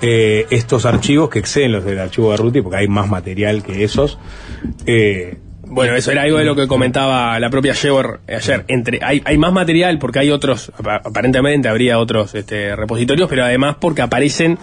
eh, 0.00 0.46
estos 0.50 0.84
archivos 0.84 1.30
que 1.30 1.38
exceden 1.38 1.72
los 1.72 1.84
del 1.84 1.98
archivo 1.98 2.30
de 2.32 2.36
Ruti, 2.36 2.60
porque 2.60 2.78
hay 2.78 2.88
más 2.88 3.08
material 3.08 3.62
que 3.62 3.84
esos. 3.84 4.18
Eh, 4.86 5.38
Bueno, 5.64 5.94
eso 5.94 6.10
era 6.10 6.22
algo 6.22 6.38
de 6.38 6.44
lo 6.44 6.54
que 6.56 6.66
comentaba 6.66 7.38
la 7.38 7.48
propia 7.50 7.72
Shewer 7.72 8.18
ayer. 8.28 8.64
Entre, 8.68 8.98
hay, 9.02 9.22
hay 9.24 9.38
más 9.38 9.52
material 9.52 9.98
porque 9.98 10.18
hay 10.18 10.30
otros, 10.30 10.70
apa- 10.78 11.00
aparentemente 11.04 11.68
habría 11.68 11.98
otros 11.98 12.34
este, 12.34 12.74
repositorios, 12.76 13.28
pero 13.28 13.44
además 13.44 13.76
porque 13.80 14.02
aparecen 14.02 14.58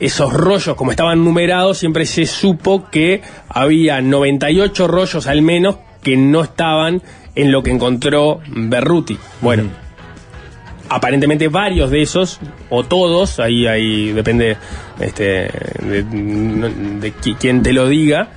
esos 0.00 0.32
rollos, 0.32 0.76
como 0.76 0.90
estaban 0.90 1.24
numerados, 1.24 1.78
siempre 1.78 2.06
se 2.06 2.26
supo 2.26 2.88
que 2.90 3.22
había 3.48 4.00
98 4.00 4.86
rollos 4.86 5.26
al 5.26 5.42
menos 5.42 5.76
que 6.02 6.16
no 6.16 6.42
estaban 6.42 7.02
en 7.34 7.50
lo 7.50 7.62
que 7.62 7.70
encontró 7.70 8.40
Berruti. 8.46 9.18
Bueno, 9.40 9.64
aparentemente 10.88 11.48
varios 11.48 11.90
de 11.90 12.02
esos, 12.02 12.38
o 12.70 12.84
todos, 12.84 13.40
ahí, 13.40 13.66
ahí 13.66 14.12
depende 14.12 14.56
este, 15.00 15.50
de, 15.82 16.02
de 17.00 17.12
te 17.62 17.72
lo 17.72 17.88
diga, 17.88 18.28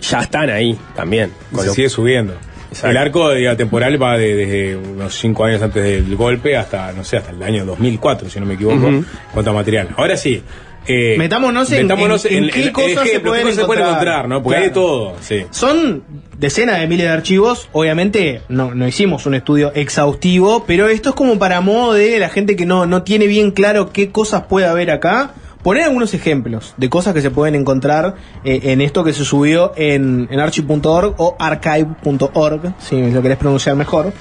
ya 0.00 0.20
están 0.20 0.50
ahí 0.50 0.78
también. 0.94 1.32
Con 1.50 1.62
se 1.62 1.66
lo- 1.68 1.74
sigue 1.74 1.88
subiendo. 1.88 2.34
Exacto. 2.70 2.88
El 2.90 2.96
arco 2.96 3.30
diga, 3.32 3.56
temporal 3.56 4.00
va 4.02 4.16
de- 4.16 4.34
desde 4.34 4.76
unos 4.76 5.14
5 5.14 5.44
años 5.44 5.60
antes 5.62 5.82
del 5.82 6.16
golpe 6.16 6.56
hasta, 6.56 6.92
no 6.92 7.04
sé, 7.04 7.16
hasta 7.18 7.32
el 7.32 7.42
año 7.42 7.64
2004, 7.66 8.30
si 8.30 8.40
no 8.40 8.46
me 8.46 8.54
equivoco, 8.54 8.76
Ujú. 8.78 8.86
en 8.88 9.06
cuanto 9.32 9.50
a 9.50 9.54
material. 9.54 9.88
Ahora 9.96 10.16
sí. 10.16 10.42
eh, 10.86 11.14
Metámonos 11.18 11.70
en- 11.72 11.82
metámonos 11.86 12.24
en- 12.24 12.44
en 12.44 12.50
qué 12.50 12.72
cosas 12.72 13.04
se 13.04 13.12
qué 13.12 13.20
pueden 13.20 13.42
cosas 13.42 13.58
se 13.60 13.64
pueden 13.66 13.84
encontrar. 13.84 14.26
¿no? 14.28 14.42
Porque 14.42 14.58
hay 14.58 14.64
de 14.64 14.70
todo, 14.70 15.14
sí. 15.20 15.44
Son 15.50 16.02
decenas 16.38 16.80
de 16.80 16.86
miles 16.86 17.04
de 17.06 17.12
archivos, 17.12 17.68
obviamente 17.72 18.40
no, 18.48 18.74
no 18.74 18.88
hicimos 18.88 19.26
un 19.26 19.34
estudio 19.34 19.72
exhaustivo, 19.74 20.64
pero 20.66 20.88
esto 20.88 21.10
es 21.10 21.14
como 21.14 21.38
para 21.38 21.60
modo 21.60 21.92
de 21.92 22.18
la 22.18 22.30
gente 22.30 22.56
que 22.56 22.64
no, 22.64 22.86
no 22.86 23.02
tiene 23.02 23.26
bien 23.26 23.50
claro 23.50 23.90
qué 23.92 24.10
cosas 24.10 24.44
puede 24.48 24.66
haber 24.66 24.90
acá. 24.90 25.34
Poner 25.62 25.84
algunos 25.84 26.14
ejemplos 26.14 26.74
de 26.76 26.88
cosas 26.88 27.12
que 27.12 27.20
se 27.20 27.30
pueden 27.30 27.54
encontrar 27.54 28.14
eh, 28.44 28.60
en 28.64 28.80
esto 28.80 29.04
que 29.04 29.12
se 29.12 29.24
subió 29.24 29.72
en, 29.76 30.28
archive.org 30.38 31.14
o 31.18 31.36
archive.org, 31.38 32.74
si 32.78 33.10
lo 33.10 33.20
querés 33.20 33.36
pronunciar 33.36 33.76
mejor. 33.76 34.12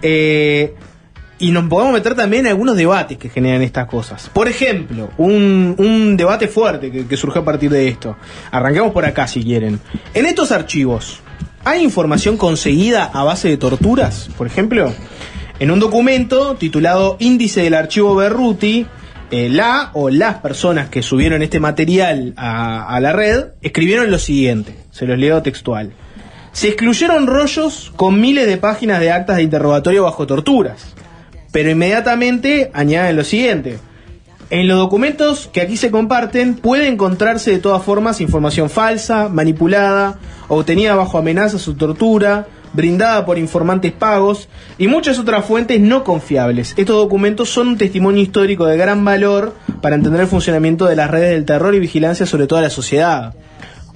Eh, 0.00 0.74
y 1.40 1.52
nos 1.52 1.68
podemos 1.68 1.92
meter 1.92 2.14
también 2.14 2.46
en 2.46 2.52
algunos 2.52 2.76
debates 2.76 3.18
que 3.18 3.28
generan 3.28 3.62
estas 3.62 3.86
cosas. 3.86 4.28
Por 4.32 4.48
ejemplo, 4.48 5.10
un, 5.18 5.74
un 5.78 6.16
debate 6.16 6.48
fuerte 6.48 6.90
que, 6.90 7.06
que 7.06 7.16
surgió 7.16 7.42
a 7.42 7.44
partir 7.44 7.70
de 7.70 7.86
esto. 7.86 8.16
Arranquemos 8.50 8.92
por 8.92 9.04
acá 9.04 9.26
si 9.28 9.44
quieren. 9.44 9.78
En 10.14 10.26
estos 10.26 10.50
archivos, 10.50 11.20
¿hay 11.64 11.84
información 11.84 12.36
conseguida 12.36 13.04
a 13.04 13.22
base 13.24 13.48
de 13.48 13.56
torturas? 13.56 14.30
Por 14.36 14.46
ejemplo, 14.46 14.92
en 15.60 15.70
un 15.70 15.80
documento 15.80 16.56
titulado 16.56 17.16
Índice 17.20 17.62
del 17.62 17.74
Archivo 17.74 18.14
Berruti, 18.16 18.86
eh, 19.30 19.48
la 19.48 19.90
o 19.92 20.10
las 20.10 20.36
personas 20.36 20.88
que 20.88 21.02
subieron 21.02 21.42
este 21.42 21.60
material 21.60 22.32
a, 22.36 22.94
a 22.94 23.00
la 23.00 23.12
red 23.12 23.46
escribieron 23.60 24.10
lo 24.10 24.18
siguiente, 24.18 24.74
se 24.90 25.06
los 25.06 25.18
leo 25.18 25.42
textual. 25.42 25.92
Se 26.52 26.68
excluyeron 26.68 27.26
rollos 27.26 27.92
con 27.94 28.20
miles 28.20 28.46
de 28.46 28.56
páginas 28.56 29.00
de 29.00 29.12
actas 29.12 29.36
de 29.36 29.42
interrogatorio 29.42 30.04
bajo 30.04 30.26
torturas, 30.26 30.94
pero 31.52 31.70
inmediatamente 31.70 32.70
añaden 32.72 33.16
lo 33.16 33.24
siguiente. 33.24 33.78
En 34.50 34.66
los 34.66 34.78
documentos 34.78 35.50
que 35.52 35.60
aquí 35.60 35.76
se 35.76 35.90
comparten 35.90 36.54
puede 36.54 36.88
encontrarse 36.88 37.50
de 37.50 37.58
todas 37.58 37.82
formas 37.82 38.22
información 38.22 38.70
falsa, 38.70 39.28
manipulada, 39.28 40.18
obtenida 40.48 40.94
bajo 40.94 41.18
amenazas 41.18 41.68
o 41.68 41.76
tortura, 41.76 42.46
brindada 42.78 43.26
por 43.26 43.38
informantes 43.38 43.90
pagos 43.90 44.48
y 44.78 44.86
muchas 44.86 45.18
otras 45.18 45.44
fuentes 45.44 45.80
no 45.80 46.04
confiables. 46.04 46.74
Estos 46.76 46.94
documentos 46.94 47.50
son 47.50 47.68
un 47.68 47.76
testimonio 47.76 48.22
histórico 48.22 48.66
de 48.66 48.76
gran 48.76 49.04
valor 49.04 49.52
para 49.82 49.96
entender 49.96 50.20
el 50.20 50.28
funcionamiento 50.28 50.86
de 50.86 50.94
las 50.94 51.10
redes 51.10 51.30
del 51.30 51.44
terror 51.44 51.74
y 51.74 51.80
vigilancia 51.80 52.24
sobre 52.24 52.46
toda 52.46 52.62
la 52.62 52.70
sociedad. 52.70 53.34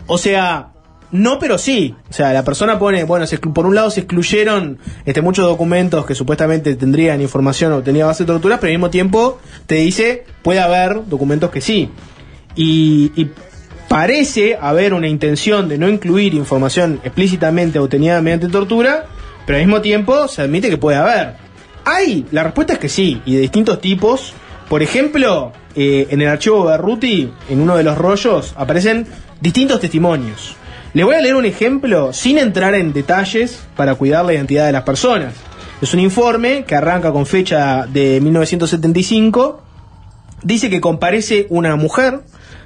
O 0.09 0.19
sea, 0.19 0.73
no, 1.13 1.39
pero 1.39 1.59
sí. 1.59 1.95
O 2.11 2.13
sea, 2.13 2.33
la 2.33 2.43
persona 2.43 2.77
pone, 2.81 3.05
bueno, 3.05 3.25
por 3.55 3.67
un 3.67 3.77
lado 3.77 3.89
se 3.93 4.01
excluyeron 4.01 4.79
este, 5.07 5.23
muchos 5.23 5.47
documentos 5.47 6.05
que 6.05 6.17
supuestamente 6.17 6.75
tendrían 6.75 7.21
información 7.21 7.73
o 7.73 7.83
tenía 7.83 8.07
base 8.07 8.25
de 8.25 8.33
torturas, 8.33 8.59
pero 8.59 8.71
al 8.71 8.79
mismo 8.79 8.91
tiempo 8.91 9.39
te 9.67 9.77
dice, 9.77 10.25
puede 10.43 10.59
haber 10.59 11.07
documentos 11.07 11.51
que 11.51 11.61
sí. 11.61 11.89
Y 12.57 13.29
parece 13.93 14.57
haber 14.59 14.95
una 14.95 15.07
intención 15.07 15.69
de 15.69 15.77
no 15.77 15.87
incluir 15.87 16.33
información 16.33 16.99
explícitamente 17.05 17.79
obtenida 17.79 18.23
mediante 18.23 18.49
tortura, 18.49 19.05
pero 19.45 19.59
al 19.59 19.67
mismo 19.67 19.83
tiempo 19.83 20.29
se 20.29 20.41
admite 20.41 20.71
que 20.71 20.79
puede 20.79 20.97
haber. 20.97 21.35
Hay, 21.85 22.25
la 22.31 22.43
respuesta 22.43 22.73
es 22.73 22.79
que 22.79 22.89
sí, 22.89 23.21
y 23.27 23.35
de 23.35 23.41
distintos 23.43 23.83
tipos. 23.83 24.33
Por 24.71 24.83
ejemplo, 24.83 25.53
eh, 25.77 26.07
en 26.09 26.23
el 26.23 26.29
archivo 26.29 26.65
Berruti, 26.65 27.31
en 27.51 27.61
uno 27.61 27.77
de 27.77 27.83
los 27.83 27.99
rollos, 27.99 28.55
aparecen 28.57 29.07
distintos 29.43 29.79
testimonios. 29.79 30.57
Les 30.95 31.05
voy 31.05 31.17
a 31.17 31.21
leer 31.21 31.35
un 31.35 31.45
ejemplo 31.45 32.15
sin 32.15 32.39
entrar 32.39 32.75
en 32.75 32.95
detalles 32.95 33.63
para 33.77 33.95
cuidar 33.97 34.25
la 34.25 34.33
identidad 34.33 34.65
de 34.65 34.73
las 34.73 34.85
personas. 34.85 35.35
Es 35.83 35.93
un 35.93 36.01
informe 36.01 36.65
que 36.65 36.77
arranca 36.77 37.13
con 37.13 37.27
fecha 37.27 37.85
de 37.87 38.23
1975. 38.23 39.63
Dice 40.43 40.71
que 40.71 40.81
comparece 40.81 41.47
una 41.51 41.77
mujer, 41.77 42.23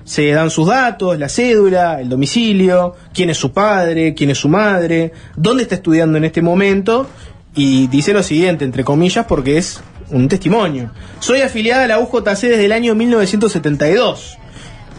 se 0.06 0.30
dan 0.30 0.50
sus 0.50 0.68
datos, 0.68 1.18
la 1.18 1.28
cédula, 1.28 2.00
el 2.00 2.08
domicilio, 2.08 2.94
quién 3.12 3.28
es 3.28 3.36
su 3.36 3.52
padre, 3.52 4.14
quién 4.14 4.30
es 4.30 4.38
su 4.38 4.48
madre, 4.48 5.12
dónde 5.36 5.64
está 5.64 5.74
estudiando 5.74 6.16
en 6.16 6.24
este 6.24 6.40
momento, 6.42 7.08
y 7.56 7.88
dice 7.88 8.12
lo 8.12 8.22
siguiente, 8.22 8.64
entre 8.64 8.84
comillas, 8.84 9.26
porque 9.26 9.58
es 9.58 9.80
un 10.10 10.28
testimonio. 10.28 10.92
Soy 11.18 11.40
afiliada 11.40 11.84
a 11.84 11.88
la 11.88 11.98
UJC 11.98 12.42
desde 12.42 12.64
el 12.66 12.72
año 12.72 12.94
1972. 12.94 14.38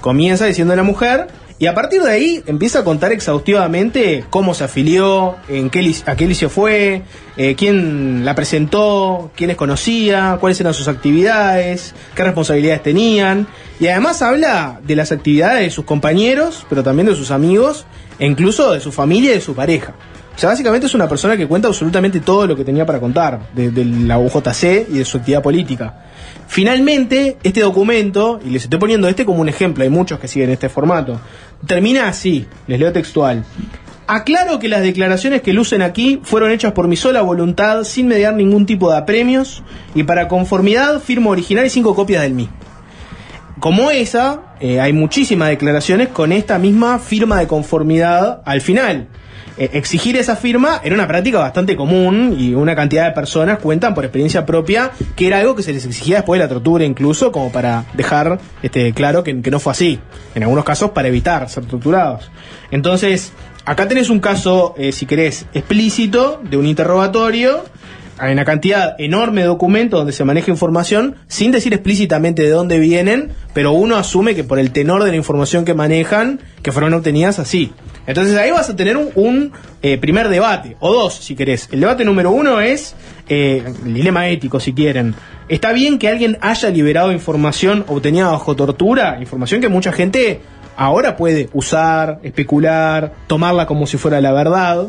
Comienza 0.02 0.46
diciendo 0.46 0.76
la 0.76 0.84
mujer, 0.84 1.28
y 1.60 1.66
a 1.66 1.74
partir 1.74 2.04
de 2.04 2.12
ahí 2.12 2.44
empieza 2.46 2.80
a 2.80 2.84
contar 2.84 3.12
exhaustivamente 3.12 4.26
cómo 4.30 4.54
se 4.54 4.64
afilió, 4.64 5.38
en 5.48 5.72
qué, 5.72 5.96
a 6.06 6.16
qué 6.16 6.28
liceo 6.28 6.50
fue, 6.50 7.02
eh, 7.36 7.56
quién 7.56 8.24
la 8.24 8.36
presentó, 8.36 9.32
quiénes 9.36 9.56
conocía, 9.56 10.38
cuáles 10.40 10.60
eran 10.62 10.76
sus 10.76 10.88
actividades, 10.88 11.96
qué 12.14 12.24
responsabilidades 12.24 12.84
tenían. 12.84 13.48
Y 13.80 13.88
además 13.88 14.22
habla 14.22 14.80
de 14.84 14.96
las 14.96 15.12
actividades 15.12 15.62
de 15.62 15.72
sus 15.72 15.86
compañeros, 15.86 16.64
pero 16.70 16.84
también 16.84 17.08
de 17.08 17.16
sus 17.16 17.32
amigos, 17.32 17.86
e 18.20 18.28
incluso 18.28 18.74
de 18.74 18.80
su 18.80 18.92
familia 18.92 19.32
y 19.32 19.36
de 19.36 19.42
su 19.42 19.56
pareja. 19.56 19.96
O 20.36 20.40
sea, 20.40 20.50
básicamente 20.50 20.86
es 20.86 20.94
una 20.94 21.10
persona 21.10 21.36
que 21.36 21.48
cuenta 21.48 21.68
absolutamente 21.68 22.20
todo 22.20 22.46
lo 22.46 22.56
que 22.56 22.64
tenía 22.64 22.86
para 22.86 23.00
contar 23.00 23.50
de, 23.56 23.72
de 23.72 23.84
la 23.84 24.20
UJC 24.20 24.88
y 24.88 25.00
de 25.00 25.06
su 25.06 25.18
actividad 25.18 25.42
política. 25.42 26.04
Finalmente, 26.48 27.38
este 27.44 27.62
documento, 27.62 28.40
y 28.46 28.52
les 28.52 28.64
estoy 28.64 28.80
poniendo 28.80 29.08
este 29.10 29.26
como 29.26 29.42
un 29.42 29.50
ejemplo, 29.50 29.84
hay 29.84 29.90
muchos 29.90 30.20
que 30.20 30.28
siguen 30.28 30.50
este 30.50 30.70
formato, 30.70 31.20
termina 31.66 32.08
así, 32.08 32.46
les 32.68 32.80
leo 32.80 32.92
textual. 32.92 33.44
Aclaro 34.08 34.60
que 34.60 34.70
las 34.70 34.84
declaraciones 34.84 35.42
que 35.42 35.52
lucen 35.52 35.82
aquí 35.82 36.22
fueron 36.24 36.52
hechas 36.52 36.72
por 36.72 36.88
mi 36.88 36.96
sola 36.96 37.22
voluntad, 37.22 37.84
sin 37.84 38.08
mediar 38.08 38.34
ningún 38.34 38.66
tipo 38.66 38.90
de 38.90 38.98
apremios, 38.98 39.64
y 39.96 40.04
para 40.04 40.30
conformidad 40.30 41.02
firmo 41.02 41.32
original 41.32 41.66
y 41.66 41.70
cinco 41.70 41.94
copias 41.94 42.22
del 42.22 42.34
mismo. 42.34 42.54
Como 43.60 43.92
esa, 43.92 44.54
eh, 44.60 44.80
hay 44.80 44.94
muchísimas 44.94 45.50
declaraciones 45.50 46.10
con 46.10 46.32
esta 46.32 46.60
misma 46.60 47.00
firma 47.00 47.40
de 47.40 47.48
conformidad 47.48 48.42
al 48.46 48.62
final. 48.62 49.08
Eh, 49.58 49.72
exigir 49.74 50.16
esa 50.18 50.36
firma 50.36 50.82
era 50.84 50.94
una 50.94 51.08
práctica 51.08 51.40
bastante 51.40 51.76
común 51.76 52.36
y 52.38 52.54
una 52.54 52.76
cantidad 52.76 53.06
de 53.06 53.12
personas 53.12 53.58
cuentan 53.60 53.96
por 53.96 54.06
experiencia 54.06 54.46
propia 54.46 54.92
que 55.16 55.28
era 55.28 55.40
algo 55.40 55.56
que 55.56 55.64
se 55.64 55.74
les 55.74 55.86
exigía 55.86 56.18
después 56.18 56.40
de 56.40 56.46
la 56.46 56.50
tortura 56.50 56.86
incluso 56.86 57.32
como 57.32 57.52
para 57.52 57.86
dejar 57.94 58.40
este, 58.62 58.94
claro 58.94 59.24
que, 59.24 59.34
no 59.34 59.60
fue 59.60 59.72
así. 59.72 60.00
En 60.36 60.44
algunos 60.44 60.64
casos 60.64 60.92
para 60.92 61.08
evitar 61.08 61.50
ser 61.50 61.66
torturados. 61.66 62.30
Entonces, 62.70 63.32
acá 63.66 63.88
tenés 63.88 64.10
un 64.10 64.20
caso, 64.20 64.76
eh, 64.78 64.92
si 64.92 65.06
querés, 65.06 65.46
explícito 65.54 66.42
de 66.48 66.58
un 66.58 66.68
interrogatorio 66.68 67.64
hay 68.20 68.34
una 68.34 68.46
cantidad 68.46 68.96
enorme 68.98 69.42
de 69.42 69.48
documentos 69.48 70.00
donde 70.00 70.12
se 70.12 70.24
maneja 70.24 70.50
información 70.50 71.18
sin 71.28 71.52
decir 71.52 71.74
explícitamente 71.74 72.42
de 72.42 72.50
dónde 72.50 72.80
vienen, 72.80 73.32
pero 73.54 73.74
uno 73.74 73.96
asume 73.96 74.34
que 74.34 74.44
por 74.44 74.58
el 74.58 74.72
tenor 74.72 75.04
de 75.04 75.12
la 75.12 75.18
información 75.18 75.66
que 75.66 75.76
manejan, 75.76 76.40
que 76.64 76.72
fueron 76.72 76.94
obtenidas 76.94 77.38
así. 77.38 77.74
Entonces 78.08 78.38
ahí 78.38 78.52
vas 78.52 78.70
a 78.70 78.76
tener 78.76 78.96
un, 78.98 79.12
un, 79.16 79.52
eh, 79.82 79.98
primer 79.98 80.30
debate, 80.30 80.78
o 80.80 80.94
dos 80.94 81.14
si 81.14 81.36
querés. 81.36 81.70
El 81.72 81.82
debate 81.82 82.06
número 82.06 82.32
uno 82.32 82.62
es 82.62 82.96
eh, 83.28 83.64
el 83.86 83.94
dilema 83.94 84.30
ético, 84.30 84.60
si 84.60 84.74
quieren. 84.74 85.14
¿Está 85.50 85.74
bien 85.74 86.00
que 86.00 86.08
alguien 86.08 86.38
haya 86.42 86.70
liberado 86.70 87.12
información 87.12 87.84
obtenida 87.88 88.32
bajo 88.32 88.56
tortura? 88.56 89.18
Información 89.20 89.62
que 89.62 89.68
mucha 89.68 89.92
gente 89.92 90.40
ahora 90.78 91.18
puede 91.18 91.50
usar, 91.54 92.20
especular, 92.24 93.14
tomarla 93.28 93.66
como 93.66 93.86
si 93.86 93.98
fuera 93.98 94.22
la 94.22 94.32
verdad. 94.32 94.88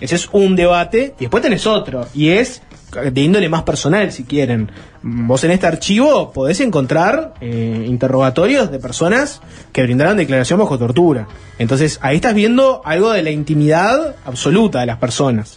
Ese 0.00 0.14
es 0.14 0.28
un 0.32 0.54
debate. 0.54 1.14
Y 1.18 1.22
después 1.22 1.42
tenés 1.42 1.66
otro. 1.66 2.06
Y 2.14 2.30
es 2.30 2.62
de 2.92 3.20
índole 3.20 3.48
más 3.48 3.62
personal, 3.62 4.12
si 4.12 4.24
quieren. 4.24 4.70
Vos 5.02 5.42
en 5.44 5.50
este 5.50 5.66
archivo 5.66 6.32
podés 6.32 6.60
encontrar 6.60 7.34
eh, 7.40 7.84
interrogatorios 7.88 8.70
de 8.70 8.78
personas 8.78 9.40
que 9.72 9.82
brindaron 9.82 10.16
declaración 10.16 10.58
bajo 10.58 10.78
tortura. 10.78 11.26
Entonces 11.58 11.98
ahí 12.02 12.16
estás 12.16 12.34
viendo 12.34 12.82
algo 12.84 13.10
de 13.10 13.22
la 13.22 13.30
intimidad 13.30 14.16
absoluta 14.24 14.80
de 14.80 14.86
las 14.86 14.98
personas. 14.98 15.56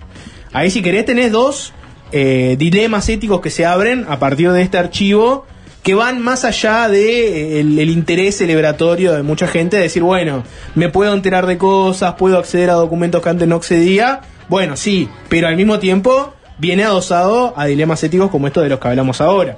Ahí 0.53 0.69
si 0.69 0.81
querés 0.81 1.05
tenés 1.05 1.31
dos 1.31 1.73
eh, 2.11 2.55
dilemas 2.57 3.09
éticos 3.09 3.41
que 3.41 3.49
se 3.49 3.65
abren 3.65 4.05
a 4.07 4.19
partir 4.19 4.51
de 4.51 4.61
este 4.61 4.77
archivo 4.77 5.45
que 5.83 5.93
van 5.93 6.19
más 6.19 6.45
allá 6.45 6.87
de 6.87 7.57
eh, 7.57 7.59
el, 7.59 7.89
interés 7.89 8.37
celebratorio 8.37 9.13
de 9.13 9.21
mucha 9.21 9.47
gente 9.47 9.77
de 9.77 9.83
decir, 9.83 10.01
bueno, 10.01 10.43
me 10.73 10.89
puedo 10.89 11.13
enterar 11.13 11.45
de 11.45 11.59
cosas, 11.59 12.15
puedo 12.15 12.39
acceder 12.39 12.71
a 12.71 12.73
documentos 12.73 13.21
que 13.21 13.29
antes 13.29 13.47
no 13.47 13.57
accedía. 13.57 14.21
Bueno, 14.49 14.77
sí, 14.77 15.09
pero 15.29 15.47
al 15.47 15.55
mismo 15.55 15.77
tiempo 15.77 16.34
viene 16.57 16.83
adosado 16.83 17.53
a 17.57 17.65
dilemas 17.65 18.03
éticos 18.03 18.29
como 18.31 18.47
estos 18.47 18.63
de 18.63 18.69
los 18.69 18.79
que 18.79 18.87
hablamos 18.87 19.21
ahora. 19.21 19.57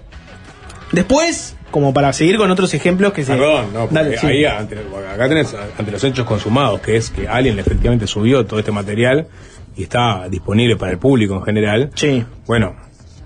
Después, 0.92 1.56
como 1.72 1.94
para 1.94 2.14
seguir 2.14 2.38
con 2.38 2.50
otros 2.50 2.74
ejemplos 2.74 3.12
que 3.14 3.24
se... 3.26 3.34
Perdón, 3.34 3.68
no, 3.74 3.88
Dale, 3.88 4.18
sí. 4.18 4.28
ahí 4.28 4.46
ante- 4.46 4.78
acá 5.14 5.28
tenés 5.28 5.54
ante 5.78 5.92
los 5.92 6.04
hechos 6.04 6.26
consumados, 6.26 6.80
que 6.80 6.96
es 6.96 7.10
que 7.10 7.28
alguien 7.28 7.60
efectivamente 7.60 8.08
subió 8.08 8.46
todo 8.46 8.60
este 8.60 8.72
material 8.72 9.28
y 9.76 9.84
está 9.84 10.28
disponible 10.30 10.78
para 10.78 10.92
el 10.94 10.98
público 10.98 11.36
en 11.36 11.44
general. 11.44 11.92
Sí. 11.96 12.24
Bueno, 12.46 12.76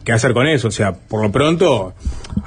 ¿qué 0.04 0.12
hacer 0.12 0.34
con 0.34 0.48
eso? 0.48 0.70
O 0.70 0.72
sea, 0.72 0.94
por 0.94 1.22
lo 1.22 1.32
pronto, 1.32 1.94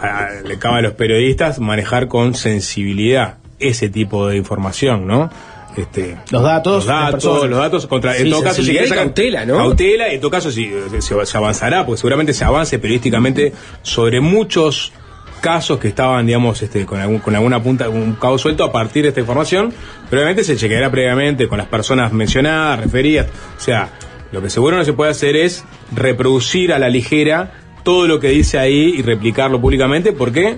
a- 0.01 0.29
le 0.45 0.59
cabe 0.59 0.79
a 0.79 0.83
los 0.83 0.93
periodistas 0.95 1.61
manejar 1.61 2.09
con 2.09 2.35
sensibilidad 2.35 3.37
ese 3.61 3.89
tipo 3.89 4.27
de 4.27 4.37
información, 4.37 5.07
¿no? 5.07 5.31
Este, 5.77 6.16
Los 6.31 6.43
datos 6.43 6.75
los 6.75 6.87
datos, 6.87 7.49
los 7.51 7.59
datos 7.59 7.87
contra, 7.89 8.16
en 8.16 8.25
Sí, 8.25 8.31
todo 8.31 8.43
caso, 8.45 8.62
si 8.62 8.72
querés 8.72 8.89
sacar- 8.91 9.07
cautela, 9.07 9.45
¿no? 9.45 9.57
Cautela, 9.57 10.09
en 10.09 10.20
todo 10.20 10.31
caso, 10.31 10.51
si 10.53 10.70
se, 11.01 11.27
se 11.27 11.37
avanzará, 11.37 11.85
porque 11.85 11.99
seguramente 11.99 12.33
se 12.33 12.45
avance 12.45 12.79
periodísticamente 12.79 13.53
sobre 13.83 14.20
muchos 14.20 14.93
casos 15.41 15.79
que 15.79 15.89
estaban, 15.89 16.27
digamos, 16.27 16.62
este, 16.62 16.87
con, 16.87 17.01
algún, 17.01 17.18
con 17.18 17.35
alguna 17.35 17.62
punta, 17.62 17.89
un 17.89 18.14
cabo 18.14 18.39
suelto 18.39 18.64
a 18.64 18.72
partir 18.72 19.03
de 19.03 19.09
esta 19.09 19.20
información, 19.20 19.75
pero 20.09 20.22
obviamente 20.22 20.45
se 20.45 20.57
chequeará 20.57 20.91
previamente 20.91 21.49
con 21.49 21.59
las 21.59 21.66
personas 21.66 22.12
mencionadas, 22.12 22.81
referidas, 22.81 23.27
o 23.57 23.61
sea, 23.61 23.91
lo 24.33 24.41
que 24.41 24.49
seguro 24.51 24.77
no 24.77 24.85
se 24.85 24.93
puede 24.95 25.11
hacer 25.11 25.37
es 25.37 25.64
reproducir 25.93 26.72
a 26.72 26.79
la 26.79 26.89
ligera 26.89 27.53
todo 27.83 28.07
lo 28.07 28.20
que 28.20 28.29
dice 28.29 28.59
ahí 28.59 28.95
y 28.97 29.03
replicarlo 29.03 29.61
públicamente, 29.61 30.12
porque 30.12 30.57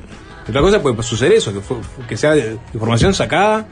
otra 0.49 0.61
cosa 0.61 0.81
puede 0.83 1.03
suceder 1.03 1.33
eso, 1.33 1.53
que, 1.53 1.61
fue- 1.61 1.79
que 2.09 2.17
sea 2.17 2.35
información 2.73 3.13
sacada 3.15 3.67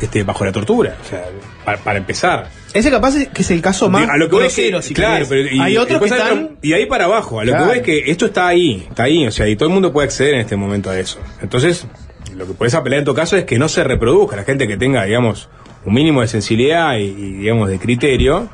este, 0.00 0.22
bajo 0.24 0.44
la 0.44 0.52
tortura, 0.52 0.96
o 1.04 1.08
sea, 1.08 1.24
para, 1.64 1.78
para 1.78 1.98
empezar. 1.98 2.48
Ese 2.74 2.90
capaz 2.90 3.16
es 3.16 3.28
que 3.28 3.42
es 3.42 3.50
el 3.50 3.62
caso 3.62 3.88
más 3.88 4.08
A 4.08 4.16
lo 4.16 4.28
que 4.28 4.36
voy 4.36 4.46
es 4.46 4.54
que- 4.54 4.68
grosero, 4.68 4.82
si 4.82 4.94
claro, 4.94 5.24
pero 5.28 5.48
y- 5.48 5.58
Hay 5.60 5.76
otros 5.76 6.00
que 6.02 6.08
están... 6.08 6.58
y 6.62 6.72
ahí 6.74 6.86
para 6.86 7.06
abajo, 7.06 7.40
a 7.40 7.44
lo 7.44 7.52
Claro. 7.52 7.64
que 7.64 7.68
voy 7.70 7.78
es 7.78 7.84
que 8.04 8.10
esto 8.10 8.26
está 8.26 8.46
ahí, 8.48 8.86
está 8.88 9.04
ahí, 9.04 9.26
o 9.26 9.30
sea, 9.30 9.48
y 9.48 9.56
todo 9.56 9.68
el 9.68 9.74
mundo 9.74 9.92
puede 9.92 10.06
acceder 10.06 10.34
en 10.34 10.40
este 10.40 10.56
momento 10.56 10.90
a 10.90 10.98
eso. 10.98 11.18
Entonces, 11.40 11.86
lo 12.36 12.46
que 12.46 12.52
puedes 12.52 12.74
apelar 12.74 12.98
en 13.00 13.04
tu 13.04 13.14
caso 13.14 13.36
es 13.36 13.44
que 13.44 13.58
no 13.58 13.68
se 13.68 13.82
reproduzca, 13.84 14.36
la 14.36 14.44
gente 14.44 14.68
que 14.68 14.76
tenga, 14.76 15.04
digamos, 15.04 15.48
un 15.84 15.94
mínimo 15.94 16.20
de 16.20 16.28
sensibilidad 16.28 16.96
y, 16.98 17.04
y, 17.04 17.32
digamos, 17.38 17.68
de 17.70 17.78
criterio, 17.78 18.48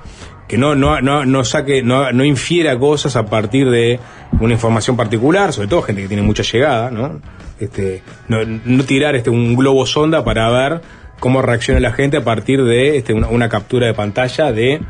que 0.48 0.58
no, 0.58 0.74
no, 0.74 1.00
no, 1.00 1.24
no 1.24 1.44
saque, 1.44 1.82
no, 1.82 2.12
no 2.12 2.24
infiera 2.24 2.78
cosas 2.78 3.16
a 3.16 3.26
partir 3.26 3.70
de 3.70 3.98
una 4.40 4.52
información 4.52 4.96
particular, 4.96 5.52
sobre 5.52 5.68
todo 5.68 5.82
gente 5.82 6.02
que 6.02 6.08
tiene 6.08 6.22
mucha 6.22 6.42
llegada, 6.42 6.90
¿no? 6.90 7.20
Este, 7.60 8.02
no, 8.28 8.38
no 8.44 8.84
tirar 8.84 9.14
este 9.14 9.30
un 9.30 9.54
globo 9.54 9.86
sonda 9.86 10.24
para 10.24 10.50
ver 10.50 10.82
cómo 11.20 11.40
reacciona 11.42 11.80
la 11.80 11.92
gente 11.92 12.16
a 12.18 12.24
partir 12.24 12.62
de 12.64 12.96
este, 12.98 13.12
una, 13.14 13.28
una 13.28 13.48
captura 13.48 13.86
de 13.86 13.94
pantalla 13.94 14.52
de 14.52 14.80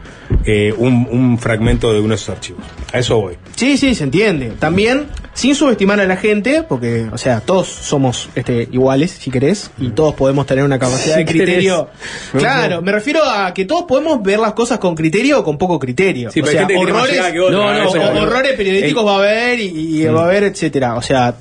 eh, 0.44 0.74
un, 0.76 1.06
un 1.10 1.38
fragmento 1.38 1.92
de 1.92 2.00
uno 2.00 2.08
de 2.10 2.14
esos 2.16 2.30
archivos. 2.30 2.62
A 2.92 2.98
eso 2.98 3.20
voy. 3.20 3.36
Sí, 3.56 3.76
sí, 3.78 3.94
se 3.94 4.04
entiende. 4.04 4.52
También, 4.58 5.06
sin 5.32 5.54
subestimar 5.54 6.00
a 6.00 6.06
la 6.06 6.16
gente, 6.16 6.64
porque, 6.68 7.06
o 7.12 7.18
sea, 7.18 7.40
todos 7.40 7.68
somos 7.68 8.28
este, 8.34 8.68
iguales, 8.72 9.12
si 9.12 9.30
querés, 9.30 9.70
y 9.78 9.90
todos 9.90 10.14
podemos 10.14 10.44
tener 10.46 10.64
una 10.64 10.78
capacidad 10.78 11.16
de 11.18 11.22
Si 11.26 11.32
querés. 11.32 11.44
criterio. 11.46 11.88
Claro, 12.36 12.82
me 12.82 12.90
refiero 12.92 13.20
a 13.24 13.54
que 13.54 13.64
todos 13.64 13.84
podemos 13.84 14.22
ver 14.22 14.38
las 14.40 14.54
cosas 14.54 14.78
con 14.78 14.94
criterio 14.94 15.40
o 15.40 15.44
con 15.44 15.56
poco 15.58 15.78
criterio. 15.78 16.30
Sí, 16.32 16.40
o 16.40 16.44
pero 16.44 16.50
hay 16.50 16.52
sea, 16.58 16.66
gente 16.68 16.74
que 16.84 16.90
horrores, 16.92 17.12
llegada 17.12 17.32
que 17.32 17.40
otra, 17.40 17.56
No, 17.58 17.74
no, 17.84 17.88
o- 17.90 18.22
horrores 18.22 18.52
periodísticos 18.54 19.06
va 19.06 19.12
a 19.12 19.18
haber 19.18 19.60
y, 19.60 20.02
y 20.02 20.04
va 20.06 20.22
a 20.22 20.24
haber, 20.24 20.44
etcétera. 20.44 20.96
O 20.96 21.02
sea, 21.02 21.34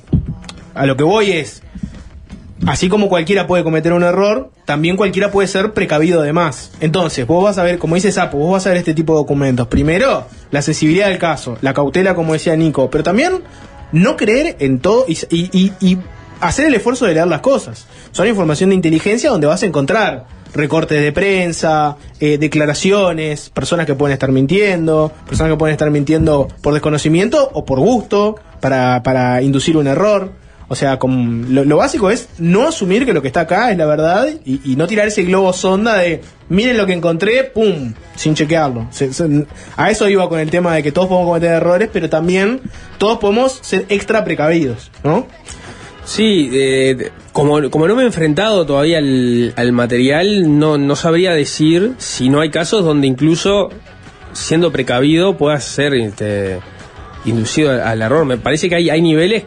a 0.74 0.86
lo 0.86 0.96
que 0.96 1.04
voy 1.04 1.32
es, 1.32 1.62
así 2.66 2.88
como 2.88 3.08
cualquiera 3.08 3.46
puede 3.46 3.64
cometer 3.64 3.92
un 3.92 4.02
error, 4.02 4.50
también 4.64 4.96
cualquiera 4.96 5.30
puede 5.30 5.48
ser 5.48 5.72
precavido 5.72 6.22
de 6.22 6.32
más. 6.32 6.70
Entonces, 6.80 7.26
vos 7.26 7.42
vas 7.44 7.58
a 7.58 7.62
ver, 7.62 7.78
como 7.78 7.94
dice 7.94 8.12
Sapo, 8.12 8.38
vos 8.38 8.52
vas 8.52 8.66
a 8.66 8.70
ver 8.70 8.78
este 8.78 8.94
tipo 8.94 9.12
de 9.14 9.18
documentos. 9.18 9.66
Primero, 9.68 10.24
la 10.50 10.62
sensibilidad 10.62 11.08
del 11.08 11.18
caso, 11.18 11.58
la 11.60 11.74
cautela, 11.74 12.14
como 12.14 12.32
decía 12.32 12.56
Nico, 12.56 12.88
pero 12.90 13.04
también 13.04 13.42
no 13.92 14.16
creer 14.16 14.56
en 14.60 14.78
todo 14.80 15.04
y, 15.08 15.18
y- 15.30 15.72
y- 15.80 15.98
hacer 16.40 16.66
el 16.66 16.74
esfuerzo 16.74 17.06
de 17.06 17.14
leer 17.14 17.26
las 17.28 17.40
cosas. 17.40 17.86
Son 18.12 18.26
información 18.28 18.70
de 18.70 18.76
inteligencia 18.76 19.30
donde 19.30 19.46
vas 19.46 19.62
a 19.62 19.66
encontrar 19.66 20.26
recortes 20.52 21.00
de 21.02 21.10
prensa, 21.12 21.96
eh, 22.20 22.38
declaraciones, 22.38 23.50
personas 23.50 23.86
que 23.86 23.94
pueden 23.94 24.12
estar 24.12 24.30
mintiendo, 24.30 25.10
personas 25.28 25.52
que 25.52 25.58
pueden 25.58 25.72
estar 25.72 25.90
mintiendo 25.90 26.48
por 26.62 26.74
desconocimiento 26.74 27.50
o 27.54 27.64
por 27.64 27.80
gusto, 27.80 28.36
para 28.60 29.42
inducir 29.42 29.76
un 29.76 29.86
error. 29.86 30.32
O 30.68 30.74
sea, 30.74 30.98
como 30.98 31.44
lo, 31.48 31.76
básico 31.76 32.10
es 32.10 32.28
no 32.38 32.68
asumir 32.68 33.04
que 33.04 33.12
lo 33.12 33.20
que 33.20 33.28
está 33.28 33.40
acá 33.40 33.70
es 33.70 33.76
la 33.76 33.86
verdad 33.86 34.28
y, 34.44 34.76
no 34.76 34.86
tirar 34.86 35.08
ese 35.08 35.22
globo 35.22 35.52
sonda 35.52 35.98
de 35.98 36.22
miren 36.48 36.76
lo 36.76 36.86
que 36.86 36.94
encontré, 36.94 37.44
pum, 37.44 37.92
sin 38.16 38.34
chequearlo. 38.34 38.88
A 39.76 39.90
eso 39.90 40.08
iba 40.08 40.28
con 40.28 40.40
el 40.40 40.50
tema 40.50 40.74
de 40.74 40.82
que 40.82 40.90
todos 40.90 41.08
podemos 41.08 41.28
cometer 41.28 41.52
errores, 41.52 41.90
pero 41.92 42.08
también 42.08 42.60
todos 42.98 43.18
podemos 43.18 43.58
ser 43.62 43.84
extra 43.88 44.24
precavidos, 44.24 44.90
¿no? 45.02 45.26
Sí, 46.04 46.50
eh, 46.52 47.10
como, 47.32 47.60
no 47.60 47.96
me 47.96 48.02
he 48.02 48.06
enfrentado 48.06 48.66
todavía 48.66 48.98
al, 48.98 49.54
al 49.56 49.72
material, 49.72 50.58
no, 50.58 50.76
no 50.76 50.96
sabría 50.96 51.32
decir 51.32 51.94
si 51.98 52.28
no 52.28 52.40
hay 52.40 52.50
casos 52.50 52.84
donde 52.84 53.06
incluso 53.06 53.70
siendo 54.34 54.70
precavido 54.70 55.36
puedas 55.36 55.64
ser 55.64 55.94
este, 55.94 56.58
inducido 57.24 57.70
al, 57.70 58.02
error. 58.02 58.24
Me 58.24 58.36
parece 58.36 58.68
que 58.68 58.74
hay 58.74 59.02
niveles 59.02 59.44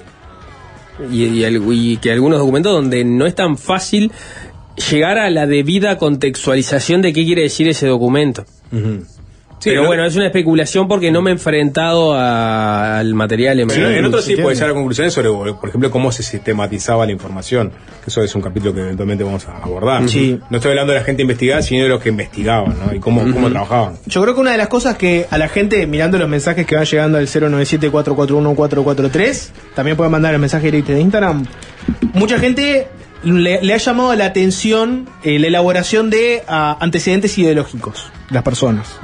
y, 1.11 1.97
que 1.97 2.11
algunos 2.11 2.39
documentos 2.39 2.73
donde 2.73 3.03
no 3.05 3.25
es 3.25 3.35
tan 3.35 3.57
fácil 3.57 4.11
llegar 4.91 5.17
a 5.17 5.29
la 5.29 5.47
debida 5.47 5.97
contextualización 5.97 7.01
de 7.01 7.13
qué 7.13 7.25
quiere 7.25 7.43
decir 7.43 7.67
ese 7.67 7.87
documento. 7.87 8.45
Sí, 9.59 9.71
Pero 9.71 9.81
¿no? 9.81 9.87
bueno, 9.87 10.05
es 10.05 10.15
una 10.15 10.27
especulación 10.27 10.87
porque 10.87 11.09
no 11.11 11.23
me 11.23 11.31
he 11.31 11.33
enfrentado 11.33 12.13
a- 12.13 12.99
al 12.99 13.15
material 13.15 13.59
en 13.59 13.67
Pero 13.67 13.89
en 13.89 14.05
otros 14.05 14.23
sí 14.23 14.35
puede 14.35 14.53
llegar 14.55 14.69
a 14.69 14.73
conclusiones 14.75 15.11
sobre, 15.13 15.29
por 15.31 15.67
ejemplo, 15.69 15.89
cómo 15.89 16.11
se 16.11 16.21
sistematizaba 16.21 17.07
la 17.07 17.11
información. 17.11 17.71
Que 18.03 18.09
eso 18.11 18.21
es 18.21 18.35
un 18.35 18.41
capítulo 18.43 18.73
que 18.75 18.81
eventualmente 18.81 19.23
vamos 19.23 19.47
a 19.47 19.57
abordar. 19.57 20.07
Sí. 20.07 20.39
No 20.51 20.57
estoy 20.57 20.69
hablando 20.71 20.93
de 20.93 20.99
la 20.99 21.05
gente 21.05 21.23
investigada, 21.23 21.63
sino 21.63 21.81
de 21.83 21.89
los 21.89 21.99
que 22.01 22.09
investigaban, 22.09 22.75
¿no? 22.85 22.93
Y 22.93 22.99
cómo, 22.99 23.21
cómo 23.33 23.49
trabajaban. 23.49 23.95
Yo 24.05 24.21
creo 24.21 24.35
que 24.35 24.41
una 24.41 24.51
de 24.51 24.57
las 24.59 24.67
cosas 24.67 24.95
que 24.95 25.25
a 25.29 25.37
la 25.39 25.49
gente, 25.49 25.87
mirando 25.87 26.19
los 26.19 26.29
mensajes 26.29 26.67
que 26.67 26.75
van 26.75 26.85
llegando 26.85 27.17
al 27.17 27.27
097-441-443, 27.27 29.49
también 29.75 29.97
pueden 29.97 30.11
mandar 30.11 30.33
el 30.33 30.39
mensaje 30.39 30.65
directo 30.67 30.91
de 30.93 31.01
Instagram, 31.01 31.45
mucha 32.13 32.39
gente 32.39 32.87
le, 33.23 33.61
le 33.61 33.73
ha 33.73 33.77
llamado 33.77 34.13
la 34.15 34.25
atención 34.25 35.07
eh, 35.23 35.39
la 35.39 35.47
elaboración 35.47 36.09
de 36.09 36.43
ah, 36.47 36.77
antecedentes 36.79 37.37
ideológicos 37.37 38.09
de 38.11 38.16
las 38.29 38.43
personas. 38.43 38.99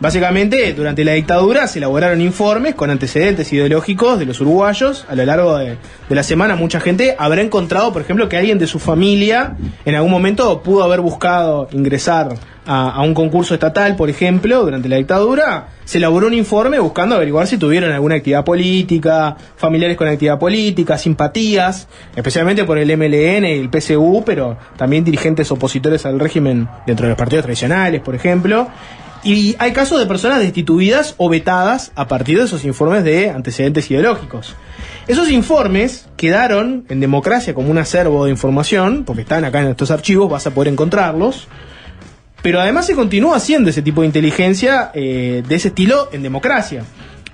Básicamente, 0.00 0.72
durante 0.72 1.04
la 1.04 1.12
dictadura 1.12 1.66
se 1.66 1.78
elaboraron 1.78 2.20
informes 2.20 2.74
con 2.74 2.90
antecedentes 2.90 3.52
ideológicos 3.52 4.18
de 4.18 4.26
los 4.26 4.40
uruguayos. 4.40 5.04
A 5.08 5.14
lo 5.14 5.24
largo 5.24 5.58
de, 5.58 5.76
de 6.08 6.14
la 6.14 6.22
semana, 6.22 6.56
mucha 6.56 6.80
gente 6.80 7.16
habrá 7.18 7.42
encontrado, 7.42 7.92
por 7.92 8.02
ejemplo, 8.02 8.28
que 8.28 8.36
alguien 8.36 8.58
de 8.58 8.66
su 8.66 8.78
familia 8.78 9.56
en 9.84 9.94
algún 9.94 10.10
momento 10.10 10.62
pudo 10.62 10.84
haber 10.84 11.00
buscado 11.00 11.68
ingresar 11.72 12.36
a, 12.68 13.02
un 13.02 13.14
concurso 13.14 13.54
estatal, 13.54 13.96
por 13.96 14.10
ejemplo, 14.10 14.62
durante 14.62 14.88
la 14.90 14.96
dictadura. 14.96 15.68
Se 15.86 15.96
elaboró 15.96 16.26
un 16.26 16.34
informe 16.34 16.78
buscando 16.78 17.14
averiguar 17.14 17.46
si 17.46 17.56
tuvieron 17.56 17.90
alguna 17.90 18.16
actividad 18.16 18.44
política, 18.44 19.36
familiares 19.56 19.96
con 19.96 20.06
actividad 20.06 20.38
política, 20.38 20.98
simpatías, 20.98 21.88
especialmente 22.14 22.64
por 22.64 22.76
el 22.76 22.94
MLN 22.94 23.46
y 23.46 23.52
el 23.52 23.70
PSU, 23.70 24.22
pero 24.24 24.58
también 24.76 25.02
dirigentes 25.02 25.50
opositores 25.50 26.04
al 26.04 26.20
régimen 26.20 26.68
dentro 26.86 27.06
de 27.06 27.10
los 27.10 27.18
partidos 27.18 27.44
tradicionales, 27.44 28.02
por 28.02 28.14
ejemplo. 28.14 28.68
Y 29.24 29.56
hay 29.58 29.72
casos 29.72 29.98
de 29.98 30.06
personas 30.06 30.40
destituidas 30.40 31.14
o 31.16 31.30
vetadas 31.30 31.90
a 31.94 32.06
partir 32.06 32.38
de 32.38 32.44
esos 32.44 32.64
informes 32.66 33.02
de 33.02 33.30
antecedentes 33.30 33.90
ideológicos. 33.90 34.54
Esos 35.08 35.30
informes 35.30 36.06
quedaron 36.18 36.84
en 36.90 37.00
democracia 37.00 37.54
como 37.54 37.70
un 37.70 37.78
acervo 37.78 38.26
de 38.26 38.30
información, 38.30 39.04
porque 39.06 39.22
están 39.22 39.46
acá 39.46 39.62
en 39.62 39.68
estos 39.68 39.90
archivos, 39.90 40.30
vas 40.30 40.46
a 40.46 40.50
poder 40.50 40.70
encontrarlos. 40.70 41.48
Pero 42.42 42.60
además 42.60 42.86
se 42.86 42.94
continúa 42.94 43.36
haciendo 43.36 43.70
ese 43.70 43.82
tipo 43.82 44.02
de 44.02 44.06
inteligencia 44.06 44.90
eh, 44.94 45.42
de 45.46 45.54
ese 45.54 45.68
estilo 45.68 46.08
en 46.12 46.22
democracia. 46.22 46.84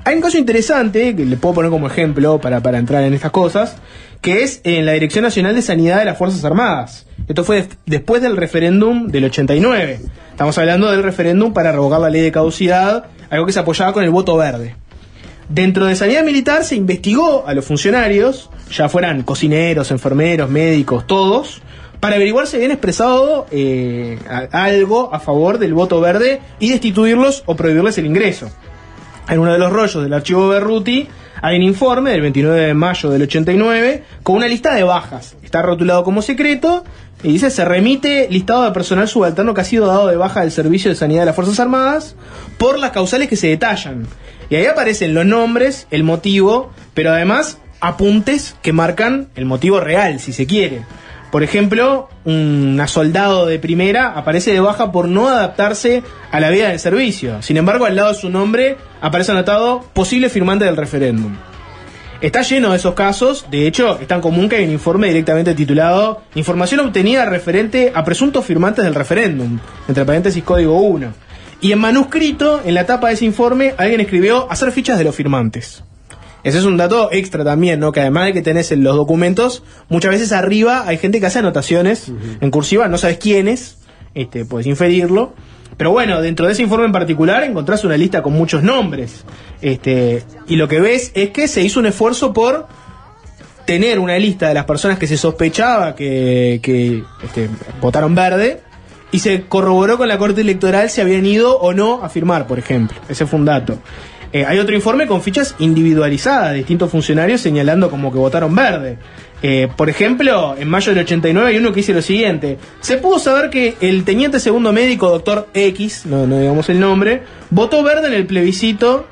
Hay 0.04 0.16
un 0.16 0.22
caso 0.22 0.36
interesante, 0.38 1.14
que 1.16 1.24
le 1.24 1.36
puedo 1.36 1.54
poner 1.56 1.70
como 1.70 1.86
ejemplo 1.86 2.38
para, 2.40 2.60
para 2.60 2.78
entrar 2.78 3.02
en 3.04 3.14
estas 3.14 3.30
cosas, 3.30 3.76
que 4.20 4.42
es 4.42 4.60
en 4.64 4.86
la 4.86 4.92
Dirección 4.92 5.22
Nacional 5.24 5.54
de 5.54 5.62
Sanidad 5.62 5.98
de 5.98 6.04
las 6.06 6.18
Fuerzas 6.18 6.44
Armadas. 6.44 7.06
Esto 7.28 7.44
fue 7.44 7.56
des- 7.56 7.68
después 7.86 8.20
del 8.22 8.36
referéndum 8.36 9.08
del 9.08 9.24
89. 9.24 10.00
Estamos 10.30 10.56
hablando 10.58 10.90
del 10.90 11.02
referéndum 11.02 11.52
para 11.52 11.72
revocar 11.72 12.00
la 12.00 12.10
ley 12.10 12.20
de 12.22 12.32
caducidad, 12.32 13.04
algo 13.30 13.46
que 13.46 13.52
se 13.52 13.60
apoyaba 13.60 13.92
con 13.92 14.04
el 14.04 14.10
voto 14.10 14.36
verde. 14.36 14.74
Dentro 15.48 15.84
de 15.86 15.94
sanidad 15.96 16.24
militar 16.24 16.64
se 16.64 16.74
investigó 16.76 17.44
a 17.46 17.52
los 17.54 17.64
funcionarios, 17.66 18.50
ya 18.70 18.88
fueran 18.88 19.22
cocineros, 19.22 19.90
enfermeros, 19.90 20.48
médicos, 20.50 21.06
todos, 21.06 21.60
para 22.04 22.16
averiguar 22.16 22.46
si 22.46 22.56
habían 22.56 22.72
expresado 22.72 23.46
eh, 23.50 24.18
algo 24.52 25.14
a 25.14 25.20
favor 25.20 25.56
del 25.56 25.72
voto 25.72 26.02
verde 26.02 26.42
y 26.60 26.68
destituirlos 26.68 27.42
o 27.46 27.56
prohibirles 27.56 27.96
el 27.96 28.04
ingreso. 28.04 28.50
En 29.26 29.38
uno 29.38 29.54
de 29.54 29.58
los 29.58 29.72
rollos 29.72 30.02
del 30.02 30.12
archivo 30.12 30.48
Berruti 30.48 31.08
hay 31.40 31.56
un 31.56 31.62
informe 31.62 32.10
del 32.10 32.20
29 32.20 32.60
de 32.60 32.74
mayo 32.74 33.08
del 33.08 33.22
89 33.22 34.04
con 34.22 34.36
una 34.36 34.48
lista 34.48 34.74
de 34.74 34.84
bajas. 34.84 35.34
Está 35.42 35.62
rotulado 35.62 36.04
como 36.04 36.20
secreto 36.20 36.84
y 37.22 37.32
dice 37.32 37.48
se 37.48 37.64
remite 37.64 38.28
listado 38.30 38.64
de 38.64 38.72
personal 38.72 39.08
subalterno 39.08 39.54
que 39.54 39.62
ha 39.62 39.64
sido 39.64 39.86
dado 39.86 40.06
de 40.06 40.18
baja 40.18 40.42
del 40.42 40.52
Servicio 40.52 40.90
de 40.90 40.96
Sanidad 40.96 41.22
de 41.22 41.26
las 41.26 41.34
Fuerzas 41.34 41.58
Armadas 41.58 42.16
por 42.58 42.78
las 42.78 42.90
causales 42.90 43.30
que 43.30 43.36
se 43.36 43.46
detallan. 43.46 44.06
Y 44.50 44.56
ahí 44.56 44.66
aparecen 44.66 45.14
los 45.14 45.24
nombres, 45.24 45.86
el 45.90 46.04
motivo, 46.04 46.70
pero 46.92 47.14
además 47.14 47.56
apuntes 47.80 48.56
que 48.60 48.74
marcan 48.74 49.28
el 49.36 49.46
motivo 49.46 49.80
real, 49.80 50.20
si 50.20 50.34
se 50.34 50.46
quiere. 50.46 50.82
Por 51.34 51.42
ejemplo, 51.42 52.08
una 52.24 52.86
soldado 52.86 53.46
de 53.46 53.58
primera 53.58 54.12
aparece 54.12 54.52
de 54.52 54.60
baja 54.60 54.92
por 54.92 55.08
no 55.08 55.28
adaptarse 55.28 56.04
a 56.30 56.38
la 56.38 56.48
vida 56.48 56.68
del 56.68 56.78
servicio. 56.78 57.42
Sin 57.42 57.56
embargo, 57.56 57.86
al 57.86 57.96
lado 57.96 58.12
de 58.12 58.20
su 58.20 58.30
nombre 58.30 58.76
aparece 59.00 59.32
anotado 59.32 59.80
posible 59.94 60.28
firmante 60.28 60.64
del 60.64 60.76
referéndum. 60.76 61.34
Está 62.20 62.42
lleno 62.42 62.70
de 62.70 62.76
esos 62.76 62.94
casos, 62.94 63.46
de 63.50 63.66
hecho, 63.66 63.98
es 64.00 64.06
tan 64.06 64.20
común 64.20 64.48
que 64.48 64.54
hay 64.54 64.64
un 64.64 64.70
informe 64.70 65.08
directamente 65.08 65.56
titulado 65.56 66.22
Información 66.36 66.78
obtenida 66.78 67.24
referente 67.24 67.90
a 67.92 68.04
presuntos 68.04 68.44
firmantes 68.44 68.84
del 68.84 68.94
referéndum, 68.94 69.58
entre 69.88 70.04
paréntesis 70.04 70.44
código 70.44 70.78
1. 70.82 71.12
Y 71.62 71.72
en 71.72 71.80
manuscrito, 71.80 72.62
en 72.64 72.74
la 72.74 72.86
tapa 72.86 73.08
de 73.08 73.14
ese 73.14 73.24
informe, 73.24 73.74
alguien 73.76 74.00
escribió 74.00 74.48
hacer 74.52 74.70
fichas 74.70 74.98
de 74.98 75.04
los 75.04 75.16
firmantes. 75.16 75.82
Ese 76.44 76.58
es 76.58 76.64
un 76.64 76.76
dato 76.76 77.08
extra 77.10 77.42
también, 77.42 77.80
¿no? 77.80 77.90
Que 77.90 78.00
además 78.00 78.26
de 78.26 78.34
que 78.34 78.42
tenés 78.42 78.70
en 78.70 78.84
los 78.84 78.94
documentos, 78.96 79.62
muchas 79.88 80.10
veces 80.10 80.32
arriba 80.32 80.84
hay 80.86 80.98
gente 80.98 81.18
que 81.18 81.26
hace 81.26 81.38
anotaciones 81.38 82.12
en 82.40 82.50
cursiva, 82.50 82.86
no 82.86 82.98
sabes 82.98 83.18
quiénes, 83.18 83.78
este, 84.14 84.44
puedes 84.44 84.66
inferirlo. 84.66 85.32
Pero 85.76 85.90
bueno, 85.90 86.20
dentro 86.20 86.46
de 86.46 86.52
ese 86.52 86.62
informe 86.62 86.86
en 86.86 86.92
particular 86.92 87.42
encontrás 87.42 87.82
una 87.84 87.96
lista 87.96 88.22
con 88.22 88.34
muchos 88.34 88.62
nombres. 88.62 89.24
Este, 89.60 90.22
y 90.46 90.56
lo 90.56 90.68
que 90.68 90.80
ves 90.80 91.10
es 91.14 91.30
que 91.30 91.48
se 91.48 91.62
hizo 91.62 91.80
un 91.80 91.86
esfuerzo 91.86 92.32
por 92.32 92.68
tener 93.64 93.98
una 93.98 94.18
lista 94.18 94.48
de 94.48 94.54
las 94.54 94.66
personas 94.66 94.98
que 94.98 95.06
se 95.06 95.16
sospechaba 95.16 95.94
que, 95.94 96.60
que, 96.62 97.02
este, 97.22 97.48
votaron 97.80 98.14
verde 98.14 98.60
y 99.10 99.20
se 99.20 99.46
corroboró 99.46 99.96
con 99.96 100.08
la 100.08 100.18
Corte 100.18 100.42
Electoral 100.42 100.90
si 100.90 101.00
habían 101.00 101.24
ido 101.24 101.58
o 101.58 101.72
no 101.72 102.04
a 102.04 102.08
firmar, 102.08 102.46
por 102.46 102.58
ejemplo. 102.58 102.98
Ese 103.08 103.26
fue 103.26 103.38
un 103.38 103.46
dato. 103.46 103.78
Eh, 104.34 104.44
hay 104.44 104.58
otro 104.58 104.74
informe 104.74 105.06
con 105.06 105.22
fichas 105.22 105.54
individualizadas 105.60 106.50
de 106.50 106.56
distintos 106.56 106.90
funcionarios 106.90 107.40
señalando 107.40 107.88
como 107.88 108.10
que 108.10 108.18
votaron 108.18 108.52
verde. 108.52 108.98
Eh, 109.42 109.68
por 109.76 109.88
ejemplo, 109.88 110.56
en 110.58 110.68
mayo 110.68 110.92
del 110.92 111.04
89 111.04 111.50
hay 111.50 111.56
uno 111.58 111.70
que 111.70 111.76
dice 111.76 111.94
lo 111.94 112.02
siguiente. 112.02 112.58
Se 112.80 112.96
pudo 112.96 113.20
saber 113.20 113.48
que 113.48 113.76
el 113.80 114.02
teniente 114.02 114.40
segundo 114.40 114.72
médico, 114.72 115.08
doctor 115.08 115.46
X, 115.54 116.04
no, 116.06 116.26
no 116.26 116.40
digamos 116.40 116.68
el 116.68 116.80
nombre, 116.80 117.22
votó 117.50 117.84
verde 117.84 118.08
en 118.08 118.14
el 118.14 118.26
plebiscito. 118.26 119.06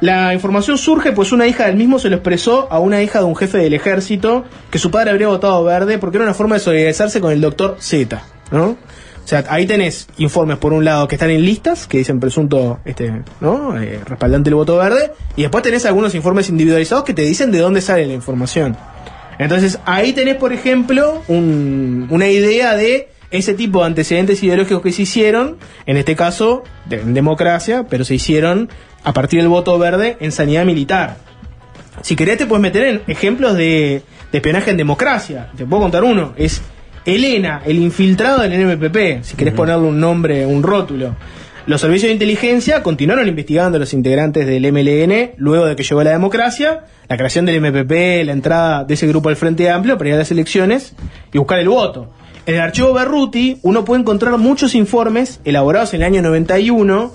La 0.00 0.34
información 0.34 0.76
surge 0.76 1.12
pues 1.12 1.30
una 1.30 1.46
hija 1.46 1.66
del 1.66 1.76
mismo 1.76 2.00
se 2.00 2.10
lo 2.10 2.16
expresó 2.16 2.66
a 2.72 2.80
una 2.80 3.00
hija 3.00 3.20
de 3.20 3.26
un 3.26 3.36
jefe 3.36 3.58
del 3.58 3.74
ejército 3.74 4.44
que 4.72 4.80
su 4.80 4.90
padre 4.90 5.10
habría 5.10 5.28
votado 5.28 5.62
verde 5.62 5.98
porque 5.98 6.16
era 6.16 6.24
una 6.24 6.34
forma 6.34 6.56
de 6.56 6.60
solidarizarse 6.60 7.20
con 7.20 7.30
el 7.30 7.40
doctor 7.40 7.76
Z, 7.78 8.20
¿no? 8.50 8.76
O 9.28 9.30
sea, 9.30 9.44
ahí 9.50 9.66
tenés 9.66 10.08
informes 10.16 10.56
por 10.56 10.72
un 10.72 10.86
lado 10.86 11.06
que 11.06 11.16
están 11.16 11.28
en 11.28 11.42
listas, 11.44 11.86
que 11.86 11.98
dicen 11.98 12.18
presunto, 12.18 12.78
este, 12.86 13.12
¿no? 13.42 13.78
Eh, 13.78 14.00
respaldante 14.06 14.48
el 14.48 14.54
voto 14.54 14.78
verde, 14.78 15.12
y 15.36 15.42
después 15.42 15.62
tenés 15.62 15.84
algunos 15.84 16.14
informes 16.14 16.48
individualizados 16.48 17.04
que 17.04 17.12
te 17.12 17.20
dicen 17.20 17.50
de 17.52 17.58
dónde 17.58 17.82
sale 17.82 18.06
la 18.06 18.14
información. 18.14 18.74
Entonces, 19.38 19.80
ahí 19.84 20.14
tenés, 20.14 20.36
por 20.36 20.54
ejemplo, 20.54 21.22
un- 21.28 22.06
una 22.08 22.26
idea 22.28 22.74
de 22.74 23.10
ese 23.30 23.52
tipo 23.52 23.80
de 23.80 23.86
antecedentes 23.88 24.42
ideológicos 24.42 24.82
que 24.82 24.92
se 24.92 25.02
hicieron, 25.02 25.58
en 25.84 25.98
este 25.98 26.16
caso, 26.16 26.62
de- 26.86 27.02
en 27.02 27.12
democracia, 27.12 27.84
pero 27.86 28.06
se 28.06 28.14
hicieron 28.14 28.70
a 29.04 29.12
partir 29.12 29.40
del 29.40 29.48
voto 29.50 29.78
verde 29.78 30.16
en 30.20 30.32
sanidad 30.32 30.64
militar. 30.64 31.18
Si 32.00 32.16
querés 32.16 32.38
te 32.38 32.46
puedes 32.46 32.62
meter 32.62 32.84
en 32.86 33.02
ejemplos 33.08 33.58
de, 33.58 34.00
de 34.32 34.38
espionaje 34.38 34.70
en 34.70 34.78
democracia. 34.78 35.50
Te 35.54 35.66
puedo 35.66 35.82
contar 35.82 36.02
uno. 36.02 36.32
Es 36.38 36.62
Elena, 37.08 37.62
el 37.64 37.78
infiltrado 37.78 38.42
del 38.42 38.52
NMPP, 38.52 39.24
si 39.24 39.34
querés 39.34 39.54
ponerle 39.54 39.86
un 39.86 39.98
nombre, 39.98 40.44
un 40.44 40.62
rótulo. 40.62 41.16
Los 41.64 41.80
servicios 41.80 42.08
de 42.08 42.12
inteligencia 42.12 42.82
continuaron 42.82 43.26
investigando 43.26 43.76
a 43.76 43.78
los 43.78 43.94
integrantes 43.94 44.46
del 44.46 44.70
MLN 44.70 45.30
luego 45.38 45.64
de 45.64 45.74
que 45.74 45.84
llegó 45.84 46.02
la 46.02 46.10
democracia, 46.10 46.84
la 47.08 47.16
creación 47.16 47.46
del 47.46 47.62
MPP, 47.62 48.26
la 48.26 48.32
entrada 48.32 48.84
de 48.84 48.92
ese 48.92 49.06
grupo 49.06 49.30
al 49.30 49.36
Frente 49.36 49.70
Amplio 49.70 49.96
para 49.96 50.10
ir 50.10 50.16
a 50.16 50.18
las 50.18 50.30
elecciones 50.30 50.94
y 51.32 51.38
buscar 51.38 51.58
el 51.60 51.70
voto. 51.70 52.10
En 52.44 52.56
el 52.56 52.60
archivo 52.60 52.92
Berruti 52.92 53.58
uno 53.62 53.86
puede 53.86 54.02
encontrar 54.02 54.36
muchos 54.36 54.74
informes 54.74 55.40
elaborados 55.46 55.94
en 55.94 56.02
el 56.02 56.08
año 56.08 56.20
91 56.20 57.12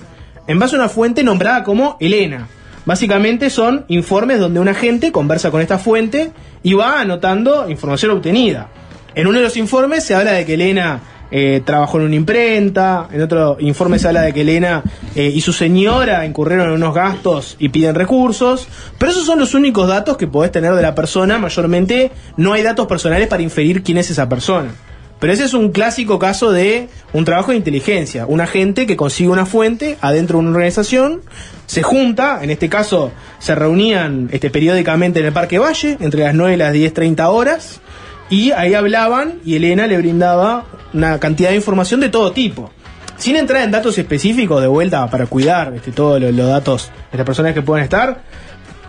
en 0.48 0.58
base 0.58 0.76
a 0.76 0.80
una 0.80 0.90
fuente 0.90 1.22
nombrada 1.22 1.64
como 1.64 1.98
Elena. 2.00 2.48
Básicamente 2.86 3.52
son 3.52 3.86
informes 3.90 4.40
donde 4.40 4.60
un 4.60 4.70
agente 4.70 5.12
conversa 5.12 5.52
con 5.52 5.62
esta 5.62 5.78
fuente 5.78 6.32
y 6.64 6.74
va 6.74 7.00
anotando 7.00 7.70
información 7.70 8.12
obtenida. 8.12 8.70
En 9.16 9.28
uno 9.28 9.38
de 9.38 9.44
los 9.44 9.58
informes 9.58 10.04
se 10.04 10.16
habla 10.16 10.32
de 10.32 10.46
que 10.46 10.56
Elena 10.56 11.02
eh, 11.32 11.62
trabajó 11.66 11.98
en 11.98 12.06
una 12.06 12.16
imprenta, 12.16 13.08
en 13.12 13.22
otro 13.22 13.58
informe 13.60 14.00
se 14.00 14.08
habla 14.08 14.22
de 14.22 14.34
que 14.34 14.42
Elena 14.42 14.84
eh, 15.16 15.32
y 15.34 15.42
su 15.42 15.54
señora 15.54 16.26
incurrieron 16.26 16.68
en 16.68 16.74
unos 16.74 16.94
gastos 16.94 17.56
y 17.60 17.70
piden 17.70 17.96
recursos, 17.96 18.68
pero 18.98 19.12
esos 19.12 19.26
son 19.26 19.40
los 19.40 19.54
únicos 19.54 19.88
datos 19.88 20.18
que 20.18 20.28
podés 20.28 20.52
tener 20.52 20.74
de 20.74 20.82
la 20.82 20.96
persona, 20.96 21.38
mayormente 21.40 22.12
no 22.38 22.54
hay 22.54 22.64
datos 22.64 22.88
personales 22.88 23.28
para 23.28 23.42
inferir 23.42 23.84
quién 23.84 23.98
es 23.98 24.12
esa 24.12 24.30
persona. 24.30 24.70
Pero 25.24 25.32
ese 25.32 25.46
es 25.46 25.54
un 25.54 25.72
clásico 25.72 26.20
caso 26.20 26.52
de 26.52 26.90
un 27.14 27.24
trabajo 27.24 27.52
de 27.52 27.58
inteligencia. 27.58 28.26
Un 28.26 28.42
agente 28.42 28.86
que 28.86 28.98
consigue 28.98 29.30
una 29.30 29.46
fuente 29.46 29.98
adentro 30.02 30.38
de 30.38 30.42
una 30.42 30.52
organización, 30.52 31.22
se 31.66 31.82
junta, 31.82 32.44
en 32.44 32.50
este 32.50 32.68
caso 32.68 33.14
se 33.40 33.56
reunían 33.56 34.28
este, 34.34 34.50
periódicamente 34.50 35.22
en 35.22 35.28
el 35.28 35.32
Parque 35.32 35.60
Valle, 35.60 35.98
entre 36.02 36.24
las 36.24 36.36
9 36.36 36.56
y 36.56 36.58
las 36.58 36.74
10.30 36.74 37.26
horas, 37.30 37.80
y 38.34 38.52
ahí 38.52 38.74
hablaban 38.74 39.36
y 39.46 39.58
Elena 39.58 39.86
le 39.86 39.96
brindaba 39.96 40.66
una 40.92 41.20
cantidad 41.20 41.52
de 41.52 41.56
información 41.56 42.00
de 42.00 42.10
todo 42.10 42.32
tipo. 42.32 42.72
Sin 43.16 43.36
entrar 43.36 43.62
en 43.62 43.70
datos 43.70 43.96
específicos 44.00 44.60
de 44.60 44.68
vuelta 44.68 45.08
para 45.08 45.28
cuidar 45.28 45.72
este, 45.76 45.92
todos 45.92 46.20
los, 46.20 46.36
datos 46.36 46.90
de 47.12 47.20
las 47.20 47.28
personas 47.28 47.54
que 47.54 47.62
pueden 47.62 47.84
estar, 47.84 48.22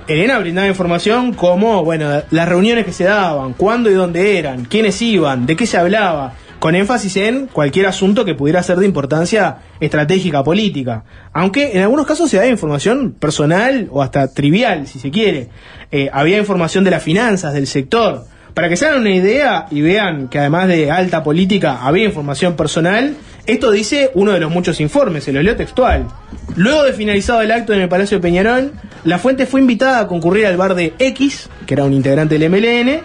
Elena 0.08 0.38
brindaba 0.38 0.66
información 0.66 1.34
como, 1.34 1.84
bueno, 1.84 2.22
las 2.30 2.48
reuniones 2.48 2.86
que 2.86 2.92
se 2.94 3.04
daban, 3.04 3.52
cuándo 3.52 3.90
y 3.90 3.94
dónde 3.94 4.38
eran, 4.38 4.64
quiénes 4.64 5.00
iban, 5.02 5.44
de 5.44 5.56
qué 5.56 5.66
se 5.66 5.76
hablaba, 5.76 6.32
con 6.58 6.74
énfasis 6.74 7.14
en 7.18 7.46
cualquier 7.46 7.86
asunto 7.86 8.24
que 8.24 8.34
pudiera 8.34 8.62
ser 8.62 8.78
de 8.78 8.86
importancia 8.86 9.58
estratégica 9.78 10.42
política. 10.42 11.04
Aunque 11.34 11.72
en 11.72 11.82
algunos 11.82 12.06
casos 12.06 12.30
se 12.30 12.38
daba 12.38 12.48
información 12.48 13.12
personal 13.12 13.88
o 13.90 14.00
hasta 14.00 14.32
trivial, 14.32 14.86
si 14.86 14.98
se 14.98 15.10
quiere. 15.10 15.50
Eh, 15.90 16.08
había 16.10 16.38
información 16.38 16.82
de 16.82 16.92
las 16.92 17.02
finanzas, 17.02 17.52
del 17.52 17.66
sector. 17.66 18.24
Para 18.54 18.68
que 18.68 18.76
se 18.76 18.86
hagan 18.86 19.00
una 19.00 19.10
idea 19.10 19.66
y 19.72 19.82
vean 19.82 20.28
que 20.28 20.38
además 20.38 20.68
de 20.68 20.88
alta 20.88 21.24
política 21.24 21.80
había 21.82 22.04
información 22.04 22.54
personal, 22.54 23.16
esto 23.46 23.72
dice 23.72 24.12
uno 24.14 24.30
de 24.30 24.38
los 24.38 24.50
muchos 24.50 24.80
informes, 24.80 25.24
se 25.24 25.32
lo 25.32 25.42
leo 25.42 25.56
textual. 25.56 26.06
Luego 26.54 26.84
de 26.84 26.92
finalizado 26.92 27.42
el 27.42 27.50
acto 27.50 27.72
en 27.72 27.80
el 27.80 27.88
Palacio 27.88 28.18
de 28.18 28.22
Peñarol, 28.22 28.72
la 29.02 29.18
fuente 29.18 29.46
fue 29.46 29.60
invitada 29.60 29.98
a 29.98 30.06
concurrir 30.06 30.46
al 30.46 30.56
bar 30.56 30.76
de 30.76 30.94
X, 31.00 31.50
que 31.66 31.74
era 31.74 31.84
un 31.84 31.92
integrante 31.92 32.38
del 32.38 32.48
MLN, 32.48 33.00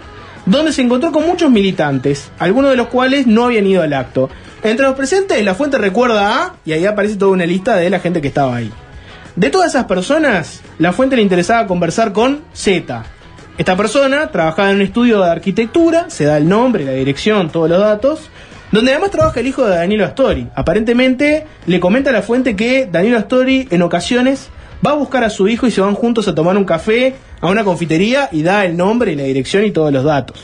donde 0.46 0.72
se 0.72 0.82
encontró 0.82 1.10
con 1.10 1.26
muchos 1.26 1.50
militantes, 1.50 2.30
algunos 2.38 2.70
de 2.70 2.76
los 2.76 2.86
cuales 2.86 3.26
no 3.26 3.46
habían 3.46 3.66
ido 3.66 3.82
al 3.82 3.92
acto. 3.92 4.30
Entre 4.62 4.86
los 4.86 4.94
presentes, 4.94 5.44
la 5.44 5.56
fuente 5.56 5.78
recuerda 5.78 6.44
a, 6.44 6.54
y 6.64 6.72
ahí 6.72 6.86
aparece 6.86 7.16
toda 7.16 7.32
una 7.32 7.44
lista 7.44 7.74
de 7.74 7.90
la 7.90 7.98
gente 7.98 8.20
que 8.20 8.28
estaba 8.28 8.54
ahí. 8.54 8.70
De 9.34 9.50
todas 9.50 9.70
esas 9.70 9.86
personas, 9.86 10.60
la 10.78 10.92
fuente 10.92 11.16
le 11.16 11.22
interesaba 11.22 11.66
conversar 11.66 12.12
con 12.12 12.42
Z. 12.52 13.04
Esta 13.60 13.76
persona 13.76 14.28
trabajaba 14.28 14.70
en 14.70 14.76
un 14.76 14.80
estudio 14.80 15.20
de 15.20 15.28
arquitectura, 15.30 16.08
se 16.08 16.24
da 16.24 16.38
el 16.38 16.48
nombre, 16.48 16.82
la 16.82 16.92
dirección, 16.92 17.50
todos 17.50 17.68
los 17.68 17.78
datos, 17.78 18.30
donde 18.72 18.92
además 18.92 19.10
trabaja 19.10 19.40
el 19.40 19.48
hijo 19.48 19.66
de 19.66 19.76
Danilo 19.76 20.06
Astori. 20.06 20.48
Aparentemente 20.54 21.44
le 21.66 21.78
comenta 21.78 22.08
a 22.08 22.14
la 22.14 22.22
fuente 22.22 22.56
que 22.56 22.88
Danilo 22.90 23.18
Astori 23.18 23.68
en 23.70 23.82
ocasiones 23.82 24.48
va 24.84 24.92
a 24.92 24.94
buscar 24.94 25.24
a 25.24 25.28
su 25.28 25.46
hijo 25.46 25.66
y 25.66 25.70
se 25.70 25.82
van 25.82 25.94
juntos 25.94 26.26
a 26.26 26.34
tomar 26.34 26.56
un 26.56 26.64
café 26.64 27.16
a 27.42 27.50
una 27.50 27.62
confitería 27.62 28.30
y 28.32 28.42
da 28.42 28.64
el 28.64 28.78
nombre, 28.78 29.14
la 29.14 29.24
dirección 29.24 29.66
y 29.66 29.72
todos 29.72 29.92
los 29.92 30.04
datos. 30.04 30.38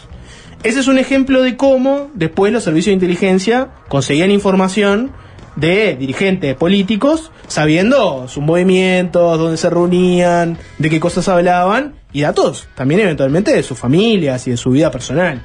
Ese 0.62 0.80
es 0.80 0.86
un 0.86 0.98
ejemplo 0.98 1.40
de 1.40 1.56
cómo 1.56 2.10
después 2.12 2.52
los 2.52 2.64
servicios 2.64 2.90
de 2.90 3.05
inteligencia 3.05 3.68
conseguían 3.88 4.30
información 4.30 5.10
de 5.56 5.97
dirigentes 5.97 6.55
políticos 6.55 7.30
sabiendo 7.47 8.28
sus 8.28 8.43
movimientos, 8.43 9.38
dónde 9.38 9.56
se 9.56 9.70
reunían, 9.70 10.59
de 10.76 10.90
qué 10.90 11.01
cosas 11.01 11.30
hablaban 11.30 11.94
y 12.16 12.22
datos 12.22 12.66
también 12.74 13.01
eventualmente 13.01 13.52
de 13.55 13.62
sus 13.62 13.78
familias 13.78 14.47
y 14.47 14.52
de 14.52 14.56
su 14.56 14.70
vida 14.70 14.90
personal. 14.90 15.43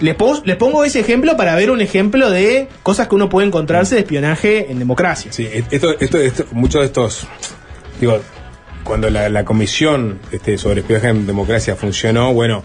Les, 0.00 0.14
pos- 0.14 0.42
les 0.44 0.56
pongo 0.56 0.84
ese 0.84 1.00
ejemplo 1.00 1.36
para 1.36 1.54
ver 1.56 1.70
un 1.70 1.80
ejemplo 1.80 2.30
de 2.30 2.68
cosas 2.84 3.08
que 3.08 3.14
uno 3.16 3.28
puede 3.28 3.46
encontrarse 3.48 3.96
de 3.96 4.02
espionaje 4.02 4.70
en 4.70 4.78
democracia. 4.78 5.32
Sí, 5.32 5.48
esto, 5.70 5.98
esto, 5.98 6.18
esto, 6.18 6.44
muchos 6.52 6.80
de 6.82 6.86
estos, 6.86 7.26
digo, 8.00 8.20
cuando 8.84 9.10
la, 9.10 9.44
comisión 9.44 10.20
este, 10.30 10.58
sobre 10.58 10.80
espionaje 10.82 11.08
en 11.08 11.26
democracia 11.26 11.74
funcionó, 11.74 12.32
bueno, 12.32 12.62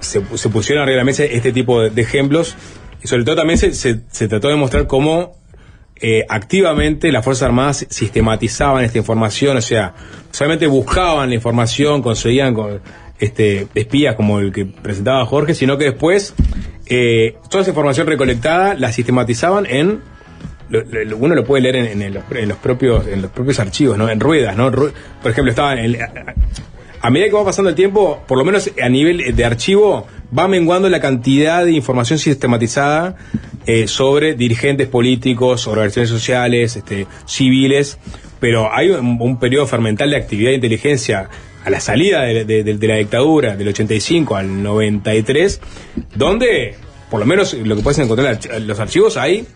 se, 0.00 0.22
se 0.34 0.48
pusieron 0.50 0.82
arriba 0.82 0.98
la 0.98 1.04
mesa 1.04 1.24
este 1.24 1.52
tipo 1.52 1.80
de, 1.82 2.02
ejemplos 2.02 2.56
y 3.02 3.08
sobre 3.08 3.24
todo 3.24 3.36
también 3.36 3.58
se, 3.58 3.72
se 3.72 4.28
trató 4.28 4.48
de 4.48 4.56
mostrar 4.56 4.86
cómo 4.86 5.39
eh, 6.00 6.24
activamente 6.28 7.12
las 7.12 7.24
Fuerzas 7.24 7.44
Armadas 7.48 7.86
sistematizaban 7.90 8.84
esta 8.84 8.98
información, 8.98 9.56
o 9.56 9.60
sea, 9.60 9.94
solamente 10.30 10.66
buscaban 10.66 11.28
la 11.28 11.34
información, 11.34 12.02
conseguían 12.02 12.54
con, 12.54 12.80
este, 13.18 13.66
espías 13.74 14.14
como 14.16 14.38
el 14.40 14.52
que 14.52 14.64
presentaba 14.64 15.24
Jorge, 15.26 15.54
sino 15.54 15.76
que 15.76 15.84
después 15.84 16.34
eh, 16.86 17.36
toda 17.50 17.62
esa 17.62 17.70
información 17.70 18.06
recolectada 18.06 18.74
la 18.74 18.92
sistematizaban 18.92 19.66
en 19.66 20.00
uno 21.18 21.34
lo 21.34 21.44
puede 21.44 21.62
leer 21.64 21.76
en, 21.76 22.00
el- 22.02 22.20
en 22.30 22.48
los 22.48 22.58
propios 22.58 23.06
en 23.08 23.22
los 23.22 23.30
propios 23.32 23.58
archivos, 23.58 23.98
¿no? 23.98 24.08
En 24.08 24.20
ruedas, 24.20 24.56
¿no? 24.56 24.70
Por 24.70 24.92
ejemplo, 25.24 25.50
estaba 25.50 25.74
en 25.74 25.96
a, 27.00 27.10
medida 27.10 27.28
que 27.28 27.34
va 27.34 27.44
pasando 27.44 27.70
el 27.70 27.76
tiempo, 27.76 28.22
por 28.26 28.38
lo 28.38 28.44
menos 28.44 28.70
a 28.82 28.88
nivel 28.88 29.34
de 29.34 29.44
archivo, 29.44 30.06
va 30.36 30.48
menguando 30.48 30.88
la 30.88 31.00
cantidad 31.00 31.64
de 31.64 31.72
información 31.72 32.18
sistematizada 32.18 33.16
eh, 33.66 33.86
sobre 33.88 34.34
dirigentes 34.34 34.88
políticos, 34.88 35.66
organizaciones 35.66 36.10
sociales, 36.10 36.76
este, 36.76 37.06
civiles, 37.26 37.98
pero 38.38 38.74
hay 38.74 38.90
un, 38.90 39.18
un 39.20 39.38
periodo 39.38 39.66
fermental 39.66 40.10
de 40.10 40.16
actividad 40.16 40.50
de 40.50 40.56
inteligencia 40.56 41.28
a 41.64 41.70
la 41.70 41.80
salida 41.80 42.22
de, 42.22 42.78
la 42.80 42.96
dictadura, 42.96 43.56
del 43.56 43.68
85 43.68 44.36
al 44.36 44.62
93, 44.62 45.60
donde, 46.14 46.74
por 47.10 47.20
lo 47.20 47.26
menos 47.26 47.54
lo 47.54 47.76
que 47.76 47.82
puedes 47.82 47.98
encontrar 47.98 48.38
en 48.50 48.66
los 48.66 48.80
archivos, 48.80 49.16
hay 49.16 49.46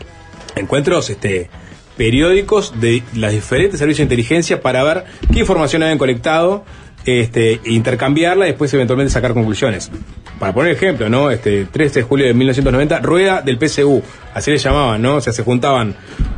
encuentros 0.57 1.09
este, 1.11 1.49
periódicos 1.97 2.79
de 2.81 3.03
los 3.15 3.33
diferentes 3.33 3.79
servicios 3.79 3.99
de 4.09 4.15
inteligencia 4.15 4.61
para 4.61 4.83
ver 4.85 5.05
qué 5.33 5.41
información 5.41 5.83
habían 5.83 5.99
colectado, 5.99 6.65
este, 7.05 7.61
intercambiarla 7.65 8.47
y 8.47 8.51
después 8.51 8.73
eventualmente 8.75 9.13
sacar 9.13 9.35
conclusiones. 9.35 9.91
Para 10.39 10.53
poner 10.53 10.73
ejemplo, 10.73 11.09
¿no? 11.09 11.31
Este, 11.31 11.65
13 11.67 12.01
de 12.01 12.03
julio 12.03 12.27
de 12.27 12.35
1990, 12.35 13.01
rueda 13.01 13.43
del 13.43 13.59
PSU, 13.59 14.03
así 14.35 14.51
le 14.51 14.59
llamaban, 14.59 15.01
¿no? 15.01 15.17
O 15.17 15.21
sea, 15.21 15.33
se 15.33 15.43
juntaban 15.43 15.95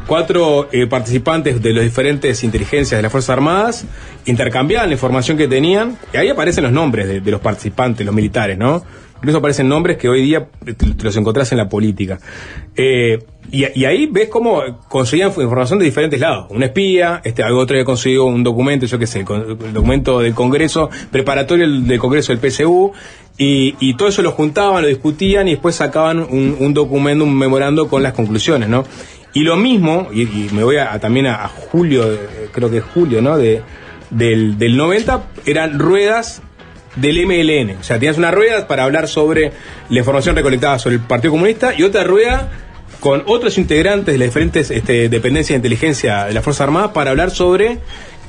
cuatro 0.06 0.68
eh, 0.72 0.86
participantes 0.86 1.62
de 1.62 1.72
las 1.72 1.84
diferentes 1.84 2.44
inteligencias 2.44 2.98
de 2.98 3.02
las 3.02 3.10
Fuerzas 3.10 3.30
Armadas, 3.30 3.84
intercambiaban 4.26 4.88
la 4.88 4.94
información 4.94 5.36
que 5.36 5.48
tenían, 5.48 5.96
y 6.12 6.16
ahí 6.18 6.28
aparecen 6.28 6.64
los 6.64 6.72
nombres 6.72 7.24
de 7.24 7.30
los 7.30 7.40
participantes, 7.40 8.04
los 8.04 8.14
militares, 8.14 8.58
¿no? 8.58 8.84
Incluso 9.16 9.38
aparecen 9.38 9.68
nombres 9.68 9.96
que 9.96 10.08
hoy 10.08 10.22
día 10.22 10.48
los 11.02 11.16
encontrás 11.16 11.52
en 11.52 11.58
la 11.58 11.68
política. 11.68 12.18
Eh, 12.76 13.18
y, 13.50 13.84
ahí 13.84 14.06
ves 14.06 14.28
cómo 14.28 14.62
conseguían 14.88 15.32
información 15.36 15.78
de 15.78 15.84
diferentes 15.84 16.20
lados. 16.20 16.46
Un 16.50 16.62
espía, 16.62 17.20
este, 17.24 17.42
algo 17.42 17.60
otro 17.60 17.76
que 17.76 17.84
consiguió 17.84 18.24
un 18.24 18.42
documento, 18.42 18.86
yo 18.86 18.98
qué 18.98 19.06
sé, 19.06 19.20
el, 19.20 19.72
documento 19.72 20.18
del 20.18 20.34
Congreso, 20.34 20.90
preparatorio 21.10 21.68
del, 21.68 21.98
Congreso 21.98 22.34
del 22.34 22.50
PSU, 22.50 22.92
y, 23.38 23.94
todo 23.94 24.08
eso 24.08 24.22
lo 24.22 24.32
juntaban, 24.32 24.82
lo 24.82 24.88
discutían 24.88 25.46
y 25.48 25.52
después 25.52 25.76
sacaban 25.76 26.20
un, 26.20 26.74
documento, 26.74 27.24
un 27.24 27.36
memorando 27.36 27.88
con 27.88 28.02
las 28.02 28.14
conclusiones, 28.14 28.68
¿no? 28.68 28.84
Y 29.32 29.40
lo 29.40 29.56
mismo, 29.56 30.08
y, 30.12 30.48
me 30.52 30.64
voy 30.64 30.78
a, 30.78 30.98
también 30.98 31.26
a, 31.26 31.46
julio, 31.48 32.12
eh, 32.12 32.48
creo 32.52 32.70
que 32.70 32.78
es 32.78 32.84
julio, 32.84 33.22
¿no? 33.22 33.36
De, 33.36 33.62
del, 34.10 34.58
del 34.58 34.76
90, 34.76 35.24
eran 35.44 35.78
ruedas 35.78 36.42
del 36.96 37.26
MLN. 37.26 37.78
O 37.78 37.82
sea, 37.82 37.98
tenías 37.98 38.18
una 38.18 38.30
rueda 38.30 38.66
para 38.66 38.84
hablar 38.84 39.08
sobre 39.08 39.52
la 39.88 39.98
información 39.98 40.36
recolectada 40.36 40.78
sobre 40.78 40.96
el 40.96 41.02
Partido 41.02 41.32
Comunista 41.32 41.74
y 41.76 41.82
otra 41.82 42.04
rueda 42.04 42.50
con 43.00 43.22
otros 43.26 43.58
integrantes 43.58 44.14
de 44.14 44.18
las 44.18 44.28
diferentes 44.28 44.70
este, 44.70 45.08
dependencias 45.08 45.54
de 45.54 45.56
inteligencia 45.56 46.24
de 46.24 46.34
la 46.34 46.42
Fuerza 46.42 46.64
Armada 46.64 46.92
para 46.92 47.10
hablar 47.10 47.30
sobre 47.30 47.78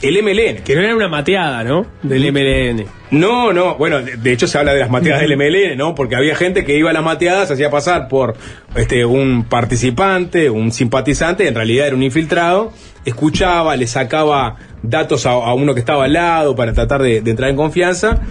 el 0.02 0.22
MLN. 0.22 0.64
Que 0.64 0.76
no 0.76 0.82
era 0.82 0.96
una 0.96 1.08
mateada, 1.08 1.64
¿no? 1.64 1.86
Del 2.04 2.32
MLN. 2.32 2.86
No, 3.12 3.54
no, 3.54 3.76
bueno, 3.76 4.02
de, 4.02 4.18
de 4.18 4.32
hecho 4.34 4.46
se 4.48 4.58
habla 4.58 4.74
de 4.74 4.80
las 4.80 4.90
mateadas 4.90 5.22
del 5.22 5.36
MLN, 5.38 5.78
¿no? 5.78 5.96
Porque 5.96 6.16
había 6.16 6.36
gente 6.36 6.66
que 6.66 6.78
iba 6.78 6.90
a 6.90 6.94
las 6.94 7.04
mateadas, 7.04 7.48
se 7.48 7.54
hacía 7.56 7.72
pasar 7.72 8.08
por 8.08 8.36
este 8.76 9.06
un 9.06 9.46
participante, 9.46 10.50
un 10.50 10.72
simpatizante, 10.72 11.48
en 11.48 11.56
realidad 11.56 11.88
era 11.88 11.96
un 11.96 12.04
infiltrado, 12.04 12.74
escuchaba, 13.06 13.76
le 13.76 13.88
sacaba 13.88 14.58
datos 14.84 15.26
a, 15.26 15.32
a 15.32 15.54
uno 15.54 15.74
que 15.74 15.80
estaba 15.80 16.06
al 16.06 16.14
lado 16.14 16.56
para 16.56 16.74
tratar 16.74 17.02
de, 17.02 17.22
de 17.22 17.32
entrar 17.32 17.50
en 17.50 17.56
confianza, 17.56 18.22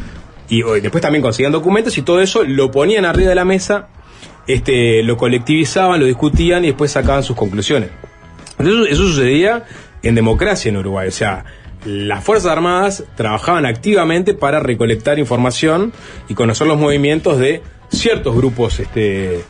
y 0.48 0.62
o, 0.62 0.74
después 0.74 1.02
también 1.02 1.22
conseguían 1.22 1.52
documentos 1.52 1.96
y 1.98 2.02
todo 2.02 2.20
eso 2.20 2.44
lo 2.44 2.70
ponían 2.70 3.04
arriba 3.04 3.30
de 3.30 3.34
la 3.34 3.44
mesa, 3.44 3.88
este, 4.46 5.02
lo 5.02 5.16
colectivizaban, 5.16 6.00
lo 6.00 6.06
discutían 6.06 6.64
y 6.64 6.68
después 6.68 6.92
sacaban 6.92 7.22
sus 7.22 7.36
conclusiones. 7.36 7.90
Eso, 8.58 8.86
eso 8.86 9.02
sucedía 9.02 9.64
en 10.02 10.14
democracia 10.14 10.68
en 10.68 10.76
Uruguay. 10.76 11.08
O 11.08 11.12
sea, 11.12 11.44
las 11.84 12.24
Fuerzas 12.24 12.50
Armadas 12.50 13.04
trabajaban 13.16 13.66
activamente 13.66 14.34
para 14.34 14.60
recolectar 14.60 15.18
información 15.18 15.92
y 16.28 16.34
conocer 16.34 16.66
los 16.66 16.78
movimientos 16.78 17.38
de 17.38 17.62
ciertos 17.90 18.34
grupos 18.36 18.80
este, 18.80 19.44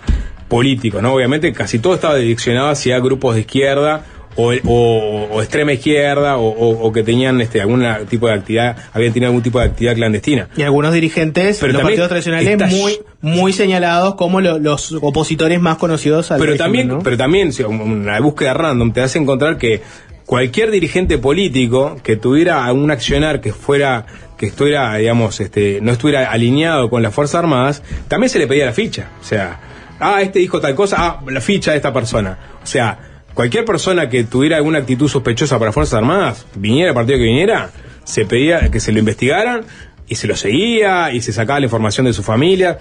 políticos. 0.49 1.03
¿no? 1.03 1.15
Obviamente 1.15 1.53
casi 1.53 1.79
todo 1.79 1.95
estaba 1.95 2.17
direccionado 2.17 2.69
hacia 2.69 2.99
grupos 2.99 3.35
de 3.35 3.43
izquierda 3.43 4.05
o, 4.37 4.53
o- 4.53 5.29
o 5.33 5.41
extrema 5.43 5.73
izquierda 5.73 6.37
o, 6.37 6.47
o- 6.49 6.87
o 6.87 6.93
que 6.93 7.03
tenían 7.03 7.41
este, 7.41 7.61
algún 7.61 7.85
tipo 8.09 8.27
de 8.29 8.35
actividad, 8.35 8.77
habían 8.93 9.13
tenido 9.13 9.29
algún 9.31 9.43
tipo 9.43 9.59
de 9.59 9.65
actividad 9.67 9.95
clandestina. 9.95 10.49
Y 10.57 10.63
algunos 10.63 10.93
dirigentes 10.93 11.59
Pero 11.59 11.73
de 11.73 11.79
los 11.79 11.83
partidos 11.83 12.09
tradicionales 12.09 12.49
está- 12.49 12.67
muy, 12.67 12.99
muy 13.23 13.53
señalados 13.53 14.15
como 14.17 14.41
lo- 14.41 14.59
los 14.59 14.93
opositores 15.01 15.61
más 15.61 15.77
conocidos 15.79 16.31
al 16.31 16.39
pero 16.39 16.53
régimen, 16.53 16.65
también, 16.67 16.89
¿no? 16.89 16.99
pero 17.03 17.17
también, 17.17 17.53
si 17.53 17.63
una 17.63 18.21
búsqueda 18.21 18.55
random 18.55 18.93
te 18.93 19.01
hace 19.03 19.19
encontrar 19.19 19.59
que 19.59 19.81
cualquier 20.27 20.71
dirigente 20.71 21.19
político 21.19 21.99
que 22.03 22.17
tuviera 22.17 22.71
un 22.73 22.91
accionar 22.91 23.41
que 23.41 23.53
fuera, 23.53 24.07
que 24.37 24.47
estuviera, 24.47 24.95
digamos, 24.97 25.41
este, 25.41 25.79
no 25.81 25.93
estuviera 25.93 26.31
alineado 26.31 26.91
con 26.91 27.03
las 27.03 27.15
Fuerzas 27.15 27.37
Armadas, 27.37 27.83
también 28.09 28.29
se 28.29 28.39
le 28.39 28.47
pedía 28.47 28.67
la 28.67 28.73
ficha. 28.73 29.11
O 29.21 29.25
sea, 29.25 29.61
ah, 30.01 30.21
este 30.21 30.41
dijo 30.41 30.61
tal 30.61 30.75
cosa, 30.75 30.97
ah, 30.99 31.21
la 31.31 31.41
ficha 31.41 31.71
de 31.71 31.77
esta 31.79 31.93
persona. 31.93 32.37
O 32.63 32.67
sea, 32.67 32.99
cualquier 33.37 33.67
persona 33.67 34.09
que 34.09 34.25
tuviera 34.25 34.57
alguna 34.57 34.79
actitud 34.79 35.09
sospechosa 35.09 35.59
para 35.59 35.71
Fuerzas 35.71 35.99
Armadas, 35.99 36.47
viniera 36.55 36.89
el 36.89 36.95
partido 36.95 37.19
que 37.19 37.25
viniera, 37.25 37.71
se 38.03 38.25
pedía 38.25 38.71
que 38.71 38.81
se 38.81 38.93
lo 38.93 38.99
investigaran 38.99 39.61
y 40.09 40.15
se 40.15 40.27
lo 40.27 40.35
seguía 40.37 41.13
y 41.13 41.21
se 41.21 41.35
sacaba 41.35 41.61
la 41.61 41.67
información 41.67 42.07
de 42.07 42.15
su 42.15 42.23
familia 42.23 42.79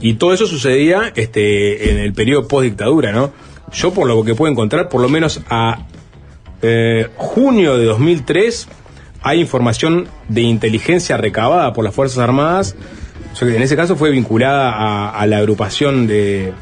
y 0.00 0.14
todo 0.14 0.32
eso 0.32 0.46
sucedía 0.46 1.12
este 1.14 1.90
en 1.90 1.98
el 1.98 2.14
periodo 2.14 2.48
post 2.48 2.64
dictadura, 2.64 3.12
¿no? 3.12 3.32
Yo 3.70 3.92
por 3.92 4.06
lo 4.06 4.24
que 4.24 4.34
puedo 4.34 4.50
encontrar, 4.50 4.88
por 4.88 5.02
lo 5.02 5.10
menos 5.10 5.42
a 5.50 5.86
eh, 6.62 7.08
junio 7.16 7.76
de 7.76 7.84
2003 7.84 8.66
hay 9.20 9.40
información 9.40 10.08
de 10.30 10.40
inteligencia 10.40 11.18
recabada 11.18 11.74
por 11.74 11.84
las 11.84 11.94
Fuerzas 11.94 12.20
Armadas. 12.20 12.76
O 13.34 13.36
sea, 13.36 13.46
que 13.46 13.56
en 13.56 13.62
ese 13.62 13.76
caso 13.76 13.94
fue 13.94 14.10
vinculada 14.10 15.10
a 15.10 15.26
la 15.26 15.36
agrupación 15.36 16.06
de, 16.06 16.54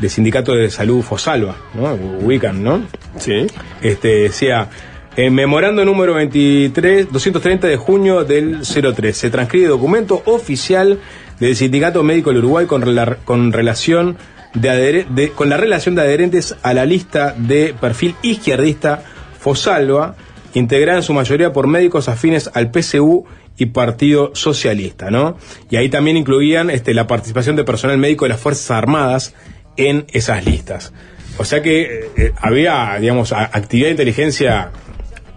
de 0.00 0.08
sindicato 0.08 0.54
de 0.54 0.70
salud 0.70 1.02
Fosalva, 1.02 1.56
¿no? 1.74 1.94
Ubican, 1.94 2.62
¿no? 2.62 2.82
Sí. 3.18 3.46
Este, 3.82 4.08
decía, 4.24 4.68
en 5.16 5.34
memorando 5.34 5.84
número 5.84 6.14
23, 6.14 7.10
230 7.12 7.66
de 7.66 7.76
junio 7.76 8.24
del 8.24 8.60
03, 8.62 9.16
se 9.16 9.30
transcribe 9.30 9.68
documento 9.68 10.22
oficial 10.26 10.98
del 11.40 11.56
Sindicato 11.56 12.02
Médico 12.02 12.30
del 12.30 12.38
Uruguay 12.40 12.66
con, 12.66 12.84
con 13.24 13.52
relación 13.52 14.16
de- 14.54 15.32
con 15.34 15.48
la 15.50 15.56
relación 15.58 15.94
de 15.94 16.02
adherentes 16.02 16.56
a 16.62 16.72
la 16.74 16.84
lista 16.86 17.34
de 17.36 17.74
perfil 17.78 18.14
izquierdista 18.22 19.02
Fosalva, 19.38 20.16
integrada 20.54 20.98
en 20.98 21.02
su 21.02 21.12
mayoría 21.12 21.52
por 21.52 21.66
médicos 21.66 22.08
afines 22.08 22.50
al 22.54 22.70
PSU 22.72 23.24
y 23.58 23.66
Partido 23.66 24.32
Socialista, 24.34 25.10
¿no? 25.10 25.36
Y 25.70 25.76
ahí 25.76 25.88
también 25.88 26.16
incluían 26.16 26.68
este, 26.70 26.94
la 26.94 27.06
participación 27.06 27.56
de 27.56 27.64
personal 27.64 27.96
médico 27.98 28.24
de 28.24 28.30
las 28.30 28.40
Fuerzas 28.40 28.70
Armadas 28.70 29.34
en 29.76 30.06
esas 30.12 30.44
listas. 30.44 30.92
O 31.38 31.44
sea 31.44 31.62
que 31.62 31.82
eh, 31.82 32.10
eh, 32.16 32.32
había, 32.40 32.96
digamos, 33.00 33.32
actividad 33.32 33.86
de 33.88 33.90
inteligencia 33.92 34.70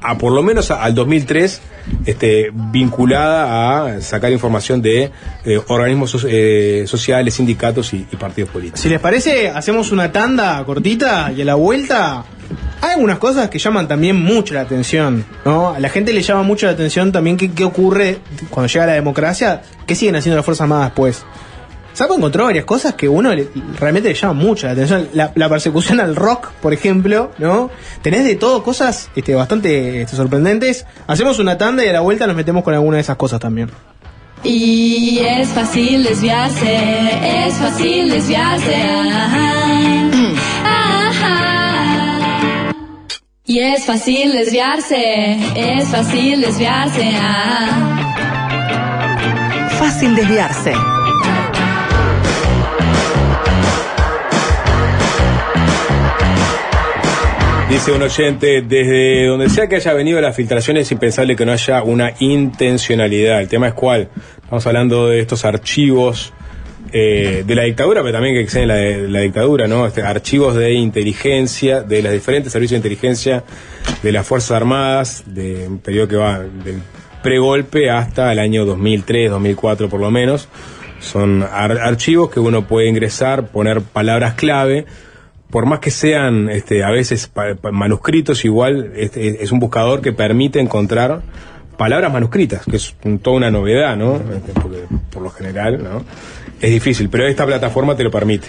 a 0.01 0.17
por 0.17 0.31
lo 0.31 0.41
menos 0.41 0.71
a- 0.71 0.81
al 0.81 0.95
2003 0.95 1.61
este, 2.05 2.51
vinculada 2.53 3.95
a 3.97 4.01
sacar 4.01 4.31
información 4.31 4.81
de 4.81 5.11
organismos 5.67 6.25
eh, 6.29 6.83
sociales, 6.87 7.33
sindicatos 7.33 7.93
y, 7.93 7.99
partidos 8.17 8.49
políticos. 8.51 8.79
Si 8.79 8.89
les 8.89 8.99
parece, 8.99 9.49
hacemos 9.49 9.91
una 9.91 10.11
tanda 10.11 10.63
cortita 10.65 11.31
y 11.35 11.41
a 11.41 11.45
la 11.45 11.55
vuelta 11.55 12.23
hay 12.81 12.91
algunas 12.93 13.17
cosas 13.19 13.49
que 13.49 13.59
llaman 13.59 13.87
también 13.87 14.15
mucho 14.15 14.53
la 14.53 14.61
atención, 14.61 15.25
¿no? 15.45 15.69
A 15.71 15.79
la 15.79 15.89
gente 15.89 16.13
le 16.13 16.21
llama 16.21 16.43
mucho 16.43 16.65
la 16.67 16.71
atención 16.73 17.11
también 17.11 17.35
qué, 17.37 17.51
qué 17.51 17.63
ocurre 17.65 18.19
cuando 18.49 18.67
llega 18.71 18.85
la 18.85 18.93
democracia, 18.93 19.61
qué 19.85 19.95
siguen 19.95 20.15
haciendo 20.15 20.37
las 20.37 20.45
Fuerzas 20.45 20.61
Armadas 20.61 20.85
después. 20.91 21.25
Sapo 21.99 22.15
encontró 22.15 22.45
varias 22.45 22.63
cosas 22.63 22.93
que 22.93 23.09
uno 23.09 23.35
le- 23.35 23.49
realmente 23.77 24.07
le 24.07 24.15
llama 24.15 24.31
mucho 24.31 24.67
la 24.67 24.71
atención. 24.71 25.09
La, 25.11 25.33
la 25.35 25.49
persecución 25.49 25.99
al 25.99 26.15
rock, 26.15 26.47
por 26.61 26.71
ejemplo, 26.73 27.31
¿no? 27.39 27.69
Tenés 28.01 28.23
de 28.23 28.35
todo 28.35 28.63
cosas 28.63 29.09
este, 29.17 29.35
bastante 29.35 30.03
este, 30.03 30.15
sorprendentes. 30.15 30.85
Hacemos 31.07 31.39
una 31.39 31.57
tanda 31.57 31.83
y 31.83 31.89
a 31.89 31.91
la 31.91 31.99
vuelta 31.99 32.25
nos 32.25 32.37
metemos 32.37 32.63
con 32.63 32.73
alguna 32.73 32.95
de 32.95 33.01
esas 33.01 33.17
cosas 33.17 33.41
también. 33.41 33.69
Y 34.45 35.19
es 35.19 35.49
fácil 35.49 36.03
desviarse, 36.05 36.77
es 37.45 37.53
fácil 37.55 38.09
desviarse. 38.09 38.75
ajá, 38.75 39.53
ajá. 40.63 42.73
Y 43.45 43.59
es 43.59 43.85
fácil 43.85 44.31
desviarse, 44.31 45.37
es 45.53 45.85
fácil 45.89 46.39
desviarse. 46.39 47.09
ajá. 47.17 47.97
Fácil 49.77 50.15
desviarse. 50.15 50.71
Dice 57.69 57.91
un 57.91 58.01
oyente, 58.01 58.61
desde 58.63 59.27
donde 59.27 59.47
sea 59.49 59.67
que 59.67 59.75
haya 59.75 59.93
venido 59.93 60.19
la 60.19 60.33
filtración 60.33 60.77
es 60.77 60.91
impensable 60.91 61.35
que 61.35 61.45
no 61.45 61.51
haya 61.51 61.83
una 61.83 62.13
intencionalidad. 62.19 63.41
El 63.41 63.47
tema 63.47 63.67
es 63.67 63.73
cuál. 63.73 64.09
Estamos 64.43 64.65
hablando 64.65 65.07
de 65.07 65.19
estos 65.19 65.45
archivos 65.45 66.33
eh, 66.91 67.43
de 67.45 67.55
la 67.55 67.63
dictadura, 67.63 68.01
pero 68.01 68.13
también 68.13 68.33
que 68.33 68.41
exceden 68.41 68.67
la, 68.69 68.75
la 68.75 69.19
dictadura, 69.21 69.67
¿no? 69.67 69.85
Este, 69.85 70.01
archivos 70.01 70.55
de 70.55 70.73
inteligencia, 70.73 71.81
de 71.81 72.01
los 72.01 72.11
diferentes 72.11 72.51
servicios 72.51 72.81
de 72.81 72.87
inteligencia 72.89 73.43
de 74.01 74.11
las 74.11 74.25
Fuerzas 74.25 74.51
Armadas, 74.51 75.23
de 75.27 75.67
un 75.67 75.77
periodo 75.77 76.07
que 76.07 76.15
va 76.15 76.39
del 76.39 76.81
pregolpe 77.21 77.91
hasta 77.91 78.31
el 78.31 78.39
año 78.39 78.65
2003, 78.65 79.29
2004 79.29 79.89
por 79.89 79.99
lo 79.99 80.09
menos. 80.09 80.49
Son 80.99 81.43
ar- 81.43 81.77
archivos 81.79 82.31
que 82.31 82.39
uno 82.39 82.67
puede 82.67 82.87
ingresar, 82.87 83.47
poner 83.51 83.81
palabras 83.81 84.33
clave, 84.33 84.85
por 85.49 85.65
más 85.65 85.79
que 85.79 85.91
sean 85.91 86.49
este, 86.49 86.83
a 86.83 86.91
veces 86.91 87.31
manuscritos, 87.71 88.45
igual 88.45 88.93
este, 88.95 89.43
es 89.43 89.51
un 89.51 89.59
buscador 89.59 90.01
que 90.01 90.13
permite 90.13 90.59
encontrar 90.59 91.21
palabras 91.77 92.11
manuscritas, 92.11 92.65
que 92.65 92.75
es 92.75 92.95
toda 93.21 93.37
una 93.37 93.51
novedad, 93.51 93.95
¿no? 93.95 94.15
Este, 94.17 94.53
por 95.11 95.21
lo 95.23 95.29
general, 95.29 95.81
¿no? 95.81 96.03
Es 96.61 96.71
difícil, 96.71 97.09
pero 97.09 97.25
esta 97.25 97.45
plataforma 97.45 97.95
te 97.95 98.03
lo 98.03 98.11
permite. 98.11 98.47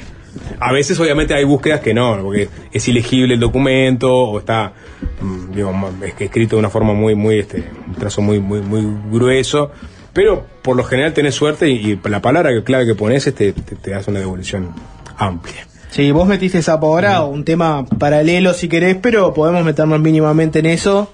A 0.59 0.73
veces, 0.73 0.99
obviamente, 1.01 1.33
hay 1.35 1.45
búsquedas 1.45 1.81
que 1.81 1.95
no, 1.95 2.19
porque 2.23 2.49
es 2.73 2.89
ilegible 2.89 3.35
el 3.35 3.41
documento 3.41 4.13
o 4.13 4.39
está, 4.41 4.73
mm, 5.21 5.55
digo, 5.55 5.73
que 6.19 6.25
escrito 6.25 6.57
de 6.57 6.61
una 6.61 6.71
forma 6.71 6.93
muy, 6.93 7.15
muy, 7.15 7.39
este, 7.39 7.65
un 7.87 7.95
trazo 7.95 8.21
muy, 8.21 8.41
muy, 8.41 8.61
muy 8.61 8.85
grueso. 9.11 9.71
Pero 10.13 10.45
por 10.63 10.77
lo 10.77 10.83
general 10.83 11.15
tenés 11.15 11.37
suerte 11.37 11.69
y, 11.69 11.99
la 12.05 12.21
palabra 12.21 12.51
clave 12.65 12.85
que 12.85 12.95
pones 12.97 13.27
este, 13.27 13.53
te, 13.53 13.77
te 13.77 13.95
hace 13.95 14.11
una 14.11 14.19
devolución 14.19 14.71
amplia. 15.17 15.70
Sí, 15.91 16.13
vos 16.13 16.29
metiste 16.29 16.63
sapo 16.63 16.87
ahora, 16.87 17.25
un 17.25 17.45
tema 17.45 17.85
paralelo 17.85 18.55
si 18.55 18.69
querés, 18.69 18.97
pero 19.03 19.35
podemos 19.35 19.65
meternos 19.65 20.01
mínimamente 20.01 20.61
en 20.61 20.67
eso. 20.67 21.11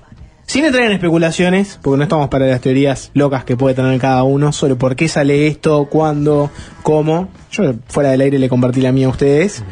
Sin 0.46 0.64
entrar 0.64 0.84
en 0.84 0.92
especulaciones, 0.92 1.78
porque 1.82 1.96
no 1.96 2.02
estamos 2.04 2.28
para 2.28 2.46
las 2.46 2.60
teorías 2.60 3.10
locas 3.14 3.44
que 3.44 3.56
puede 3.56 3.74
tener 3.74 3.98
cada 3.98 4.22
uno 4.22 4.52
sobre 4.52 4.76
por 4.76 4.94
qué 4.94 5.08
sale 5.08 5.48
esto, 5.48 5.86
cuándo, 5.86 6.50
cómo. 6.82 7.28
Yo 7.50 7.74
fuera 7.88 8.10
del 8.10 8.20
aire 8.20 8.38
le 8.38 8.48
compartí 8.48 8.80
la 8.80 8.92
mía 8.92 9.06
a 9.06 9.10
ustedes. 9.10 9.64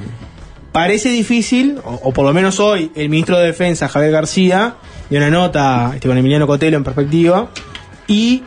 Parece 0.72 1.10
difícil, 1.10 1.78
o, 1.84 2.00
o 2.02 2.12
por 2.12 2.24
lo 2.24 2.32
menos 2.32 2.58
hoy, 2.58 2.90
el 2.96 3.08
ministro 3.08 3.38
de 3.38 3.46
Defensa, 3.46 3.88
Javier 3.88 4.10
García, 4.10 4.74
dio 5.10 5.18
una 5.18 5.30
nota 5.30 5.92
este, 5.94 6.08
con 6.08 6.18
Emiliano 6.18 6.48
Cotelo 6.48 6.76
en 6.76 6.82
perspectiva, 6.82 7.50
y 8.08 8.42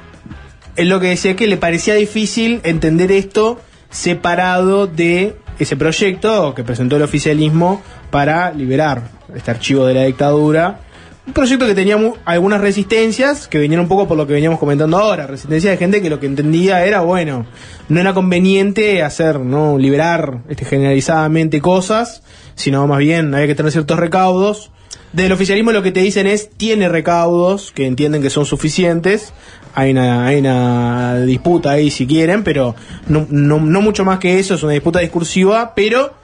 es 0.76 0.88
lo 0.88 1.00
que 1.00 1.08
decía 1.08 1.36
que 1.36 1.48
le 1.48 1.56
parecía 1.56 1.94
difícil 1.94 2.60
entender 2.64 3.12
esto 3.12 3.62
separado 3.90 4.88
de 4.88 5.38
ese 5.60 5.76
proyecto 5.76 6.54
que 6.54 6.64
presentó 6.64 6.98
el 6.98 7.04
oficialismo 7.04 7.82
para 8.10 8.52
liberar 8.52 9.10
este 9.36 9.52
archivo 9.52 9.86
de 9.86 9.94
la 9.94 10.04
dictadura. 10.04 10.82
Un 11.26 11.34
proyecto 11.34 11.68
que 11.68 11.76
tenía 11.76 11.98
algunas 12.24 12.62
resistencias, 12.62 13.50
que 13.50 13.58
venían 13.58 13.82
un 13.82 13.90
poco 13.90 14.08
por 14.08 14.16
lo 14.16 14.26
que 14.26 14.34
veníamos 14.34 14.60
comentando 14.60 14.98
ahora, 14.98 15.28
resistencia 15.28 15.72
de 15.72 15.78
gente 15.78 16.02
que 16.02 16.10
lo 16.10 16.22
que 16.22 16.26
entendía 16.26 16.86
era, 16.86 17.02
bueno, 17.02 17.46
no 17.90 18.00
era 18.00 18.14
conveniente 18.14 19.04
hacer, 19.04 19.40
no 19.40 19.78
liberar 19.78 20.40
este, 20.48 20.64
generalizadamente 20.64 21.60
cosas, 21.60 22.24
sino 22.56 22.88
más 22.88 23.00
bien 23.00 23.34
había 23.36 23.48
que 23.48 23.56
tener 23.56 23.74
ciertos 23.74 24.00
recaudos. 24.00 24.72
Del 25.12 25.32
oficialismo 25.32 25.72
lo 25.72 25.84
que 25.84 25.92
te 25.92 26.02
dicen 26.02 26.28
es, 26.28 26.50
tiene 26.50 26.88
recaudos, 26.88 27.74
que 27.74 27.88
entienden 27.88 28.22
que 28.22 28.30
son 28.30 28.46
suficientes, 28.46 29.34
hay 29.80 29.92
una, 29.92 30.26
hay 30.26 30.40
una 30.40 31.20
disputa 31.20 31.70
ahí 31.70 31.92
si 31.92 32.08
quieren, 32.08 32.44
pero 32.44 32.74
no, 33.08 33.28
no, 33.30 33.60
no 33.60 33.80
mucho 33.82 34.04
más 34.04 34.18
que 34.18 34.40
eso, 34.40 34.56
es 34.56 34.64
una 34.64 34.74
disputa 34.74 34.98
discursiva, 35.00 35.74
pero 35.76 36.16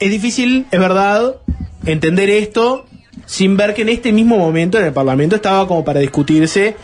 es 0.00 0.10
difícil, 0.10 0.66
es 0.72 0.80
verdad, 0.80 1.36
entender 1.84 2.28
esto 2.30 2.84
sin 3.24 3.56
ver 3.56 3.74
que 3.74 3.82
en 3.82 3.90
este 3.90 4.10
mismo 4.10 4.36
momento 4.38 4.76
en 4.80 4.86
el 4.86 4.92
Parlamento 4.92 5.36
estaba 5.36 5.68
como 5.68 5.84
para 5.84 6.00
discutirse 6.00 6.74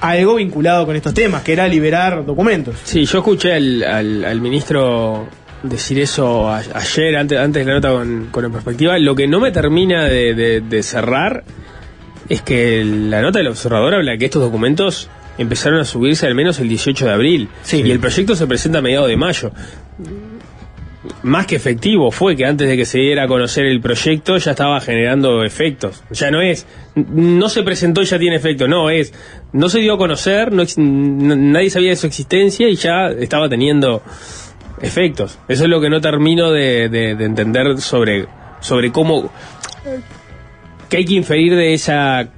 algo 0.00 0.34
vinculado 0.34 0.84
con 0.84 0.94
estos 0.94 1.14
temas, 1.14 1.42
que 1.42 1.54
era 1.54 1.66
liberar 1.66 2.26
documentos. 2.26 2.76
Sí, 2.84 3.06
yo 3.06 3.18
escuché 3.18 3.54
al, 3.54 3.82
al- 3.82 4.24
al 4.26 4.40
ministro 4.42 5.26
decir 5.62 5.98
eso 6.00 6.50
a- 6.50 6.58
ayer, 6.74 7.16
antes, 7.16 7.38
antes 7.38 7.64
de 7.64 7.72
la 7.72 7.78
nota 7.78 7.92
con, 7.92 8.28
con 8.30 8.44
En 8.44 8.52
perspectiva. 8.52 8.98
Lo 8.98 9.14
que 9.14 9.26
no 9.26 9.40
me 9.40 9.52
termina 9.52 10.04
de, 10.04 10.34
de- 10.34 10.60
de 10.60 10.82
cerrar 10.82 11.44
es 12.28 12.42
que 12.42 12.84
la 12.84 13.22
nota 13.22 13.38
del 13.38 13.48
observador 13.48 13.94
habla 13.94 14.18
que 14.18 14.26
estos 14.26 14.42
documentos 14.42 15.08
empezaron 15.38 15.80
a 15.80 15.84
subirse 15.84 16.26
al 16.26 16.34
menos 16.34 16.58
el 16.60 16.68
18 16.68 17.04
de 17.06 17.12
abril. 17.12 17.48
Sí. 17.62 17.82
Y 17.84 17.90
el 17.90 18.00
proyecto 18.00 18.34
se 18.36 18.46
presenta 18.46 18.78
a 18.78 18.82
mediados 18.82 19.08
de 19.08 19.16
mayo. 19.16 19.52
Más 21.22 21.46
que 21.46 21.54
efectivo 21.56 22.10
fue 22.10 22.34
que 22.34 22.44
antes 22.44 22.68
de 22.68 22.76
que 22.76 22.84
se 22.84 22.98
diera 22.98 23.24
a 23.24 23.28
conocer 23.28 23.64
el 23.66 23.80
proyecto 23.80 24.38
ya 24.38 24.52
estaba 24.52 24.80
generando 24.80 25.44
efectos. 25.44 26.02
Ya 26.10 26.30
no 26.32 26.40
es, 26.40 26.66
no 26.94 27.48
se 27.48 27.62
presentó 27.62 28.02
y 28.02 28.06
ya 28.06 28.18
tiene 28.18 28.36
efecto, 28.36 28.66
no, 28.66 28.90
es, 28.90 29.12
no 29.52 29.68
se 29.68 29.78
dio 29.78 29.94
a 29.94 29.98
conocer, 29.98 30.50
no 30.52 30.64
nadie 30.76 31.70
sabía 31.70 31.90
de 31.90 31.96
su 31.96 32.06
existencia 32.08 32.68
y 32.68 32.74
ya 32.74 33.08
estaba 33.08 33.48
teniendo 33.48 34.02
efectos. 34.82 35.38
Eso 35.48 35.64
es 35.64 35.70
lo 35.70 35.80
que 35.80 35.90
no 35.90 36.00
termino 36.00 36.50
de, 36.50 36.88
de- 36.88 37.14
de 37.14 37.24
entender 37.24 37.78
sobre, 37.80 38.26
sobre 38.60 38.90
cómo, 38.90 39.30
qué 40.88 40.96
hay 40.98 41.04
que 41.04 41.14
inferir 41.14 41.54
de 41.54 41.72
esa 41.74 42.28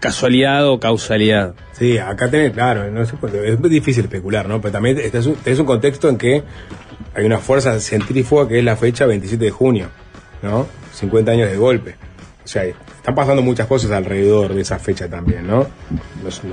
casualidad 0.00 0.66
o 0.68 0.78
causalidad. 0.80 1.54
Sí, 1.72 1.98
acá 1.98 2.28
tenés, 2.30 2.52
claro, 2.52 2.90
no 2.90 3.04
sé, 3.04 3.14
cuánto- 3.18 3.42
es 3.42 3.60
difícil 3.62 4.04
especular, 4.04 4.48
¿no? 4.48 4.60
Pero 4.60 4.72
también 4.72 4.98
este 4.98 5.20
tenés 5.20 5.58
un 5.58 5.66
contexto 5.66 6.08
en 6.08 6.16
que 6.18 6.42
hay 7.14 7.24
una 7.24 7.38
fuerza 7.38 7.78
centrífuga 7.80 8.48
que 8.48 8.58
es 8.58 8.64
la 8.64 8.76
fecha 8.76 9.06
27 9.06 9.44
de 9.44 9.50
junio, 9.50 9.88
¿no? 10.42 10.66
50 10.92 11.32
años 11.32 11.50
de 11.50 11.56
golpe. 11.56 11.96
O 12.44 12.48
sea, 12.48 12.64
están 12.64 13.14
pasando 13.14 13.42
muchas 13.42 13.66
cosas 13.66 13.90
alrededor 13.90 14.54
de 14.54 14.60
esa 14.60 14.78
fecha 14.78 15.08
también, 15.08 15.46
¿no? 15.46 15.66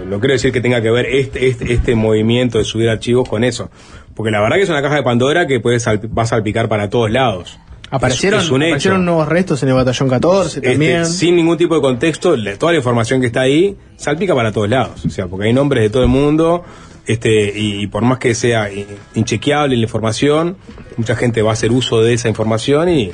No, 0.10 0.20
quiero 0.20 0.34
decir 0.34 0.52
que 0.52 0.60
tenga 0.62 0.82
que 0.82 0.90
ver 0.90 1.06
este, 1.06 1.48
este, 1.48 1.72
este 1.72 1.96
movimiento 1.96 2.58
de 2.58 2.64
subir 2.64 2.90
archivos 2.90 3.30
con 3.30 3.44
eso. 3.44 3.70
Porque 4.16 4.32
la 4.32 4.42
verdad 4.42 4.56
que 4.58 4.64
es 4.64 4.70
una 4.70 4.82
caja 4.82 4.96
de 4.96 5.04
Pandora 5.04 5.46
que 5.48 5.60
puede 5.60 5.78
va 6.08 6.24
a 6.24 6.26
salpicar 6.26 6.68
para 6.68 6.90
todos 6.90 7.12
lados. 7.12 7.60
Aparecieron, 7.96 8.40
Es- 8.40 8.46
es 8.48 8.52
un 8.52 8.62
hecho. 8.64 8.72
aparecieron 8.72 9.06
nuevos 9.06 9.28
restos 9.28 9.62
en 9.64 9.70
el 9.70 9.76
batallón 9.76 10.10
14 10.10 10.60
Este, 10.60 10.70
también. 10.72 11.06
sin 11.06 11.36
ningún 11.36 11.58
tipo 11.58 11.76
de 11.76 11.82
contexto, 11.82 12.36
toda 12.58 12.72
la 12.72 12.78
información 12.80 13.22
que 13.22 13.28
está 13.28 13.42
ahí 13.42 13.76
salpica 13.98 14.34
para 14.34 14.52
todos 14.52 14.68
lados. 14.70 15.06
O 15.06 15.10
sea, 15.10 15.28
porque 15.28 15.48
hay 15.48 15.54
nombres 15.54 15.84
de 15.84 15.90
todo 15.90 16.02
el 16.04 16.10
mundo, 16.10 16.64
este, 17.06 17.58
y, 17.58 17.82
y 17.84 17.88
por 17.88 18.02
más 18.04 18.18
que 18.18 18.34
sea 18.34 18.70
inchequeable 19.14 19.76
la 19.76 19.84
información, 19.84 20.58
mucha 20.98 21.16
gente 21.16 21.42
va 21.42 21.52
a 21.52 21.54
hacer 21.54 21.72
uso 21.72 22.02
de 22.02 22.14
esa 22.14 22.30
información 22.30 22.90
y, 22.90 23.12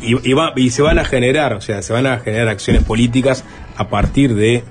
y, 0.00 0.30
y 0.30 0.32
va- 0.32 0.52
y 0.56 0.70
se 0.70 0.82
van 0.82 0.98
a 0.98 1.04
generar, 1.04 1.52
o 1.54 1.60
sea, 1.60 1.82
se 1.82 1.92
van 1.92 2.06
a 2.06 2.18
generar 2.20 2.48
acciones 2.48 2.84
políticas 2.84 3.44
a 3.76 3.88
partir 3.88 4.34
de 4.34 4.64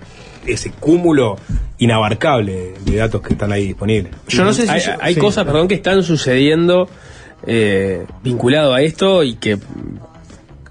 ese 0.47 0.71
cúmulo 0.71 1.35
inabarcable 1.77 2.73
de 2.85 2.95
datos 2.95 3.21
que 3.21 3.33
están 3.33 3.51
ahí 3.51 3.67
disponibles. 3.67 4.13
Yo 4.27 4.43
no 4.43 4.53
sé 4.53 4.63
si... 4.63 4.69
hay 4.69 4.79
yo- 4.81 4.91
hay 4.99 5.13
sí. 5.13 5.19
cosas, 5.19 5.45
perdón, 5.45 5.67
que 5.67 5.75
están 5.75 6.03
sucediendo 6.03 6.89
eh, 7.45 8.05
vinculado 8.23 8.73
a 8.73 8.81
esto 8.81 9.23
y 9.23 9.35
que 9.35 9.57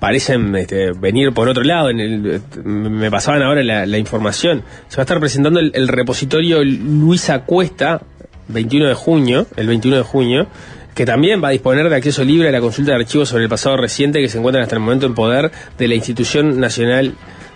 parecen 0.00 0.54
este, 0.56 0.92
venir 0.92 1.32
por 1.32 1.48
otro 1.48 1.62
lado. 1.62 1.90
En 1.90 2.00
el, 2.00 2.42
me 2.64 3.10
pasaban 3.10 3.42
ahora 3.42 3.62
la, 3.62 3.98
información. 3.98 4.62
Se 4.88 4.96
va 4.96 5.02
a 5.02 5.04
estar 5.04 5.20
presentando 5.20 5.60
el, 5.60 5.72
el 5.74 5.88
repositorio 5.88 6.64
Luisa 6.64 7.44
Cuesta, 7.44 8.02
21 8.48 8.88
de 8.88 8.94
junio, 8.94 9.46
el 9.56 9.66
21 9.66 9.96
de 9.98 10.02
junio, 10.02 10.46
que 10.94 11.04
también 11.04 11.42
va 11.42 11.48
a 11.48 11.50
disponer 11.50 11.88
de 11.90 11.96
acceso 11.96 12.24
libre 12.24 12.48
a 12.48 12.52
la 12.52 12.60
consulta 12.60 12.92
de 12.92 12.98
archivos 12.98 13.28
sobre 13.28 13.44
el 13.44 13.50
pasado 13.50 13.76
reciente 13.76 14.20
que 14.20 14.28
se 14.28 14.38
encuentran 14.38 14.62
hasta 14.62 14.76
el 14.76 14.80
momento 14.80 15.06
en 15.06 15.14
poder 15.14 15.50
de 15.76 15.88
la 15.88 15.94
Institución 15.94 16.58
Nacional 16.58 17.12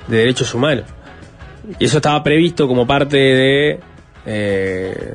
de 0.09 0.17
Derechos 0.17 0.55
Humanos. 0.55 0.85
Y 1.79 1.85
eso 1.87 1.99
estaba 1.99 2.23
previsto 2.23 2.67
como 2.69 2.87
parte 2.87 3.17
de 3.17 3.81
eh, 4.27 5.15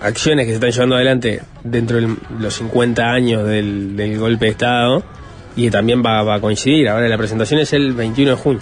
acciones 0.00 0.46
que 0.46 0.52
se 0.52 0.54
están 0.56 0.70
llevando 0.70 0.96
adelante 0.96 1.42
dentro 1.64 2.00
de 2.00 2.16
los 2.38 2.54
50 2.54 3.02
años 3.02 3.46
del, 3.46 3.96
del 3.96 4.18
golpe 4.18 4.46
de 4.46 4.50
Estado 4.52 5.02
y 5.56 5.64
que 5.64 5.70
también 5.70 6.02
va, 6.04 6.22
va 6.22 6.36
a 6.36 6.40
coincidir. 6.40 6.88
Ahora 6.88 7.08
la 7.08 7.18
presentación 7.18 7.60
es 7.60 7.72
el 7.72 7.92
21 7.92 8.30
de 8.32 8.36
junio. 8.36 8.60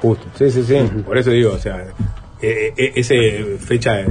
Justo, 0.00 0.26
sí, 0.36 0.50
sí, 0.50 0.62
sí. 0.62 0.76
Por 1.04 1.18
eso 1.18 1.30
digo, 1.30 1.52
o 1.52 1.58
sea, 1.58 1.84
eh, 2.40 2.72
eh, 2.76 2.92
esa 2.94 3.14
fecha 3.58 4.04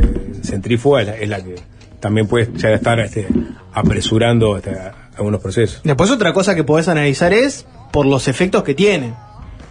centrífuga 0.44 1.02
es 1.02 1.08
la, 1.08 1.16
es 1.16 1.30
la 1.30 1.44
que 1.44 1.56
también 2.00 2.28
puede 2.28 2.50
ya 2.56 2.70
estar 2.70 3.00
este, 3.00 3.28
apresurando 3.74 4.58
este, 4.58 4.76
algunos 5.16 5.42
procesos. 5.42 5.82
Después 5.84 6.12
otra 6.12 6.34
cosa 6.34 6.56
que 6.56 6.64
podés 6.64 6.88
analizar 6.88 7.34
es 7.34 7.66
por 7.92 8.06
los 8.06 8.28
efectos 8.28 8.64
que 8.64 8.74
tiene. 8.74 9.14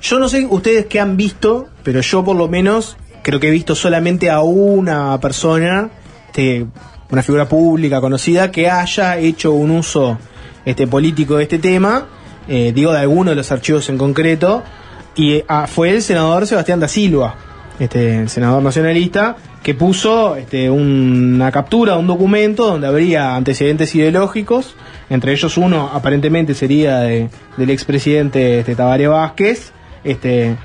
Yo 0.00 0.18
no 0.18 0.28
sé 0.28 0.46
ustedes 0.48 0.86
qué 0.86 1.00
han 1.00 1.16
visto, 1.16 1.68
pero 1.82 2.00
yo 2.00 2.24
por 2.24 2.36
lo 2.36 2.48
menos 2.48 2.96
creo 3.22 3.40
que 3.40 3.48
he 3.48 3.50
visto 3.50 3.74
solamente 3.74 4.30
a 4.30 4.40
una 4.40 5.18
persona, 5.20 5.90
este, 6.36 6.66
una 7.10 7.22
figura 7.22 7.48
pública 7.48 8.00
conocida, 8.00 8.50
que 8.50 8.68
haya 8.68 9.16
hecho 9.16 9.52
un 9.52 9.70
uso 9.70 10.18
este, 10.66 10.86
político 10.86 11.36
de 11.36 11.44
este 11.44 11.58
tema, 11.58 12.06
eh, 12.46 12.72
digo 12.74 12.92
de 12.92 12.98
alguno 12.98 13.30
de 13.30 13.36
los 13.36 13.50
archivos 13.50 13.88
en 13.88 13.96
concreto, 13.96 14.62
y 15.14 15.42
ah, 15.48 15.66
fue 15.66 15.90
el 15.90 16.02
senador 16.02 16.46
Sebastián 16.46 16.78
da 16.80 16.88
Silva, 16.88 17.36
este, 17.78 18.18
el 18.20 18.28
senador 18.28 18.62
nacionalista, 18.62 19.36
que 19.62 19.74
puso 19.74 20.36
este, 20.36 20.68
una 20.68 21.50
captura, 21.50 21.96
un 21.96 22.06
documento 22.06 22.66
donde 22.66 22.86
habría 22.86 23.34
antecedentes 23.34 23.94
ideológicos, 23.94 24.74
entre 25.08 25.32
ellos 25.32 25.56
uno 25.56 25.90
aparentemente 25.92 26.52
sería 26.54 26.98
de- 26.98 27.30
del 27.56 27.70
expresidente 27.70 28.58
este, 28.60 28.74
Tabaré 28.74 29.08
Vázquez, 29.08 29.72
este, 30.04 30.56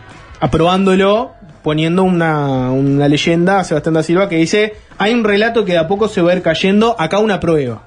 aprobándolo, 0.42 1.32
poniendo 1.64 2.04
una, 2.04 2.72
una 2.72 3.08
leyenda 3.08 3.64
Sebastián 3.64 3.94
da 3.96 4.04
Silva 4.04 4.30
que 4.30 4.38
dice, 4.38 4.74
hay 4.98 5.14
un 5.14 5.24
relato 5.24 5.64
que 5.66 5.74
de 5.74 5.78
a 5.78 5.88
poco 5.88 6.08
se 6.08 6.22
va 6.22 6.32
a 6.32 6.36
ir 6.36 6.42
cayendo, 6.42 6.96
acá 7.00 7.20
una 7.20 7.40
prueba. 7.40 7.84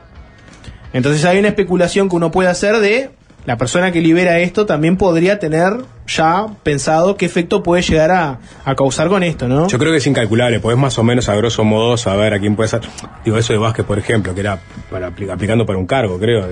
Entonces 0.93 1.25
hay 1.25 1.39
una 1.39 1.49
especulación 1.49 2.09
que 2.09 2.17
uno 2.17 2.31
puede 2.31 2.49
hacer 2.49 2.79
de 2.79 3.11
la 3.47 3.59
persona 3.59 3.93
que 3.93 4.01
libera 4.01 4.39
esto 4.39 4.65
también 4.65 4.97
podría 4.97 5.39
tener 5.39 5.75
ya 6.07 6.47
pensado 6.63 7.17
qué 7.17 7.27
efecto 7.27 7.63
puede 7.63 7.83
llegar 7.83 8.11
a, 8.11 8.39
a 8.65 8.75
causar 8.75 9.09
con 9.09 9.23
esto, 9.23 9.49
¿no? 9.49 9.67
Yo 9.69 9.79
creo 9.79 9.91
que 9.93 9.99
es 9.99 10.07
incalculable, 10.07 10.61
podés 10.61 10.79
más 10.79 10.99
o 10.99 11.05
menos 11.05 11.29
a 11.29 11.35
grosso 11.37 11.63
modo 11.65 11.97
saber 11.99 12.33
a 12.33 12.39
quién 12.39 12.57
puede 12.57 12.69
ser. 12.69 12.81
Digo, 13.25 13.37
eso 13.37 13.53
de 13.53 13.59
Vázquez, 13.59 13.85
por 13.85 13.99
ejemplo, 13.99 14.35
que 14.35 14.41
era 14.41 14.61
para 14.91 15.11
apli- 15.11 15.31
aplicando 15.31 15.67
para 15.67 15.79
un 15.79 15.87
cargo, 15.87 16.19
creo. 16.19 16.47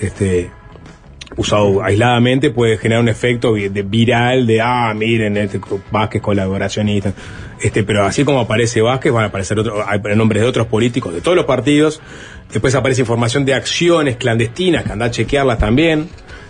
este 0.00 0.50
usado 1.36 1.82
aisladamente 1.82 2.50
puede 2.50 2.78
generar 2.78 3.02
un 3.02 3.08
efecto 3.08 3.54
de 3.54 3.82
viral 3.82 4.46
de 4.46 4.60
ah 4.60 4.94
miren 4.94 5.36
este 5.36 5.60
Vázquez 5.90 6.22
colaboracionista. 6.22 7.12
Este 7.60 7.82
pero 7.84 8.04
así 8.04 8.24
como 8.24 8.40
aparece 8.40 8.80
Vázquez 8.80 9.12
van 9.12 9.24
a 9.24 9.26
aparecer 9.28 9.58
otros 9.58 9.84
nombres 10.16 10.42
de 10.42 10.48
otros 10.48 10.66
políticos 10.68 11.12
de 11.14 11.20
todos 11.20 11.36
los 11.36 11.46
partidos. 11.46 12.00
Después 12.52 12.74
aparece 12.74 13.00
información 13.02 13.44
de 13.44 13.54
acciones 13.54 14.16
clandestinas 14.16 14.84
que 14.84 14.92
anda 14.92 15.06
a 15.06 15.10
chequearlas 15.10 15.58
también 15.58 16.08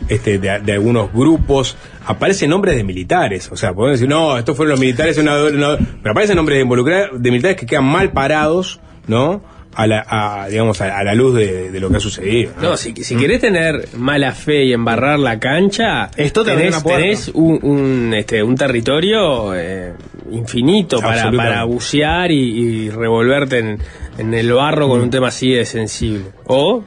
este 0.09 0.39
de, 0.39 0.73
algunos 0.73 1.11
grupos. 1.12 1.77
Aparecen 2.05 2.51
nombres 2.51 2.77
de 2.77 2.85
militares 2.85 3.51
o 3.51 3.57
sea 3.57 3.73
podemos 3.73 3.98
decir 3.98 4.09
no 4.09 4.36
estos 4.39 4.57
fueron 4.57 4.73
los 4.73 4.81
militares 4.81 5.16
una- 5.19 5.43
una- 5.44 5.78
pero 6.03 6.12
aparecen 6.12 6.36
nombres 6.36 6.59
de 6.59 7.09
de 7.19 7.31
militares 7.31 7.57
que 7.57 7.66
quedan 7.66 7.85
mal 7.86 8.12
parados 8.12 8.78
no 9.09 9.43
a 9.77 9.86
la, 9.86 10.05
a, 10.09 10.48
digamos, 10.48 10.81
a, 10.81 10.98
a 10.98 11.05
la 11.05 11.15
luz 11.15 11.35
de, 11.36 11.70
de 11.70 11.81
lo 11.81 11.90
que 11.90 11.98
ha 11.98 12.01
sucedido. 12.01 12.53
¿no? 12.57 12.70
No, 12.70 12.77
si, 12.77 12.94
si 13.05 13.15
querés 13.16 13.40
tener 13.43 13.89
mala 13.97 14.32
fe 14.32 14.65
y 14.65 14.73
embarrar 14.73 15.19
la 15.19 15.39
cancha, 15.39 16.11
Esto 16.16 16.44
te 16.44 16.57
tenés, 16.57 17.28
un, 17.35 17.59
un, 17.62 18.15
este, 18.15 18.43
un 18.43 18.57
territorio 18.57 19.55
eh, 19.55 19.93
infinito 20.32 21.01
para, 21.01 21.31
para 21.31 21.65
bucear 21.65 22.31
y, 22.31 22.39
y 22.86 22.90
revolverte 22.90 23.59
en, 23.59 23.78
en 24.19 24.35
el 24.35 24.53
barro 24.53 24.86
Mm. 24.86 24.90
con 24.90 25.01
un 25.01 25.11
tema 25.11 25.28
así 25.28 25.51
de 25.53 25.65
sensible. 25.66 26.24
O 26.47 26.82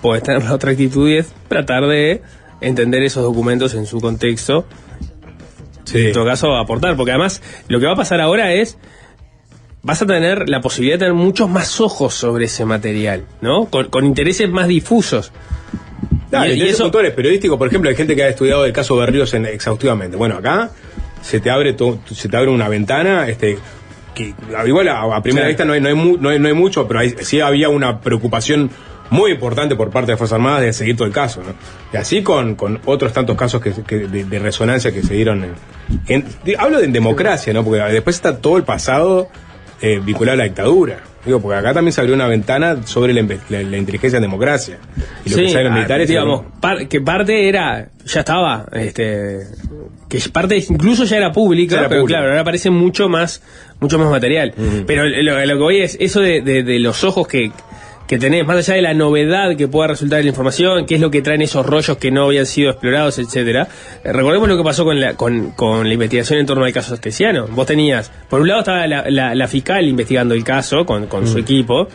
podés 0.00 0.22
tener 0.22 0.42
la 0.44 0.54
otra 0.54 0.70
actitud 0.72 1.08
y 1.08 1.16
es 1.18 1.32
tratar 1.48 1.86
de 1.86 2.22
entender 2.60 3.02
esos 3.02 3.22
documentos 3.22 3.74
en 3.74 3.86
su 3.86 4.00
contexto 4.00 4.66
Sí. 5.84 6.06
en 6.06 6.12
todo 6.14 6.24
caso 6.24 6.56
aportar, 6.56 6.96
porque 6.96 7.10
además 7.10 7.42
lo 7.68 7.78
que 7.78 7.84
va 7.86 7.92
a 7.92 7.96
pasar 7.96 8.18
ahora 8.22 8.54
es 8.54 8.78
vas 9.84 10.02
a 10.02 10.06
tener 10.06 10.48
la 10.48 10.60
posibilidad 10.60 10.96
de 10.96 11.00
tener 11.06 11.14
muchos 11.14 11.48
más 11.48 11.80
ojos 11.80 12.14
sobre 12.14 12.46
ese 12.46 12.64
material, 12.64 13.24
¿no? 13.40 13.66
Con, 13.66 13.88
con 13.90 14.04
intereses 14.04 14.48
más 14.50 14.66
difusos. 14.66 15.30
Y- 16.46 16.52
y 16.54 16.62
eso- 16.70 16.84
periodísticos, 17.14 17.58
por 17.58 17.68
ejemplo, 17.68 17.90
hay 17.90 17.96
gente 17.96 18.16
que 18.16 18.24
ha 18.24 18.28
estudiado 18.28 18.64
el 18.64 18.72
caso 18.72 18.96
Berríos 18.96 19.32
en- 19.34 19.46
exhaustivamente. 19.46 20.16
Bueno, 20.16 20.36
acá 20.36 20.70
se 21.22 21.38
te 21.38 21.50
abre 21.50 21.74
to- 21.74 22.00
se 22.12 22.28
te 22.28 22.36
abre 22.36 22.50
una 22.50 22.68
ventana, 22.68 23.28
este 23.28 23.58
que 24.14 24.32
igual 24.66 24.88
a, 24.88 25.02
a 25.16 25.22
primera 25.22 25.46
vista 25.48 25.64
no 25.64 25.72
hay, 25.72 25.80
no, 25.80 25.88
hay 25.88 25.94
mu- 25.94 26.16
no, 26.18 26.28
hay, 26.30 26.38
no 26.38 26.46
hay 26.48 26.54
mucho, 26.54 26.86
pero 26.88 27.00
hay- 27.00 27.14
sí 27.20 27.40
había 27.40 27.68
una 27.68 28.00
preocupación 28.00 28.70
muy 29.10 29.32
importante 29.32 29.74
por 29.76 29.90
parte 29.90 30.12
de 30.12 30.16
Fuerzas 30.16 30.36
Armadas 30.36 30.62
de 30.62 30.72
seguir 30.72 30.96
todo 30.96 31.06
el 31.06 31.12
caso, 31.12 31.42
¿no? 31.42 31.52
Y 31.92 31.96
así 31.96 32.22
con, 32.22 32.54
con 32.54 32.80
otros 32.86 33.12
tantos 33.12 33.36
casos 33.36 33.60
que, 33.60 33.72
que- 33.86 34.06
de, 34.08 34.24
de 34.24 34.38
resonancia 34.38 34.92
que 34.92 35.02
se 35.02 35.14
dieron 35.14 35.44
en, 35.44 35.52
en- 36.06 36.24
de- 36.44 36.56
hablo 36.56 36.80
de 36.80 36.86
democracia, 36.88 37.52
¿no? 37.52 37.62
Porque 37.64 37.80
después 37.82 38.16
está 38.16 38.38
todo 38.38 38.56
el 38.56 38.62
pasado 38.62 39.28
eh, 39.86 40.00
vinculado 40.02 40.34
a 40.34 40.38
la 40.38 40.44
dictadura. 40.44 40.98
Digo, 41.24 41.40
porque 41.40 41.56
acá 41.58 41.72
también 41.72 41.92
se 41.92 42.00
abrió 42.00 42.14
una 42.14 42.26
ventana 42.26 42.82
sobre 42.86 43.14
la, 43.14 43.22
la- 43.48 43.62
la 43.62 43.76
inteligencia 43.78 44.18
en 44.18 44.22
democracia. 44.22 44.78
Y 45.24 45.30
lo 45.30 45.36
que 45.36 45.48
saben 45.48 45.64
los 45.64 45.72
ah, 45.72 45.76
militares 45.76 46.08
digamos, 46.08 46.44
par- 46.60 46.86
que 46.86 47.00
parte 47.00 47.48
era, 47.48 47.88
ya 48.04 48.20
estaba, 48.20 48.66
este, 48.72 49.38
que 50.08 50.18
parte 50.30 50.56
incluso 50.68 51.04
ya 51.04 51.16
era 51.16 51.32
pública, 51.32 51.74
Ya 51.76 51.80
era 51.80 51.88
pero 51.88 52.02
pública. 52.02 52.18
claro, 52.18 52.30
ahora 52.30 52.42
aparece 52.42 52.68
mucho 52.70 53.08
más, 53.08 53.42
mucho 53.80 53.98
más 53.98 54.10
material. 54.10 54.52
Pero 54.86 55.04
lo, 55.06 55.46
lo 55.46 55.54
que 55.56 55.62
voy 55.62 55.80
es 55.80 55.96
eso 55.98 56.20
de, 56.20 56.42
de- 56.42 56.62
de 56.62 56.78
los 56.78 57.02
ojos 57.04 57.26
que, 57.26 57.50
que 58.06 58.18
tenés, 58.18 58.46
más 58.46 58.56
allá 58.58 58.74
de 58.76 58.82
la 58.82 58.92
novedad 58.94 59.56
que 59.56 59.66
pueda 59.66 59.88
resultar 59.88 60.18
de 60.18 60.24
la 60.24 60.28
información, 60.28 60.84
qué 60.84 60.96
es 60.96 61.00
lo 61.00 61.10
que 61.10 61.22
traen 61.22 61.40
esos 61.40 61.64
rollos 61.64 61.96
que 61.96 62.10
no 62.10 62.24
habían 62.24 62.44
sido 62.46 62.70
explorados, 62.70 63.18
etcétera. 63.18 63.66
Eh, 64.04 64.12
recordemos 64.12 64.48
lo 64.48 64.56
que 64.58 64.62
pasó 64.62 64.84
con 64.84 65.00
la, 65.00 65.14
con, 65.14 65.52
con 65.52 65.86
la 65.88 65.94
investigación 65.94 66.38
en 66.40 66.46
torno 66.46 66.64
al 66.64 66.72
caso 66.72 66.92
Astesiano. 66.94 67.46
Vos 67.48 67.66
tenías, 67.66 68.12
por 68.28 68.40
un 68.42 68.48
lado 68.48 68.60
estaba 68.60 68.86
la, 68.86 69.08
la- 69.08 69.34
la 69.34 69.48
fiscal 69.48 69.86
investigando 69.86 70.34
el 70.34 70.44
caso 70.44 70.84
con, 70.84 71.06
con 71.06 71.26
su 71.26 71.38
equipo, 71.38 71.88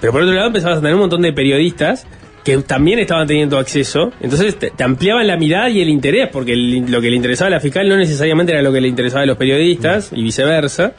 pero 0.00 0.12
por 0.12 0.22
otro 0.22 0.34
lado 0.34 0.46
empezabas 0.46 0.78
a 0.78 0.80
tener 0.80 0.94
un 0.94 1.00
montón 1.00 1.20
de 1.22 1.32
periodistas 1.34 2.06
que 2.42 2.56
también 2.58 2.98
estaban 2.98 3.26
teniendo 3.26 3.58
acceso, 3.58 4.12
entonces 4.18 4.58
te, 4.58 4.70
te 4.70 4.82
ampliaban 4.82 5.26
la 5.26 5.36
mirada 5.36 5.68
y 5.68 5.82
el 5.82 5.90
interés, 5.90 6.30
porque 6.32 6.54
el- 6.54 6.90
lo 6.90 7.02
que 7.02 7.10
le 7.10 7.16
interesaba 7.16 7.48
a 7.48 7.50
la 7.50 7.60
fiscal 7.60 7.86
no 7.86 7.98
necesariamente 7.98 8.52
era 8.52 8.62
lo 8.62 8.72
que 8.72 8.80
le 8.80 8.88
interesaba 8.88 9.24
a 9.24 9.26
los 9.26 9.36
periodistas 9.36 10.10
y 10.14 10.22
viceversa. 10.22 10.94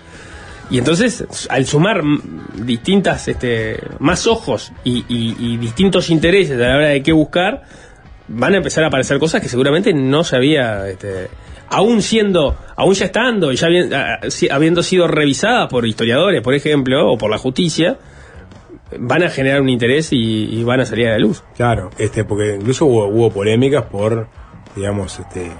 Y 0.71 0.77
entonces, 0.77 1.25
al 1.49 1.65
sumar 1.65 2.01
distintas, 2.55 3.27
este, 3.27 3.77
más 3.99 4.25
ojos 4.25 4.71
y, 4.85 5.03
y- 5.09 5.35
y 5.37 5.57
distintos 5.57 6.09
intereses 6.09 6.57
a 6.57 6.67
la 6.69 6.75
hora 6.77 6.87
de 6.89 7.03
qué 7.03 7.11
buscar, 7.11 7.63
van 8.29 8.53
a 8.53 8.57
empezar 8.57 8.83
a 8.85 8.87
aparecer 8.87 9.19
cosas 9.19 9.41
que 9.41 9.49
seguramente 9.49 9.93
no 9.93 10.23
se 10.23 10.37
había, 10.37 10.87
este, 10.87 11.27
aún 11.67 12.01
siendo, 12.01 12.57
aún 12.77 12.93
ya 12.93 13.05
estando 13.05 13.51
y 13.51 13.57
ya 13.57 13.67
habiendo 14.51 14.81
sido 14.81 15.07
revisadas 15.09 15.67
por 15.69 15.85
historiadores, 15.85 16.41
por 16.41 16.53
ejemplo, 16.55 17.11
o 17.11 17.17
por 17.17 17.29
la 17.29 17.37
justicia, 17.37 17.97
van 18.97 19.23
a 19.23 19.29
generar 19.29 19.61
un 19.61 19.67
interés 19.69 20.13
y, 20.13 20.17
y 20.45 20.63
van 20.63 20.79
a 20.79 20.85
salir 20.85 21.07
a 21.07 21.11
la 21.11 21.19
luz. 21.19 21.43
Claro, 21.57 21.89
este, 21.97 22.23
porque 22.23 22.55
incluso 22.55 22.85
hubo, 22.85 23.07
hubo 23.07 23.29
polémicas 23.31 23.83
por, 23.85 24.27
digamos, 24.75 25.19
este, 25.19 25.51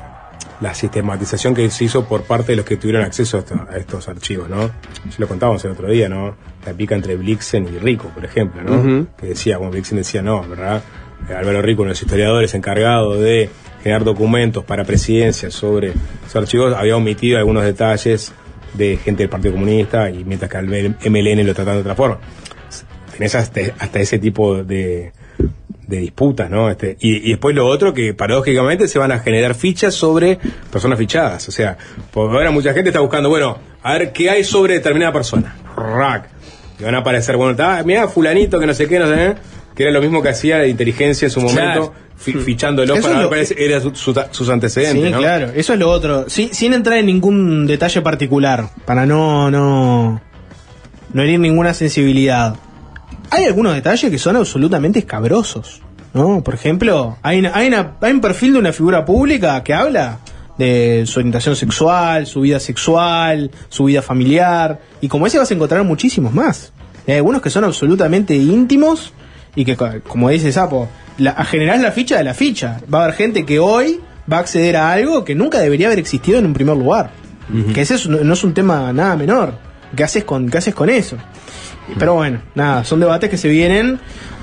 la 0.62 0.74
sistematización 0.74 1.54
que 1.56 1.70
se 1.72 1.84
hizo 1.86 2.06
por 2.06 2.24
parte 2.24 2.52
de 2.54 2.56
los 2.58 2.66
que 2.66 2.78
tuvieron 2.78 3.02
acceso 3.04 3.38
a, 3.38 3.40
esto- 3.42 3.68
a 3.70 3.78
estos 3.78 4.08
archivos, 4.08 4.48
¿no? 4.50 4.68
Ya 4.68 5.16
lo 5.18 5.28
contábamos 5.28 5.66
el 5.66 5.72
otro 5.72 5.90
día, 5.90 6.08
¿no? 6.08 6.36
La 6.66 6.74
pica 6.74 6.96
entre 6.96 7.16
Blixen 7.16 7.68
y 7.68 7.80
Rico, 7.80 8.10
por 8.14 8.24
ejemplo, 8.24 8.62
¿no? 8.62 9.08
Que 9.20 9.28
decía, 9.28 9.58
como 9.58 9.72
Blixen 9.72 9.98
decía, 9.98 10.22
no, 10.22 10.42
¿verdad? 10.48 10.84
Eh, 11.30 11.34
Álvaro 11.34 11.62
Rico, 11.62 11.82
uno 11.82 11.90
de 11.90 11.94
los 11.94 12.02
historiadores 12.02 12.54
encargado 12.54 13.16
de 13.16 13.50
generar 13.82 14.04
documentos 14.04 14.64
para 14.64 14.84
presidencia 14.84 15.50
sobre 15.50 15.94
esos 16.26 16.36
archivos, 16.36 16.76
había 16.76 16.96
omitido 16.96 17.40
algunos 17.40 17.64
detalles 17.64 18.32
de 18.76 18.98
gente 18.98 19.24
del 19.24 19.30
Partido 19.30 19.54
Comunista 19.56 20.10
y 20.12 20.24
mientras 20.24 20.50
que 20.52 20.58
al 20.58 20.68
MLN 20.68 21.46
lo 21.46 21.54
tratan 21.56 21.74
de 21.76 21.82
otra 21.82 21.96
forma 21.96 22.20
tenés 23.12 23.36
hasta, 23.36 23.60
hasta 23.80 24.00
ese 24.00 24.18
tipo 24.20 24.64
de, 24.64 25.12
de 25.88 25.98
disputas, 25.98 26.50
¿no? 26.50 26.70
Este, 26.70 26.98
y, 27.02 27.18
y 27.28 27.30
después 27.32 27.56
lo 27.56 27.68
otro 27.68 27.94
que 27.94 28.14
paradójicamente 28.14 28.88
se 28.88 28.98
van 29.00 29.12
a 29.12 29.20
generar 29.20 29.56
fichas 29.56 29.94
sobre 29.94 30.40
personas 30.72 30.98
fichadas. 30.98 31.48
O 31.50 31.52
sea, 31.52 31.78
porque 32.12 32.36
ahora 32.38 32.52
mucha 32.52 32.74
gente 32.74 32.90
está 32.90 33.00
buscando, 33.02 33.30
bueno, 33.30 33.58
a 33.84 33.94
ver 33.94 34.12
qué 34.14 34.30
hay 34.30 34.44
sobre 34.44 34.76
determinada 34.76 35.12
persona. 35.12 35.56
Rack. 35.76 36.30
Y 36.80 36.84
van 36.84 36.96
a 36.96 37.00
aparecer, 37.00 37.36
bueno, 37.38 37.52
está, 37.52 37.84
mira, 37.84 38.08
fulanito 38.08 38.60
que 38.60 38.66
no 38.68 38.74
sé 38.74 38.88
qué, 38.88 39.00
no 39.00 39.08
sé 39.08 39.16
qué, 39.16 39.36
que 39.76 39.84
era 39.84 39.92
lo 39.92 40.02
mismo 40.02 40.22
que 40.22 40.30
hacía 40.30 40.58
la 40.60 40.68
inteligencia 40.68 41.26
en 41.28 41.32
su 41.32 41.40
momento, 41.42 41.60
Claro. 41.92 41.94
fi- 42.18 42.34
fichándolo 42.34 42.94
Eso 42.96 43.04
para 43.08 43.20
ver 43.20 43.28
cuáles 43.28 43.52
eran 43.58 43.82
su- 43.82 43.96
su- 43.96 44.16
sus 44.32 44.50
antecedentes, 44.50 45.06
Sí, 45.06 45.12
¿no? 45.12 45.20
claro, 45.20 45.52
eso 45.56 45.74
es 45.74 45.80
lo 45.80 45.90
otro. 45.90 46.30
Sin, 46.30 46.54
sin 46.54 46.74
entrar 46.74 46.98
en 46.98 47.06
ningún 47.08 47.68
detalle 47.68 48.02
particular, 48.02 48.70
para 48.86 49.06
no, 49.06 49.52
no, 49.52 50.22
no 51.14 51.22
herir 51.22 51.40
ninguna 51.40 51.74
sensibilidad. 51.74 52.56
Hay 53.32 53.46
algunos 53.46 53.74
detalles 53.74 54.12
que 54.12 54.18
son 54.20 54.36
absolutamente 54.36 55.00
escabrosos, 55.00 55.82
¿no? 56.14 56.44
Por 56.44 56.54
ejemplo, 56.54 57.18
hay, 57.24 57.40
una- 57.40 57.52
hay, 57.56 57.68
una- 57.70 57.94
hay 58.02 58.12
un 58.12 58.22
perfil 58.22 58.54
de 58.54 58.60
una 58.60 58.74
figura 58.74 59.06
pública 59.06 59.64
que 59.64 59.74
habla 59.74 60.20
de 60.58 61.04
su 61.08 61.20
orientación 61.20 61.56
sexual, 61.56 62.28
su 62.28 62.42
vida 62.42 62.60
sexual, 62.60 63.50
su 63.70 63.86
vida 63.86 64.02
familiar, 64.02 64.80
y 65.00 65.08
como 65.08 65.26
ese 65.26 65.38
vas 65.40 65.50
a 65.50 65.54
encontrar 65.54 65.84
muchísimos 65.84 66.34
más. 66.34 66.74
Hay 67.08 67.16
algunos 67.16 67.42
que 67.42 67.50
son 67.50 67.64
absolutamente 67.64 68.36
íntimos 68.36 69.14
y 69.56 69.66
que, 69.66 69.76
co- 69.76 69.90
como 70.08 70.30
dice 70.30 70.52
Sapo, 70.52 70.88
la, 71.18 71.32
a 71.32 71.46
generar 71.46 71.80
la 71.80 71.92
ficha 71.92 72.18
de 72.18 72.24
la 72.26 72.34
ficha. 72.34 72.80
Va 72.94 73.00
a 73.00 73.04
haber 73.06 73.16
gente 73.16 73.46
que 73.46 73.60
hoy 73.60 74.00
va 74.32 74.38
a 74.38 74.40
acceder 74.42 74.76
a 74.78 74.92
algo 74.92 75.24
que 75.24 75.36
nunca 75.36 75.60
debería 75.60 75.88
haber 75.88 76.00
existido 76.00 76.38
en 76.38 76.46
un 76.46 76.54
primer 76.54 76.76
lugar. 76.78 77.12
Que 77.74 77.82
ese 77.82 77.96
es- 77.96 78.08
no, 78.08 78.18
no 78.24 78.34
es 78.34 78.44
un 78.44 78.54
tema 78.54 78.92
nada 78.94 79.16
menor. 79.16 79.54
¿Qué 79.96 80.04
haces 80.04 80.24
con, 80.26 80.48
qué 80.50 80.58
haces 80.60 80.76
con 80.76 80.90
eso? 80.90 81.18
Pero 81.98 82.14
bueno, 82.14 82.42
nada, 82.56 82.84
son 82.84 83.00
debates 83.00 83.30
que 83.30 83.38
se 83.38 83.50
vienen. 83.50 84.00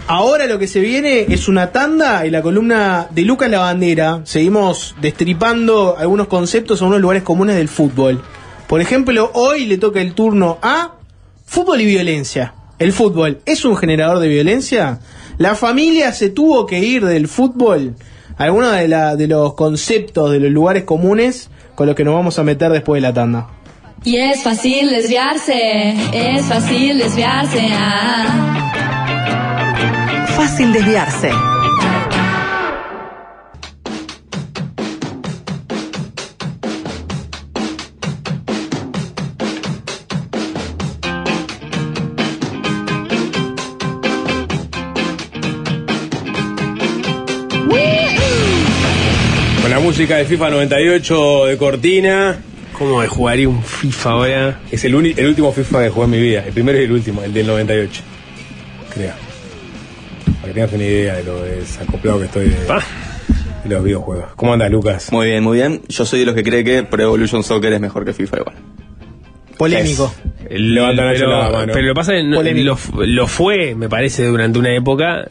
Ahora 0.06 0.46
lo 0.46 0.58
que 0.58 0.66
se 0.66 0.80
viene 0.80 1.26
es 1.28 1.48
una 1.48 1.70
tanda 1.70 2.24
y 2.24 2.30
la 2.30 2.40
columna 2.40 3.08
de 3.10 3.22
Lucas 3.22 3.50
La 3.50 3.60
Bandera. 3.60 4.22
Seguimos 4.24 4.94
destripando 5.00 5.96
algunos 5.98 6.28
conceptos, 6.28 6.80
algunos 6.80 7.00
lugares 7.00 7.22
comunes 7.22 7.56
del 7.56 7.68
fútbol. 7.68 8.22
Por 8.66 8.80
ejemplo, 8.80 9.30
hoy 9.34 9.66
le 9.66 9.76
toca 9.76 10.00
el 10.00 10.14
turno 10.14 10.58
a 10.62 10.94
fútbol 11.44 11.80
y 11.80 11.86
violencia. 11.86 12.54
¿El 12.78 12.92
fútbol 12.92 13.40
es 13.44 13.64
un 13.64 13.76
generador 13.76 14.18
de 14.20 14.28
violencia? 14.28 15.00
¿La 15.36 15.54
familia 15.54 16.12
se 16.12 16.30
tuvo 16.30 16.64
que 16.64 16.78
ir 16.78 17.04
del 17.04 17.28
fútbol? 17.28 17.94
Algunos 18.38 18.72
de, 18.72 18.88
de 18.88 19.26
los 19.26 19.54
conceptos, 19.54 20.30
de 20.30 20.40
los 20.40 20.50
lugares 20.50 20.84
comunes 20.84 21.50
con 21.74 21.86
los 21.86 21.94
que 21.94 22.04
nos 22.04 22.14
vamos 22.14 22.38
a 22.38 22.44
meter 22.44 22.72
después 22.72 23.02
de 23.02 23.08
la 23.08 23.14
tanda. 23.14 23.48
Y 24.04 24.16
es 24.16 24.42
fácil 24.42 24.90
desviarse, 24.90 25.94
es 26.12 26.44
fácil 26.46 26.98
desviarse. 26.98 27.68
Ah. 27.72 28.64
Fácil 30.36 30.72
desviarse. 30.72 31.30
Con 49.60 49.70
la 49.70 49.80
música 49.80 50.16
de 50.16 50.24
FIFA 50.24 50.50
98 50.50 51.46
de 51.46 51.58
Cortina. 51.58 52.47
¿Cómo 52.78 53.00
de 53.02 53.08
jugaría 53.08 53.48
un 53.48 53.62
FIFA 53.62 54.10
ahora? 54.10 54.60
Es 54.70 54.84
el, 54.84 54.94
el 54.94 55.26
último 55.26 55.52
FIFA 55.52 55.84
que 55.84 55.90
jugué 55.90 56.04
en 56.04 56.10
mi 56.10 56.20
vida. 56.20 56.44
El 56.46 56.52
primero 56.52 56.80
y 56.80 56.84
el 56.84 56.92
último, 56.92 57.22
el 57.24 57.32
del 57.34 57.46
98. 57.46 58.02
Creo. 58.94 59.12
Para 60.40 60.46
que 60.46 60.52
tengas 60.54 60.72
una 60.72 60.84
idea 60.84 61.16
de 61.16 61.24
lo 61.24 61.42
desacoplado 61.42 62.18
que 62.20 62.24
estoy 62.26 62.48
de, 62.50 62.56
de 63.64 63.74
los 63.74 63.82
videojuegos. 63.84 64.26
¿Cómo 64.36 64.52
andas, 64.52 64.70
Lucas? 64.70 65.10
Muy 65.12 65.26
bien, 65.26 65.42
muy 65.42 65.56
bien. 65.58 65.82
Yo 65.88 66.04
soy 66.06 66.20
de 66.20 66.26
los 66.26 66.34
que 66.36 66.44
cree 66.44 66.62
que 66.62 66.84
Pro 66.84 67.02
Evolution 67.02 67.42
Soccer 67.42 67.72
es 67.72 67.80
mejor 67.80 68.04
que 68.04 68.12
FIFA 68.12 68.38
igual. 68.38 68.54
Polémico. 69.56 70.14
El- 70.48 70.72
Levanta 70.74 71.02
Nacho 71.04 71.18
pero, 71.24 71.30
la 71.42 71.50
mano. 71.50 71.72
pero 71.72 71.86
lo 71.88 71.92
que 71.92 71.96
pasa 71.96 72.14
es 72.14 72.22
que 72.22 72.28
no- 72.28 72.36
Polémico. 72.36 72.78
lo, 72.94 73.06
lo 73.06 73.26
fue, 73.26 73.74
me 73.74 73.88
parece, 73.88 74.24
durante 74.24 74.58
una 74.58 74.72
época. 74.74 75.28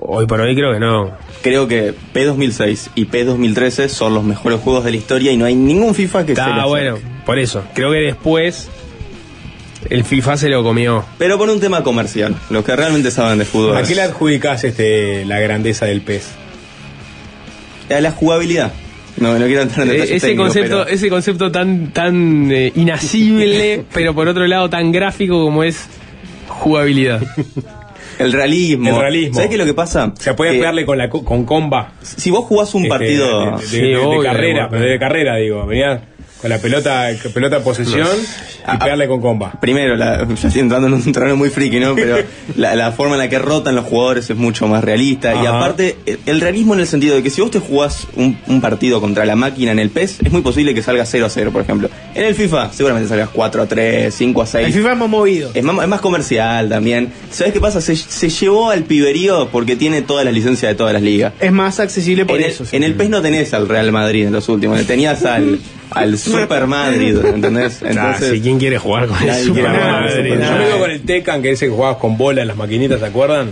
Hoy 0.00 0.26
por 0.26 0.40
hoy 0.40 0.54
creo 0.54 0.72
que 0.72 0.80
no. 0.80 1.10
Creo 1.42 1.66
que 1.68 1.94
P2006 2.14 2.90
y 2.94 3.06
P2013 3.06 3.88
son 3.88 4.14
los 4.14 4.24
mejores 4.24 4.60
juegos 4.60 4.84
de 4.84 4.90
la 4.92 4.96
historia 4.96 5.32
y 5.32 5.36
no 5.36 5.44
hay 5.44 5.54
ningún 5.54 5.94
FIFA 5.94 6.26
que 6.26 6.34
se 6.34 6.40
le 6.42 6.48
Está 6.48 6.62
acerque. 6.64 6.68
bueno, 6.68 6.98
por 7.24 7.38
eso. 7.38 7.64
Creo 7.74 7.90
que 7.92 7.98
después 7.98 8.68
El 9.90 10.04
FIFA 10.04 10.36
se 10.36 10.48
lo 10.48 10.62
comió. 10.62 11.04
Pero 11.18 11.38
por 11.38 11.48
un 11.48 11.60
tema 11.60 11.82
comercial. 11.82 12.34
Los 12.50 12.64
que 12.64 12.74
realmente 12.74 13.10
saben 13.10 13.38
de 13.38 13.44
fútbol. 13.44 13.76
¿A 13.76 13.82
qué 13.82 13.94
le 13.94 14.02
adjudicás 14.02 14.64
este, 14.64 15.24
la 15.24 15.38
grandeza 15.40 15.86
del 15.86 16.00
pez? 16.00 16.28
A 17.94 18.00
la 18.00 18.10
jugabilidad. 18.10 18.72
No, 19.18 19.38
no 19.38 19.46
quiero 19.46 19.62
entrar 19.62 19.86
en 19.86 19.92
Eh, 19.92 19.94
detalles 19.94 20.16
ese 20.16 20.26
técnicos, 20.26 20.46
concepto, 20.54 20.78
pero- 20.84 20.88
ese 20.94 21.08
concepto 21.08 21.50
tan, 21.52 21.92
tan 21.92 22.50
eh, 22.52 22.72
inasible, 22.74 23.84
pero 23.94 24.14
por 24.14 24.28
otro 24.28 24.46
lado 24.46 24.68
tan 24.68 24.92
gráfico 24.92 25.42
como 25.42 25.62
es 25.64 25.86
jugabilidad. 26.48 27.22
El 28.18 28.32
realismo. 28.32 28.88
El 28.90 28.96
realismo. 29.00 29.34
¿Sabes 29.34 29.48
qué 29.48 29.54
es 29.54 29.58
lo 29.58 29.64
que 29.66 29.74
pasa? 29.74 30.12
Se 30.18 30.34
puede 30.34 30.52
Eh, 30.54 30.58
pegarle 30.58 30.86
con, 30.86 30.98
la, 30.98 31.08
co- 31.10 31.24
con 31.24 31.44
comba. 31.44 31.92
Si 32.02 32.30
vos 32.30 32.44
jugás 32.44 32.74
un 32.74 32.82
Este, 32.84 32.88
partido. 32.90 33.44
de, 33.44 33.50
de- 33.52 33.58
Sí, 33.66 33.80
de- 33.80 33.86
de 33.88 33.96
obvio, 33.98 34.22
carrera, 34.22 34.68
pero 34.70 34.84
de 34.84 34.98
carrera, 34.98 35.36
digo. 35.36 35.66
Venía 35.66 36.02
con 36.40 36.50
la 36.50 36.58
pelota, 36.58 37.08
pelota 37.32 37.60
posesión 37.60 38.06
Ah, 38.68 38.74
y 38.74 38.78
pegarle 38.78 39.06
con 39.06 39.20
comba. 39.20 39.52
Primero, 39.60 39.94
la, 39.94 40.26
ya 40.26 40.48
estoy 40.48 40.60
entrando 40.60 40.88
en 40.88 40.94
un 40.94 41.12
terreno 41.12 41.36
muy 41.36 41.50
friki, 41.50 41.78
¿no? 41.78 41.94
Pero 41.94 42.16
la, 42.56 42.74
la 42.74 42.90
forma 42.90 43.14
en 43.14 43.20
la 43.20 43.28
que 43.28 43.38
rotan 43.38 43.76
los 43.76 43.84
jugadores 43.84 44.28
es 44.28 44.36
mucho 44.36 44.66
más 44.66 44.82
realista. 44.82 45.40
Y 45.40 45.46
aparte, 45.46 45.96
el, 46.04 46.18
el 46.26 46.40
realismo 46.40 46.74
en 46.74 46.80
el 46.80 46.88
sentido 46.88 47.14
de 47.14 47.22
que 47.22 47.30
si 47.30 47.40
vos 47.40 47.52
te 47.52 47.60
jugás 47.60 48.08
un, 48.16 48.36
un 48.48 48.60
partido 48.60 49.00
contra 49.00 49.24
la 49.24 49.36
máquina 49.36 49.70
en 49.70 49.78
el 49.78 49.90
PES, 49.90 50.18
es 50.24 50.32
muy 50.32 50.40
posible 50.40 50.74
que 50.74 50.82
salga 50.82 51.06
0 51.06 51.26
a 51.26 51.28
0, 51.30 51.52
por 51.52 51.62
ejemplo. 51.62 51.88
En 52.12 52.24
el 52.24 52.34
FIFA, 52.34 52.72
seguramente 52.72 53.08
salgas 53.08 53.28
4 53.32 53.62
a 53.62 53.66
3, 53.66 54.12
5 54.12 54.42
a 54.42 54.46
6. 54.46 54.66
El 54.66 54.72
FIFA 54.72 54.92
es 54.92 54.98
más 54.98 55.08
movido. 55.08 55.50
Es 55.54 55.62
más, 55.62 55.80
es 55.82 55.88
más 55.88 56.00
comercial 56.00 56.68
también. 56.68 57.12
¿Sabes 57.30 57.52
qué 57.52 57.60
pasa? 57.60 57.80
Se, 57.80 57.94
se 57.94 58.28
llevó 58.30 58.70
al 58.70 58.82
piberío 58.82 59.48
porque 59.52 59.76
tiene 59.76 60.02
todas 60.02 60.24
las 60.24 60.34
licencias 60.34 60.72
de 60.72 60.74
todas 60.74 60.92
las 60.92 61.02
ligas. 61.02 61.34
Es 61.38 61.52
más 61.52 61.78
accesible 61.78 62.24
por 62.26 62.38
En 62.38 62.46
el, 62.46 62.50
eso. 62.50 62.64
sí. 62.64 62.74
en 62.76 62.82
el 62.82 62.94
PES 62.94 63.10
no 63.10 63.22
tenés 63.22 63.54
al 63.54 63.68
Real 63.68 63.92
Madrid 63.92 64.26
en 64.26 64.32
los 64.32 64.48
últimos, 64.48 64.84
tenías 64.86 65.24
al, 65.24 65.60
al 65.90 66.18
Super 66.18 66.66
Madrid, 66.66 67.16
¿entendés? 67.24 67.80
Ah, 67.82 67.88
Entonces, 67.90 68.32
si 68.32 68.40
quién 68.40 68.58
quiere 68.58 68.78
jugar 68.78 69.06
con 69.06 69.16
el 69.22 69.44
Super 69.44 69.68
Madrid, 69.68 70.34
Yo 70.34 70.56
me 70.58 70.66
digo 70.66 70.78
con 70.78 70.90
el 70.90 71.00
Tecan, 71.02 71.42
que 71.42 71.52
ese 71.52 71.66
que 71.66 71.72
jugabas 71.72 71.98
con 71.98 72.16
bola 72.16 72.42
en 72.42 72.48
las 72.48 72.56
maquinitas, 72.56 73.00
¿se 73.00 73.06
acuerdan? 73.06 73.50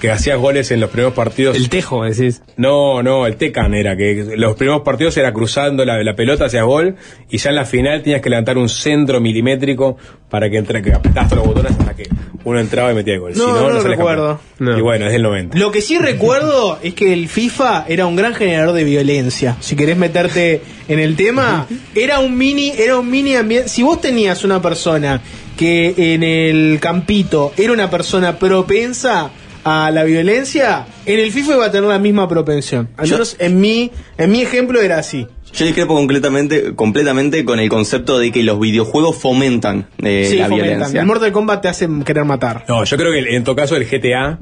Que 0.00 0.10
hacías 0.10 0.38
goles 0.38 0.70
en 0.70 0.80
los 0.80 0.90
primeros 0.90 1.14
partidos. 1.14 1.56
El 1.56 1.68
tejo, 1.68 2.04
decís. 2.04 2.42
No, 2.56 3.02
no, 3.02 3.26
el 3.26 3.36
Tecan 3.36 3.74
era 3.74 3.96
que 3.96 4.34
los 4.36 4.56
primeros 4.56 4.82
partidos 4.82 5.16
era 5.16 5.32
cruzando 5.32 5.84
la, 5.84 6.02
la 6.02 6.14
pelota 6.14 6.46
hacia 6.46 6.62
gol 6.64 6.96
y 7.30 7.38
ya 7.38 7.50
en 7.50 7.56
la 7.56 7.64
final 7.64 8.02
tenías 8.02 8.20
que 8.20 8.30
levantar 8.30 8.58
un 8.58 8.68
centro 8.68 9.20
milimétrico 9.20 9.96
para 10.28 10.50
que 10.50 10.58
entre, 10.58 10.82
que 10.82 10.92
apretabas 10.92 11.30
todos 11.30 11.46
los 11.46 11.54
botones 11.54 11.78
hasta 11.78 11.94
que 11.94 12.08
uno 12.44 12.60
entraba 12.60 12.92
y 12.92 12.94
metía 12.94 13.14
el 13.14 13.20
gol. 13.20 13.32
No, 13.34 13.44
si 13.44 13.52
no, 13.52 13.80
recuerdo. 13.80 14.40
No. 14.58 14.78
Y 14.78 14.80
bueno, 14.80 15.06
es 15.06 15.12
del 15.12 15.22
90. 15.22 15.58
Lo 15.58 15.72
que 15.72 15.80
sí 15.80 15.98
recuerdo 15.98 16.78
es 16.82 16.94
que 16.94 17.12
el 17.12 17.28
FIFA 17.28 17.86
era 17.88 18.06
un 18.06 18.16
gran 18.16 18.34
generador 18.34 18.74
de 18.74 18.84
violencia. 18.84 19.56
Si 19.60 19.76
querés 19.76 19.96
meterte 19.96 20.62
en 20.88 20.98
el 20.98 21.16
tema, 21.16 21.66
era 21.94 22.20
un 22.20 22.36
mini, 22.36 22.72
era 22.76 22.98
un 22.98 23.10
mini 23.10 23.34
ambiente. 23.34 23.68
Si 23.68 23.82
vos 23.82 24.00
tenías 24.00 24.44
una 24.44 24.62
persona 24.62 25.20
que 25.56 25.94
en 26.14 26.22
el 26.22 26.78
campito 26.80 27.52
era 27.56 27.72
una 27.72 27.90
persona 27.90 28.38
propensa 28.38 29.30
a 29.68 29.90
la 29.90 30.04
violencia, 30.04 30.86
en 31.06 31.18
el 31.18 31.32
FIFA 31.32 31.54
iba 31.56 31.66
a 31.66 31.70
tener 31.72 31.88
la 31.88 31.98
misma 31.98 32.28
propensión. 32.28 32.88
Al 32.96 33.06
Yo- 33.06 33.16
menos 33.16 33.34
en 33.40 33.60
mi, 33.60 33.90
en 34.16 34.30
mi 34.30 34.40
ejemplo 34.42 34.80
era 34.80 34.98
así. 34.98 35.26
Yo 35.52 35.64
discrepo 35.64 35.94
completamente, 35.94 36.74
completamente 36.76 37.44
con 37.44 37.58
el 37.58 37.68
concepto 37.68 38.18
de 38.18 38.30
que 38.30 38.42
los 38.44 38.60
videojuegos 38.60 39.16
fomentan 39.16 39.88
eh, 40.02 40.26
sí, 40.30 40.36
la 40.36 40.48
fomentan. 40.48 40.68
violencia. 40.76 41.00
El 41.00 41.06
Mortal 41.06 41.32
Kombat 41.32 41.62
te 41.62 41.68
hace 41.68 41.88
querer 42.04 42.24
matar. 42.24 42.64
No, 42.68 42.84
yo 42.84 42.96
creo 42.96 43.10
que 43.10 43.34
en 43.34 43.42
todo 43.42 43.56
caso 43.56 43.74
el 43.76 43.86
GTA. 43.86 44.38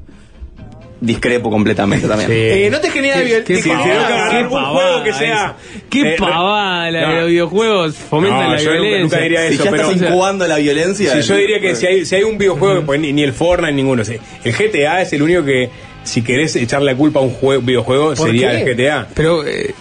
Discrepo 1.05 1.51
completamente 1.51 2.09
también. 2.09 2.31
Eh, 2.33 2.69
no 2.71 2.81
te 2.81 2.91
genera 2.91 3.21
violencia. 3.21 3.57
Si 3.63 3.71
un 3.71 4.49
juego 4.51 5.03
que 5.05 5.13
sea. 5.13 5.57
Qué 5.91 6.15
eh, 6.15 6.17
pavada 6.19 6.91
la 6.91 7.09
de 7.11 7.21
los 7.21 7.29
videojuegos 7.29 7.95
fomentan 7.97 8.41
No, 8.51 8.55
la 8.55 8.61
violencia. 8.61 9.01
nunca 9.01 9.19
diría 9.21 9.49
Si 9.49 9.55
eso, 9.55 9.65
ya 9.65 9.71
pero- 9.71 9.91
estás 9.91 10.03
incubando 10.09 10.47
la 10.47 10.57
violencia. 10.57 11.23
Sí, 11.23 11.29
yo 11.29 11.37
diría 11.37 11.61
que 11.61 11.75
si 11.77 11.87
hay, 11.87 12.05
si 12.07 12.15
hay 12.17 12.23
un 12.23 12.39
videojuego, 12.39 12.83
pues 12.87 13.01
ni, 13.01 13.13
ni 13.13 13.23
el 13.23 13.33
Fortnite, 13.33 13.73
ninguno. 13.73 14.05
sí. 14.05 14.17
El 14.45 14.53
GTA 14.53 15.03
es 15.03 15.13
el 15.13 15.23
único 15.23 15.45
que, 15.45 15.71
si 16.05 16.23
querés 16.23 16.57
echarle 16.57 16.93
la 16.93 16.97
culpa 16.99 17.21
a 17.21 17.23
un 17.23 17.31
juego, 17.31 17.63
videojuego, 17.63 18.15
¿Por 18.15 18.27
sería 18.27 18.51
qué? 18.53 18.63
el 18.63 18.77
GTA. 18.77 19.07
Pero, 19.15 19.47
eh, 19.47 19.75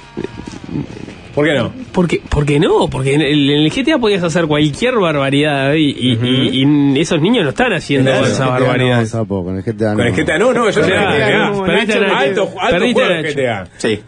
¿Por 1.34 1.46
qué 1.46 1.54
no? 1.56 1.72
¿por, 1.92 2.08
qué, 2.08 2.22
por 2.30 2.46
qué 2.46 2.60
no? 2.60 2.88
Porque 2.90 3.16
en 3.16 3.22
el, 3.22 3.50
en 3.50 3.62
el 3.62 3.72
GTA 3.72 3.98
podías 3.98 4.22
hacer 4.24 4.46
cualquier 4.46 4.96
barbaridad 5.00 5.74
y, 5.74 5.90
y- 5.90 6.20
y- 6.24 6.94
y 6.96 7.00
esos 7.00 7.20
niños 7.22 7.44
no 7.44 7.50
están 7.50 7.74
haciendo 7.74 8.12
Claro. 8.12 8.52
barbaridades. 8.52 9.10
Sapo, 9.10 9.44
con 9.44 9.58
el 9.58 9.64
GTA 9.64 9.96
Con 9.96 10.06
el 10.06 10.14
GTA 10.14 10.38
no, 10.38 10.54
no, 10.54 10.70
yo 10.70 10.82
el 10.82 10.92
el 10.92 11.00
GTA. 11.00 11.50
no, 11.50 11.64
perdiste 11.64 11.94
a- 12.06 12.20
Alto, 12.20 12.50
alto 12.60 12.80
juego 12.94 13.02
el. 13.02 13.34
GTA. 13.34 13.68
Sí. 13.78 14.00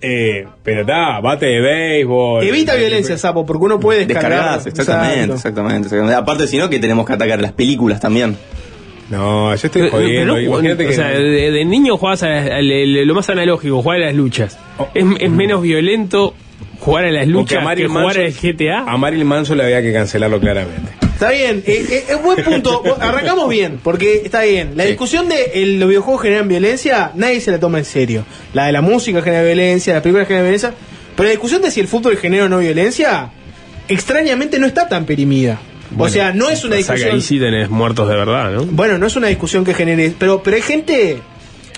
Eh, 0.00 0.46
pero 0.62 0.82
está, 0.82 1.18
bate 1.20 1.46
de 1.46 1.60
béisbol. 1.60 2.44
Evita 2.44 2.76
violencia, 2.76 3.18
sapo, 3.18 3.44
porque 3.44 3.64
uno 3.64 3.80
puede 3.80 4.06
descargar. 4.06 4.60
Descargas, 4.60 4.66
exactamente, 4.68 5.34
exactamente, 5.34 5.86
exactamente. 5.86 6.14
Aparte, 6.14 6.46
si 6.46 6.56
no, 6.58 6.70
que 6.70 6.78
tenemos 6.78 7.04
que 7.04 7.14
atacar 7.14 7.40
las 7.42 7.50
películas 7.50 7.98
también. 8.00 8.36
No, 9.10 9.48
yo 9.48 9.66
estoy 9.66 9.82
Pero- 9.82 9.90
jodiendo. 9.90 10.34
pero 10.34 10.48
no, 10.50 10.54
Imagínate 10.54 10.84
o 10.84 10.88
que. 10.88 10.94
sea, 10.94 11.08
de, 11.08 11.50
de 11.50 11.64
niño 11.64 11.96
jugabas 11.96 12.22
a, 12.22 12.26
a- 12.28 12.56
a- 12.58 12.62
lo 12.62 13.14
más 13.14 13.28
analógico, 13.30 13.82
jugar 13.82 14.02
a 14.02 14.06
las 14.06 14.14
luchas. 14.14 14.56
Es, 14.94 15.04
es 15.18 15.30
menos 15.30 15.62
violento 15.62 16.34
jugar 16.80 17.04
a 17.06 17.10
las 17.10 17.26
luchas 17.26 17.56
a 17.56 17.60
que 17.60 17.64
Marilyn 17.64 17.90
jugar 17.90 18.18
al 18.18 18.32
GTA. 18.32 18.78
A 18.86 18.96
Marilyn 18.96 19.26
Manson 19.26 19.58
le 19.58 19.64
había 19.64 19.82
que 19.82 19.92
cancelarlo 19.92 20.40
claramente. 20.40 20.92
Está 21.14 21.30
bien, 21.30 21.62
eh, 21.66 21.84
eh, 21.90 22.04
es 22.10 22.22
buen 22.22 22.44
punto. 22.44 22.82
Arrancamos 23.00 23.48
bien, 23.48 23.80
porque 23.82 24.22
está 24.24 24.42
bien. 24.42 24.72
La 24.76 24.84
Sí. 24.84 24.90
discusión 24.90 25.28
de 25.28 25.50
el- 25.54 25.80
los 25.80 25.88
videojuegos 25.88 26.22
generan 26.22 26.46
violencia, 26.46 27.10
nadie 27.16 27.40
se 27.40 27.50
la 27.50 27.58
toma 27.58 27.78
en 27.78 27.84
serio. 27.84 28.24
La 28.54 28.66
de 28.66 28.72
la 28.72 28.82
música 28.82 29.20
genera 29.22 29.42
violencia, 29.42 29.94
las 29.94 30.02
películas 30.02 30.28
generan 30.28 30.44
violencia. 30.46 30.74
Pero 31.16 31.24
la 31.26 31.30
discusión 31.30 31.60
de 31.62 31.72
si 31.72 31.80
el 31.80 31.88
fútbol 31.88 32.16
genera 32.16 32.44
o 32.44 32.48
no 32.48 32.58
violencia, 32.58 33.30
extrañamente 33.88 34.58
no 34.58 34.66
está 34.66 34.88
tan 34.88 35.04
perimida. 35.04 35.58
o 35.96 36.08
sea, 36.08 36.32
no 36.32 36.50
es 36.50 36.64
una 36.64 36.76
O 36.76 36.82
sea, 36.82 36.94
que 36.94 37.00
discusión. 37.00 37.14
ahí 37.14 37.20
sí 37.22 37.38
tenés 37.40 37.70
muertos 37.70 38.08
de 38.08 38.14
verdad, 38.14 38.52
¿no? 38.52 38.64
Bueno, 38.66 38.98
no 38.98 39.06
es 39.06 39.16
una 39.16 39.28
discusión 39.28 39.64
que 39.64 39.72
genere. 39.74 40.12
Pero, 40.18 40.42
pero 40.42 40.56
hay 40.56 40.62
gente. 40.62 41.18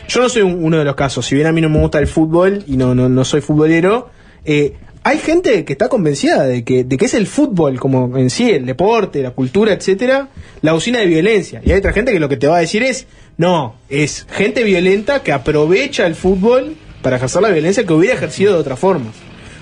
Yo 0.09 0.20
no 0.20 0.28
soy 0.28 0.43
un- 0.43 0.62
uno 0.64 0.78
de 0.78 0.85
los 0.85 0.97
casos. 0.97 1.24
Si 1.24 1.36
bien 1.36 1.47
a 1.47 1.52
mí 1.52 1.60
no 1.60 1.68
me 1.70 1.78
gusta 1.78 2.01
el 2.01 2.09
fútbol 2.09 2.64
y 2.66 2.77
no, 2.77 2.94
no, 2.94 3.09
no 3.09 3.24
soy 3.24 3.40
futbolero, 3.40 4.10
eh, 4.44 4.74
hay 5.02 5.18
gente 5.18 5.64
que 5.64 5.72
está 5.72 5.89
convencida 5.89 6.44
de 6.44 6.62
que, 6.64 6.85
de 6.85 6.97
que 6.97 7.06
es 7.06 7.14
el 7.14 7.27
fútbol, 7.27 7.81
como 7.81 8.18
en 8.18 8.31
sí, 8.31 8.51
el 8.51 8.66
deporte, 8.66 9.22
la 9.22 9.31
cultura, 9.31 9.72
etcétera, 9.72 10.28
la 10.62 10.74
usina 10.74 10.98
de 10.98 11.06
violencia. 11.06 11.62
Y 11.64 11.72
hay 11.72 11.78
otra 11.78 11.93
gente 11.93 12.12
que 12.12 12.20
lo 12.20 12.28
que 12.28 12.36
te 12.36 12.47
va 12.47 12.59
a 12.59 12.60
decir 12.60 12.82
es: 12.82 13.06
no, 13.36 13.74
es 13.89 14.27
gente 14.31 14.62
violenta 14.62 15.22
que 15.22 15.32
aprovecha 15.32 16.06
el 16.06 16.14
fútbol 16.14 16.77
para 17.02 17.16
ejercer 17.16 17.43
la 17.43 17.48
violencia 17.48 17.85
que 17.85 17.93
hubiera 17.93 18.14
ejercido 18.14 18.55
de 18.55 18.60
otra 18.60 18.77
forma. 18.77 19.12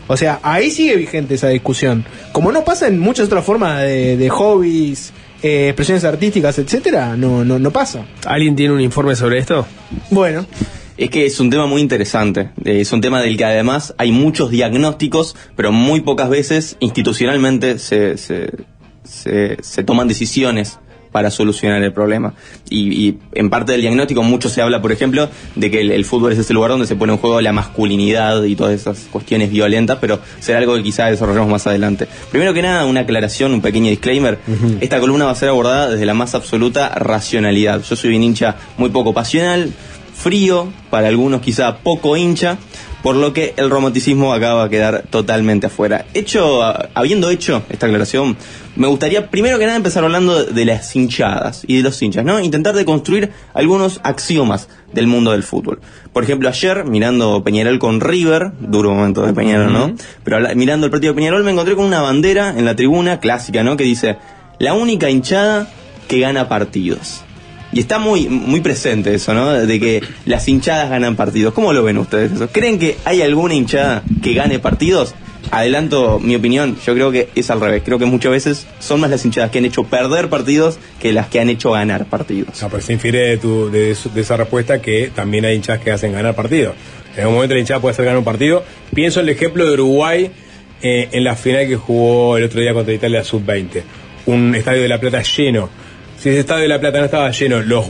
O 0.08 0.16
sea, 0.16 0.40
ahí 0.42 0.70
sigue 0.70 0.96
vigente 0.96 1.34
esa 1.34 1.48
discusión. 1.48 2.04
Como 2.32 2.50
no 2.50 2.64
pasa 2.64 2.88
en 2.88 2.98
muchas 2.98 3.26
otras 3.26 3.44
formas 3.44 3.82
de, 3.82 4.16
de 4.16 4.28
hobbies, 4.30 5.12
eh, 5.42 5.68
expresiones 5.68 6.02
artísticas, 6.04 6.58
etcétera, 6.58 7.14
no, 7.16 7.44
no, 7.44 7.58
no 7.58 7.70
pasa. 7.70 8.04
¿Alguien 8.26 8.56
tiene 8.56 8.74
un 8.74 8.80
informe 8.80 9.14
sobre 9.14 9.38
esto? 9.38 9.66
Bueno, 10.10 10.46
Es 10.98 11.10
que 11.10 11.24
es 11.26 11.38
un 11.40 11.48
tema 11.48 11.66
muy 11.66 11.80
interesante. 11.80 12.50
Eh, 12.64 12.80
Es 12.80 12.92
un 12.92 13.00
tema 13.00 13.22
del 13.22 13.36
que 13.36 13.44
además 13.44 13.94
hay 13.98 14.10
muchos 14.12 14.50
diagnósticos, 14.50 15.36
pero 15.56 15.72
muy 15.72 16.00
pocas 16.00 16.28
veces 16.28 16.76
institucionalmente 16.80 17.78
se, 17.78 18.18
se, 18.18 18.50
se- 19.04 19.56
se 19.62 19.84
toman 19.84 20.08
decisiones 20.08 20.78
para 21.12 21.30
solucionar 21.30 21.82
el 21.82 21.92
problema. 21.92 22.34
Y, 22.68 22.92
y 23.08 23.18
en 23.32 23.48
parte 23.48 23.72
del 23.72 23.80
diagnóstico 23.80 24.22
mucho 24.22 24.50
se 24.50 24.60
habla, 24.60 24.82
por 24.82 24.92
ejemplo, 24.92 25.30
de 25.54 25.70
que 25.70 25.80
el, 25.80 25.90
el 25.90 26.04
fútbol 26.04 26.32
es 26.32 26.38
ese 26.38 26.52
lugar 26.52 26.70
donde 26.72 26.86
se 26.86 26.96
pone 26.96 27.12
en 27.14 27.18
juego 27.18 27.40
la 27.40 27.52
masculinidad 27.52 28.42
y 28.44 28.54
todas 28.56 28.74
esas 28.74 29.06
cuestiones 29.10 29.50
violentas, 29.50 29.98
pero 30.02 30.20
será 30.40 30.58
algo 30.58 30.74
que 30.76 30.82
quizá 30.82 31.06
desarrollemos 31.06 31.48
más 31.48 31.66
adelante. 31.66 32.08
Primero 32.30 32.52
que 32.52 32.60
nada, 32.60 32.84
una 32.84 33.00
aclaración, 33.00 33.52
un 33.54 33.62
pequeño 33.62 33.88
disclaimer. 33.88 34.38
Esta 34.82 35.00
columna 35.00 35.24
va 35.24 35.30
a 35.30 35.34
ser 35.36 35.48
abordada 35.48 35.88
desde 35.90 36.04
la 36.04 36.12
más 36.14 36.34
absoluta 36.34 36.90
racionalidad. 36.90 37.82
Yo 37.88 37.96
soy 37.96 38.14
un 38.14 38.22
hincha 38.22 38.56
muy 38.76 38.90
poco 38.90 39.14
pasional, 39.14 39.72
frío, 40.18 40.68
para 40.90 41.08
algunos 41.08 41.40
quizá 41.40 41.78
poco 41.78 42.16
hincha, 42.16 42.58
por 43.02 43.14
lo 43.14 43.32
que 43.32 43.54
el 43.56 43.70
romanticismo 43.70 44.32
acaba 44.34 44.64
a 44.64 44.68
quedar 44.68 45.04
totalmente 45.08 45.68
afuera. 45.68 46.04
Hecho, 46.14 46.62
a- 46.64 46.88
habiendo 46.94 47.30
hecho 47.30 47.62
esta 47.70 47.86
aclaración, 47.86 48.36
me 48.74 48.88
gustaría 48.88 49.30
primero 49.30 49.58
que 49.58 49.64
nada 49.66 49.76
empezar 49.76 50.02
hablando 50.02 50.44
de 50.44 50.64
las 50.64 50.94
hinchadas 50.96 51.62
y 51.66 51.76
de 51.76 51.82
los 51.84 52.02
hinchas, 52.02 52.24
¿no? 52.24 52.40
Intentar 52.40 52.74
de 52.74 52.84
construir 52.84 53.30
algunos 53.54 54.00
axiomas 54.02 54.68
del 54.92 55.06
mundo 55.06 55.30
del 55.30 55.44
fútbol. 55.44 55.80
Por 56.12 56.24
ejemplo, 56.24 56.48
ayer, 56.48 56.84
mirando 56.84 57.42
Peñarol 57.44 57.78
con 57.78 58.00
River, 58.00 58.50
duro 58.58 58.92
momento 58.94 59.24
de 59.24 59.32
Peñarol, 59.32 59.72
¿no? 59.72 59.94
Pero 60.24 60.38
mirando 60.56 60.86
el 60.86 60.90
partido 60.90 61.12
de 61.12 61.16
Peñarol 61.16 61.44
me 61.44 61.52
encontré 61.52 61.76
con 61.76 61.84
una 61.84 62.00
bandera 62.02 62.50
en 62.56 62.64
la 62.64 62.74
tribuna 62.74 63.20
clásica, 63.20 63.62
¿no? 63.62 63.76
Que 63.76 63.84
dice, 63.84 64.16
la 64.58 64.74
única 64.74 65.08
hinchada 65.08 65.68
que 66.08 66.18
gana 66.18 66.48
partidos. 66.48 67.22
Y 67.72 67.80
está 67.80 67.98
muy, 67.98 68.28
muy 68.28 68.60
presente 68.60 69.14
eso, 69.14 69.34
¿no? 69.34 69.52
De 69.52 69.80
que 69.80 70.02
las 70.24 70.48
hinchadas 70.48 70.88
ganan 70.90 71.16
partidos. 71.16 71.52
¿Cómo 71.52 71.72
lo 71.72 71.82
ven 71.82 71.98
ustedes 71.98 72.32
eso? 72.32 72.48
¿Creen 72.48 72.78
que 72.78 72.96
hay 73.04 73.20
alguna 73.20 73.54
hinchada 73.54 74.02
que 74.22 74.32
gane 74.32 74.58
partidos? 74.58 75.14
Adelanto 75.50 76.18
mi 76.18 76.34
opinión, 76.34 76.76
yo 76.84 76.94
creo 76.94 77.10
que 77.10 77.28
es 77.34 77.50
al 77.50 77.60
revés. 77.60 77.82
Creo 77.84 77.98
que 77.98 78.06
muchas 78.06 78.32
veces 78.32 78.66
son 78.80 79.00
más 79.00 79.10
las 79.10 79.24
hinchadas 79.24 79.50
que 79.50 79.58
han 79.58 79.64
hecho 79.64 79.84
perder 79.84 80.28
partidos 80.28 80.78
que 81.00 81.12
las 81.12 81.28
que 81.28 81.40
han 81.40 81.48
hecho 81.48 81.72
ganar 81.72 82.06
partidos. 82.06 82.60
No, 82.60 82.68
pero 82.68 82.82
se 82.82 82.94
infiere 82.94 83.20
de, 83.20 83.38
tu, 83.38 83.70
de, 83.70 83.90
esa 83.92 84.36
respuesta 84.36 84.80
que 84.80 85.10
también 85.14 85.44
hay 85.44 85.56
hinchas 85.56 85.78
que 85.78 85.90
hacen 85.90 86.12
ganar 86.12 86.34
partidos. 86.34 86.74
En 87.14 87.20
algún 87.20 87.36
momento 87.36 87.54
la 87.54 87.60
hinchada 87.60 87.80
puede 87.80 87.92
hacer 87.92 88.04
ganar 88.04 88.18
un 88.18 88.24
partido. 88.24 88.64
Pienso 88.94 89.20
en 89.20 89.28
el 89.28 89.34
ejemplo 89.34 89.66
de 89.66 89.72
Uruguay 89.72 90.30
eh, 90.82 91.08
en 91.12 91.24
la 91.24 91.34
final 91.36 91.66
que 91.66 91.76
jugó 91.76 92.36
el 92.36 92.44
otro 92.44 92.60
día 92.60 92.72
contra 92.72 92.94
Italia 92.94 93.24
Sub-20. 93.24 93.82
un 94.26 94.54
estadio 94.54 94.82
de 94.82 94.88
La 94.88 95.00
Plata 95.00 95.22
lleno. 95.22 95.70
Si 96.18 96.28
ese 96.30 96.40
estadio 96.40 96.62
de 96.62 96.68
La 96.68 96.80
Plata 96.80 96.98
no 96.98 97.04
estaba 97.04 97.30
lleno, 97.30 97.60
los 97.60 97.86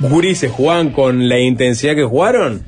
gurises 0.00 0.50
jugaban 0.50 0.90
con 0.90 1.28
la 1.28 1.38
intensidad 1.38 1.94
que 1.94 2.04
jugaron, 2.04 2.64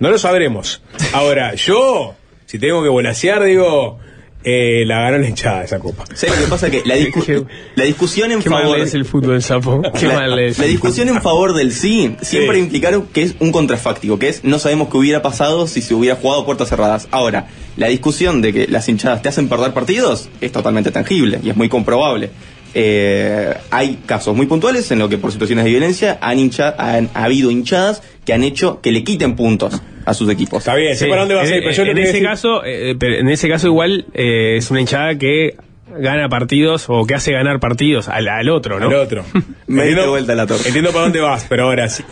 no 0.00 0.10
lo 0.10 0.18
sabremos. 0.18 0.82
Ahora, 1.12 1.54
yo, 1.54 2.14
si 2.46 2.58
tengo 2.58 2.82
que 2.82 2.88
volasear, 2.88 3.44
digo, 3.44 3.98
eh, 4.44 4.84
la 4.86 5.00
ganó 5.02 5.18
la 5.18 5.28
hinchada 5.28 5.64
esa 5.64 5.78
copa. 5.78 6.04
¿Sabes 6.14 6.36
lo 6.38 6.44
que 6.44 6.50
pasa? 6.50 6.70
Que 6.70 6.82
la, 6.84 6.96
discu- 6.96 7.46
la 7.76 7.84
discusión 7.84 8.30
en 8.32 8.40
Qué 8.42 8.50
mal 8.50 8.62
favor... 8.62 8.80
es 8.80 8.94
el 8.94 9.04
fútbol, 9.04 9.42
sapo. 9.42 9.82
Qué 9.98 10.06
la, 10.06 10.14
mal 10.14 10.38
es. 10.38 10.58
la 10.58 10.66
discusión 10.66 11.08
en 11.08 11.20
favor 11.22 11.54
del 11.54 11.72
sí 11.72 12.16
siempre 12.22 12.56
Sí. 12.56 12.62
implicaron 12.62 13.06
que 13.12 13.22
es 13.22 13.34
un 13.40 13.52
contrafáctico, 13.52 14.18
que 14.18 14.28
es 14.28 14.44
no 14.44 14.58
sabemos 14.58 14.88
qué 14.88 14.96
hubiera 14.96 15.22
pasado 15.22 15.66
si 15.66 15.82
se 15.82 15.94
hubiera 15.94 16.16
jugado 16.16 16.44
puertas 16.46 16.68
cerradas. 16.68 17.08
Ahora, 17.10 17.48
la 17.76 17.88
discusión 17.88 18.40
de 18.40 18.52
que 18.52 18.66
las 18.68 18.88
hinchadas 18.88 19.22
te 19.22 19.28
hacen 19.28 19.48
perder 19.48 19.72
partidos 19.72 20.28
es 20.40 20.50
totalmente 20.52 20.90
tangible 20.92 21.40
y 21.42 21.50
es 21.50 21.56
muy 21.56 21.68
comprobable. 21.68 22.30
Eh, 22.74 23.54
hay 23.70 23.98
casos 24.06 24.36
muy 24.36 24.46
puntuales 24.46 24.90
en 24.90 24.98
lo 24.98 25.08
que 25.08 25.18
por 25.18 25.32
situaciones 25.32 25.64
de 25.64 25.70
violencia 25.70 26.18
han, 26.20 26.38
hincha, 26.38 26.74
han 26.78 27.08
ha 27.14 27.24
habido 27.24 27.50
hinchadas 27.50 28.02
que 28.24 28.32
han 28.34 28.44
hecho 28.44 28.80
que 28.82 28.92
le 28.92 29.02
quiten 29.04 29.36
puntos 29.36 29.80
a 30.04 30.14
sus 30.14 30.30
equipos. 30.30 30.58
Está 30.60 30.74
bien, 30.74 30.94
sé 30.96 31.04
Sí, 31.06 31.10
para 31.10 31.22
dónde 31.22 31.34
vas 31.34 31.44
a 31.46 31.48
en, 31.50 31.54
ir, 31.56 31.62
pero 31.62 31.74
yo 31.74 31.84
lo 31.84 31.90
en 31.92 31.96
que 31.96 32.02
ese 32.02 32.12
decir- 32.12 32.22
caso, 32.28 32.64
eh, 32.64 32.94
pero 32.98 33.16
en 33.16 33.28
ese 33.30 33.48
caso 33.48 33.66
igual 33.68 34.06
eh, 34.14 34.56
es 34.58 34.70
una 34.70 34.80
hinchada 34.80 35.16
que 35.16 35.56
gana 35.98 36.28
partidos 36.28 36.84
o 36.88 37.06
que 37.06 37.14
hace 37.14 37.32
ganar 37.32 37.58
partidos 37.58 38.08
al, 38.08 38.28
al 38.28 38.48
otro, 38.50 38.78
¿no? 38.78 38.88
al 38.88 38.94
otro. 38.94 39.24
Me 39.66 39.82
Entiendo- 39.88 40.10
vuelta 40.10 40.34
la 40.34 40.46
torta. 40.46 40.66
Entiendo 40.66 40.90
para 40.90 41.04
dónde 41.04 41.20
vas, 41.20 41.46
pero 41.48 41.64
ahora 41.64 41.88
sí. 41.88 42.02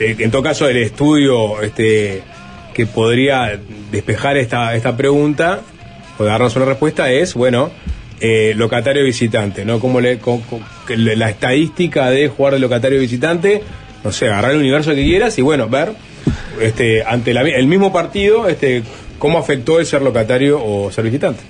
eh, 0.00 0.16
En 0.18 0.30
todo 0.30 0.42
caso, 0.42 0.66
el 0.68 0.78
estudio 0.78 1.60
este, 1.60 2.22
que 2.74 2.86
podría 2.86 3.60
despejar 3.92 4.38
esta, 4.38 4.74
esta 4.74 4.96
pregunta 4.96 5.60
o 6.18 6.24
darnos 6.24 6.56
una 6.56 6.64
respuesta 6.64 7.12
es, 7.12 7.34
bueno, 7.34 7.70
eh, 8.20 8.54
locatario 8.56 9.04
visitante, 9.04 9.64
¿no? 9.64 9.78
Como 9.80 10.00
le, 10.00 10.18
la 10.96 11.30
estadística 11.30 12.10
de 12.10 12.28
jugar 12.28 12.54
de 12.54 12.58
locatario 12.60 12.98
visitante, 13.00 13.62
no 14.04 14.12
sé, 14.12 14.26
agarrar 14.26 14.52
el 14.52 14.58
universo 14.58 14.94
que 14.94 15.02
quieras 15.04 15.38
y 15.38 15.42
bueno, 15.42 15.68
ver 15.68 15.92
este, 16.60 17.02
ante 17.04 17.34
la 17.34 17.42
el 17.42 17.66
mismo 17.66 17.92
partido, 17.92 18.48
este, 18.48 18.82
cómo 19.18 19.38
afectó 19.38 19.78
el 19.80 19.86
ser 19.86 20.02
locatario 20.02 20.62
o 20.64 20.90
ser 20.90 21.04
visitante. 21.04 21.40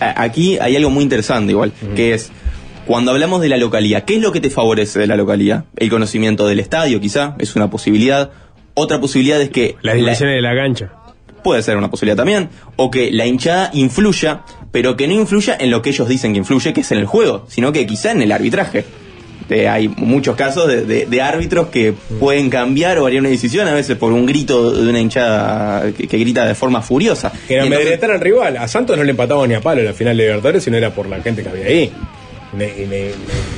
A- 0.00 0.22
Aquí 0.22 0.58
hay 0.60 0.76
algo 0.76 0.90
muy 0.90 1.02
interesante 1.02 1.52
igual, 1.52 1.72
que 1.94 2.14
es 2.14 2.30
cuando 2.86 3.10
hablamos 3.10 3.40
de 3.40 3.48
la 3.48 3.56
localidad, 3.56 4.04
¿qué 4.04 4.14
es 4.16 4.22
lo 4.22 4.30
que 4.32 4.40
te 4.40 4.48
favorece 4.50 4.98
de 5.00 5.06
la 5.08 5.16
localidad? 5.16 5.64
El 5.76 5.90
conocimiento 5.90 6.46
del 6.46 6.60
estadio, 6.60 7.00
quizá, 7.00 7.34
es 7.38 7.56
una 7.56 7.68
posibilidad. 7.68 8.30
Otra 8.74 9.00
posibilidad 9.00 9.40
es 9.40 9.48
que 9.50 9.74
Las 9.82 9.96
dimensiones 9.96 10.36
de 10.36 10.42
la 10.42 10.54
cancha. 10.54 10.92
Puede 11.46 11.62
ser 11.62 11.76
una 11.76 11.88
posibilidad 11.88 12.16
también, 12.16 12.48
o 12.74 12.90
que 12.90 13.12
la 13.12 13.24
hinchada 13.24 13.70
influya, 13.72 14.40
pero 14.72 14.96
que 14.96 15.06
no 15.06 15.14
influya 15.14 15.56
en 15.60 15.70
lo 15.70 15.80
que 15.80 15.90
ellos 15.90 16.08
dicen 16.08 16.32
que 16.32 16.38
influye, 16.38 16.72
que 16.72 16.80
es 16.80 16.90
en 16.90 16.98
el 16.98 17.06
juego, 17.06 17.46
sino 17.48 17.70
que 17.70 17.86
quizá 17.86 18.10
en 18.10 18.20
el 18.22 18.32
arbitraje. 18.32 18.84
Eh, 19.48 19.68
hay 19.68 19.86
muchos 19.86 20.34
casos 20.34 20.66
de, 20.66 20.84
de- 20.84 21.06
de 21.06 21.22
árbitros 21.22 21.68
que 21.68 21.94
pueden 22.18 22.50
cambiar 22.50 22.98
o 22.98 23.04
variar 23.04 23.20
una 23.20 23.28
decisión, 23.30 23.68
a 23.68 23.74
veces 23.74 23.96
por 23.96 24.12
un 24.12 24.26
grito 24.26 24.72
de 24.72 24.90
una 24.90 24.98
hinchada 24.98 25.92
que, 25.92 26.08
que 26.08 26.18
grita 26.18 26.44
de 26.46 26.56
forma 26.56 26.82
furiosa. 26.82 27.30
Que 27.46 27.54
era 27.54 27.62
Y 27.62 27.66
entonces- 27.68 27.86
amedrentar 27.86 28.10
al 28.10 28.20
rival. 28.20 28.56
A 28.56 28.66
Santos 28.66 28.96
no 28.98 29.04
le 29.04 29.12
empataba 29.12 29.46
ni 29.46 29.54
a 29.54 29.60
palo 29.60 29.80
en 29.82 29.86
la 29.86 29.92
final 29.94 30.16
de 30.16 30.24
Libertadores, 30.24 30.64
sino 30.64 30.76
era 30.76 30.90
por 30.90 31.06
la 31.06 31.22
gente 31.22 31.44
que 31.44 31.48
había 31.48 31.66
ahí. 31.66 31.92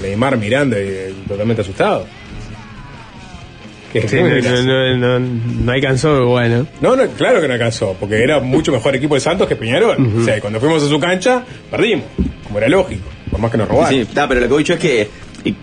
Neymar 0.03 0.37
mirando 0.37 0.77
y 0.79 0.83
eh, 0.87 1.15
totalmente 1.27 1.63
asustado. 1.63 2.07
Que- 3.93 4.07
Sí, 4.09 4.17
no, 4.17 4.29
no, 4.29 4.97
no, 4.97 5.19
no, 5.19 5.41
no 5.65 5.73
alcanzó, 5.73 6.27
bueno. 6.27 6.67
No, 6.81 6.95
no, 6.97 7.07
claro 7.09 7.41
que 7.41 7.49
no 7.49 7.55
alcanzó, 7.55 7.97
porque 7.99 8.23
era 8.23 8.41
mucho 8.41 8.71
mejor 8.73 8.95
equipo 8.97 9.15
de 9.15 9.21
Santos 9.21 9.49
que 9.49 9.57
Peñarol. 9.57 9.97
O 10.21 10.25
sea, 10.25 10.41
cuando 10.41 10.61
fuimos 10.61 10.83
a 10.83 10.89
su 10.89 11.01
cancha, 11.01 11.45
perdimos, 11.71 12.05
como 12.45 12.59
era 12.59 12.69
lógico, 12.69 13.09
por 13.31 13.41
más 13.41 13.51
que 13.51 13.57
nos 13.59 13.69
robaran. 13.69 13.93
Sí, 13.93 14.01
está, 14.01 14.29
pero 14.29 14.41
lo 14.41 14.47
que 14.47 14.53
voy 14.53 14.65
yo 14.65 14.75
es 14.75 14.81
que 14.81 15.09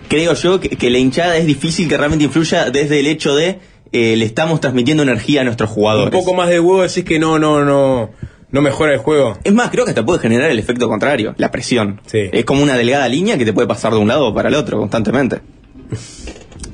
creo 0.08 0.34
yo 0.34 0.60
que, 0.60 0.70
que 0.70 0.90
la 0.90 0.98
hinchada 0.98 1.38
es 1.38 1.46
difícil 1.46 1.88
que 1.88 1.98
realmente 1.98 2.26
influya 2.26 2.70
desde 2.72 3.00
el 3.00 3.08
hecho 3.08 3.36
de 3.36 3.60
eh, 3.92 4.16
le 4.18 4.26
estamos 4.26 4.60
transmitiendo 4.60 5.04
energía 5.04 5.42
a 5.42 5.44
nuestros 5.44 5.70
Un 5.70 5.76
jugadores. 5.76 6.12
poco 6.12 6.34
más 6.34 6.50
de 6.50 6.60
huevo 6.60 6.82
decís 6.82 7.04
que 7.04 7.20
no, 7.20 7.38
no, 7.40 7.64
no, 7.64 8.10
no 8.52 8.62
mejora 8.62 8.92
el 8.94 9.00
juego. 9.00 9.38
Es 9.44 9.54
más, 9.54 9.70
creo 9.70 9.86
que 9.86 9.92
hasta 9.92 10.04
puede 10.06 10.20
generar 10.20 10.50
el 10.50 10.58
efecto 10.60 10.88
contrario, 10.90 11.36
la 11.38 11.52
presión. 11.52 12.02
Sí. 12.08 12.22
Es 12.32 12.44
como 12.46 12.64
una 12.64 12.76
delgada 12.76 13.08
línea 13.08 13.38
que 13.38 13.46
te 13.46 13.54
puede 13.54 13.68
pasar 13.68 13.94
de 13.94 14.00
un 14.00 14.08
lado 14.08 14.34
para 14.34 14.50
el 14.50 14.56
otro 14.56 14.78
constantemente. 14.80 15.38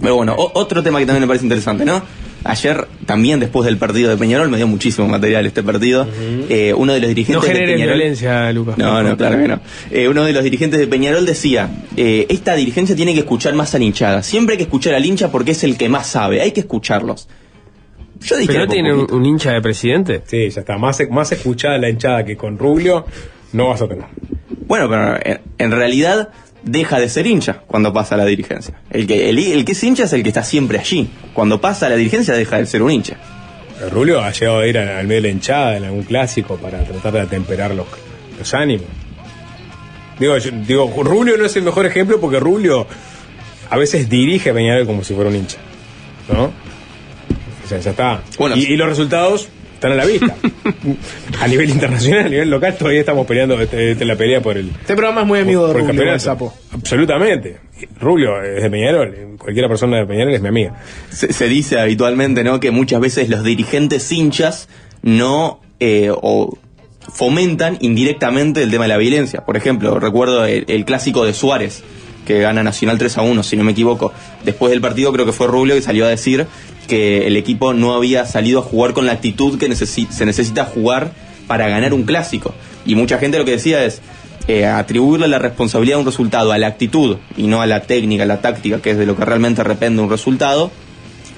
Pero 0.01 0.15
bueno, 0.15 0.33
o- 0.37 0.51
otro 0.59 0.81
tema 0.83 0.99
que 0.99 1.05
también 1.05 1.21
me 1.21 1.27
parece 1.27 1.45
interesante, 1.45 1.85
¿no? 1.85 2.01
Ayer, 2.43 2.87
también 3.05 3.39
después 3.39 3.67
del 3.67 3.77
partido 3.77 4.09
de 4.09 4.17
Peñarol, 4.17 4.49
me 4.49 4.57
dio 4.57 4.65
muchísimo 4.65 5.07
material 5.07 5.45
este 5.45 5.61
partido. 5.61 6.07
Eh, 6.49 6.73
uno 6.75 6.93
de 6.93 6.99
los 6.99 7.09
No 7.09 7.13
dirigentes 7.13 7.43
de 7.43 7.53
generes 7.53 7.75
Peñarol. 7.75 7.97
violencia, 7.97 8.51
Lucas. 8.51 8.77
No, 8.79 9.03
no, 9.03 9.15
claro 9.15 9.37
que 9.37 9.47
no. 9.47 9.59
Eh, 9.91 10.07
uno 10.07 10.23
de 10.23 10.33
los 10.33 10.43
dirigentes 10.43 10.79
de 10.79 10.87
Peñarol 10.87 11.23
decía, 11.27 11.69
eh, 11.95 12.25
esta 12.29 12.55
dirigencia 12.55 12.95
tiene 12.95 13.13
que 13.13 13.19
escuchar 13.19 13.53
más 13.53 13.75
a 13.75 13.77
la 13.77 13.83
hinchada. 13.83 14.23
Siempre 14.23 14.53
hay 14.53 14.57
que 14.57 14.63
escuchar 14.63 14.95
al 14.95 15.05
hincha 15.05 15.31
porque 15.31 15.51
es 15.51 15.63
el 15.63 15.77
que 15.77 15.87
más 15.87 16.07
sabe, 16.07 16.41
hay 16.41 16.51
que 16.51 16.61
escucharlos. 16.61 17.27
Yo 18.21 18.37
dije... 18.37 18.53
¿Pero 18.53 18.65
no 18.65 18.71
tiene 18.71 18.93
un, 18.93 19.13
un 19.13 19.25
hincha 19.25 19.51
de 19.51 19.61
presidente? 19.61 20.23
Sí, 20.25 20.49
ya 20.49 20.61
está. 20.61 20.79
Más, 20.79 20.97
más 21.11 21.31
escuchada 21.31 21.77
la 21.77 21.89
hinchada 21.89 22.25
que 22.25 22.35
con 22.37 22.57
Rubio, 22.57 23.05
no 23.53 23.67
vas 23.67 23.83
a 23.83 23.87
tener. 23.87 24.05
Bueno, 24.65 24.89
pero 24.89 25.15
en, 25.23 25.41
en 25.59 25.71
realidad 25.71 26.29
deja 26.63 26.99
de 26.99 27.09
ser 27.09 27.25
hincha 27.27 27.61
cuando 27.67 27.91
pasa 27.93 28.15
a 28.15 28.17
la 28.17 28.25
dirigencia. 28.25 28.75
El 28.89 29.07
que, 29.07 29.29
el, 29.29 29.37
el 29.39 29.65
que 29.65 29.71
es 29.73 29.83
hincha 29.83 30.03
es 30.03 30.13
el 30.13 30.23
que 30.23 30.29
está 30.29 30.43
siempre 30.43 30.79
allí. 30.79 31.09
Cuando 31.33 31.59
pasa 31.61 31.87
a 31.87 31.89
la 31.89 31.95
dirigencia 31.95 32.33
deja 32.35 32.57
de 32.57 32.65
ser 32.65 32.81
un 32.83 32.91
hincha. 32.91 33.17
Rubio 33.91 34.21
ha 34.21 34.31
llegado 34.31 34.59
a 34.59 34.67
ir 34.67 34.77
al 34.77 35.07
medio 35.07 35.21
de 35.23 35.27
la 35.27 35.33
hinchada 35.33 35.77
en 35.77 35.85
algún 35.85 36.03
clásico 36.03 36.57
para 36.57 36.83
tratar 36.83 37.13
de 37.13 37.21
atemperar 37.21 37.73
los, 37.73 37.87
los 38.37 38.53
ánimos. 38.53 38.85
Digo, 40.19 40.37
yo- 40.37 40.51
digo, 40.67 41.03
Rubio 41.03 41.35
no 41.37 41.45
es 41.45 41.55
el 41.55 41.63
mejor 41.63 41.85
ejemplo 41.87 42.19
porque 42.21 42.39
Rubio 42.39 42.85
a 43.69 43.77
veces 43.77 44.07
dirige 44.09 44.51
a 44.51 44.53
Peñarol 44.53 44.85
como 44.85 45.03
si 45.03 45.13
fuera 45.15 45.29
un 45.29 45.35
hincha. 45.35 45.57
¿No? 46.31 46.45
O 46.45 47.67
sea, 47.67 47.79
ya 47.79 47.89
está. 47.91 48.21
Bueno, 48.37 48.55
y, 48.55 48.65
y 48.65 48.75
los 48.77 48.87
resultados 48.87 49.49
están 49.81 49.93
a 49.93 49.95
la 49.95 50.05
vista. 50.05 50.35
a 51.41 51.47
nivel 51.47 51.69
internacional, 51.71 52.25
a 52.27 52.29
nivel 52.29 52.49
local, 52.51 52.75
todavía 52.77 52.99
estamos 52.99 53.25
peleando 53.25 53.59
este, 53.59 53.91
este, 53.91 54.05
la 54.05 54.15
pelea 54.15 54.39
por 54.39 54.55
el, 54.55 54.69
Este 54.69 54.95
programa 54.95 55.21
es 55.21 55.27
muy 55.27 55.39
amigo 55.39 55.67
de 55.67 55.73
por 55.73 55.87
Rubio, 55.87 56.13
el 56.13 56.19
sapo. 56.19 56.53
Absolutamente. 56.71 57.57
Rubio 57.99 58.43
es 58.43 58.61
de 58.61 58.69
Peñarol. 58.69 59.37
Cualquiera 59.39 59.67
persona 59.67 59.97
de 59.97 60.05
Peñarol 60.05 60.35
es 60.35 60.41
mi 60.41 60.49
amiga. 60.49 60.75
Se, 61.09 61.33
se 61.33 61.47
dice 61.47 61.79
habitualmente, 61.79 62.43
¿no? 62.43 62.59
Que 62.59 62.69
muchas 62.69 63.01
veces 63.01 63.27
los 63.29 63.43
dirigentes 63.43 64.11
hinchas 64.11 64.69
no 65.01 65.61
eh, 65.79 66.11
o 66.13 66.59
fomentan 67.11 67.79
indirectamente 67.81 68.61
el 68.61 68.69
tema 68.69 68.83
de 68.83 68.89
la 68.89 68.97
violencia. 68.97 69.43
Por 69.45 69.57
ejemplo, 69.57 69.99
recuerdo 69.99 70.45
el, 70.45 70.65
el 70.67 70.85
clásico 70.85 71.25
de 71.25 71.33
Suárez, 71.33 71.83
que 72.27 72.39
gana 72.39 72.61
Nacional 72.61 72.99
3 72.99 73.17
a 73.17 73.21
1, 73.23 73.41
si 73.41 73.57
no 73.57 73.63
me 73.63 73.71
equivoco. 73.71 74.13
Después 74.45 74.69
del 74.69 74.79
partido 74.79 75.11
creo 75.11 75.25
que 75.25 75.31
fue 75.31 75.47
Rubio 75.47 75.73
que 75.73 75.81
salió 75.81 76.05
a 76.05 76.09
decir 76.09 76.45
que 76.87 77.27
el 77.27 77.37
equipo 77.37 77.73
no 77.73 77.93
había 77.93 78.25
salido 78.25 78.59
a 78.59 78.63
jugar 78.63 78.93
con 78.93 79.05
la 79.05 79.13
actitud 79.13 79.57
que 79.57 79.73
se 79.75 80.25
necesita 80.25 80.65
jugar 80.65 81.13
para 81.47 81.67
ganar 81.69 81.93
un 81.93 82.03
clásico. 82.03 82.53
Y 82.85 82.95
mucha 82.95 83.17
gente 83.17 83.37
lo 83.37 83.45
que 83.45 83.51
decía 83.51 83.83
es 83.85 84.01
eh, 84.47 84.65
atribuirle 84.65 85.27
la 85.27 85.39
responsabilidad 85.39 85.97
de 85.97 86.01
un 86.01 86.05
resultado 86.07 86.51
a 86.51 86.57
la 86.57 86.67
actitud 86.67 87.17
y 87.37 87.43
no 87.47 87.61
a 87.61 87.65
la 87.67 87.81
técnica, 87.81 88.23
a 88.23 88.25
la 88.25 88.41
táctica, 88.41 88.81
que 88.81 88.91
es 88.91 88.97
de 88.97 89.05
lo 89.05 89.15
que 89.15 89.23
realmente 89.23 89.63
depende 89.63 90.01
un 90.01 90.09
resultado 90.09 90.71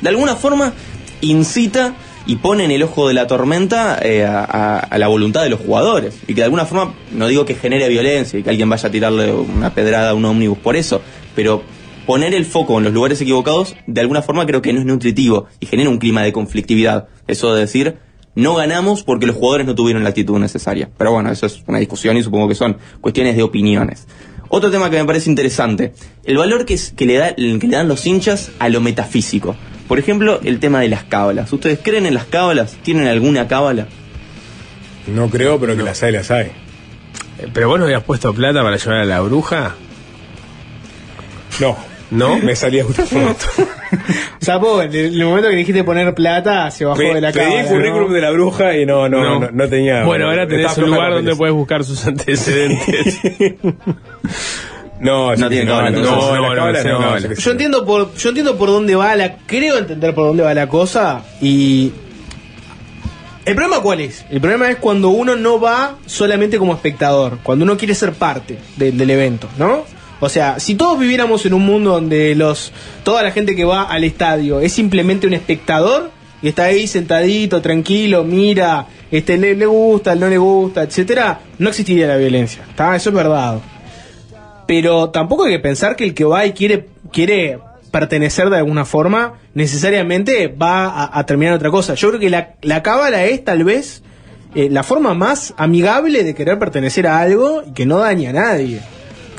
de 0.01 0.09
alguna 0.09 0.35
forma 0.35 0.73
incita 1.21 1.93
y 2.25 2.37
pone 2.37 2.63
en 2.65 2.71
el 2.71 2.83
ojo 2.83 3.07
de 3.09 3.13
la 3.13 3.27
tormenta 3.27 3.99
eh, 4.01 4.23
a- 4.25 4.79
a 4.79 4.97
la 4.97 5.07
voluntad 5.07 5.43
de 5.43 5.49
los 5.49 5.59
jugadores. 5.59 6.15
Y 6.27 6.27
que 6.33 6.41
de 6.41 6.43
alguna 6.45 6.65
forma, 6.65 6.93
no 7.11 7.27
digo 7.27 7.45
que 7.45 7.55
genere 7.55 7.89
violencia 7.89 8.39
y 8.39 8.43
que 8.43 8.49
alguien 8.49 8.69
vaya 8.69 8.87
a 8.87 8.91
tirarle 8.91 9.31
una 9.33 9.73
pedrada 9.73 10.11
a 10.11 10.13
un 10.13 10.23
ómnibus 10.25 10.57
por 10.59 10.75
eso, 10.77 11.01
pero 11.35 11.63
poner 12.05 12.33
el 12.33 12.45
foco 12.45 12.77
en 12.77 12.83
los 12.85 12.93
lugares 12.93 13.19
equivocados, 13.21 13.75
de 13.87 14.01
alguna 14.01 14.21
forma 14.21 14.45
creo 14.45 14.61
que 14.61 14.73
no 14.73 14.79
es 14.79 14.85
nutritivo 14.85 15.47
y 15.59 15.65
genera 15.65 15.89
un 15.89 15.97
clima 15.99 16.21
de 16.23 16.33
conflictividad. 16.33 17.07
Eso 17.27 17.53
de 17.53 17.61
decir, 17.61 17.97
no 18.35 18.55
ganamos 18.55 19.03
porque 19.03 19.25
los 19.25 19.35
jugadores 19.35 19.65
no 19.67 19.75
tuvieron 19.75 20.03
la 20.03 20.09
actitud 20.09 20.37
necesaria. 20.39 20.89
Pero 20.97 21.11
bueno, 21.11 21.31
eso 21.31 21.45
es 21.45 21.63
una 21.67 21.79
discusión 21.79 22.17
y 22.17 22.23
supongo 22.23 22.47
que 22.47 22.55
son 22.55 22.77
cuestiones 23.01 23.35
de 23.35 23.43
opiniones. 23.43 24.07
Otro 24.49 24.69
tema 24.69 24.89
que 24.89 24.97
me 24.97 25.05
parece 25.05 25.29
interesante, 25.29 25.93
el 26.25 26.37
valor 26.37 26.65
que, 26.65 26.75
es- 26.75 26.91
que, 26.95 27.05
le 27.05 27.15
da, 27.17 27.29
el 27.29 27.57
que 27.59 27.67
le 27.67 27.77
dan 27.77 27.87
los 27.87 28.05
hinchas 28.05 28.51
a 28.59 28.69
lo 28.69 28.81
metafísico. 28.81 29.55
Por 29.87 29.97
ejemplo, 29.99 30.39
el 30.43 30.59
tema 30.59 30.79
de 30.81 30.89
las 30.89 31.03
cábalas. 31.03 31.51
¿Ustedes 31.51 31.79
creen 31.81 32.05
en 32.05 32.13
las 32.13 32.25
cábalas? 32.25 32.77
¿Tienen 32.83 33.07
alguna 33.07 33.47
cábala? 33.47 33.87
No 35.07 35.29
creo, 35.29 35.59
pero 35.59 35.75
que 35.75 35.83
las 35.83 36.01
hay, 36.03 36.11
las 36.13 36.29
hay. 36.31 36.47
Eh, 37.39 37.47
¿Pero 37.53 37.67
vos 37.69 37.79
no 37.79 37.85
habías 37.85 38.03
puesto 38.03 38.33
plata 38.33 38.61
para 38.63 38.77
llevar 38.77 38.99
a 38.99 39.05
la 39.05 39.21
bruja? 39.21 39.75
No. 41.59 41.75
¿No? 42.13 42.37
Me 42.43 42.55
salía 42.55 42.83
justo 42.83 43.03
Sapo, 44.39 44.81
en 44.81 44.93
el, 44.93 45.05
en 45.07 45.13
el 45.21 45.25
momento 45.25 45.49
que 45.49 45.55
dijiste 45.55 45.83
poner 45.83 46.13
plata, 46.13 46.69
se 46.71 46.85
bajó 46.85 46.99
Me- 47.01 47.15
de 47.15 47.21
la 47.21 47.31
pedí 47.31 47.43
cámara. 47.45 47.61
el 47.61 47.67
currículum 47.67 48.07
¿no? 48.09 48.13
de 48.13 48.21
la 48.21 48.31
bruja 48.31 48.77
y 48.77 48.85
no, 48.85 49.09
no, 49.09 49.21
no, 49.23 49.39
No. 49.39 49.49
no, 49.51 49.67
tenía. 49.69 50.03
Bueno, 50.03 50.25
ahora 50.29 50.47
tenés 50.47 50.77
un 50.77 50.91
lugar 50.91 51.11
donde 51.13 51.35
puedes 51.35 51.53
buscar 51.55 51.83
sus 51.83 52.05
antecedentes. 52.05 53.19
No, 54.99 55.35
No 55.35 55.49
tiene 55.49 55.65
cábala, 55.65 55.89
no, 55.91 55.99
no, 56.01 57.17
yo 57.19 57.51
entiendo 57.51 57.83
por 57.85 58.15
yo 58.15 58.29
entiendo 58.29 58.57
por 58.57 58.69
dónde 58.69 58.95
va 58.95 59.13
la 59.17 59.35
creo 59.45 59.77
entender 59.77 60.13
por 60.15 60.27
dónde 60.27 60.43
va 60.43 60.53
la 60.53 60.69
cosa 60.69 61.23
y 61.41 61.91
el 63.45 63.55
problema 63.55 63.81
cuál 63.81 63.99
es? 63.99 64.23
El 64.29 64.39
problema 64.39 64.69
es 64.69 64.77
cuando 64.77 65.09
uno 65.09 65.35
no 65.35 65.59
va 65.59 65.95
solamente 66.05 66.57
como 66.57 66.73
espectador, 66.73 67.39
cuando 67.43 67.65
uno 67.65 67.75
quiere 67.75 67.95
ser 67.95 68.13
parte 68.13 68.57
de- 68.77 68.93
del 68.93 69.09
evento, 69.09 69.49
¿no? 69.57 69.83
O 70.23 70.29
sea, 70.29 70.59
si 70.59 70.75
todos 70.75 70.99
viviéramos 70.99 71.45
en 71.45 71.53
un 71.53 71.65
mundo 71.65 71.91
donde 71.91 72.33
los 72.35 72.71
toda 73.03 73.23
la 73.23 73.31
gente 73.31 73.55
que 73.55 73.65
va 73.65 73.83
al 73.83 74.03
estadio 74.03 74.61
es 74.61 74.71
simplemente 74.71 75.27
un 75.27 75.33
espectador 75.33 76.11
y 76.41 76.49
está 76.49 76.63
ahí 76.65 76.87
sentadito, 76.87 77.61
tranquilo, 77.61 78.23
mira, 78.23 78.87
este 79.11 79.37
le, 79.37 79.55
le 79.55 79.65
gusta, 79.65 80.15
no 80.15 80.27
le 80.29 80.37
gusta, 80.37 80.83
etcétera, 80.83 81.39
no 81.59 81.69
existiría 81.69 82.07
la 82.07 82.17
violencia. 82.17 82.63
¿tá? 82.75 82.95
Eso 82.95 83.09
es 83.09 83.15
verdad. 83.15 83.59
Pero 84.65 85.09
tampoco 85.09 85.43
hay 85.43 85.51
que 85.51 85.59
pensar 85.59 85.95
que 85.95 86.05
el 86.05 86.13
que 86.13 86.23
va 86.23 86.45
y 86.45 86.53
quiere 86.53 86.87
quiere 87.11 87.59
pertenecer 87.91 88.49
de 88.49 88.57
alguna 88.57 88.85
forma 88.85 89.33
necesariamente 89.53 90.47
va 90.47 90.87
a, 90.87 91.19
a 91.19 91.25
terminar 91.25 91.53
otra 91.53 91.69
cosa. 91.69 91.95
Yo 91.95 92.09
creo 92.09 92.19
que 92.19 92.29
la, 92.29 92.55
la 92.61 92.81
cábala 92.81 93.25
es 93.25 93.43
tal 93.43 93.63
vez 93.63 94.03
eh, 94.55 94.69
la 94.69 94.83
forma 94.83 95.13
más 95.15 95.53
amigable 95.57 96.23
de 96.23 96.35
querer 96.35 96.59
pertenecer 96.59 97.07
a 97.07 97.19
algo 97.19 97.63
y 97.67 97.73
que 97.73 97.85
no 97.85 97.97
daña 97.97 98.29
a 98.29 98.33
nadie. 98.33 98.81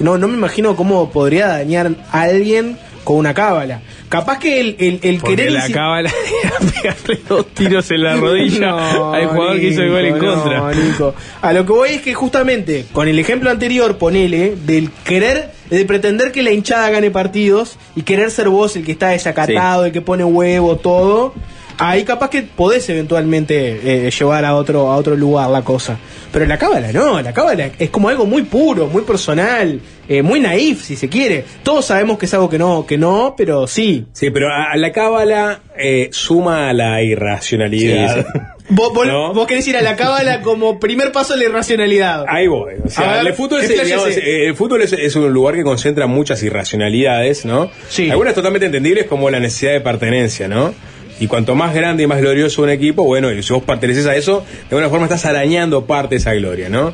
No, 0.01 0.19
no 0.19 0.29
me 0.29 0.35
imagino 0.35 0.77
cómo 0.77 1.11
podría 1.11 1.49
dañar 1.49 1.93
a 2.11 2.23
alguien 2.23 2.77
con 3.05 3.17
una 3.17 3.35
cábala. 3.35 3.83
Capaz 4.09 4.39
que 4.39 4.61
el, 4.61 4.77
el, 4.79 4.99
el 5.03 5.19
Porque 5.19 5.37
querer... 5.37 5.53
la 5.53 5.69
cábala 5.69 6.11
era 6.43 6.59
pegarle 6.59 7.21
dos 7.29 7.47
tiros 7.49 7.91
en 7.91 8.03
la 8.03 8.17
rodilla 8.17 8.71
No, 8.71 9.13
al 9.13 9.27
jugador 9.27 9.61
que 9.61 9.69
hizo 9.69 9.83
el 9.83 9.91
gol 9.91 10.05
en 10.07 10.19
contra. 10.19 10.59
no, 10.59 10.71
Nico. 10.73 11.15
A 11.43 11.53
lo 11.53 11.67
que 11.67 11.73
voy 11.73 11.89
es 11.91 12.03
que 12.03 12.15
justamente 12.15 12.87
con 12.93 13.07
el 13.09 13.19
ejemplo 13.19 13.51
anterior, 13.51 13.99
ponele, 13.99 14.57
del 14.65 14.91
querer, 15.05 15.51
de 15.69 15.85
pretender 15.85 16.33
que 16.33 16.43
la 16.43 16.53
hinchada 16.53 16.89
gane 16.91 17.11
partidos 17.11 17.77
y 17.95 18.03
querer 18.03 18.31
ser 18.31 18.49
vos 18.49 18.75
el 18.77 18.85
que 18.85 18.93
está 18.93 19.09
desacatado, 19.09 19.85
el 19.85 19.93
que 19.93 20.01
pone 20.01 20.25
huevo, 20.25 20.77
todo. 20.77 21.35
Ahí 21.79 22.05
capaz 22.05 22.31
que 22.31 22.43
podés 22.43 22.89
eventualmente 22.89 24.07
eh, 24.07 24.11
llevar 24.11 24.45
a 24.45 24.55
otro, 24.55 24.91
a 24.91 24.97
otro 24.97 25.17
lugar 25.17 25.51
la 25.51 25.63
cosa. 25.63 25.99
Pero 26.33 26.47
la 26.47 26.59
cábala 26.59 26.93
no, 26.93 27.21
la 27.23 27.33
cábala 27.33 27.71
es 27.79 27.91
como 27.91 28.09
algo 28.09 28.27
muy 28.27 28.43
puro, 28.43 28.87
muy 28.89 29.03
personal, 29.03 29.81
eh, 30.09 30.23
muy 30.23 30.41
naif 30.41 30.83
si 30.85 30.97
se 30.97 31.09
quiere. 31.09 31.45
Todos 31.63 31.87
sabemos 31.87 32.19
que 32.19 32.27
es 32.27 32.35
algo 32.35 32.49
que 32.51 32.59
no, 32.59 32.85
que 32.87 32.99
no, 32.99 33.35
pero 33.37 33.67
sí. 33.67 34.07
Sí, 34.13 34.31
pero 34.31 34.49
a, 34.53 34.73
a 34.73 34.77
la 34.77 34.91
cábala 34.93 35.61
eh, 35.77 36.09
suma 36.13 36.69
a 36.71 36.73
la 36.73 37.03
irracionalidad. 37.03 38.17
Sí, 38.17 38.23
sí. 38.33 38.39
Vos, 38.71 38.95
vos- 38.95 39.07
¿No? 39.07 39.35
vos 39.35 39.47
querés 39.47 39.69
ir 39.69 39.77
a 39.77 39.83
la 39.83 39.95
cábala 39.95 40.41
como 40.41 40.81
primer 40.81 41.13
paso 41.13 41.35
de 41.35 41.41
la 41.41 41.45
irracionalidad. 41.51 42.25
Ahí 42.27 42.47
voy. 42.47 42.73
O 42.83 42.89
sea, 42.89 43.11
A 43.11 43.17
ver, 43.19 43.27
el 43.27 43.35
fútbol, 43.35 43.61
es, 43.61 43.69
digamos, 43.69 44.09
eh, 44.17 44.47
el 44.47 44.55
fútbol 44.57 44.81
es, 44.81 44.95
es 44.95 45.15
un 45.17 45.31
lugar 45.31 45.55
que 45.55 45.63
concentra 45.63 46.07
muchas 46.07 46.43
irracionalidades, 46.43 47.45
¿no? 47.45 47.71
Sí. 47.91 48.11
Algunas 48.11 48.33
totalmente 48.35 48.65
entendibles 48.65 49.05
como 49.05 49.29
la 49.29 49.39
necesidad 49.39 49.73
de 49.73 49.81
pertenencia, 49.83 50.49
¿no? 50.49 50.73
Y 51.21 51.27
cuanto 51.27 51.55
más 51.55 51.75
grande 51.75 52.03
y 52.03 52.07
más 52.07 52.21
glorioso 52.21 52.63
un 52.63 52.71
equipo, 52.71 53.05
bueno, 53.05 53.31
y 53.31 53.43
si 53.43 53.53
vos 53.53 53.63
perteneces 53.63 54.07
a 54.07 54.17
eso, 54.17 54.45
de 54.69 54.77
alguna 54.77 54.89
forma 54.89 55.07
estás 55.07 55.25
arañando 55.27 55.87
parte 55.87 56.17
de 56.17 56.19
esa 56.19 56.35
gloria, 56.35 56.69
¿no? 56.69 56.93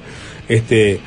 Este, 0.48 1.00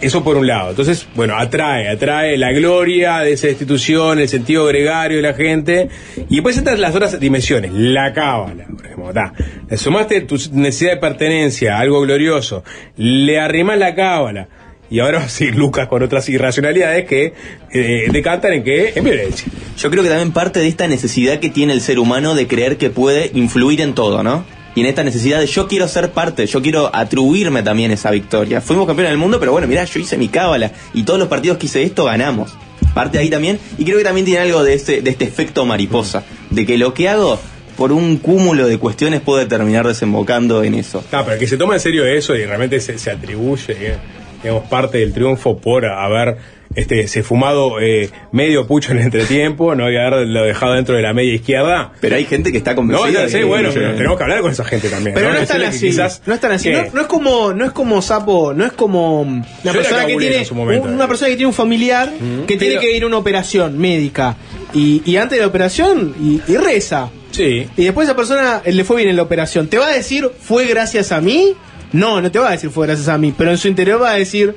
eso 0.00 0.22
por 0.22 0.36
un 0.36 0.46
lado. 0.46 0.70
Entonces, 0.70 1.06
bueno, 1.14 1.36
atrae, 1.36 1.88
atrae 1.88 2.36
la 2.36 2.52
gloria 2.52 3.20
de 3.20 3.32
esa 3.32 3.48
institución, 3.48 4.18
el 4.18 4.28
sentido 4.28 4.66
gregario 4.66 5.16
de 5.16 5.22
la 5.22 5.34
gente. 5.34 5.88
Y 6.28 6.36
después 6.36 6.56
entran 6.58 6.80
las 6.80 6.94
otras 6.94 7.18
dimensiones. 7.18 7.72
La 7.72 8.12
cábala, 8.12 8.66
por 8.66 8.84
ejemplo. 8.84 9.12
ta. 9.12 9.32
Le 9.68 9.76
sumaste 9.76 10.20
tu 10.22 10.36
necesidad 10.52 10.92
de 10.92 10.96
pertenencia, 10.98 11.78
algo 11.78 12.00
glorioso. 12.02 12.64
Le 12.96 13.40
arrimás 13.40 13.78
la 13.78 13.94
cábala. 13.94 14.48
Y 14.90 15.00
ahora 15.00 15.28
sí, 15.28 15.50
Lucas 15.50 15.88
con 15.88 16.02
otras 16.02 16.28
irracionalidades 16.28 17.06
que 17.06 17.32
eh, 17.72 18.06
decantan 18.12 18.52
en 18.52 18.64
que 18.64 18.92
en 18.94 19.04
violencia. 19.04 19.46
Yo 19.78 19.90
creo 19.90 20.02
que 20.02 20.08
también 20.08 20.32
parte 20.32 20.60
de 20.60 20.68
esta 20.68 20.86
necesidad 20.86 21.40
que 21.40 21.48
tiene 21.48 21.72
el 21.72 21.80
ser 21.80 21.98
humano 21.98 22.34
de 22.34 22.46
creer 22.46 22.76
que 22.76 22.90
puede 22.90 23.30
influir 23.34 23.80
en 23.80 23.94
todo, 23.94 24.22
¿no? 24.22 24.44
Y 24.76 24.80
en 24.80 24.86
esta 24.86 25.04
necesidad 25.04 25.40
de 25.40 25.46
yo 25.46 25.68
quiero 25.68 25.86
ser 25.86 26.10
parte, 26.10 26.46
yo 26.46 26.60
quiero 26.60 26.94
atribuirme 26.94 27.62
también 27.62 27.92
esa 27.92 28.10
victoria. 28.10 28.60
Fuimos 28.60 28.86
campeones 28.86 29.12
del 29.12 29.18
mundo, 29.18 29.38
pero 29.38 29.52
bueno, 29.52 29.68
mirá, 29.68 29.84
yo 29.84 30.00
hice 30.00 30.18
mi 30.18 30.28
cábala 30.28 30.72
y 30.92 31.04
todos 31.04 31.18
los 31.18 31.28
partidos 31.28 31.58
que 31.58 31.66
hice 31.66 31.82
esto 31.82 32.04
ganamos. 32.04 32.52
Parte 32.92 33.18
ahí 33.18 33.30
también, 33.30 33.58
y 33.78 33.84
creo 33.84 33.98
que 33.98 34.04
también 34.04 34.24
tiene 34.24 34.40
algo 34.40 34.62
de 34.62 34.74
este, 34.74 35.00
de 35.00 35.10
este 35.10 35.24
efecto 35.24 35.64
mariposa, 35.64 36.24
de 36.50 36.66
que 36.66 36.76
lo 36.76 36.92
que 36.92 37.08
hago 37.08 37.40
por 37.76 37.92
un 37.92 38.18
cúmulo 38.18 38.66
de 38.66 38.78
cuestiones 38.78 39.20
puede 39.20 39.46
terminar 39.46 39.86
desembocando 39.86 40.62
en 40.62 40.74
eso. 40.74 41.04
No, 41.10 41.24
pero 41.24 41.38
que 41.38 41.46
se 41.46 41.56
toma 41.56 41.74
en 41.74 41.80
serio 41.80 42.04
eso 42.04 42.36
y 42.36 42.44
realmente 42.44 42.80
se, 42.80 42.98
se 42.98 43.10
atribuye, 43.10 43.72
eh, 43.72 43.96
digamos, 44.44 44.68
parte 44.68 44.98
del 44.98 45.12
triunfo 45.12 45.56
por 45.58 45.84
haber 45.86 46.36
este, 46.76 47.06
se 47.06 47.22
fumado 47.22 47.80
eh, 47.80 48.10
medio 48.32 48.66
pucho 48.66 48.90
en 48.92 48.98
el 48.98 49.04
entretiempo, 49.04 49.74
no 49.76 49.90
y 49.90 49.96
haberlo 49.96 50.42
dejado 50.42 50.74
dentro 50.74 50.96
de 50.96 51.02
la 51.02 51.12
media 51.12 51.34
izquierda. 51.34 51.92
Pero 52.00 52.16
hay 52.16 52.24
gente 52.24 52.50
que 52.50 52.58
está 52.58 52.72
No, 52.72 52.76
convencida. 52.78 53.10
ya 53.12 53.20
de 53.22 53.28
sé, 53.28 53.38
que- 53.38 53.44
bueno, 53.44 53.70
pero 53.72 53.94
tenemos 53.94 54.16
que 54.16 54.22
hablar 54.24 54.40
con 54.40 54.50
esa 54.50 54.64
gente 54.64 54.88
también. 54.88 55.14
Pero 55.14 55.32
no, 55.32 55.38
es 55.38 55.48
tan 55.48 55.62
así. 55.62 55.90
no 56.26 56.34
es 56.34 56.40
tan 56.40 56.50
así. 56.52 56.70
No, 56.70 56.82
no 56.92 57.00
es 57.02 57.06
como, 57.06 57.52
no 57.52 57.64
es 57.64 57.70
como 57.72 58.02
sapo, 58.02 58.52
no 58.54 58.64
es 58.64 58.72
como 58.72 59.20
una 59.22 59.44
persona 59.72 60.04
que 60.06 60.16
tiene 60.16 60.44
momento, 60.52 60.88
una 60.88 61.04
eh. 61.04 61.08
persona 61.08 61.28
que 61.30 61.36
tiene 61.36 61.46
un 61.48 61.54
familiar 61.54 62.10
que 62.46 62.56
tiene 62.56 62.78
que 62.80 62.96
ir 62.96 63.04
a 63.04 63.06
una 63.06 63.18
operación 63.18 63.78
médica 63.78 64.36
y, 64.72 65.02
y 65.04 65.16
antes 65.16 65.38
de 65.38 65.42
la 65.42 65.48
operación 65.48 66.14
y, 66.20 66.40
y 66.50 66.56
reza. 66.56 67.08
Sí. 67.30 67.66
Y 67.76 67.84
después 67.84 68.08
esa 68.08 68.16
persona 68.16 68.62
le 68.64 68.84
fue 68.84 68.96
bien 68.96 69.08
en 69.08 69.16
la 69.16 69.22
operación. 69.22 69.68
¿Te 69.68 69.78
va 69.78 69.86
a 69.88 69.92
decir 69.92 70.28
fue 70.40 70.66
gracias 70.66 71.12
a 71.12 71.20
mí? 71.20 71.54
No, 71.94 72.20
no 72.20 72.30
te 72.30 72.38
va 72.38 72.48
a 72.48 72.52
decir 72.52 72.70
fue 72.70 72.86
gracias 72.86 73.08
a 73.08 73.16
mí, 73.18 73.32
pero 73.36 73.50
en 73.50 73.58
su 73.58 73.68
interior 73.68 74.02
va 74.02 74.10
a 74.10 74.14
decir, 74.14 74.54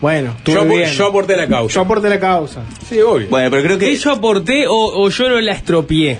bueno, 0.00 0.36
Yo, 0.44 0.64
bien. 0.64 0.88
yo 0.90 1.06
aporté 1.08 1.36
la 1.36 1.46
causa. 1.48 1.74
Yo 1.74 1.80
aporté 1.82 2.08
la 2.08 2.20
causa. 2.20 2.62
Sí, 2.88 3.00
obvio. 3.00 3.28
Bueno, 3.28 3.50
pero 3.50 3.62
creo 3.62 3.78
que... 3.78 3.86
¿Que 3.86 3.96
yo 3.96 4.12
aporté 4.12 4.66
o, 4.66 4.74
o 4.74 5.08
yo 5.10 5.28
no 5.28 5.40
la 5.40 5.52
estropié? 5.52 6.18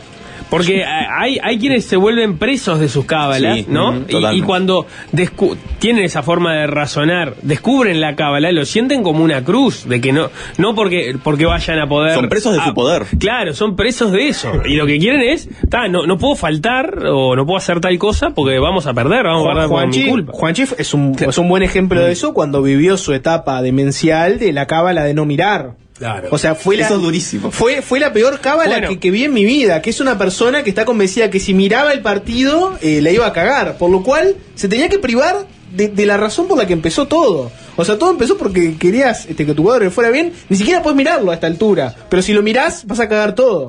Porque 0.48 0.84
a- 0.84 1.20
hay, 1.20 1.38
hay 1.42 1.58
quienes 1.58 1.84
se 1.86 1.96
vuelven 1.96 2.38
presos 2.38 2.78
de 2.78 2.88
sus 2.88 3.04
cábalas, 3.04 3.58
Sí, 3.58 3.66
¿no? 3.68 3.94
Y- 4.08 4.38
y, 4.38 4.42
cuando 4.42 4.86
descu- 5.12 5.56
tienen 5.80 6.04
esa 6.04 6.22
forma 6.22 6.54
de 6.54 6.66
razonar, 6.68 7.34
descubren 7.42 8.00
la 8.00 8.14
cábala, 8.14 8.52
lo 8.52 8.64
sienten 8.64 9.02
como 9.02 9.24
una 9.24 9.42
cruz, 9.42 9.88
de 9.88 10.00
que 10.00 10.12
no 10.12 10.30
no 10.58 10.74
porque 10.74 11.16
porque 11.22 11.46
vayan 11.46 11.78
a 11.80 11.88
poder... 11.88 12.14
Son 12.14 12.28
presos 12.28 12.54
de 12.54 12.60
su 12.62 12.74
poder. 12.74 13.04
Claro, 13.18 13.54
son 13.54 13.74
presos 13.76 14.12
de 14.12 14.28
eso. 14.28 14.52
Y 14.64 14.76
lo 14.76 14.86
que 14.86 14.98
quieren 14.98 15.20
es, 15.22 15.48
"Ta, 15.68 15.88
no, 15.88 16.06
no 16.06 16.16
puedo 16.16 16.36
faltar 16.36 17.00
o 17.06 17.34
no 17.34 17.44
puedo 17.44 17.56
hacer 17.58 17.80
tal 17.80 17.98
cosa 17.98 18.30
porque 18.30 18.58
vamos 18.58 18.86
a 18.86 18.94
perder, 18.94 19.24
vamos 19.24 19.46
a 19.46 19.52
perder 19.52 19.68
por 19.68 19.86
mi 19.88 20.10
culpa. 20.10 20.32
Juanchi 20.32 20.62
es 20.78 20.94
un, 20.94 21.16
es 21.18 21.38
un 21.38 21.48
buen 21.48 21.62
ejemplo 21.64 22.00
de 22.00 22.12
eso 22.12 22.32
cuando 22.34 22.62
vivió 22.62 22.96
su 22.96 23.12
etapa 23.12 23.62
demencial 23.62 24.38
de 24.38 24.52
la 24.52 24.66
cábala 24.66 25.02
de 25.04 25.14
no 25.14 25.24
mirar. 25.24 25.72
Claro. 25.98 26.28
O 26.30 26.38
sea, 26.38 26.54
fue 26.54 26.76
la, 26.76 26.86
Eso 26.86 26.96
es 26.96 27.02
durísimo. 27.02 27.50
Fue, 27.50 27.80
fue 27.82 27.98
la 28.00 28.12
peor 28.12 28.40
cábala 28.40 28.70
Bueno. 28.72 28.88
que, 28.88 28.98
que 28.98 29.10
vi 29.10 29.24
en 29.24 29.32
mi 29.32 29.44
vida, 29.44 29.80
que 29.80 29.90
es 29.90 30.00
una 30.00 30.18
persona 30.18 30.62
que 30.62 30.70
está 30.70 30.84
convencida 30.84 31.30
que 31.30 31.40
si 31.40 31.54
miraba 31.54 31.92
el 31.92 32.00
partido 32.00 32.76
eh, 32.82 33.00
la 33.00 33.10
iba 33.10 33.26
a 33.26 33.32
cagar, 33.32 33.78
por 33.78 33.90
lo 33.90 34.02
cual 34.02 34.36
se 34.54 34.68
tenía 34.68 34.88
que 34.88 34.98
privar 34.98 35.46
de, 35.72 35.88
de 35.88 36.06
la 36.06 36.16
razón 36.16 36.48
por 36.48 36.58
la 36.58 36.66
que 36.66 36.72
empezó 36.74 37.06
todo. 37.06 37.50
O 37.76 37.84
sea, 37.84 37.98
todo 37.98 38.10
empezó 38.10 38.36
porque 38.36 38.76
querías 38.76 39.26
este, 39.26 39.44
que 39.46 39.54
tu 39.54 39.62
cuadro 39.62 39.84
le 39.84 39.90
fuera 39.90 40.10
bien, 40.10 40.32
ni 40.48 40.56
siquiera 40.56 40.82
puedes 40.82 40.96
mirarlo 40.96 41.30
a 41.30 41.34
esta 41.34 41.46
altura, 41.46 41.94
pero 42.08 42.22
si 42.22 42.32
lo 42.32 42.42
mirás 42.42 42.86
vas 42.86 43.00
a 43.00 43.08
cagar 43.08 43.34
todo. 43.34 43.68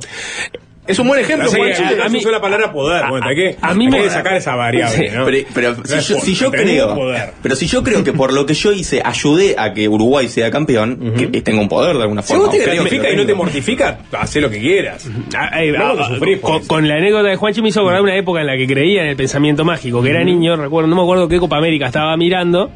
Es 0.88 0.98
un 1.00 1.08
buen 1.08 1.20
ejemplo, 1.20 1.50
que, 1.52 1.58
Juanchi. 1.58 1.84
a, 1.84 1.88
a 2.04 2.06
a 2.06 2.10
mí- 2.10 2.20
mí 2.24 2.32
la 2.32 2.40
palabra 2.42 2.72
poder. 2.72 3.06
Bueno, 3.10 3.26
hay 3.28 3.36
que, 3.36 3.58
a 3.62 3.74
mí 3.74 3.86
hay 3.86 3.92
me- 3.92 4.02
que 4.04 4.10
sacar 4.10 4.36
esa 4.38 4.56
variable, 4.56 5.10
Sí, 5.10 5.16
¿no? 5.16 5.26
Pero, 5.26 5.48
pero 5.54 5.76
si, 5.86 6.14
yo, 6.14 6.20
si 6.22 6.36
creo, 6.50 6.96
poder. 6.96 7.34
pero 7.44 7.56
si 7.56 7.68
yo 7.68 7.84
creo 7.84 8.04
que 8.04 8.14
por 8.14 8.32
lo 8.34 8.46
que 8.46 8.54
yo 8.54 8.72
hice 8.72 9.02
ayudé 9.04 9.56
a 9.58 9.74
que 9.74 9.88
Uruguay 9.90 10.30
sea 10.30 10.50
campeón, 10.50 11.14
que 11.32 11.42
tengo 11.42 11.60
un 11.62 11.68
poder 11.70 11.96
de 11.98 12.04
alguna 12.04 12.22
Si 12.22 12.30
forma. 12.34 12.46
vos 12.48 12.58
te 12.58 12.64
gratifica 12.64 13.10
y 13.12 13.16
no 13.18 13.26
te 13.26 13.34
mortifica, 13.34 14.00
haz 14.18 14.36
lo 14.38 14.50
que 14.50 14.60
quieras. 14.60 15.06
Ah, 15.38 15.62
eh, 15.64 15.72
No, 15.72 15.94
ah, 16.00 16.60
con, 16.68 16.88
la 16.88 16.96
anécdota 16.96 17.28
de 17.30 17.36
Juanchi 17.36 17.62
me 17.62 17.70
hizo 17.70 17.82
acordar 17.82 18.02
una 18.02 18.16
época 18.16 18.40
en 18.42 18.48
la 18.48 18.56
que 18.56 18.66
creía 18.68 19.02
en 19.04 19.10
el 19.10 19.16
pensamiento 19.18 19.66
mágico, 19.66 20.02
que 20.02 20.10
era 20.10 20.24
niño, 20.24 20.56
recuerdo, 20.56 20.88
no 20.88 20.96
me 20.96 21.02
acuerdo 21.02 21.28
qué 21.28 21.38
Copa 21.40 21.58
América 21.58 21.88
estaba 21.88 22.16
mirando, 22.16 22.72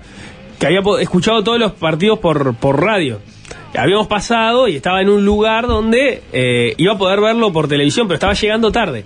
que 0.60 0.66
había 0.68 0.82
po- 0.82 1.00
escuchado 1.00 1.44
todos 1.44 1.60
los 1.60 1.72
partidos 1.74 2.20
por, 2.20 2.56
por 2.56 2.82
radio. 2.84 3.20
Habíamos 3.78 4.08
pasado 4.08 4.68
y 4.68 4.76
estaba 4.76 5.02
en 5.02 5.10
un 5.10 5.24
lugar 5.24 5.68
donde 5.68 6.22
eh, 6.34 6.74
iba 6.78 6.94
a 6.94 6.98
poder 6.98 7.22
verlo 7.22 7.54
por 7.54 7.68
televisión, 7.68 8.08
pero 8.08 8.16
estaba 8.16 8.34
llegando 8.34 8.72
tarde. 8.72 9.06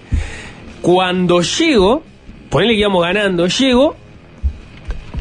Cuando 0.82 1.42
llego, 1.42 2.04
ponele 2.50 2.74
que 2.74 2.80
íbamos 2.80 3.04
ganando, 3.04 3.48
llego, 3.48 3.96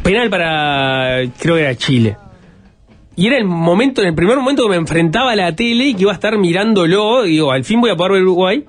penal 0.03 0.31
para, 0.31 1.23
creo 1.39 1.57
que 1.57 1.61
era 1.63 1.75
Chile. 1.75 2.17
Y 3.17 3.27
era 3.29 3.37
el 3.39 3.45
momento, 3.45 4.01
en 4.03 4.09
el 4.09 4.15
primer 4.15 4.37
momento 4.39 4.65
que 4.65 4.71
me 4.71 4.77
enfrentaba 4.77 5.33
a 5.33 5.37
la 5.37 5.55
tele 5.55 5.85
y 5.89 5.95
que 5.95 6.03
iba 6.03 6.11
a 6.11 6.15
estar 6.15 6.37
mirándolo, 6.37 7.25
y 7.27 7.31
digo, 7.33 7.53
al 7.53 7.65
fin 7.65 7.81
voy 7.81 7.91
a 7.91 7.97
poder 7.97 8.13
ver 8.13 8.23
Uruguay. 8.23 8.65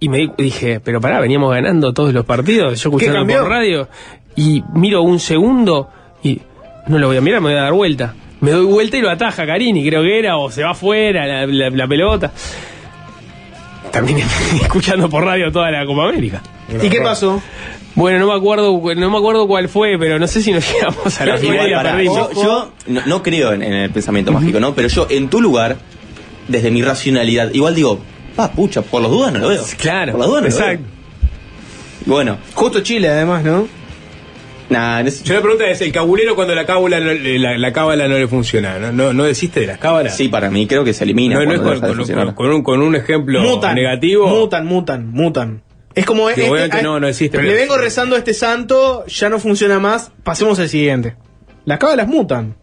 Y 0.00 0.08
me 0.08 0.18
di- 0.18 0.30
dije, 0.38 0.80
pero 0.80 1.00
pará, 1.00 1.20
veníamos 1.20 1.52
ganando 1.52 1.92
todos 1.92 2.12
los 2.12 2.24
partidos, 2.24 2.80
yo 2.82 2.88
escuchando 2.88 3.20
por 3.42 3.50
radio. 3.50 3.88
Y 4.34 4.62
miro 4.74 5.02
un 5.02 5.20
segundo 5.20 5.88
y 6.22 6.40
no 6.86 6.98
lo 6.98 7.06
voy 7.08 7.18
a 7.18 7.20
mirar, 7.20 7.40
me 7.40 7.50
voy 7.50 7.58
a 7.58 7.62
dar 7.64 7.72
vuelta. 7.72 8.14
Me 8.42 8.50
doy 8.50 8.66
vuelta 8.66 8.96
y 8.98 9.00
lo 9.00 9.08
ataja 9.10 9.46
Carini, 9.46 9.86
creo 9.88 10.02
que 10.02 10.18
era, 10.18 10.36
o 10.36 10.50
se 10.50 10.62
va 10.62 10.72
afuera 10.72 11.26
la, 11.26 11.46
la- 11.46 11.70
la 11.70 11.86
pelota. 11.88 12.30
También 13.90 14.18
escuchando 14.62 15.08
por 15.08 15.24
radio 15.24 15.50
toda 15.50 15.70
la 15.70 15.84
Copa 15.86 16.08
América. 16.08 16.42
¿Y 16.82 16.88
qué 16.88 17.00
pasó? 17.00 17.42
Bueno, 17.94 18.18
no 18.20 18.26
me 18.28 18.34
acuerdo, 18.34 18.72
no 18.96 19.10
me 19.10 19.18
acuerdo 19.18 19.46
cuál 19.46 19.68
fue, 19.68 19.98
pero 19.98 20.18
no 20.18 20.26
sé 20.26 20.42
si 20.42 20.50
nos 20.52 20.64
llegamos 20.72 21.20
a 21.20 21.26
la 21.26 21.36
Igual, 21.38 21.58
final 21.68 22.04
yo, 22.04 22.30
yo 22.42 22.72
no, 22.86 23.02
no 23.06 23.22
creo 23.22 23.52
en, 23.52 23.62
en 23.62 23.72
el 23.74 23.90
pensamiento 23.90 24.32
mágico, 24.32 24.58
¿no? 24.60 24.74
Pero 24.74 24.88
yo, 24.88 25.06
en 25.10 25.28
tu 25.28 25.40
lugar, 25.40 25.76
desde 26.48 26.70
mi 26.70 26.80
racionalidad, 26.82 27.52
igual 27.52 27.74
digo, 27.74 28.00
pa, 28.34 28.50
pucha, 28.50 28.80
por 28.82 29.02
las 29.02 29.10
dudas 29.10 29.32
no 29.34 29.40
lo 29.40 29.48
veo. 29.48 29.62
Claro, 29.78 30.12
por 30.12 30.20
las 30.20 30.28
dudas 30.28 30.42
no 30.42 30.48
exacto. 30.48 30.72
lo 30.72 30.78
veo. 30.82 30.92
Y 32.06 32.10
bueno, 32.10 32.38
Justo 32.54 32.80
Chile, 32.80 33.08
además, 33.10 33.44
¿no? 33.44 33.68
Nah, 34.72 35.00
es- 35.00 35.22
Yo 35.22 35.34
la 35.34 35.40
pregunta 35.40 35.66
es, 35.68 35.80
el 35.80 35.92
cabulero 35.92 36.34
cuando 36.34 36.54
la 36.54 36.64
cábula, 36.66 37.00
no- 37.00 37.12
la, 37.12 37.58
la 37.58 37.72
cábala 37.72 38.08
no 38.08 38.18
le 38.18 38.26
funciona, 38.28 38.78
¿no? 38.78 38.92
¿No, 38.92 39.12
no 39.12 39.24
desiste 39.24 39.60
de 39.60 39.66
las 39.66 39.78
cábalas? 39.78 40.16
sí, 40.16 40.28
para 40.28 40.50
mí 40.50 40.66
creo 40.66 40.84
que 40.84 40.92
se 40.92 41.04
elimina. 41.04 41.34
No, 41.36 41.44
no 41.44 41.52
es 41.52 41.60
con, 42.34 42.50
un, 42.50 42.62
con 42.62 42.80
un 42.82 42.94
ejemplo 42.96 43.40
mutan. 43.42 43.74
negativo. 43.74 44.26
Mutan, 44.28 44.66
mutan, 44.66 45.10
mutan. 45.10 45.62
Es 45.94 46.06
como 46.06 46.28
Que 46.28 46.48
obviamente 46.48 46.82
no- 46.82 46.98
no 46.98 47.06
existe, 47.08 47.42
Le 47.42 47.54
vengo 47.54 47.76
rezando 47.76 48.16
a 48.16 48.18
este 48.18 48.32
santo, 48.34 49.04
ya 49.06 49.28
no 49.28 49.38
funciona 49.38 49.78
más. 49.78 50.10
Pasemos 50.24 50.58
al 50.58 50.68
siguiente. 50.68 51.16
Las 51.66 51.78
cábalas 51.78 52.08
mutan. 52.08 52.56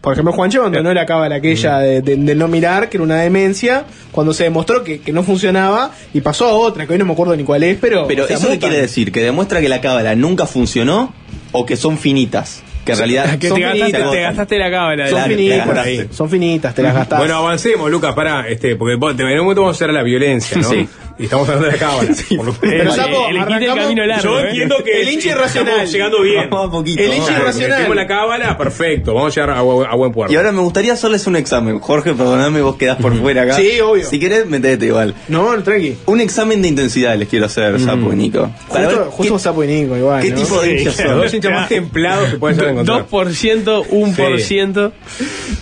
Por 0.00 0.12
ejemplo, 0.12 0.32
Juancho 0.32 0.60
abandonó 0.60 0.94
la 0.94 1.04
cábala 1.04 1.34
Mm. 1.34 1.38
aquella 1.38 1.78
de, 1.80 2.02
de- 2.02 2.14
de 2.16 2.34
no 2.36 2.46
mirar, 2.46 2.88
que 2.88 2.98
era 2.98 3.04
una 3.04 3.16
demencia, 3.16 3.84
cuando 4.12 4.32
se 4.32 4.44
demostró 4.44 4.84
que, 4.84 5.00
que 5.00 5.12
no 5.12 5.24
funcionaba 5.24 5.90
y 6.14 6.20
pasó 6.20 6.46
a 6.46 6.52
otra, 6.52 6.86
que 6.86 6.92
hoy 6.92 7.00
no 7.00 7.04
me 7.04 7.12
acuerdo 7.14 7.34
ni 7.34 7.42
cuál 7.42 7.64
es, 7.64 7.78
pero. 7.80 8.06
Pero 8.06 8.22
o 8.24 8.26
sea, 8.28 8.36
¿eso 8.36 8.48
qué 8.48 8.60
quiere 8.60 8.80
decir? 8.80 9.10
¿Que 9.10 9.22
demuestra 9.24 9.60
que 9.60 9.68
la 9.68 9.80
cábala 9.80 10.14
nunca 10.14 10.46
funcionó 10.46 11.12
o 11.52 11.64
que 11.66 11.76
son 11.76 11.98
finitas? 11.98 12.62
Que 12.84 12.92
en 12.92 12.98
realidad 12.98 13.38
Que 13.38 13.48
Son 13.48 13.56
te 13.58 13.62
gastaste, 13.64 13.86
finitas. 13.92 14.10
te 14.12 14.20
gastaste 14.22 14.58
la 14.58 14.70
cábala. 14.70 15.04
Son 15.08 15.18
Claro, 15.18 15.30
finitas, 15.36 15.58
te 15.58 15.74
las 15.74 15.76
gastaste. 15.86 16.14
son 16.14 16.30
finitas, 16.30 16.74
te 16.74 16.82
las 16.82 16.94
gastás. 16.94 17.18
Bueno, 17.18 17.36
avancemos, 17.36 17.90
Lucas, 17.90 18.14
pará, 18.14 18.48
este, 18.48 18.76
porque 18.76 18.94
en 18.94 19.22
un 19.22 19.38
momento 19.44 19.60
vamos 19.62 19.76
a 19.76 19.84
hacer 19.84 19.92
la 19.92 20.02
violencia, 20.02 20.56
¿no? 20.58 20.68
Sí. 20.70 20.88
Y 21.18 21.24
estamos 21.24 21.48
hablando 21.48 21.66
de 21.66 21.72
la 21.72 21.78
cábala. 21.78 22.10
Por 22.36 22.46
lo- 22.46 22.52
Pero, 22.54 22.92
Sapo, 22.94 23.28
el 23.28 23.44
camino 23.44 24.06
largo. 24.06 24.22
Yo 24.22 24.38
¿eh? 24.40 24.48
entiendo 24.50 24.76
que 24.84 25.02
El 25.02 25.08
hincha 25.08 25.30
irracional. 25.30 25.86
llegando 25.88 26.22
bien. 26.22 26.48
Vamos 26.48 26.68
a 26.68 26.70
poquito, 26.70 27.02
El 27.02 27.14
hincha 27.14 27.32
irracional. 27.38 27.70
Metemos 27.78 27.96
la 27.96 28.06
cábala, 28.06 28.56
perfecto, 28.56 29.14
vamos 29.14 29.36
a 29.36 29.40
llegar 29.40 29.56
a, 29.58 29.62
bu- 29.62 29.86
a 29.90 29.94
buen 29.96 30.12
puerto. 30.12 30.32
Y 30.32 30.36
ahora 30.36 30.52
me 30.52 30.60
gustaría 30.60 30.92
hacerles 30.92 31.26
un 31.26 31.34
examen. 31.36 31.80
Jorge, 31.80 32.14
perdoname, 32.14 32.60
vos 32.62 32.76
quedás 32.76 32.98
por 32.98 33.18
fuera 33.18 33.42
acá. 33.42 33.54
Sí, 33.54 33.80
obvio. 33.80 34.08
Si 34.08 34.20
querés, 34.20 34.46
metete 34.46 34.86
igual. 34.86 35.14
No, 35.26 35.60
tranqui. 35.62 35.96
Un 36.06 36.20
examen 36.20 36.62
de 36.62 36.68
intensidad 36.68 37.16
les 37.16 37.28
quiero 37.28 37.46
hacer, 37.46 37.80
Sapo 37.80 38.12
y 38.12 38.16
Nico. 38.16 38.50
Para 38.68 38.84
Justo, 38.86 39.10
justo 39.10 39.38
Sapo 39.40 39.64
y 39.64 39.66
Nico, 39.66 39.96
igual. 39.96 40.22
qué 40.22 40.30
¿no? 40.30 40.36
tipo 40.40 40.60
de 40.62 40.72
hinchas 40.78 40.98
Los 41.00 41.06
son. 41.08 41.18
dos 41.20 41.34
hinchas 41.34 41.52
más 41.52 41.68
templados 41.68 42.28
que 42.30 42.36
pueden 42.38 42.56
llegar 42.58 42.68
a 42.76 42.80
encontrar. 42.80 43.06
2%, 43.08 43.86
1%. 43.88 44.92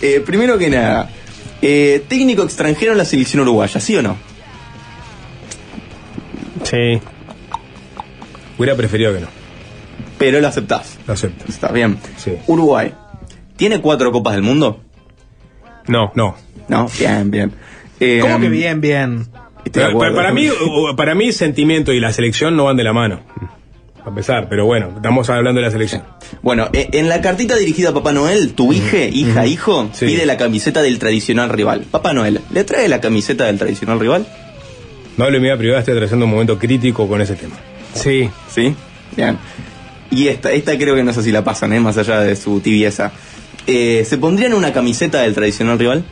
Eh, 0.03 0.21
primero 0.25 0.57
que 0.59 0.69
nada, 0.69 1.09
eh, 1.63 2.03
técnico 2.07 2.43
extranjero 2.43 2.91
en 2.91 2.99
la 2.99 3.05
selección 3.05 3.41
uruguaya, 3.41 3.79
¿sí 3.79 3.95
o 3.95 4.01
no? 4.03 4.17
Sí. 6.69 6.99
Hubiera 8.57 8.75
preferido 8.75 9.13
que 9.13 9.21
no. 9.21 9.27
Pero 10.17 10.39
lo 10.41 10.47
aceptás. 10.47 10.97
Lo 11.07 11.13
acepto. 11.13 11.45
Está 11.47 11.71
bien. 11.71 11.97
Sí. 12.17 12.33
Uruguay. 12.47 12.93
¿Tiene 13.55 13.81
cuatro 13.81 14.11
copas 14.11 14.33
del 14.33 14.43
mundo? 14.43 14.81
No. 15.87 16.11
No. 16.15 16.35
No, 16.67 16.87
bien, 16.99 17.31
bien. 17.31 17.53
Eh, 17.99 18.19
¿Cómo 18.21 18.39
que 18.39 18.49
bien, 18.49 18.81
bien? 18.81 19.27
acuerdo. 19.83 20.15
para, 20.15 20.31
mí, 20.33 20.49
para 20.95 21.15
mí, 21.15 21.31
sentimiento 21.31 21.93
y 21.93 21.99
la 21.99 22.11
selección 22.11 22.55
no 22.57 22.65
van 22.65 22.77
de 22.77 22.83
la 22.83 22.93
mano. 22.93 23.21
A 24.05 24.13
pesar, 24.13 24.47
pero 24.49 24.65
bueno, 24.65 24.91
estamos 24.95 25.29
hablando 25.29 25.59
de 25.59 25.65
la 25.67 25.71
selección. 25.71 26.03
Bueno, 26.41 26.69
eh, 26.73 26.89
en 26.93 27.09
la 27.09 27.19
cartita 27.21 27.55
dirigida 27.57 27.89
a 27.89 27.93
Papá 27.93 28.11
Noel, 28.13 28.53
tu 28.53 28.71
hija, 28.73 29.03
hija, 29.05 29.45
hijo, 29.45 29.89
Sí. 29.93 30.05
pide 30.05 30.25
la 30.25 30.37
camiseta 30.37 30.81
del 30.81 30.97
tradicional 30.99 31.49
rival. 31.49 31.81
Papá 31.91 32.13
Noel, 32.13 32.39
¿le 32.51 32.63
trae 32.63 32.87
la 32.87 33.01
camiseta 33.01 33.45
del 33.45 33.57
tradicional 33.57 33.99
rival? 33.99 34.25
No 35.17 35.25
hablo 35.25 35.35
de 35.35 35.39
mi 35.41 35.47
vida 35.47 35.57
privada, 35.57 35.79
estoy 35.79 35.93
atravesando 35.93 36.25
un 36.25 36.31
momento 36.31 36.57
crítico 36.57 37.07
con 37.07 37.19
ese 37.21 37.35
tema. 37.35 37.55
Sí. 37.93 38.29
¿Sí? 38.49 38.75
Bien. 39.15 39.37
Y 40.11 40.27
esta, 40.27 40.51
esta 40.51 40.77
creo 40.77 40.95
que 40.95 41.03
no 41.03 41.11
sé 41.11 41.23
si 41.23 41.31
la 41.31 41.43
pasan, 41.43 41.73
¿eh? 41.73 41.79
más 41.79 41.97
allá 41.97 42.19
de 42.21 42.35
su 42.35 42.59
tibieza. 42.59 43.11
Eh, 43.65 44.03
¿Se 44.05 44.17
pondrían 44.17 44.53
una 44.53 44.71
camiseta 44.71 45.21
del 45.23 45.33
tradicional 45.33 45.77
rival? 45.79 46.05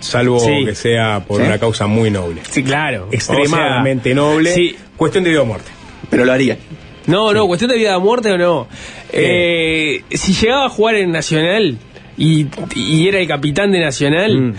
Salvo 0.00 0.38
Sí. 0.38 0.64
que 0.64 0.74
sea 0.74 1.24
por 1.26 1.40
¿Sí? 1.40 1.46
una 1.46 1.58
causa 1.58 1.86
muy 1.86 2.10
noble. 2.10 2.42
Sí, 2.50 2.62
claro. 2.62 3.08
Extremadamente 3.10 4.12
O 4.12 4.14
sea, 4.14 4.22
noble. 4.22 4.54
Sí. 4.54 4.76
Cuestión 4.96 5.24
de 5.24 5.30
vida 5.30 5.42
o 5.42 5.46
muerte. 5.46 5.70
Pero 6.10 6.24
lo 6.24 6.32
haría. 6.32 6.58
No, 7.06 7.32
no, 7.34 7.46
cuestión 7.46 7.70
de 7.70 7.76
vida 7.76 7.96
o 7.96 8.00
muerte 8.00 8.30
o 8.32 8.38
no. 8.38 8.68
Eh, 9.12 10.02
si 10.10 10.32
llegaba 10.32 10.66
a 10.66 10.68
jugar 10.68 10.94
en 10.96 11.10
Nacional 11.10 11.76
y, 12.16 12.46
y 12.74 13.08
era 13.08 13.18
el 13.18 13.26
capitán 13.28 13.72
de 13.72 13.80
Nacional, 13.80 14.40
Mm. 14.40 14.54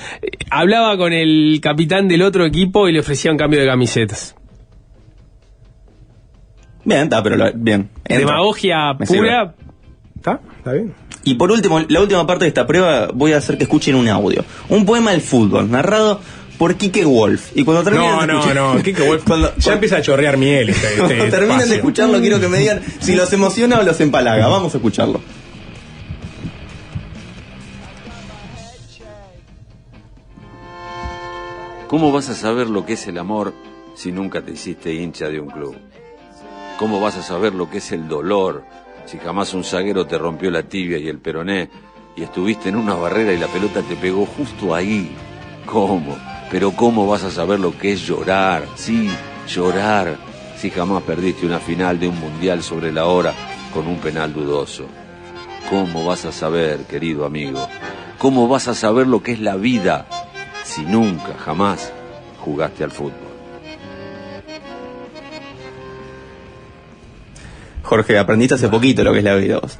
hablaba 0.49 0.97
con 0.97 1.13
el 1.13 1.59
capitán 1.61 2.07
del 2.07 2.21
otro 2.21 2.45
equipo 2.45 2.87
y 2.89 2.93
le 2.93 2.99
ofrecía 2.99 3.31
un 3.31 3.37
cambio 3.37 3.59
de 3.59 3.65
camisetas. 3.67 4.35
Bien, 6.83 7.01
está, 7.03 7.23
pero 7.23 7.35
lo, 7.35 7.51
bien. 7.53 7.89
entra. 8.03 8.17
Demagogia 8.19 8.93
Me 8.93 9.05
pura. 9.05 9.55
¿Está? 10.15 10.39
¿Está 10.57 10.73
bien? 10.73 10.93
Y 11.23 11.33
por 11.35 11.51
último, 11.51 11.79
la 11.87 12.01
última 12.01 12.27
parte 12.27 12.45
de 12.45 12.49
esta 12.49 12.67
prueba 12.67 13.07
voy 13.13 13.33
a 13.33 13.37
hacer 13.37 13.57
que 13.57 13.63
escuchen 13.63 13.95
un 13.95 14.07
audio. 14.07 14.45
Un 14.69 14.85
poema 14.85 15.11
del 15.11 15.21
fútbol, 15.21 15.69
narrado 15.71 16.21
por 16.59 16.75
Kike 16.75 17.03
Wolf. 17.05 17.51
Y 17.55 17.63
cuando 17.63 17.83
terminen 17.83 18.11
No, 18.11 18.21
de 18.21 18.27
no, 18.27 18.39
escuchar- 18.39 18.55
no. 18.75 18.83
Kike 18.83 19.01
Wolf 19.07 19.23
Cuando- 19.27 19.55
ya 19.57 19.73
empieza 19.73 19.97
a 19.97 20.01
chorrear 20.03 20.37
miel. 20.37 20.69
Este, 20.69 20.85
este 20.87 20.97
Cuando 20.99 21.15
terminen 21.25 21.47
de 21.47 21.53
espacio. 21.55 21.75
escucharlo, 21.75 22.19
quiero 22.21 22.39
que 22.39 22.47
me 22.47 22.59
digan 22.59 22.81
si 22.99 23.15
los 23.15 23.33
emociona 23.33 23.79
o 23.79 23.83
los 23.83 23.99
empalaga. 23.99 24.47
Vamos 24.47 24.73
a 24.75 24.77
escucharlo. 24.77 25.21
¿Cómo 31.87 32.11
vas 32.11 32.29
a 32.29 32.33
saber 32.33 32.67
lo 32.67 32.83
que 32.83 32.93
es 32.93 33.05
el 33.05 33.19
amor 33.19 33.53
si 33.93 34.11
nunca 34.11 34.41
te 34.41 34.51
hiciste 34.51 34.91
hincha 34.91 35.29
de 35.29 35.39
un 35.39 35.49
club? 35.49 35.75
¿Cómo 36.79 36.99
vas 36.99 37.15
a 37.15 37.21
saber 37.21 37.53
lo 37.53 37.69
que 37.69 37.77
es 37.77 37.91
el 37.91 38.07
dolor 38.07 38.63
si 39.05 39.19
jamás 39.19 39.53
un 39.53 39.63
zaguero 39.63 40.07
te 40.07 40.17
rompió 40.17 40.49
la 40.49 40.63
tibia 40.63 40.97
y 40.97 41.07
el 41.07 41.19
peroné 41.19 41.69
y 42.15 42.23
estuviste 42.23 42.69
en 42.69 42.75
una 42.75 42.95
barrera 42.95 43.33
y 43.33 43.37
la 43.37 43.45
pelota 43.47 43.83
te 43.83 43.95
pegó 43.95 44.25
justo 44.25 44.73
ahí? 44.73 45.15
¿Cómo? 45.67 46.17
Pero 46.49 46.71
¿cómo 46.71 47.05
vas 47.05 47.23
a 47.23 47.29
saber 47.29 47.59
lo 47.59 47.77
que 47.77 47.91
es 47.91 48.01
llorar? 48.01 48.65
Sí, 48.73 49.07
llorar 49.47 50.17
si 50.57 50.71
jamás 50.71 51.03
perdiste 51.03 51.45
una 51.45 51.59
final 51.59 51.99
de 51.99 52.07
un 52.07 52.19
mundial 52.19 52.63
sobre 52.63 52.91
la 52.91 53.05
hora 53.05 53.31
con 53.71 53.85
un 53.85 53.97
penal 53.97 54.33
dudoso. 54.33 54.85
¿Cómo 55.69 56.03
vas 56.03 56.25
a 56.25 56.31
saber, 56.31 56.85
querido 56.85 57.25
amigo? 57.25 57.69
¿Cómo 58.17 58.47
vas 58.47 58.67
a 58.67 58.73
saber 58.73 59.05
lo 59.05 59.21
que 59.21 59.33
es 59.33 59.39
la 59.39 59.55
vida 59.55 60.07
si 60.65 60.81
nunca, 60.83 61.35
jamás 61.37 61.93
jugaste 62.39 62.83
al 62.83 62.91
fútbol? 62.91 63.13
Jorge, 67.83 68.17
aprendiste 68.17 68.55
hace 68.55 68.67
poquito 68.69 69.03
lo 69.03 69.11
que 69.13 69.19
es 69.19 69.23
la 69.23 69.35
vida 69.35 69.59
vos. 69.59 69.77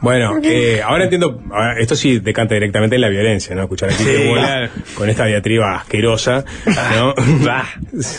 Bueno, 0.00 0.34
eh, 0.42 0.82
ahora 0.84 1.04
entiendo, 1.04 1.40
ahora, 1.50 1.78
esto 1.78 1.96
sí 1.96 2.18
decanta 2.18 2.52
directamente 2.54 2.96
en 2.96 3.00
la 3.00 3.08
violencia, 3.08 3.54
¿no? 3.56 3.62
Escuchar 3.62 3.88
aquí 3.90 4.02
Sí, 4.04 4.32
claro. 4.34 4.68
con 4.94 5.08
esta 5.08 5.24
diatriba 5.24 5.76
asquerosa, 5.76 6.44
¿no? 6.66 7.14
Ah, 7.48 7.64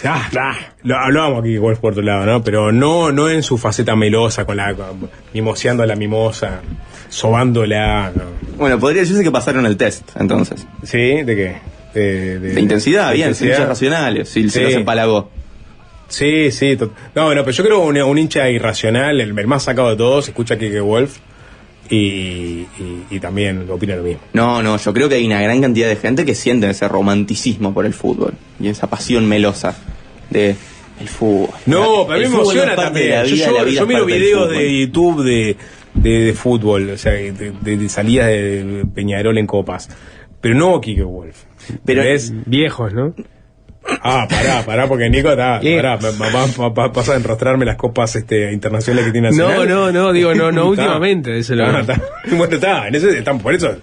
ah, 0.39 0.55
Lo 0.81 0.97
hablábamos 0.97 1.41
aquí 1.41 1.57
Wolf 1.59 1.77
por 1.79 1.93
tu 1.93 2.01
lado, 2.01 2.25
¿no? 2.25 2.43
Pero 2.43 2.71
no, 2.71 3.11
no 3.11 3.29
en 3.29 3.43
su 3.43 3.59
faceta 3.59 3.95
melosa, 3.95 4.45
con 4.45 4.57
la 4.57 4.73
con- 4.73 5.11
mimoseando 5.33 5.83
a 5.83 5.85
la 5.85 5.95
mimosa, 5.95 6.61
sobándola, 7.15 8.11
¿no? 8.15 8.23
Bueno, 8.57 8.79
podría 8.79 9.01
decirse 9.01 9.23
que 9.23 9.31
pasaron 9.31 9.65
el 9.65 9.77
test, 9.77 10.09
entonces. 10.19 10.65
¿Sí? 10.83 11.23
¿De 11.23 11.35
qué? 11.35 11.55
De, 11.93 12.39
De 12.39 12.59
intensidad, 12.59 13.09
de 13.09 13.15
bien, 13.15 13.27
intensidad. 13.29 13.53
hinchas 13.55 13.67
racionales, 13.69 14.29
si 14.29 14.49
se 14.49 14.63
los 14.63 14.73
empalagó. 14.73 15.29
Sí, 16.09 16.51
sí. 16.51 16.77
No, 17.15 17.33
no, 17.33 17.41
pero 17.43 17.51
yo 17.51 17.63
creo 17.63 17.79
un, 17.83 17.97
un 17.97 18.17
hincha 18.17 18.49
irracional, 18.49 19.19
el, 19.21 19.37
el 19.37 19.47
más 19.47 19.63
sacado 19.63 19.89
de 19.89 19.95
todos, 19.95 20.27
escucha 20.27 20.53
a 20.55 20.57
Kike 20.57 20.81
Wolf 20.81 21.17
y, 21.89 21.95
y, 21.97 22.67
y 23.09 23.19
también 23.19 23.65
opina 23.69 23.95
lo 23.95 24.03
mismo. 24.03 24.21
No, 24.33 24.61
no, 24.61 24.77
yo 24.77 24.93
creo 24.93 25.07
que 25.09 25.15
hay 25.15 25.25
una 25.25 25.41
gran 25.41 25.61
cantidad 25.61 25.87
de 25.87 25.95
gente 25.95 26.25
que 26.25 26.35
siente 26.35 26.69
ese 26.69 26.87
romanticismo 26.87 27.73
por 27.73 27.85
el 27.85 27.93
fútbol 27.93 28.33
y 28.59 28.67
esa 28.67 28.87
pasión 28.89 29.25
melosa 29.27 29.75
de 30.29 30.55
el 30.99 31.07
fútbol. 31.09 31.49
No, 31.65 32.05
pero 32.07 32.19
a 32.19 32.21
mí 32.21 32.27
me 32.29 32.35
emociona 32.41 32.75
también. 32.75 33.23
yo 33.25 33.35
yo- 33.35 33.67
yo 33.67 33.87
miro 33.87 34.05
videos 34.05 34.49
de 34.51 34.79
YouTube 34.81 35.23
de, 35.23 35.57
de, 35.95 36.09
de 36.25 36.33
fútbol, 36.33 36.89
o 36.91 36.97
sea, 36.97 37.13
de, 37.13 37.31
de- 37.31 37.77
de 37.77 37.89
salidas 37.89 38.27
de 38.27 38.85
Peñarol 38.93 39.37
en 39.37 39.47
copas. 39.47 39.89
Pero 40.41 40.53
no 40.55 40.79
Kike 40.79 41.03
Wolf. 41.03 41.43
Pero- 41.85 42.03
es 42.03 42.31
Viejos, 42.45 42.93
¿no? 42.93 43.13
Ah, 44.01 44.25
pará, 44.27 44.63
pará, 44.65 44.87
porque 44.87 45.09
Nico 45.11 45.29
está. 45.29 45.59
Pará, 45.63 45.95
va- 45.97 46.09
va- 46.11 46.45
va- 46.59 46.69
va- 46.69 46.87
vas 46.87 47.09
a 47.09 47.15
enrostrarme 47.15 47.65
las 47.65 47.75
copas 47.75 48.15
este, 48.15 48.51
internacionales 48.51 49.05
que 49.05 49.11
tiene 49.11 49.29
No, 49.29 49.47
Nacional. 49.49 49.69
no, 49.69 49.91
no, 49.91 50.11
digo, 50.11 50.33
no, 50.33 50.51
no 50.51 50.65
últimamente. 50.69 51.37
Eso 51.37 51.53
lo 51.53 51.65
Ah, 51.67 51.81
está. 51.81 52.01
Bueno, 52.35 52.55
está, 52.55 52.87
en 52.87 52.95
ese, 52.95 53.15
están, 53.19 53.37
por 53.39 53.53
eso 53.53 53.75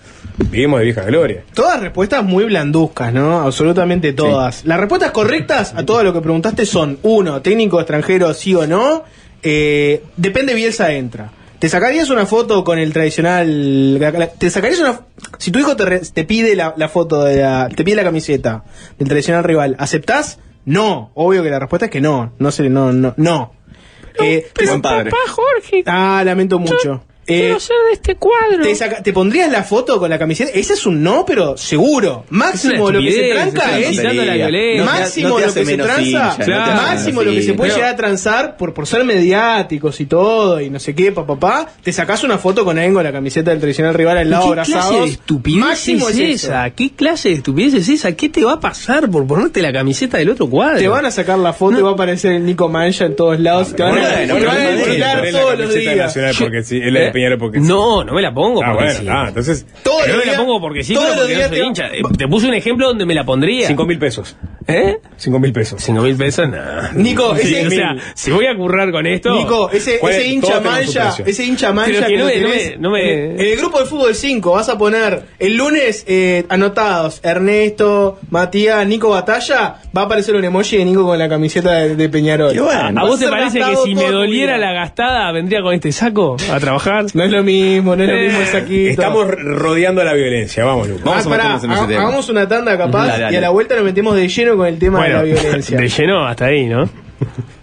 vivimos 0.51 0.80
de 0.80 0.86
vieja 0.86 1.02
gloria. 1.02 1.44
Todas 1.55 1.80
respuestas 1.80 2.24
muy 2.24 2.44
blanduzcas, 2.44 3.12
¿no? 3.12 3.43
Absolutamente 3.43 4.12
todas. 4.12 4.64
Las 4.64 4.80
respuestas 4.80 5.12
correctas 5.12 5.72
a 5.76 5.84
todo 5.86 6.02
lo 6.02 6.12
que 6.12 6.20
preguntaste 6.20 6.66
son: 6.66 6.98
uno, 7.02 7.40
técnico 7.40 7.78
extranjero, 7.80 8.34
sí 8.34 8.55
o 8.56 8.66
no. 8.66 9.05
Eh, 9.44 10.02
depende, 10.16 10.55
Bielsa 10.55 10.93
entra. 10.93 11.30
¿Te 11.62 11.68
sacarías 11.68 12.10
una 12.10 12.26
foto 12.26 12.64
con 12.64 12.80
el 12.80 12.93
tradicional. 12.93 14.01
¿Te 14.36 14.51
sacarías 14.51 14.80
una. 14.80 15.02
Si 15.39 15.52
tu 15.52 15.60
hijo 15.60 15.76
te, 15.76 15.84
re- 15.84 16.01
te 16.01 16.24
pide 16.24 16.56
la, 16.56 16.74
la 16.76 16.89
foto 16.89 17.22
de 17.22 17.36
la. 17.36 17.68
te 17.68 17.84
pide 17.84 17.94
la 17.94 18.02
camiseta 18.02 18.64
del 18.98 19.06
tradicional 19.06 19.44
rival, 19.44 19.76
¿aceptás? 19.78 20.40
No. 20.64 21.12
Obvio 21.14 21.40
que 21.44 21.51
la 21.51 21.60
respuesta 21.60 21.86
es 21.86 21.93
que 21.93 22.01
no. 22.01 22.32
No 22.40 22.51
sé, 22.51 22.68
no, 22.68 22.93
no, 22.93 23.14
no. 23.16 23.52
Eh, 24.24 24.48
Buen 24.70 24.82
padre. 24.82 25.10
Ah, 25.86 26.22
lamento 26.24 26.59
mucho. 26.59 27.05
Eh, 27.24 27.38
Quiero 27.40 27.60
ser 27.60 27.76
de 27.88 27.92
este 27.92 28.16
cuadro. 28.16 28.62
¿Te, 28.64 28.74
saca- 28.74 29.00
te 29.02 29.12
pondrías 29.12 29.50
la 29.50 29.62
foto 29.62 30.00
con 30.00 30.10
la 30.10 30.18
camiseta? 30.18 30.50
Ese 30.52 30.72
es 30.72 30.86
un 30.86 31.04
no, 31.04 31.24
pero 31.24 31.56
seguro. 31.56 32.24
Máximo 32.30 32.90
lo 32.90 33.00
que 33.00 33.12
se 33.12 33.28
tranca 33.30 33.78
es. 33.78 33.96
máximo 34.84 35.38
lo 35.38 35.52
que 35.52 35.64
se 35.64 35.76
tranza. 35.76 36.36
máximo 36.74 37.22
lo 37.22 37.30
que 37.30 37.42
se 37.42 37.54
puede 37.54 37.70
Pero- 37.70 37.76
llegar 37.76 37.94
a 37.94 37.96
transar 37.96 38.56
por, 38.56 38.74
por 38.74 38.86
ser 38.88 39.04
mediáticos 39.04 40.00
y 40.00 40.06
todo 40.06 40.60
y 40.60 40.68
no 40.70 40.80
sé 40.80 40.94
qué, 40.94 41.12
papá, 41.12 41.38
papá. 41.38 41.72
Te 41.82 41.92
sacás 41.92 42.24
una 42.24 42.38
foto 42.38 42.64
con 42.64 42.72
con 42.92 43.04
la 43.04 43.12
camiseta 43.12 43.50
del 43.52 43.60
tradicional 43.60 43.94
rival 43.94 44.18
al 44.18 44.28
lado 44.30 44.48
¿Qué 44.54 44.62
clase 44.62 44.94
de 44.94 45.04
estupidez 45.04 45.60
máximo 45.60 46.08
es, 46.08 46.18
esa? 46.18 46.70
¿Qué 46.70 46.90
clase 46.90 47.28
de 47.28 47.34
estupidez 47.36 47.74
es 47.74 47.88
esa? 47.88 48.12
¿Qué 48.12 48.28
te 48.28 48.42
va 48.44 48.54
a 48.54 48.60
pasar 48.60 49.08
por 49.10 49.26
ponerte 49.26 49.62
la 49.62 49.72
camiseta 49.72 50.18
del 50.18 50.30
otro 50.30 50.48
cuadro? 50.48 50.78
Te 50.78 50.88
van 50.88 51.06
a 51.06 51.10
sacar 51.10 51.38
la 51.38 51.52
foto 51.52 51.78
y 51.78 51.82
va 51.82 51.90
a 51.90 51.92
aparecer 51.92 52.32
el 52.32 52.44
Nico 52.44 52.68
Mancha 52.68 53.04
en 53.04 53.14
todos 53.14 53.38
lados. 53.38 53.74
te 53.76 53.82
van 53.82 53.98
a, 53.98 54.00
bueno, 54.00 54.36
te 54.36 54.46
van 54.46 54.56
a 54.56 55.22
la 55.22 55.30
todos 55.30 55.58
los 55.58 55.74
días. 55.74 56.16
Sí, 57.12 57.16
de. 57.18 57.22
Peñarol 57.22 57.39
porque 57.39 57.60
sí. 57.60 57.66
No, 57.68 58.05
no 58.05 58.12
me 58.14 58.22
la 58.22 58.32
pongo 58.34 58.62
Ah, 58.62 58.68
porque 58.72 58.84
bueno, 58.84 59.01
sí. 59.01 59.06
ah, 59.09 59.24
entonces 59.28 59.66
no 59.84 60.16
me 60.16 60.24
la 60.26 60.36
pongo 60.36 60.60
porque 60.60 60.82
sí, 60.84 60.94
pero 60.98 61.14
porque 61.16 61.34
no 61.36 61.40
soy 61.48 61.51
te- 61.59 61.64
hincha. 61.64 61.90
Te 62.18 62.28
puse 62.28 62.48
un 62.48 62.55
ejemplo 62.55 62.89
donde 62.89 63.06
me 63.06 63.14
la 63.14 63.24
pondría. 63.24 63.66
cinco 63.68 63.84
mil 63.86 63.98
pesos. 63.98 64.36
¿Eh? 64.66 64.98
Cinco 65.16 65.39
mil 65.40 65.52
pesos. 65.52 65.82
Cinco 65.82 66.02
mil 66.02 66.16
pesos, 66.16 66.48
nada. 66.48 66.93
Nico, 66.94 67.34
ese- 67.34 67.66
o 67.66 67.70
sea, 67.70 67.97
si 68.14 68.30
voy 68.30 68.47
a 68.47 68.56
currar 68.56 68.90
con 68.93 69.06
esto. 69.06 69.34
Nico, 69.34 69.70
ese, 69.70 69.98
¿Cuál 69.98 70.12
ese 70.12 70.22
es? 70.26 70.32
hincha 70.32 70.60
mancha, 70.60 71.14
ese 71.26 71.44
hincha 71.44 71.72
mancha 71.72 72.06
que 72.06 72.16
no 72.16 72.26
me- 72.26 72.40
no 72.40 72.48
tenés 72.48 72.70
me- 72.70 72.76
no 72.78 72.90
me- 72.90 73.24
en, 73.34 73.40
el 73.40 73.56
grupo 73.56 73.78
de 73.80 73.86
fútbol 73.86 74.14
5 74.14 74.52
vas 74.52 74.68
a 74.68 74.78
poner 74.78 75.22
el 75.39 75.56
lunes 75.56 76.05
eh, 76.06 76.44
anotados 76.48 77.20
Ernesto, 77.24 78.18
Matías, 78.30 78.86
Nico 78.86 79.10
Batalla, 79.10 79.76
va 79.97 80.02
a 80.02 80.05
aparecer 80.05 80.34
un 80.36 80.44
emoji 80.44 80.76
de 80.78 80.84
Nico 80.84 81.05
con 81.05 81.18
la 81.18 81.28
camiseta 81.28 81.72
de, 81.74 81.97
de 81.97 82.09
Peñarol. 82.09 82.56
Bueno, 82.59 83.01
¿A 83.01 83.05
vos 83.05 83.18
te 83.18 83.28
parece 83.28 83.59
que 83.59 83.76
si 83.84 83.94
me 83.94 84.10
doliera 84.10 84.59
la 84.59 84.72
gastada 84.72 85.30
vendría 85.32 85.60
con 85.62 85.74
este 85.74 85.90
saco 85.93 86.36
a 86.52 86.60
trabajar? 86.60 87.01
No 87.14 87.24
es 87.24 87.30
lo 87.30 87.42
mismo, 87.42 87.96
no 87.96 88.02
es 88.02 88.08
lo 88.08 88.16
Eh, 88.16 88.24
mismo 88.26 88.40
el 88.40 88.46
saquito. 88.46 88.90
Estamos 88.90 89.26
rodeando 89.28 90.02
la 90.04 90.12
violencia, 90.14 90.64
vamos, 90.64 90.88
Lucas. 90.88 91.04
Vamos 91.04 91.24
Ah, 91.24 91.28
a 91.28 91.30
pará, 91.30 91.44
en 91.62 91.72
ese 91.72 91.82
ha- 91.82 91.86
tema. 91.86 92.02
hagamos 92.02 92.28
una 92.28 92.48
tanda 92.48 92.76
capaz 92.78 93.06
Dale, 93.06 93.22
dale. 93.24 93.34
y 93.34 93.36
a 93.36 93.40
la 93.40 93.50
vuelta 93.50 93.74
nos 93.76 93.84
metemos 93.84 94.16
de 94.16 94.28
lleno 94.28 94.56
con 94.56 94.66
el 94.66 94.78
tema 94.78 95.04
de 95.04 95.10
la 95.12 95.22
violencia. 95.22 95.78
de 95.78 95.88
lleno 95.88 96.26
hasta 96.26 96.46
ahí, 96.46 96.66
¿no? 96.66 96.88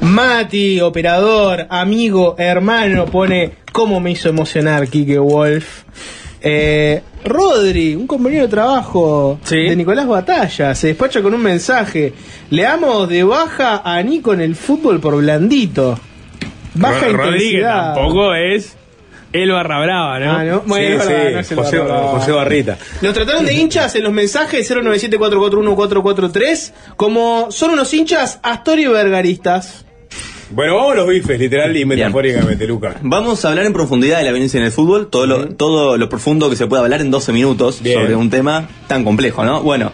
Mati, 0.00 0.80
operador, 0.80 1.66
amigo, 1.70 2.34
hermano, 2.38 3.06
pone 3.06 3.52
cómo 3.72 4.00
me 4.00 4.12
hizo 4.12 4.28
emocionar 4.28 4.88
Kike 4.88 5.18
Wolf. 5.18 5.82
Eh, 6.40 7.02
Rodri, 7.24 7.94
un 7.96 8.06
compañero 8.06 8.44
de 8.44 8.48
trabajo 8.48 9.40
Sí. 9.42 9.56
de 9.56 9.76
Nicolás 9.76 10.06
Batalla, 10.06 10.74
se 10.74 10.88
despacha 10.88 11.20
con 11.20 11.34
un 11.34 11.42
mensaje. 11.42 12.12
Le 12.50 12.62
damos 12.62 13.08
de 13.08 13.24
baja 13.24 13.82
a 13.84 14.00
Nico 14.02 14.32
en 14.32 14.40
el 14.40 14.54
fútbol 14.54 15.00
por 15.00 15.16
blandito. 15.16 15.98
Baja 16.74 17.06
Ro- 17.08 17.16
Rodríguez 17.16 17.60
intensidad. 17.60 17.94
tampoco 17.94 18.34
es 18.34 18.76
el 19.32 19.50
barra 19.52 19.80
brava, 19.80 20.18
¿no? 20.18 20.32
Ah, 20.32 20.44
¿no? 20.44 20.62
Bueno, 20.66 20.86
Sí, 20.86 20.92
es 20.92 20.98
verdad, 21.06 21.28
sí, 21.28 21.34
no 21.34 21.40
es 21.40 21.50
el 21.52 21.58
José, 21.58 21.78
barra 21.78 21.94
brava. 21.94 22.08
José 22.18 22.32
Barrita. 22.32 22.78
Nos 23.02 23.14
trataron 23.14 23.44
de 23.46 23.54
hinchas 23.54 23.94
en 23.96 24.02
los 24.04 24.12
mensajes 24.12 24.70
097-441-443 24.70 26.72
como 26.96 27.50
son 27.50 27.70
unos 27.70 27.92
hinchas 27.92 28.40
Astorio 28.42 28.92
Vergaristas. 28.92 29.84
Bueno, 30.50 30.76
vamos 30.76 30.92
a 30.92 30.96
los 30.96 31.08
bifes, 31.08 31.38
literal 31.38 31.76
y 31.76 31.84
metafóricamente, 31.84 32.66
Lucas. 32.66 32.96
Vamos 33.02 33.44
a 33.44 33.50
hablar 33.50 33.66
en 33.66 33.74
profundidad 33.74 34.16
de 34.18 34.24
la 34.24 34.30
violencia 34.30 34.56
en 34.58 34.64
el 34.64 34.72
fútbol, 34.72 35.08
todo 35.10 35.26
lo, 35.26 35.48
todo 35.50 35.98
lo 35.98 36.08
profundo 36.08 36.48
que 36.48 36.56
se 36.56 36.66
puede 36.66 36.82
hablar 36.82 37.02
en 37.02 37.10
12 37.10 37.32
minutos 37.32 37.82
Bien. 37.82 38.00
sobre 38.00 38.16
un 38.16 38.30
tema 38.30 38.66
tan 38.86 39.04
complejo, 39.04 39.44
¿no? 39.44 39.62
Bueno, 39.62 39.92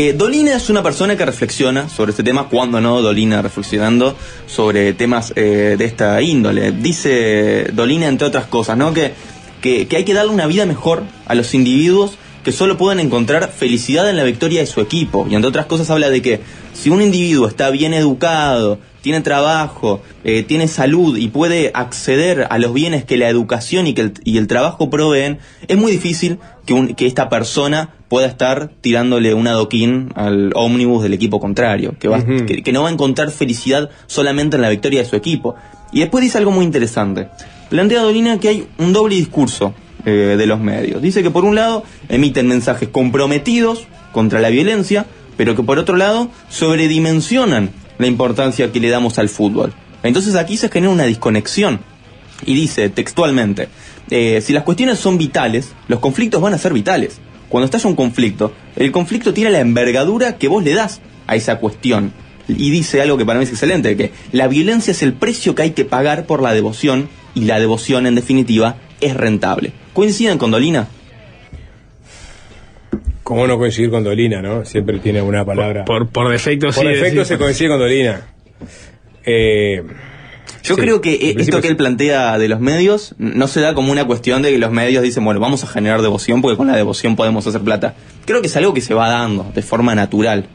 eh, 0.00 0.12
Dolina 0.12 0.54
es 0.54 0.70
una 0.70 0.82
persona 0.82 1.16
que 1.16 1.26
reflexiona 1.26 1.88
sobre 1.88 2.10
este 2.12 2.22
tema, 2.22 2.48
cuando 2.48 2.80
no 2.80 3.02
Dolina 3.02 3.42
reflexionando 3.42 4.14
sobre 4.46 4.92
temas 4.92 5.32
eh, 5.34 5.74
de 5.76 5.84
esta 5.84 6.22
índole. 6.22 6.70
Dice 6.70 7.70
Dolina, 7.72 8.06
entre 8.06 8.28
otras 8.28 8.46
cosas, 8.46 8.76
¿no? 8.76 8.92
Que, 8.94 9.12
que, 9.60 9.88
hay 9.96 10.04
que 10.04 10.14
darle 10.14 10.30
una 10.32 10.46
vida 10.46 10.66
mejor 10.66 11.02
a 11.26 11.34
los 11.34 11.52
individuos 11.52 12.16
que 12.44 12.52
solo 12.52 12.78
pueden 12.78 13.00
encontrar 13.00 13.50
felicidad 13.50 14.08
en 14.08 14.16
la 14.16 14.22
victoria 14.22 14.60
de 14.60 14.66
su 14.66 14.80
equipo. 14.80 15.26
Y 15.28 15.34
entre 15.34 15.48
otras 15.48 15.66
cosas 15.66 15.90
habla 15.90 16.10
de 16.10 16.22
que 16.22 16.40
si 16.72 16.90
un 16.90 17.02
individuo 17.02 17.48
está 17.48 17.68
bien 17.70 17.92
educado, 17.92 18.78
tiene 19.02 19.20
trabajo, 19.20 20.00
eh, 20.22 20.44
tiene 20.44 20.68
salud 20.68 21.16
y 21.18 21.26
puede 21.28 21.72
acceder 21.74 22.46
a 22.50 22.58
los 22.58 22.72
bienes 22.72 23.04
que 23.04 23.16
la 23.16 23.28
educación 23.28 23.88
y 23.88 23.94
que 23.94 24.12
el 24.24 24.46
trabajo 24.46 24.90
proveen, 24.90 25.40
es 25.66 25.76
muy 25.76 25.90
difícil 25.90 26.38
que, 26.66 26.72
un- 26.74 26.94
que 26.94 27.06
esta 27.06 27.28
persona 27.28 27.94
pueda 28.08 28.26
estar 28.26 28.70
tirándole 28.80 29.34
un 29.34 29.46
adoquín 29.46 30.10
al 30.14 30.52
ómnibus 30.54 31.02
del 31.02 31.12
equipo 31.12 31.40
contrario, 31.40 31.94
que, 31.98 32.08
va, 32.08 32.24
que 32.24 32.72
no 32.72 32.82
va 32.82 32.88
a 32.88 32.92
encontrar 32.92 33.30
felicidad 33.30 33.90
solamente 34.06 34.56
en 34.56 34.62
la 34.62 34.70
victoria 34.70 35.02
de 35.02 35.08
su 35.08 35.16
equipo. 35.16 35.54
Y 35.92 36.00
después 36.00 36.22
dice 36.22 36.38
algo 36.38 36.50
muy 36.50 36.64
interesante. 36.64 37.28
Plantea 37.68 38.02
Dolina 38.02 38.40
que 38.40 38.48
hay 38.48 38.66
un 38.78 38.92
doble 38.92 39.16
discurso 39.16 39.74
eh, 40.04 40.36
de 40.38 40.46
los 40.46 40.60
medios. 40.60 41.02
Dice 41.02 41.22
que 41.22 41.30
por 41.30 41.44
un 41.44 41.54
lado 41.54 41.84
emiten 42.08 42.46
mensajes 42.46 42.88
comprometidos 42.88 43.86
contra 44.12 44.40
la 44.40 44.48
violencia, 44.48 45.06
pero 45.36 45.54
que 45.54 45.62
por 45.62 45.78
otro 45.78 45.96
lado 45.96 46.30
sobredimensionan 46.48 47.70
la 47.98 48.06
importancia 48.06 48.72
que 48.72 48.80
le 48.80 48.88
damos 48.88 49.18
al 49.18 49.28
fútbol. 49.28 49.74
Entonces 50.02 50.34
aquí 50.34 50.56
se 50.56 50.68
genera 50.68 50.92
una 50.92 51.04
desconexión. 51.04 51.80
Y 52.46 52.54
dice 52.54 52.88
textualmente, 52.88 53.68
eh, 54.10 54.40
si 54.40 54.52
las 54.52 54.62
cuestiones 54.62 54.98
son 54.98 55.18
vitales, 55.18 55.72
los 55.88 56.00
conflictos 56.00 56.40
van 56.40 56.54
a 56.54 56.58
ser 56.58 56.72
vitales. 56.72 57.20
Cuando 57.48 57.64
estalla 57.66 57.88
un 57.88 57.96
conflicto, 57.96 58.52
el 58.76 58.92
conflicto 58.92 59.32
tiene 59.32 59.50
la 59.50 59.60
envergadura 59.60 60.36
que 60.36 60.48
vos 60.48 60.62
le 60.62 60.74
das 60.74 61.00
a 61.26 61.36
esa 61.36 61.58
cuestión. 61.58 62.12
Y 62.48 62.70
dice 62.70 63.00
algo 63.02 63.18
que 63.18 63.26
para 63.26 63.38
mí 63.38 63.44
es 63.44 63.50
excelente, 63.50 63.96
que 63.96 64.12
la 64.32 64.48
violencia 64.48 64.90
es 64.92 65.02
el 65.02 65.12
precio 65.12 65.54
que 65.54 65.62
hay 65.62 65.70
que 65.72 65.84
pagar 65.84 66.24
por 66.26 66.42
la 66.42 66.52
devoción 66.54 67.08
y 67.34 67.42
la 67.44 67.60
devoción 67.60 68.06
en 68.06 68.14
definitiva 68.14 68.76
es 69.00 69.14
rentable. 69.14 69.72
¿Coinciden 69.92 70.38
con 70.38 70.50
Dolina? 70.50 70.88
¿Cómo 73.22 73.46
no 73.46 73.58
coincidir 73.58 73.90
con 73.90 74.02
Dolina, 74.04 74.40
no? 74.40 74.64
Siempre 74.64 74.98
tiene 75.00 75.20
una 75.20 75.44
palabra. 75.44 75.84
Por, 75.84 76.08
por 76.08 76.30
defecto, 76.30 76.72
sí. 76.72 76.80
Por 76.80 76.88
defecto 76.88 77.20
decir- 77.20 77.24
se 77.26 77.38
coincide 77.38 77.68
con 77.68 77.78
Dolina. 77.78 78.22
Eh, 79.24 79.82
Yo 80.68 80.74
sí, 80.76 80.80
creo 80.80 81.00
que 81.00 81.14
eh, 81.14 81.34
esto 81.38 81.60
que 81.60 81.68
él 81.68 81.76
plantea 81.76 82.38
de 82.38 82.48
los 82.48 82.60
medios 82.60 83.14
no 83.18 83.48
se 83.48 83.60
da 83.60 83.74
como 83.74 83.90
una 83.92 84.04
cuestión 84.04 84.42
de 84.42 84.50
que 84.50 84.58
los 84.58 84.70
medios 84.70 85.02
dicen, 85.02 85.24
bueno, 85.24 85.40
vamos 85.40 85.64
a 85.64 85.66
generar 85.66 86.02
devoción 86.02 86.42
porque 86.42 86.56
con 86.56 86.66
la 86.68 86.76
devoción 86.76 87.16
podemos 87.16 87.46
hacer 87.46 87.60
plata. 87.62 87.94
Creo 88.24 88.40
que 88.40 88.46
es 88.48 88.56
algo 88.56 88.74
que 88.74 88.80
se 88.80 88.94
va 88.94 89.08
dando 89.08 89.50
de 89.54 89.62
forma 89.62 89.94
natural. 89.94 90.46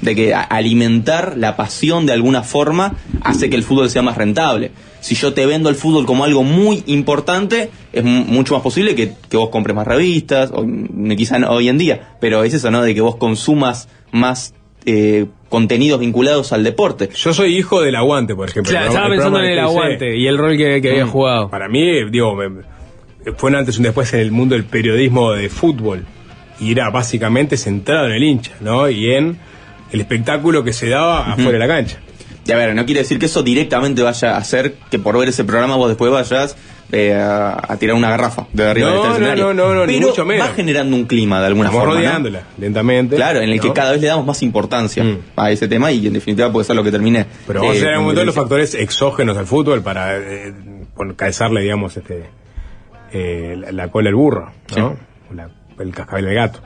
De 0.00 0.14
que 0.14 0.34
alimentar 0.34 1.34
la 1.38 1.56
pasión 1.56 2.04
de 2.04 2.12
alguna 2.12 2.42
forma 2.42 2.94
hace 3.22 3.48
que 3.48 3.56
el 3.56 3.62
fútbol 3.62 3.88
sea 3.88 4.02
más 4.02 4.18
rentable. 4.18 4.70
Si 5.00 5.14
yo 5.14 5.32
te 5.32 5.46
vendo 5.46 5.70
el 5.70 5.76
fútbol 5.76 6.04
como 6.04 6.24
algo 6.24 6.42
muy 6.42 6.82
importante, 6.86 7.70
es 7.92 8.04
mu- 8.04 8.24
mucho 8.24 8.52
más 8.54 8.62
posible 8.62 8.94
que, 8.94 9.14
que 9.30 9.36
vos 9.38 9.48
compres 9.48 9.74
más 9.74 9.86
revistas, 9.86 10.50
o, 10.52 10.62
mm, 10.62 11.14
quizá 11.16 11.38
no 11.38 11.48
hoy 11.50 11.68
en 11.70 11.78
día, 11.78 12.16
pero 12.20 12.44
es 12.44 12.52
eso, 12.52 12.70
¿no? 12.70 12.82
De 12.82 12.94
que 12.94 13.00
vos 13.00 13.16
consumas 13.16 13.88
más 14.12 14.52
eh, 14.86 15.26
contenidos 15.48 16.00
vinculados 16.00 16.52
al 16.52 16.64
deporte. 16.64 17.08
Yo 17.14 17.32
soy 17.32 17.56
hijo 17.56 17.80
del 17.82 17.96
aguante, 17.96 18.34
por 18.34 18.48
ejemplo. 18.48 18.70
Claro, 18.70 18.88
estaba 18.88 19.08
pensando 19.08 19.38
en 19.40 19.46
el 19.46 19.58
aguante 19.58 20.16
y 20.16 20.26
el 20.26 20.36
rol 20.38 20.56
que, 20.56 20.80
que 20.82 20.90
había 20.90 21.06
Mm. 21.06 21.10
jugado. 21.10 21.48
Para 21.50 21.68
mí, 21.68 22.04
digo, 22.10 22.34
me- 22.34 22.62
fue 23.36 23.50
un 23.50 23.56
antes 23.56 23.76
y 23.76 23.78
un 23.78 23.84
después 23.84 24.12
en 24.14 24.20
el 24.20 24.30
mundo 24.32 24.54
del 24.54 24.64
periodismo 24.64 25.32
de 25.32 25.48
fútbol. 25.48 26.04
Y 26.60 26.72
era 26.72 26.90
básicamente 26.90 27.56
centrado 27.56 28.06
en 28.06 28.12
el 28.12 28.22
hincha, 28.22 28.52
¿no? 28.60 28.88
Y 28.90 29.10
en 29.12 29.38
el 29.92 30.00
espectáculo 30.00 30.62
que 30.64 30.72
se 30.72 30.88
daba 30.88 31.32
afuera 31.32 31.52
de 31.52 31.58
la 31.58 31.66
cancha. 31.68 31.98
Y 32.46 32.52
a 32.52 32.56
ver, 32.56 32.74
no 32.74 32.84
quiere 32.84 33.00
decir 33.00 33.18
que 33.18 33.26
eso 33.26 33.42
directamente 33.42 34.02
vaya 34.02 34.34
a 34.34 34.36
hacer 34.36 34.74
que 34.90 34.98
por 34.98 35.18
ver 35.18 35.28
ese 35.30 35.44
programa 35.44 35.76
vos 35.76 35.88
después 35.88 36.12
vayas 36.12 36.56
eh, 36.94 37.12
a, 37.14 37.58
a 37.72 37.76
tirar 37.76 37.96
una 37.96 38.08
garrafa 38.10 38.46
de 38.52 38.68
arriba 38.70 38.90
No, 38.90 39.02
del 39.02 39.12
escenario. 39.12 39.52
no, 39.52 39.54
no, 39.68 39.74
no, 39.74 39.86
ni 39.86 39.94
Pero 39.94 40.08
mucho 40.08 40.24
menos. 40.24 40.46
va 40.48 40.52
generando 40.54 40.94
un 40.96 41.04
clima 41.06 41.40
de 41.40 41.46
alguna 41.46 41.68
Estamos 41.68 41.84
forma. 41.86 42.00
¿no? 42.00 42.06
rodeándola 42.06 42.42
lentamente. 42.58 43.16
Claro, 43.16 43.40
en 43.40 43.50
el 43.50 43.60
que 43.60 43.72
cada 43.72 43.92
vez 43.92 44.00
le 44.00 44.06
damos 44.06 44.24
más 44.26 44.42
importancia 44.42 45.02
Mm. 45.04 45.18
a 45.36 45.50
ese 45.50 45.66
tema 45.68 45.90
y 45.92 46.06
en 46.06 46.12
definitiva 46.12 46.50
puede 46.52 46.64
ser 46.64 46.76
lo 46.76 46.84
que 46.84 46.90
termine. 46.92 47.26
Pero 47.46 47.60
vamos 47.60 47.74
eh, 47.76 47.78
a 47.78 47.80
llegar 47.80 47.94
a 47.96 48.00
un 48.00 48.14
de 48.14 48.24
los 48.24 48.34
factores 48.34 48.74
exógenos 48.74 49.36
al 49.36 49.46
fútbol 49.46 49.82
para 49.82 50.16
eh, 50.16 50.54
pon- 50.94 51.14
calzarle, 51.14 51.60
digamos, 51.62 51.96
este, 51.96 52.24
eh, 53.12 53.56
la, 53.58 53.72
la 53.72 53.88
cola 53.90 54.08
al 54.08 54.14
burro, 54.14 54.52
¿no? 54.76 54.96
La- 55.34 55.48
el 55.78 55.92
cascabel 55.92 56.28
al 56.28 56.34
gato. 56.34 56.60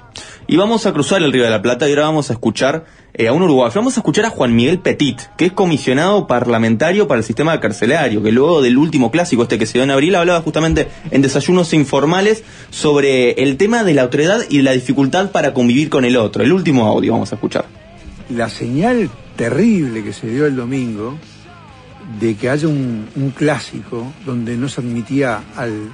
Y 0.46 0.56
vamos 0.58 0.84
a 0.84 0.92
cruzar 0.92 1.22
el 1.22 1.32
Río 1.32 1.42
de 1.44 1.50
la 1.50 1.62
Plata 1.62 1.86
y 1.88 1.92
ahora 1.92 2.02
vamos 2.02 2.28
a 2.28 2.34
escuchar 2.34 2.84
eh, 3.18 3.28
a 3.28 3.32
un 3.32 3.42
uruguayo. 3.42 3.74
Vamos 3.74 3.96
a 3.96 4.00
escuchar 4.00 4.24
a 4.26 4.30
Juan 4.30 4.54
Miguel 4.54 4.78
Petit, 4.78 5.20
que 5.36 5.46
es 5.46 5.52
comisionado 5.52 6.28
parlamentario 6.28 7.08
para 7.08 7.18
el 7.18 7.24
sistema 7.24 7.58
carcelario, 7.58 8.22
que 8.22 8.30
luego 8.30 8.62
del 8.62 8.78
último 8.78 9.10
clásico 9.10 9.42
este 9.42 9.58
que 9.58 9.66
se 9.66 9.74
dio 9.74 9.82
en 9.82 9.90
abril 9.90 10.14
hablaba 10.14 10.40
justamente 10.40 10.88
en 11.10 11.20
desayunos 11.20 11.74
informales 11.74 12.44
sobre 12.70 13.32
el 13.42 13.56
tema 13.56 13.82
de 13.82 13.94
la 13.94 14.04
otredad 14.04 14.40
y 14.48 14.62
la 14.62 14.70
dificultad 14.72 15.32
para 15.32 15.52
convivir 15.52 15.90
con 15.90 16.04
el 16.04 16.16
otro. 16.16 16.44
El 16.44 16.52
último 16.52 16.86
audio 16.86 17.12
vamos 17.12 17.32
a 17.32 17.34
escuchar. 17.34 17.66
la 18.30 18.48
señal 18.48 19.10
terrible 19.36 20.04
que 20.04 20.12
se 20.12 20.28
dio 20.28 20.46
el 20.46 20.54
domingo 20.54 21.18
de 22.20 22.36
que 22.36 22.50
haya 22.50 22.68
un, 22.68 23.08
un 23.16 23.30
clásico 23.30 24.12
donde 24.24 24.56
no 24.56 24.68
se 24.68 24.80
admitía 24.80 25.42
al, 25.56 25.90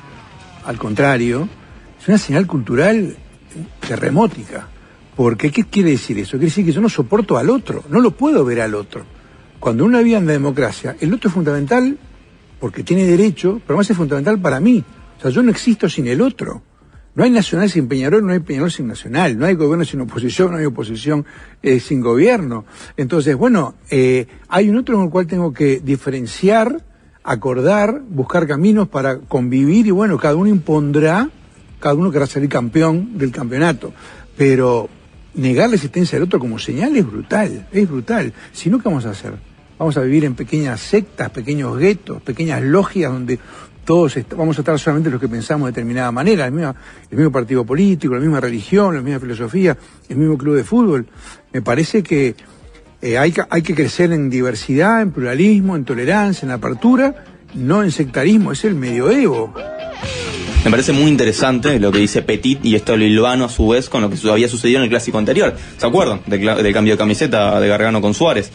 al 0.66 0.76
contrario, 0.78 1.48
es 2.01 2.09
una 2.09 2.18
señal 2.18 2.46
cultural 2.46 3.16
terremótica. 3.80 4.68
Porque, 5.16 5.51
¿qué 5.51 5.65
quiere 5.65 5.91
decir 5.91 6.19
eso? 6.19 6.32
Quiere 6.32 6.47
decir 6.47 6.65
que 6.65 6.73
yo 6.73 6.81
no 6.81 6.89
soporto 6.89 7.36
al 7.39 7.51
otro, 7.51 7.85
no 7.89 8.01
lo 8.01 8.11
puedo 8.12 8.45
ver 8.45 8.61
al 8.61 8.74
otro. 8.74 9.05
cuando 9.61 9.86
uno 9.86 10.03
vive 10.03 10.19
en 10.19 10.27
la 10.27 10.32
democracia, 10.32 10.95
el 11.01 11.15
otro 11.15 11.28
es 11.28 11.35
fundamental 11.35 11.97
porque 12.61 12.82
tiene 12.82 13.05
derecho, 13.05 13.61
pero 13.66 13.77
más 13.78 13.89
es 13.91 13.97
fundamental 13.97 14.39
para 14.39 14.61
mí. 14.61 14.85
O 15.19 15.20
sea, 15.23 15.31
yo 15.31 15.43
no 15.43 15.51
existo 15.51 15.89
sin 15.89 16.07
el 16.07 16.20
otro. 16.20 16.62
No 17.15 17.23
hay 17.23 17.31
nacional 17.31 17.70
sin 17.70 17.86
Peñarol, 17.86 18.27
no 18.27 18.32
hay 18.32 18.41
Peñarol 18.41 18.73
sin 18.73 18.89
nacional, 18.89 19.39
no 19.39 19.47
hay 19.47 19.55
gobierno 19.55 19.85
sin 19.85 20.01
oposición, 20.01 20.51
no 20.51 20.59
hay 20.59 20.65
oposición 20.65 21.24
eh, 21.62 21.78
sin 21.78 22.01
gobierno. 22.01 22.65
Entonces, 22.97 23.36
bueno, 23.36 23.77
eh, 23.91 24.27
hay 24.49 24.69
un 24.69 24.77
otro 24.77 24.97
en 24.97 25.05
el 25.05 25.11
cual 25.11 25.27
tengo 25.27 25.53
que 25.53 25.78
diferenciar, 25.78 26.85
acordar, 27.23 28.03
buscar 28.09 28.49
caminos 28.49 28.89
para 28.89 29.19
convivir 29.19 29.86
y 29.86 29.93
bueno, 29.93 30.19
cada 30.19 30.35
uno 30.35 30.49
impondrá, 30.49 31.31
cada 31.78 31.95
uno 31.95 32.11
querrá 32.11 32.27
salir 32.27 32.49
campeón 32.49 33.16
del 33.16 33.31
campeonato. 33.31 33.93
Pero 34.36 34.89
negar 35.35 35.69
la 35.69 35.77
existencia 35.77 36.16
del 36.19 36.27
otro 36.27 36.39
como 36.39 36.59
señal 36.59 36.97
es 36.97 37.06
brutal, 37.06 37.66
es 37.73 37.89
brutal. 37.89 38.32
Si 38.52 38.70
no, 38.70 38.78
¿qué 38.78 38.89
vamos 38.89 39.06
a 39.06 39.11
hacer? 39.11 39.35
Vamos 39.78 39.97
a 39.97 40.01
vivir 40.01 40.24
en 40.24 40.35
pequeñas 40.35 40.81
sectas, 40.81 41.31
pequeños 41.31 41.77
guetos, 41.78 42.23
pequeñas 42.23 42.62
logias 42.62 43.12
donde 43.12 43.39
todos 43.85 44.16
vamos 44.36 44.56
a 44.56 44.62
estar 44.62 44.78
solamente 44.78 45.11
los 45.11 45.20
que 45.20 45.28
pensamos 45.28 45.66
de 45.66 45.73
determinada 45.73 46.11
manera, 46.11 46.47
el 46.47 46.52
mismo, 46.52 47.32
partido 47.32 47.65
político, 47.66 48.15
la 48.15 48.20
misma 48.20 48.40
religión, 48.40 48.94
la 48.94 49.02
misma 49.02 49.20
filosofía, 49.20 49.77
el 50.09 50.16
mismo 50.16 50.39
club 50.39 50.56
de 50.56 50.65
fútbol. 50.65 51.06
Me 51.52 51.61
parece 51.61 52.02
que 52.02 52.35
eh, 53.02 53.19
hay 53.19 53.62
que 53.62 53.74
crecer 53.74 54.12
en 54.12 54.31
diversidad, 54.31 55.02
en 55.02 55.11
pluralismo, 55.11 55.77
en 55.77 55.85
tolerancia, 55.85 56.47
en 56.47 56.52
apertura, 56.52 57.24
no 57.55 57.82
en 57.82 57.90
sectarismo, 57.90 58.52
es 58.52 58.65
el 58.65 58.74
medioevo. 58.74 59.52
Me 60.65 60.70
parece 60.70 60.93
muy 60.93 61.11
interesante 61.11 61.78
lo 61.78 61.93
que 61.93 61.99
dice 61.99 62.23
Petit 62.23 62.65
y 62.65 62.74
esto 62.74 62.97
lo 62.97 63.05
hilvano 63.05 63.45
a 63.45 63.49
su 63.51 63.69
vez 63.69 63.91
con 63.91 64.01
lo 64.01 64.09
que 64.09 64.16
había 64.31 64.49
sucedido 64.49 64.78
en 64.78 64.85
el 64.85 64.89
clásico 64.89 65.19
anterior. 65.19 65.55
¿Se 65.77 65.86
acuerdan? 65.86 66.20
Del, 66.27 66.73
cambio 66.73 66.95
de 66.95 66.99
camiseta 66.99 67.61
de 67.61 67.69
Gargano 67.69 68.01
con 68.01 68.15
Suárez. 68.15 68.51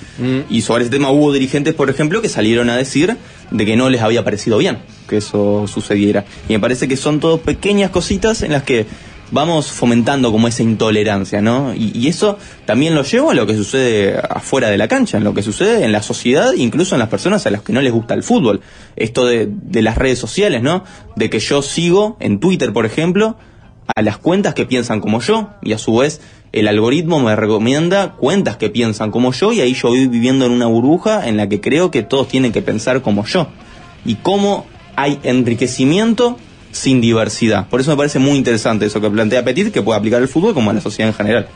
Y 0.49 0.61
sobre 0.61 0.85
ese 0.85 0.91
tema 0.91 1.11
hubo 1.11 1.31
dirigentes, 1.31 1.75
por 1.75 1.87
ejemplo, 1.91 2.19
que 2.23 2.27
salieron 2.27 2.71
a 2.71 2.77
decir 2.77 3.15
de 3.51 3.65
que 3.65 3.75
no 3.75 3.91
les 3.91 4.01
había 4.01 4.23
parecido 4.23 4.57
bien 4.57 4.79
que 5.07 5.17
eso 5.17 5.67
sucediera. 5.67 6.25
Y 6.47 6.53
me 6.53 6.59
parece 6.59 6.87
que 6.87 6.95
son 6.95 7.19
todas 7.19 7.41
pequeñas 7.41 7.91
cositas 7.91 8.41
en 8.43 8.53
las 8.53 8.63
que 8.63 8.85
vamos 9.31 9.71
fomentando 9.71 10.31
como 10.31 10.47
esa 10.47 10.63
intolerancia, 10.63 11.41
¿no? 11.41 11.73
Y, 11.75 12.07
eso 12.07 12.37
también 12.65 12.95
lo 12.95 13.03
llevo 13.03 13.31
a 13.31 13.33
lo 13.33 13.45
que 13.45 13.55
sucede 13.55 14.19
afuera 14.29 14.69
de 14.69 14.77
la 14.77 14.87
cancha, 14.87 15.17
en 15.17 15.23
lo 15.23 15.33
que 15.33 15.43
sucede 15.43 15.85
en 15.85 15.91
la 15.91 16.01
sociedad, 16.01 16.53
incluso 16.53 16.95
en 16.95 16.99
las 16.99 17.09
personas 17.09 17.45
a 17.45 17.51
las 17.51 17.61
que 17.61 17.73
no 17.73 17.81
les 17.81 17.93
gusta 17.93 18.13
el 18.13 18.23
fútbol. 18.23 18.61
Esto 18.95 19.25
de, 19.25 19.47
de 19.49 19.81
las 19.81 19.97
redes 19.97 20.17
sociales, 20.17 20.63
¿no? 20.63 20.83
De 21.15 21.29
que 21.29 21.39
yo 21.39 21.61
sigo 21.61 22.17
en 22.19 22.39
Twitter, 22.39 22.73
por 22.73 22.85
ejemplo, 22.85 23.37
a 23.95 24.01
las 24.01 24.17
cuentas 24.17 24.53
que 24.53 24.65
piensan 24.65 25.01
como 25.01 25.19
yo 25.19 25.49
y 25.61 25.73
a 25.73 25.77
su 25.77 25.97
vez 25.97 26.21
el 26.51 26.67
algoritmo 26.67 27.19
me 27.19 27.35
recomienda 27.35 28.15
cuentas 28.15 28.57
que 28.57 28.69
piensan 28.69 29.11
como 29.11 29.31
yo 29.33 29.51
y 29.53 29.61
ahí 29.61 29.73
yo 29.73 29.89
voy 29.89 30.07
viviendo 30.07 30.45
en 30.45 30.51
una 30.51 30.65
burbuja 30.65 31.27
en 31.27 31.37
la 31.37 31.47
que 31.47 31.61
creo 31.61 31.91
que 31.91 32.01
todos 32.01 32.27
tienen 32.27 32.51
que 32.51 32.61
pensar 32.61 33.01
como 33.01 33.25
yo. 33.25 33.47
Y 34.05 34.15
cómo 34.15 34.65
hay 34.95 35.19
enriquecimiento 35.23 36.37
sin 36.71 37.01
diversidad. 37.01 37.67
Por 37.67 37.81
eso 37.81 37.91
me 37.91 37.97
parece 37.97 38.19
muy 38.19 38.37
interesante 38.37 38.85
eso 38.85 39.01
que 39.01 39.09
plantea 39.09 39.43
Petit, 39.43 39.71
que 39.71 39.81
puede 39.81 39.97
aplicar 39.99 40.21
al 40.21 40.27
fútbol 40.27 40.53
como 40.53 40.69
a 40.69 40.73
la 40.73 40.81
sociedad 40.81 41.09
en 41.09 41.15
general. 41.15 41.47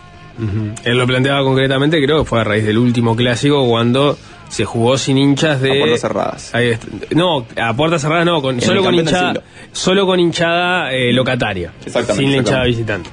Él 0.84 0.98
lo 0.98 1.06
planteaba 1.06 1.44
concretamente, 1.44 2.03
creo 2.03 2.23
que 2.23 2.30
fue 2.30 2.41
a 2.41 2.44
raíz 2.44 2.65
del 2.65 2.80
último 2.80 3.15
clásico 3.15 3.68
cuando 3.68 4.18
se 4.49 4.65
jugó 4.65 4.98
sin 4.98 5.18
hinchas 5.18 5.61
de. 5.61 5.72
A 5.72 5.80
puertas 5.80 6.02
cerradas. 6.02 6.56
Ahí 6.56 6.69
está. 6.69 6.88
no, 7.15 7.45
a 7.56 7.76
puertas 7.76 8.02
cerradas 8.02 8.26
no, 8.26 8.41
con, 8.41 8.60
solo, 8.60 8.80
el 8.80 8.85
con 8.85 8.95
hinchada, 8.95 9.44
solo 9.72 10.06
con 10.07 10.19
hinchada 10.19 10.91
eh, 10.91 11.14
locataria. 11.14 11.72
Exactamente, 11.85 12.23
Sin 12.23 12.31
la 12.31 12.38
hinchada 12.38 12.64
visitante. 12.65 13.10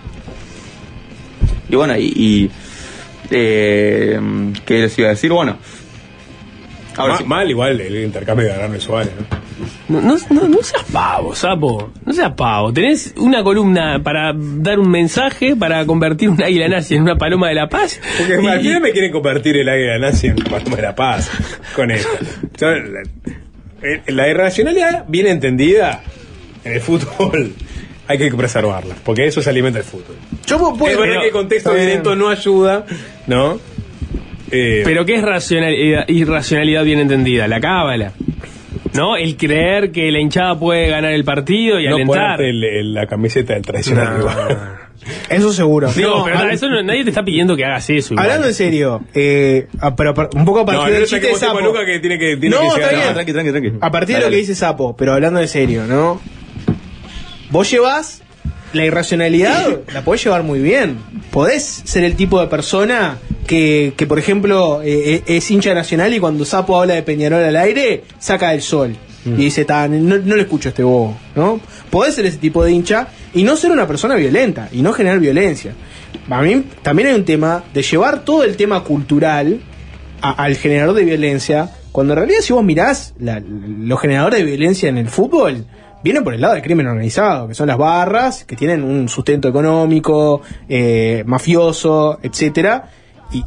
Y 1.68 1.76
bueno, 1.76 1.96
y... 1.96 2.04
y, 2.16 2.50
eh, 3.30 4.18
¿Qué 4.64 4.78
les 4.80 4.98
iba 4.98 5.08
a 5.08 5.10
decir? 5.10 5.30
Bueno. 5.30 5.56
Ahora 6.96 7.12
Ma- 7.14 7.18
sí. 7.18 7.24
Mal 7.24 7.50
igual 7.50 7.80
el 7.80 8.04
intercambio 8.04 8.46
de 8.46 8.76
y 8.76 8.80
Suárez. 8.80 9.12
¿no? 9.18 9.49
No, 9.88 10.00
no, 10.00 10.16
no, 10.30 10.48
no 10.48 10.62
seas 10.62 10.84
pavo, 10.92 11.34
sapo. 11.34 11.92
No 12.06 12.12
seas 12.12 12.32
pavo. 12.34 12.72
Tenés 12.72 13.12
una 13.16 13.42
columna 13.42 14.00
para 14.02 14.32
dar 14.34 14.78
un 14.78 14.88
mensaje, 14.90 15.56
para 15.56 15.84
convertir 15.84 16.28
un 16.28 16.40
águila 16.42 16.68
nazi 16.68 16.94
en 16.94 17.02
una 17.02 17.16
paloma 17.16 17.48
de 17.48 17.54
la 17.56 17.68
paz. 17.68 18.00
Porque 18.18 18.34
Y- 18.34 18.58
final 18.62 18.80
me 18.80 18.92
quieren 18.92 19.10
convertir 19.10 19.56
el 19.56 19.68
águila 19.68 19.98
nazi 19.98 20.28
en 20.28 20.36
Paloma 20.36 20.76
de 20.76 20.82
la 20.82 20.94
Paz 20.94 21.28
con 21.74 21.90
esto. 21.90 22.08
Yo, 22.58 22.70
la, 22.70 23.02
eh, 23.82 24.02
la 24.06 24.28
irracionalidad 24.28 25.06
bien 25.08 25.26
entendida 25.26 26.02
en 26.64 26.72
el 26.74 26.80
fútbol 26.80 27.52
hay 28.06 28.18
que 28.18 28.30
preservarla, 28.32 28.94
porque 29.04 29.26
eso 29.26 29.40
se 29.42 29.50
alimenta 29.50 29.78
el 29.80 29.84
fútbol. 29.84 30.16
Yo 30.46 30.58
puedo, 30.78 30.92
es 30.92 30.98
verdad 31.00 31.20
que 31.20 31.26
el 31.26 31.32
contexto 31.32 31.72
violento 31.74 32.14
no 32.14 32.28
ayuda, 32.28 32.84
¿no? 33.26 33.58
Eh, 34.52 34.82
Pero 34.84 35.04
¿qué 35.04 35.14
es 35.16 35.22
racionalidad, 35.22 36.08
irracionalidad 36.08 36.84
bien 36.84 36.98
entendida? 37.00 37.46
La 37.48 37.60
cábala. 37.60 38.12
¿No? 38.94 39.16
El 39.16 39.36
creer 39.36 39.92
que 39.92 40.10
la 40.10 40.18
hinchada 40.20 40.58
puede 40.58 40.88
ganar 40.88 41.12
el 41.12 41.24
partido 41.24 41.78
y 41.78 41.86
no 41.88 41.94
alentar. 41.96 42.42
el- 42.42 42.64
el- 42.64 42.94
la 42.94 43.06
camiseta 43.06 43.54
del 43.54 43.62
tradicional. 43.62 44.24
Eso 45.30 45.52
seguro. 45.52 45.90
Digo, 45.92 46.18
No, 46.18 46.24
pero 46.24 46.50
eso 46.50 46.68
no- 46.68 46.82
nadie 46.82 47.04
te 47.04 47.08
está 47.10 47.24
pidiendo 47.24 47.56
que 47.56 47.64
hagas 47.64 47.88
eso. 47.88 48.12
igual. 48.12 48.26
Hablando 48.26 48.48
en 48.48 48.54
serio, 48.54 49.00
eh, 49.14 49.66
pero 49.96 50.12
un 50.34 50.44
poco 50.44 50.60
a 50.60 50.64
partir 50.66 50.80
No, 50.80 50.86
no 50.86 50.92
del 50.92 51.00
le 51.02 51.06
chiste 51.08 51.26
de 51.26 51.34
Sapo. 51.36 51.58
Que 51.86 52.00
tiene 52.00 52.18
que, 52.18 52.36
tiene 52.36 52.54
No, 52.54 52.62
que 52.74 52.80
está 52.82 52.90
bien. 52.94 53.08
a- 53.08 53.14
Tranqui, 53.14 53.32
tranqui, 53.32 53.50
tranqui. 53.50 53.72
A 53.80 53.90
partir 53.90 54.16
de 54.16 54.22
Dale, 54.22 54.26
lo 54.26 54.30
que 54.32 54.36
dice 54.36 54.54
Sapo, 54.54 54.94
pero 54.96 55.14
hablando 55.14 55.40
en 55.40 55.48
serio, 55.48 55.84
¿no? 55.86 56.20
Vos 57.50 57.70
llevas 57.70 58.22
la 58.72 58.84
irracionalidad, 58.84 59.80
la 59.92 60.02
podés 60.02 60.24
llevar 60.24 60.42
muy 60.42 60.60
bien. 60.60 60.98
Podés 61.30 61.82
ser 61.84 62.04
el 62.04 62.14
tipo 62.16 62.40
de 62.40 62.46
persona 62.46 63.18
que, 63.46 63.92
que 63.96 64.06
por 64.06 64.18
ejemplo, 64.18 64.80
eh, 64.82 65.14
eh, 65.16 65.22
es 65.36 65.50
hincha 65.50 65.74
nacional 65.74 66.12
y 66.14 66.20
cuando 66.20 66.44
Sapo 66.44 66.80
habla 66.80 66.94
de 66.94 67.02
Peñarol 67.02 67.42
al 67.42 67.56
aire, 67.56 68.04
saca 68.18 68.54
el 68.54 68.62
sol. 68.62 68.94
Y 69.26 69.30
dice, 69.32 69.66
"Ta, 69.66 69.86
no, 69.86 70.16
no 70.16 70.34
le 70.36 70.42
escucho 70.42 70.68
a 70.68 70.70
este 70.70 70.82
bobo, 70.82 71.14
¿no? 71.36 71.60
Podés 71.90 72.14
ser 72.14 72.24
ese 72.24 72.38
tipo 72.38 72.64
de 72.64 72.72
hincha 72.72 73.08
y 73.34 73.42
no 73.42 73.54
ser 73.54 73.70
una 73.70 73.86
persona 73.86 74.14
violenta 74.14 74.68
y 74.72 74.80
no 74.80 74.92
generar 74.94 75.18
violencia. 75.20 75.74
A 76.30 76.40
mí 76.40 76.64
también 76.82 77.08
hay 77.10 77.14
un 77.16 77.24
tema 77.26 77.62
de 77.74 77.82
llevar 77.82 78.24
todo 78.24 78.44
el 78.44 78.56
tema 78.56 78.82
cultural 78.82 79.60
a- 80.22 80.30
al 80.42 80.56
generador 80.56 80.94
de 80.94 81.04
violencia, 81.04 81.70
cuando 81.92 82.14
en 82.14 82.18
realidad 82.20 82.40
si 82.40 82.52
vos 82.54 82.64
mirás 82.64 83.12
la- 83.20 83.42
los 83.44 84.00
generadores 84.00 84.38
de 84.40 84.46
violencia 84.46 84.88
en 84.88 84.96
el 84.96 85.08
fútbol, 85.08 85.66
vienen 86.02 86.24
por 86.24 86.34
el 86.34 86.40
lado 86.40 86.54
del 86.54 86.62
crimen 86.62 86.86
organizado, 86.86 87.48
que 87.48 87.54
son 87.54 87.66
las 87.68 87.78
barras, 87.78 88.44
que 88.44 88.56
tienen 88.56 88.82
un 88.82 89.08
sustento 89.08 89.48
económico, 89.48 90.40
eh, 90.68 91.22
mafioso, 91.26 92.18
etcétera. 92.22 92.90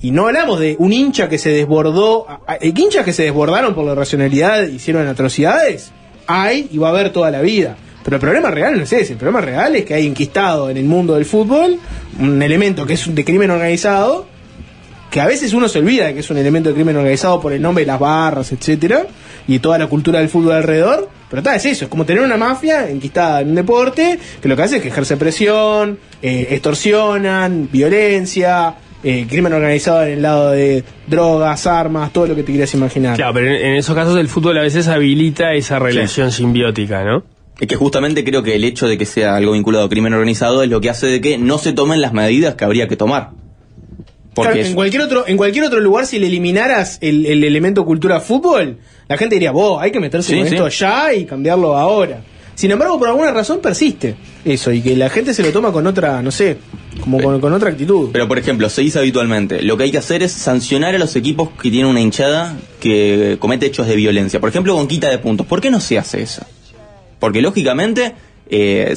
Y, 0.01 0.11
no 0.11 0.27
hablamos 0.27 0.59
de 0.61 0.77
un 0.79 0.93
hincha 0.93 1.27
que 1.27 1.37
se 1.37 1.49
desbordó, 1.49 2.25
a- 2.29 2.39
a- 2.47 2.57
hinchas 2.61 3.03
que 3.03 3.11
se 3.11 3.23
desbordaron 3.23 3.75
por 3.75 3.83
la 3.85 3.93
racionalidad, 3.95 4.63
hicieron 4.67 5.05
atrocidades, 5.07 5.91
hay 6.25 6.69
y 6.71 6.77
va 6.77 6.87
a 6.87 6.91
haber 6.91 7.11
toda 7.11 7.29
la 7.31 7.41
vida. 7.41 7.75
Pero 8.03 8.15
el 8.17 8.21
problema 8.21 8.49
real 8.49 8.77
no 8.77 8.83
es 8.83 8.93
ese, 8.93 9.13
el 9.13 9.19
problema 9.19 9.41
real 9.41 9.75
es 9.75 9.83
que 9.85 9.93
hay 9.93 10.07
enquistado 10.07 10.69
en 10.69 10.77
el 10.77 10.85
mundo 10.85 11.15
del 11.15 11.25
fútbol 11.25 11.79
un 12.19 12.41
elemento 12.41 12.85
que 12.85 12.93
es 12.93 13.13
de 13.13 13.25
crimen 13.25 13.49
organizado, 13.51 14.25
que 15.13 15.21
a 15.21 15.27
veces 15.27 15.53
uno 15.53 15.69
se 15.69 15.77
olvida 15.77 16.07
de 16.07 16.15
que 16.15 16.21
es 16.21 16.29
un 16.31 16.37
elemento 16.37 16.69
de 16.69 16.73
crimen 16.73 16.97
organizado 16.97 17.39
por 17.39 17.53
el 17.53 17.61
nombre 17.61 17.83
de 17.83 17.85
las 17.85 17.99
barras, 17.99 18.51
etcétera, 18.51 19.05
y 19.47 19.59
toda 19.59 19.77
la 19.77 19.85
cultura 19.85 20.17
del 20.17 20.27
fútbol 20.27 20.53
alrededor. 20.53 21.07
Pero 21.29 21.43
tal, 21.43 21.55
es 21.55 21.65
eso, 21.65 21.85
es 21.85 21.91
como 21.91 22.03
tener 22.03 22.23
una 22.23 22.35
mafia 22.35 22.89
enquistada 22.89 23.41
en 23.41 23.49
un 23.49 23.55
deporte 23.55 24.17
que 24.41 24.47
lo 24.47 24.55
que 24.55 24.63
hace 24.63 24.77
es 24.77 24.81
que 24.81 24.87
ejerce 24.87 25.15
presión, 25.15 25.99
eh, 26.19 26.47
extorsionan, 26.49 27.69
violencia, 27.71 28.73
eh, 29.03 29.27
crimen 29.29 29.53
organizado 29.53 30.03
en 30.03 30.13
el 30.13 30.21
lado 30.23 30.49
de 30.49 30.83
drogas, 31.05 31.67
armas, 31.67 32.11
todo 32.11 32.25
lo 32.25 32.35
que 32.35 32.41
te 32.41 32.51
quieras 32.51 32.73
imaginar. 32.73 33.15
Claro, 33.15 33.35
pero 33.35 33.49
en, 33.49 33.53
en 33.53 33.75
esos 33.75 33.93
casos 33.93 34.17
el 34.17 34.27
fútbol 34.27 34.57
a 34.57 34.63
veces 34.63 34.87
habilita 34.87 35.53
esa 35.53 35.77
relación 35.77 36.31
simbiótica, 36.31 37.03
¿no? 37.03 37.23
Es 37.59 37.67
que 37.67 37.75
justamente 37.75 38.23
creo 38.23 38.41
que 38.41 38.55
el 38.55 38.63
hecho 38.63 38.87
de 38.87 38.97
que 38.97 39.05
sea 39.05 39.35
algo 39.35 39.51
vinculado 39.51 39.85
a 39.85 39.89
crimen 39.89 40.13
organizado 40.13 40.63
es 40.63 40.71
lo 40.71 40.81
que 40.81 40.89
hace 40.89 41.05
de 41.05 41.21
que 41.21 41.37
no 41.37 41.59
se 41.59 41.71
tomen 41.71 42.01
las 42.01 42.13
medidas 42.13 42.55
que 42.55 42.65
habría 42.65 42.87
que 42.87 42.95
tomar. 42.95 43.42
Porque 44.33 44.49
Claro, 44.51 44.61
es- 44.61 44.67
en 44.69 44.75
cualquier 44.75 45.01
otro 45.03 45.27
en 45.27 45.37
cualquier 45.37 45.65
otro 45.65 45.79
lugar 45.79 46.05
si 46.07 46.19
le 46.19 46.27
eliminaras 46.27 46.97
el, 47.01 47.25
el 47.25 47.43
elemento 47.43 47.85
cultura 47.85 48.19
fútbol 48.19 48.77
la 49.07 49.17
gente 49.17 49.35
diría 49.35 49.51
vos 49.51 49.81
hay 49.81 49.91
que 49.91 49.99
meterse 49.99 50.31
Sí, 50.33 50.37
con 50.39 50.47
sí. 50.47 50.55
esto 50.55 50.67
ya 50.69 51.13
y 51.13 51.25
cambiarlo 51.25 51.77
ahora 51.77 52.21
sin 52.55 52.71
embargo 52.71 52.97
por 52.99 53.07
alguna 53.09 53.31
razón 53.31 53.59
persiste 53.61 54.15
eso 54.45 54.71
y 54.71 54.81
que 54.81 54.95
la 54.95 55.09
gente 55.09 55.33
se 55.33 55.43
lo 55.43 55.51
toma 55.51 55.71
con 55.71 55.85
otra 55.87 56.21
no 56.21 56.31
sé 56.31 56.57
como 57.01 57.19
con, 57.21 57.39
con 57.41 57.51
otra 57.53 57.69
actitud 57.69 58.09
Pero 58.13 58.27
por 58.27 58.37
ejemplo, 58.37 58.69
se 58.69 58.81
dice 58.81 58.99
habitualmente, 58.99 59.61
lo 59.63 59.75
que 59.77 59.83
hay 59.85 59.91
que 59.91 59.97
hacer 59.97 60.21
es 60.23 60.31
sancionar 60.31 60.93
a 60.93 60.99
los 60.99 61.15
equipos 61.15 61.49
que 61.61 61.71
tienen 61.71 61.87
una 61.87 61.99
hinchada 62.01 62.55
que 62.79 63.37
comete 63.39 63.65
hechos 63.65 63.87
de 63.87 63.95
violencia. 63.95 64.39
Por 64.39 64.49
ejemplo, 64.49 64.75
con 64.75 64.87
quita 64.87 65.09
de 65.09 65.17
puntos. 65.17 65.47
¿Por 65.47 65.59
qué 65.59 65.71
no 65.71 65.79
se 65.81 65.97
hace 65.97 66.21
eso? 66.21 66.45
Porque 67.19 67.41
lógicamente 67.41 68.13
eh, 68.49 68.93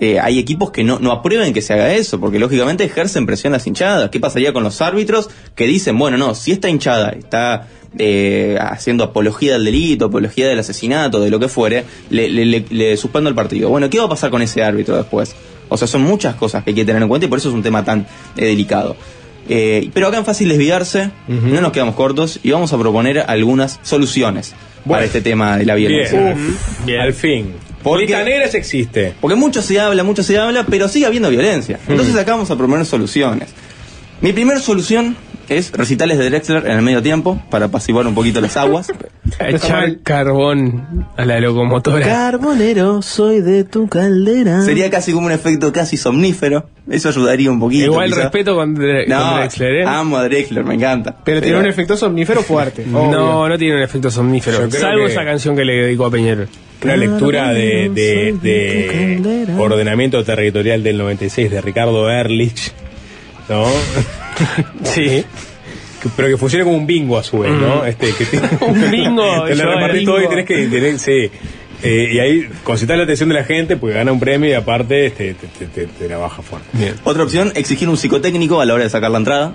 eh, 0.00 0.18
hay 0.20 0.38
equipos 0.38 0.70
que 0.70 0.82
no, 0.84 0.98
no 0.98 1.12
aprueben 1.12 1.52
que 1.52 1.62
se 1.62 1.72
haga 1.74 1.92
eso, 1.94 2.18
porque 2.20 2.38
lógicamente 2.38 2.84
ejercen 2.84 3.26
presión 3.26 3.52
las 3.52 3.66
hinchadas. 3.66 4.10
¿Qué 4.10 4.20
pasaría 4.20 4.52
con 4.52 4.62
los 4.64 4.80
árbitros 4.80 5.28
que 5.54 5.66
dicen, 5.66 5.98
bueno, 5.98 6.16
no, 6.16 6.34
si 6.34 6.52
esta 6.52 6.68
hinchada 6.68 7.10
está 7.10 7.68
eh, 7.98 8.58
haciendo 8.60 9.04
apología 9.04 9.54
del 9.54 9.64
delito, 9.64 10.06
apología 10.06 10.48
del 10.48 10.58
asesinato, 10.58 11.20
de 11.20 11.30
lo 11.30 11.38
que 11.38 11.48
fuere, 11.48 11.84
le, 12.10 12.28
le- 12.28 12.44
le- 12.46 12.64
le 12.70 12.96
suspendo 12.96 13.28
el 13.28 13.34
partido? 13.34 13.68
Bueno, 13.70 13.88
¿qué 13.90 13.98
va 13.98 14.04
a 14.04 14.08
pasar 14.08 14.30
con 14.30 14.42
ese 14.42 14.62
árbitro 14.62 14.96
después? 14.96 15.34
O 15.68 15.76
sea, 15.76 15.88
son 15.88 16.02
muchas 16.02 16.34
cosas 16.36 16.62
que 16.64 16.70
hay 16.70 16.74
que 16.76 16.84
tener 16.84 17.00
en 17.02 17.08
cuenta 17.08 17.26
y 17.26 17.28
por 17.28 17.38
eso 17.38 17.48
es 17.48 17.54
un 17.54 17.62
tema 17.62 17.84
tan 17.84 18.06
eh, 18.36 18.46
delicado. 18.46 18.96
Eh, 19.48 19.90
pero 19.94 20.08
acá 20.08 20.18
en 20.18 20.24
Fácil 20.24 20.48
Desviarse 20.48 21.10
no 21.28 21.60
nos 21.60 21.70
quedamos 21.72 21.94
cortos 21.94 22.40
y 22.42 22.50
vamos 22.50 22.72
a 22.72 22.78
proponer 22.78 23.20
algunas 23.28 23.78
soluciones 23.82 24.54
para 24.88 25.04
este 25.04 25.20
tema 25.20 25.56
de 25.56 25.64
la 25.64 25.74
violencia. 25.76 26.36
Bien. 26.84 27.00
Al 27.00 27.12
fin. 27.14 27.52
Porque- 27.90 28.06
Lista 28.06 28.24
negra 28.24 28.44
existe. 28.46 29.14
Porque 29.20 29.36
mucho 29.36 29.62
se 29.62 29.78
habla, 29.80 30.02
mucho 30.04 30.22
se 30.22 30.38
habla, 30.38 30.64
pero 30.68 30.88
sigue 30.88 31.06
habiendo 31.06 31.30
violencia. 31.30 31.78
Entonces 31.88 32.16
acá 32.16 32.32
vamos 32.32 32.50
a 32.50 32.56
proponer 32.56 32.84
soluciones. 32.84 33.48
Mi 34.20 34.32
primera 34.32 34.58
solución 34.60 35.16
es 35.48 35.70
recitales 35.72 36.18
de 36.18 36.28
Drexler 36.30 36.66
en 36.66 36.72
el 36.72 36.82
medio 36.82 37.00
tiempo 37.02 37.40
para 37.50 37.66
apaciguar 37.66 38.06
un 38.06 38.14
poquito 38.14 38.40
las 38.40 38.56
aguas. 38.56 38.88
Echar 39.38 39.98
carbón 40.02 41.06
a 41.16 41.24
la 41.24 41.38
locomotora. 41.38 42.04
Carbonero, 42.04 43.02
soy 43.02 43.40
de 43.42 43.62
tu 43.64 43.86
caldera. 43.88 44.62
Sería 44.62 44.90
casi 44.90 45.12
como 45.12 45.26
un 45.26 45.32
efecto 45.32 45.72
casi 45.72 45.96
somnífero. 45.96 46.68
Eso 46.90 47.10
ayudaría 47.10 47.50
un 47.50 47.60
poquito. 47.60 47.84
Igual 47.86 48.08
quizá. 48.10 48.22
respeto 48.22 48.56
con, 48.56 48.74
Dre- 48.74 49.06
No, 49.06 49.20
con 49.20 49.36
Drexler, 49.40 49.74
¿eh? 49.76 49.84
amo 49.86 50.16
a 50.16 50.24
Drexler, 50.24 50.64
me 50.64 50.74
encanta. 50.74 51.14
Pero 51.24 51.40
tiene 51.42 51.58
un 51.58 51.66
efecto 51.66 51.96
somnífero 51.96 52.42
fuerte. 52.42 52.84
No, 52.86 53.48
no 53.48 53.58
tiene 53.58 53.76
un 53.76 53.82
efecto 53.82 54.10
somnífero. 54.10 54.68
Salvo 54.70 55.06
que- 55.06 55.12
esa 55.12 55.24
canción 55.24 55.54
que 55.54 55.64
le 55.64 55.74
dedicó 55.74 56.06
a 56.06 56.10
Peñero. 56.10 56.46
Una 56.86 56.96
lectura 56.96 57.52
de, 57.52 57.88
de- 57.90 58.34
de 58.42 59.52
ordenamiento 59.58 60.24
territorial 60.24 60.82
del 60.82 60.98
96 60.98 61.50
de 61.50 61.60
Ricardo 61.60 62.10
Ehrlich, 62.10 62.72
¿no? 63.48 63.66
sí. 64.84 65.24
Pero 66.16 66.28
que 66.28 66.36
funcione 66.36 66.64
como 66.64 66.76
un 66.76 66.86
bingo 66.86 67.18
a 67.18 67.24
su 67.24 67.40
vez, 67.40 67.52
¿no? 67.52 67.84
Este, 67.84 68.12
que 68.12 68.24
te- 68.26 68.40
Un 68.64 68.90
bingo, 68.90 69.44
Te 69.46 69.54
lo 69.56 69.64
repartís 69.74 70.04
todo 70.04 70.22
y 70.22 70.28
tenés 70.28 70.46
que. 70.46 70.68
tenés- 70.68 70.98
sí. 70.98 71.30
Eh, 71.82 72.10
y 72.14 72.18
ahí 72.20 72.48
concitar 72.64 72.96
la 72.96 73.04
atención 73.04 73.28
de 73.28 73.34
la 73.34 73.44
gente, 73.44 73.76
pues 73.76 73.94
gana 73.94 74.10
un 74.10 74.18
premio 74.18 74.48
y 74.48 74.54
aparte 74.54 75.06
este, 75.06 75.34
te, 75.34 75.46
te- 75.46 75.66
te- 75.66 75.86
te 75.86 76.08
la 76.08 76.16
baja 76.16 76.40
fuerte. 76.42 76.68
Otra 77.04 77.22
opción, 77.24 77.52
exigir 77.54 77.88
un 77.88 77.96
psicotécnico 77.98 78.60
a 78.60 78.64
la 78.64 78.72
hora 78.74 78.84
de 78.84 78.90
sacar 78.90 79.10
la 79.10 79.18
entrada. 79.18 79.54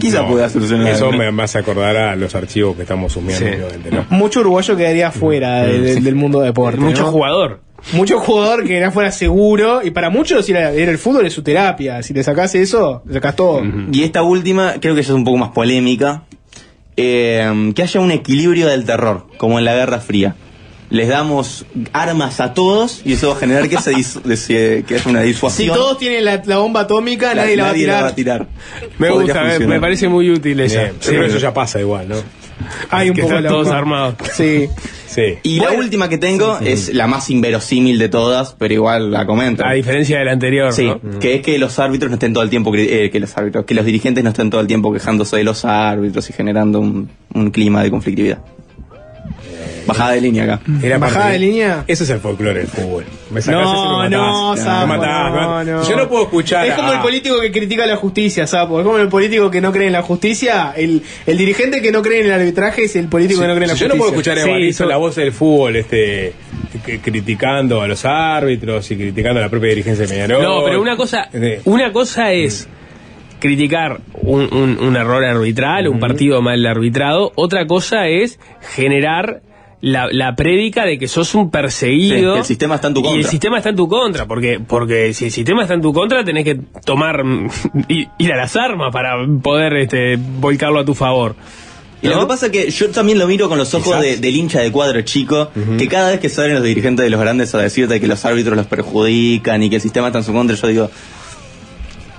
Quizá 0.00 0.22
No, 0.22 0.28
pueda 0.30 0.48
solucionar. 0.48 0.88
Eso 0.88 1.12
me, 1.12 1.30
me 1.30 1.42
hace 1.44 1.58
acordar 1.58 1.96
a 1.96 2.16
los 2.16 2.34
archivos 2.34 2.74
que 2.76 2.82
estamos 2.82 3.12
sumiendo, 3.12 3.46
Sí. 3.70 3.90
¿no? 3.92 4.04
Mucho 4.10 4.40
uruguayo 4.40 4.76
quedaría 4.76 5.10
fuera 5.12 5.62
de- 5.62 5.80
de- 5.80 6.00
del 6.00 6.14
mundo 6.16 6.40
de 6.40 6.46
deporte. 6.46 6.78
Mucho 6.80 7.02
¿no? 7.04 7.12
jugador. 7.12 7.60
Mucho 7.92 8.18
jugador 8.18 8.64
que 8.64 8.76
era 8.76 8.90
fuera 8.90 9.12
seguro. 9.12 9.80
Y 9.84 9.90
para 9.92 10.10
muchos 10.10 10.48
era, 10.48 10.72
era 10.72 10.90
el 10.90 10.98
fútbol 10.98 11.26
es 11.26 11.32
su 11.32 11.42
terapia. 11.42 12.02
Si 12.02 12.12
le 12.14 12.24
sacás 12.24 12.54
eso, 12.56 13.02
le 13.06 13.14
sacás 13.14 13.36
todo. 13.36 13.62
Y 13.92 14.02
esta 14.02 14.22
última, 14.22 14.74
creo 14.80 14.94
que 14.96 15.02
ya 15.02 15.08
es 15.10 15.14
un 15.14 15.24
poco 15.24 15.36
más 15.36 15.50
polémica. 15.50 16.22
eh, 16.96 17.72
que 17.74 17.82
haya 17.82 18.00
un 18.00 18.10
equilibrio 18.10 18.68
del 18.68 18.84
terror, 18.86 19.26
como 19.36 19.58
en 19.58 19.66
la 19.66 19.74
Guerra 19.74 20.00
Fría. 20.00 20.34
Les 20.88 21.08
damos 21.08 21.66
armas 21.92 22.38
a 22.40 22.54
todos 22.54 23.02
y 23.04 23.14
eso 23.14 23.28
va 23.30 23.34
a 23.34 23.38
generar 23.38 23.68
que, 23.68 23.76
se 23.78 23.90
des- 24.24 24.46
que 24.46 24.84
haya 24.94 25.02
una 25.10 25.22
Si 25.22 25.26
disuasión. 25.26 25.76
todos 25.76 25.98
tienen 25.98 26.24
la, 26.24 26.40
la 26.44 26.58
bomba 26.58 26.82
atómica, 26.82 27.34
La- 27.34 27.42
nadie, 27.42 27.56
la 27.56 27.64
va 27.64 27.70
a 27.70 27.74
tirar. 27.74 28.02
va 28.04 28.08
a 28.08 28.14
tirar. 28.14 28.46
Me 28.98 29.08
Podría 29.08 29.22
gusta, 29.24 29.42
me, 29.42 29.48
funcionar. 29.50 29.68
me 29.76 29.80
parece 29.80 30.08
muy 30.08 30.30
útil 30.30 30.60
esa. 30.60 30.82
Bien, 30.82 30.92
pero 31.04 31.26
eso 31.26 31.38
ya 31.38 31.52
pasa 31.52 31.80
igual, 31.80 32.08
¿no? 32.08 32.16
Hay 32.90 33.10
un 33.10 33.16
que 33.16 33.22
poco 33.22 33.34
están 33.34 33.44
la 33.44 33.50
todos 33.50 33.68
armados. 33.68 34.14
Sí. 34.32 34.68
Sí. 35.06 35.34
Y 35.42 35.60
la 35.60 35.70
última 35.72 36.08
que 36.08 36.18
tengo 36.18 36.58
es 36.60 36.92
la 36.94 37.06
más 37.06 37.30
inverosímil 37.30 37.98
de 37.98 38.08
todas, 38.08 38.54
pero 38.58 38.74
igual 38.74 39.10
la 39.10 39.24
comento. 39.26 39.64
A 39.64 39.72
diferencia 39.72 40.18
de 40.18 40.24
la 40.24 40.32
anterior, 40.32 40.72
Sí, 40.72 40.84
¿no? 40.86 41.18
que 41.20 41.36
es 41.36 41.42
que 41.42 41.58
los 41.58 41.78
árbitros 41.78 42.10
no 42.10 42.14
estén 42.14 42.32
todo 42.32 42.42
el 42.44 42.50
tiempo, 42.50 42.72
eh, 42.74 43.10
que 43.10 43.20
los 43.20 43.36
árbitros, 43.36 43.64
que 43.64 43.74
los 43.74 43.84
dirigentes 43.84 44.22
no 44.24 44.30
estén 44.30 44.50
todo 44.50 44.60
el 44.60 44.66
tiempo 44.66 44.92
quejándose 44.92 45.36
de 45.36 45.44
los 45.44 45.64
árbitros 45.64 46.28
y 46.30 46.32
generando 46.32 46.80
un, 46.80 47.08
un 47.34 47.50
clima 47.50 47.82
de 47.82 47.90
conflictividad. 47.90 48.38
Bajada 49.86 50.12
de 50.12 50.20
línea 50.20 50.44
acá. 50.44 50.60
Era 50.82 50.98
Bajada 50.98 51.30
de 51.30 51.38
línea. 51.38 51.84
Eso 51.86 52.04
es 52.04 52.10
el 52.10 52.18
folclore 52.20 52.58
del 52.60 52.68
fútbol. 52.68 53.04
Me 53.30 53.40
sacás 53.40 53.62
No, 53.62 53.72
ese 53.72 53.80
y 53.80 53.88
me 53.88 53.96
matás. 53.96 54.10
no, 54.10 54.54
me 54.54 54.60
Sapo, 54.60 54.86
matás, 54.86 55.32
me 55.32 55.40
no, 55.40 55.48
matás. 55.50 55.66
no. 55.66 55.88
Yo 55.90 55.96
no 55.96 56.08
puedo 56.08 56.22
escuchar. 56.24 56.66
Es 56.66 56.74
como 56.74 56.92
el 56.92 57.00
político 57.00 57.40
que 57.40 57.52
critica 57.52 57.86
la 57.86 57.96
justicia, 57.96 58.46
Sapo. 58.46 58.80
Es 58.80 58.84
como 58.86 58.98
el 58.98 59.08
político 59.08 59.50
que 59.50 59.60
no 59.60 59.72
cree 59.72 59.86
en 59.86 59.92
la 59.92 60.02
justicia. 60.02 60.72
El, 60.76 61.02
el 61.26 61.38
dirigente 61.38 61.80
que 61.82 61.92
no 61.92 62.02
cree 62.02 62.20
en 62.20 62.26
el 62.26 62.32
arbitraje 62.32 62.84
es 62.84 62.96
el 62.96 63.08
político 63.08 63.40
que 63.40 63.46
no 63.46 63.54
cree 63.54 63.64
en 63.64 63.70
la 63.70 63.74
Si 63.76 63.80
yo 63.80 63.86
justicia. 63.86 63.94
no 63.94 63.98
puedo 63.98 64.10
escuchar 64.12 64.38
a 64.38 64.42
Sí, 64.42 64.48
Evaristo, 64.48 64.84
so- 64.84 64.90
la 64.90 64.96
voz 64.96 65.14
del 65.16 65.32
fútbol, 65.32 65.76
este, 65.76 66.32
criticando 67.02 67.80
a 67.82 67.88
los 67.88 68.04
árbitros 68.04 68.90
y 68.90 68.96
criticando 68.96 69.40
a 69.40 69.42
la 69.44 69.48
propia 69.48 69.70
dirigencia 69.70 70.06
de 70.06 70.12
Peñarol. 70.12 70.42
No, 70.42 70.64
pero 70.64 70.80
una 70.80 70.96
cosa, 70.96 71.28
Sí. 71.32 71.38
una 71.64 71.92
cosa 71.92 72.32
es 72.32 72.68
criticar 73.40 74.00
un, 74.14 74.52
un- 74.52 74.78
un 74.80 74.96
error 74.96 75.24
arbitral, 75.24 75.88
un 75.88 76.00
partido 76.00 76.40
mal 76.42 76.64
arbitrado. 76.66 77.32
Otra 77.34 77.66
cosa 77.66 78.06
es 78.08 78.38
generar 78.74 79.42
la, 79.88 80.08
la 80.10 80.34
prédica 80.34 80.84
de 80.84 80.98
que 80.98 81.06
sos 81.06 81.34
un 81.36 81.50
perseguido. 81.50 82.16
Sí, 82.16 82.32
que 82.34 82.38
el 82.40 82.44
sistema 82.44 82.74
está 82.74 82.88
en 82.88 82.94
tu 82.94 83.00
Y 83.00 83.04
el 83.06 83.10
contra. 83.12 83.30
sistema 83.30 83.56
está 83.58 83.68
en 83.70 83.76
tu 83.76 83.88
contra, 83.88 84.26
porque, 84.26 84.58
porque 84.66 85.14
si 85.14 85.26
el 85.26 85.30
sistema 85.30 85.62
está 85.62 85.74
en 85.74 85.80
tu 85.82 85.92
contra, 85.92 86.24
tenés 86.24 86.44
que 86.44 86.60
tomar, 86.84 87.22
ir 87.88 88.08
ir 88.18 88.32
a 88.32 88.36
las 88.36 88.56
armas 88.56 88.92
para 88.92 89.14
poder 89.42 89.74
este, 89.76 90.16
volcarlo 90.18 90.80
a 90.80 90.84
tu 90.84 90.94
favor. 90.94 91.36
Y 92.02 92.08
lo 92.08 92.20
que 92.20 92.26
pasa 92.26 92.46
es 92.46 92.52
que 92.52 92.70
yo 92.70 92.90
también 92.90 93.18
lo 93.18 93.26
miro 93.26 93.48
con 93.48 93.58
los 93.58 93.72
ojos 93.74 94.00
de- 94.00 94.16
del 94.18 94.36
hincha 94.36 94.60
de 94.60 94.70
cuadro 94.70 95.00
chico, 95.02 95.50
que 95.78 95.88
cada 95.88 96.10
vez 96.10 96.20
que 96.20 96.28
salen 96.28 96.54
los 96.54 96.62
dirigentes 96.62 97.04
de 97.04 97.10
los 97.10 97.20
grandes 97.20 97.54
a 97.54 97.58
decirte 97.58 97.98
que 98.00 98.06
los 98.06 98.24
árbitros 98.24 98.56
los 98.56 98.66
perjudican 98.66 99.62
y 99.62 99.70
que 99.70 99.76
el 99.76 99.82
sistema 99.82 100.08
está 100.08 100.18
en 100.18 100.24
su 100.24 100.32
contra, 100.32 100.54
yo 100.56 100.68
digo... 100.68 100.90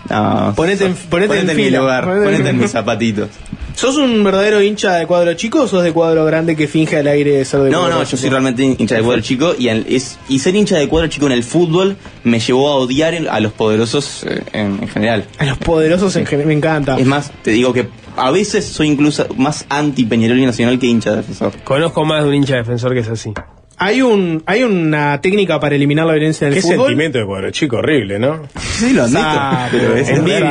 No, 0.10 0.54
Ponete 0.56 0.86
en- 0.86 0.94
ponete 0.96 1.40
en 1.40 1.48
mi 1.48 1.54
fila, 1.54 1.80
lugar, 1.80 2.04
ponete 2.06 2.26
en- 2.26 2.32
ponete 2.32 2.50
en 2.50 2.60
mis 2.60 2.72
zapatitos. 2.72 3.30
¿Sos 3.76 3.96
un 3.98 4.24
verdadero 4.24 4.60
hincha 4.62 4.96
de 4.96 5.06
cuadro 5.06 5.34
chico 5.36 5.62
o 5.62 5.68
sos 5.68 5.84
de 5.84 5.92
cuadro 5.92 6.26
grande 6.26 6.56
que 6.56 6.68
finge 6.68 6.98
al 6.98 7.06
aire 7.08 7.46
ser 7.46 7.60
de 7.62 7.70
No, 7.70 7.80
cuadro 7.82 7.96
no, 8.00 8.04
chico? 8.06 8.12
yo 8.12 8.18
soy 8.18 8.30
realmente 8.32 8.64
hincha 8.64 8.96
de 8.96 9.02
cuadro 9.04 9.22
chico 9.22 9.54
y, 9.58 9.68
en- 9.70 9.86
es, 9.88 10.18
y 10.30 10.40
ser 10.40 10.56
hincha 10.56 10.78
de 10.78 10.88
cuadro 10.88 11.08
chico 11.10 11.28
en 11.28 11.34
el 11.34 11.44
fútbol 11.44 11.96
me 12.24 12.40
llevó 12.40 12.70
a 12.70 12.76
odiar 12.76 13.14
el- 13.14 13.30
a 13.30 13.40
los 13.40 13.52
poderosos 13.54 14.24
eh, 14.28 14.42
en, 14.54 14.80
en 14.82 14.88
general. 14.88 15.26
A 15.38 15.46
los 15.46 15.58
poderosos 15.60 16.16
en 16.16 16.26
general, 16.26 16.48
me 16.48 16.54
encanta. 16.56 16.98
Es 16.98 17.06
más, 17.06 17.32
te 17.44 17.52
digo 17.52 17.72
que 17.72 17.88
a 18.16 18.32
veces 18.32 18.66
soy 18.66 18.88
incluso 18.88 19.28
más 19.38 19.66
anti 19.70 20.06
Peñarol 20.06 20.40
y 20.40 20.46
Nacional 20.48 20.80
que 20.80 20.88
hincha 20.88 21.12
de 21.12 21.18
defensor. 21.18 21.52
Conozco 21.64 22.04
más 22.04 22.24
de 22.24 22.30
un 22.30 22.36
hincha 22.36 22.56
defensor 22.56 22.94
que 22.96 23.02
es 23.02 23.10
así. 23.10 23.32
Hay 23.80 24.02
un 24.02 24.42
hay 24.48 24.64
una 24.64 25.22
técnica 25.22 25.60
para 25.60 25.76
eliminar 25.76 26.06
la 26.08 26.14
violencia 26.14 26.48
en 26.48 26.54
el 26.54 26.56
Qué 26.56 26.62
fútbol. 26.64 26.78
sentimiento 26.88 27.20
de 27.20 27.26
cuadro 27.26 27.52
chico 27.52 27.78
horrible, 27.78 28.18
¿no? 28.18 28.42
Sí, 28.60 28.92
lo 28.94 29.04
admito, 29.04 29.20
Sapo, 29.22 29.68
pero 29.72 29.96
es 29.96 30.10
envidia. 30.10 30.50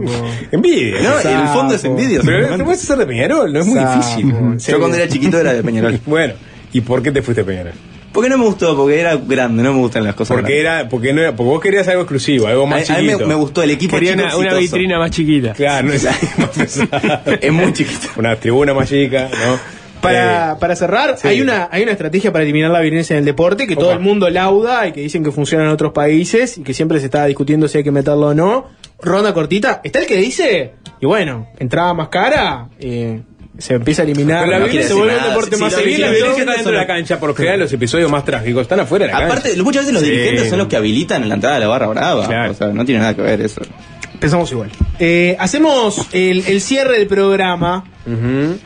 Sapo. 0.00 0.10
Envidia. 0.52 1.00
No, 1.02 1.20
en 1.30 1.40
el 1.40 1.48
fondo 1.48 1.74
es 1.74 1.80
Sapo. 1.82 1.94
envidia. 1.98 2.20
Pero 2.24 2.56
no 2.56 2.64
puedes 2.64 2.80
ser 2.80 2.96
de 2.98 3.06
Peñarol, 3.06 3.52
no 3.52 3.60
es 3.60 3.66
muy 3.66 3.78
Sapo. 3.78 3.96
difícil. 3.96 4.34
Sí. 4.58 4.72
Yo 4.72 4.78
cuando 4.80 4.96
era 4.96 5.08
chiquito 5.08 5.38
era 5.38 5.52
de 5.54 5.62
Peñarol. 5.62 6.00
Bueno, 6.06 6.34
¿y 6.72 6.80
por 6.80 7.00
qué 7.00 7.12
te 7.12 7.22
fuiste 7.22 7.42
a 7.42 7.44
Peñarol? 7.44 7.72
Porque 8.12 8.28
no 8.28 8.38
me 8.38 8.44
gustó, 8.44 8.76
porque 8.76 9.00
era 9.00 9.16
grande, 9.16 9.62
no 9.62 9.72
me 9.72 9.78
gustan 9.80 10.04
las 10.04 10.14
cosas 10.14 10.36
Porque 10.36 10.60
grandes. 10.60 10.80
era, 10.82 10.88
porque 10.88 11.12
no 11.12 11.20
era, 11.20 11.34
porque 11.34 11.50
vos 11.50 11.60
querías 11.60 11.86
algo 11.88 12.02
exclusivo, 12.02 12.46
algo 12.46 12.62
A, 12.62 12.66
más 12.66 12.90
a 12.90 12.98
mí 12.98 13.02
me, 13.06 13.12
chiquito. 13.12 13.28
me 13.28 13.34
gustó 13.34 13.62
el 13.64 13.70
equipo 13.72 13.96
Quería 13.96 14.14
chico 14.16 14.38
una, 14.38 14.54
vitrina 14.54 14.98
más 15.00 15.10
chiquita. 15.10 15.52
Claro, 15.52 15.88
no 15.88 15.92
es 15.94 16.04
más. 16.38 16.80
Es 17.40 17.52
muy 17.52 17.72
chiquito. 17.72 18.08
Una 18.16 18.36
tribuna 18.36 18.72
más 18.74 18.88
chica, 18.88 19.28
¿no? 19.32 19.83
Para, 20.04 20.52
Eh, 20.52 20.56
para 20.60 20.76
cerrar, 20.76 21.16
sí. 21.18 21.26
hay 21.28 21.40
una 21.40 21.68
hay 21.72 21.82
una 21.82 21.92
estrategia 21.92 22.30
para 22.32 22.44
eliminar 22.44 22.70
la 22.70 22.80
violencia 22.80 23.14
en 23.14 23.20
el 23.20 23.24
deporte 23.24 23.66
que 23.66 23.74
todo 23.76 23.92
el 23.92 24.00
mundo 24.00 24.30
lauda 24.30 24.86
y 24.86 24.92
que 24.92 25.00
dicen 25.00 25.24
que 25.24 25.32
funciona 25.32 25.64
en 25.64 25.70
otros 25.70 25.92
países 25.92 26.58
y 26.58 26.62
que 26.62 26.72
siempre 26.74 27.00
se 27.00 27.06
está 27.06 27.24
discutiendo 27.26 27.66
si 27.68 27.78
hay 27.78 27.84
que 27.84 27.90
meterlo 27.90 28.28
o 28.28 28.34
no. 28.34 28.66
Ronda 29.00 29.34
cortita. 29.34 29.80
Está 29.84 29.98
el 29.98 30.06
que 30.06 30.16
dice, 30.16 30.74
y 31.00 31.06
bueno, 31.06 31.48
entrada 31.58 31.92
más 31.94 32.08
cara, 32.08 32.68
eh, 32.78 33.20
se 33.58 33.74
empieza 33.74 34.02
a 34.02 34.04
eliminar. 34.04 34.40
Pero 34.46 34.52
la 34.52 34.58
no 34.60 34.64
violencia 34.66 34.88
se 34.88 34.94
vuelve 34.94 35.12
un 35.12 35.18
decir 35.18 35.30
deporte 35.30 35.50
nada. 35.56 35.64
más 35.64 35.74
seguido. 35.74 36.00
la 36.00 36.10
violencia 36.12 36.40
está 36.42 36.52
dentro 36.54 36.72
de 36.72 36.78
la 36.78 36.86
cancha, 36.86 37.20
por 37.20 37.36
general 37.36 37.60
los 37.60 37.72
episodios 37.72 38.10
más 38.10 38.24
trágicos 38.24 38.62
están 38.62 38.80
afuera 38.80 39.06
de 39.06 39.12
la 39.12 39.18
cancha. 39.18 39.32
Aparte, 39.38 39.62
muchas 39.62 39.82
veces 39.82 39.94
los 39.94 40.02
Sí. 40.02 40.10
dirigentes 40.10 40.48
son 40.48 40.58
los 40.58 40.68
que 40.68 40.76
habilitan 40.76 41.28
la 41.28 41.34
entrada 41.34 41.56
de 41.56 41.60
la 41.62 41.68
barra 41.68 41.86
brava. 41.88 42.26
Claro. 42.26 42.50
O 42.52 42.54
sea, 42.54 42.68
no 42.68 42.84
tiene 42.84 43.00
nada 43.00 43.14
que 43.14 43.22
ver 43.22 43.40
eso. 43.40 43.60
Empezamos 44.14 44.50
igual. 44.52 44.70
Eh, 44.98 45.36
hacemos 45.38 46.06
el, 46.12 46.44
el 46.46 46.60
cierre 46.60 46.98
del 46.98 47.06
programa. 47.06 47.84
Ujú. 48.06 48.58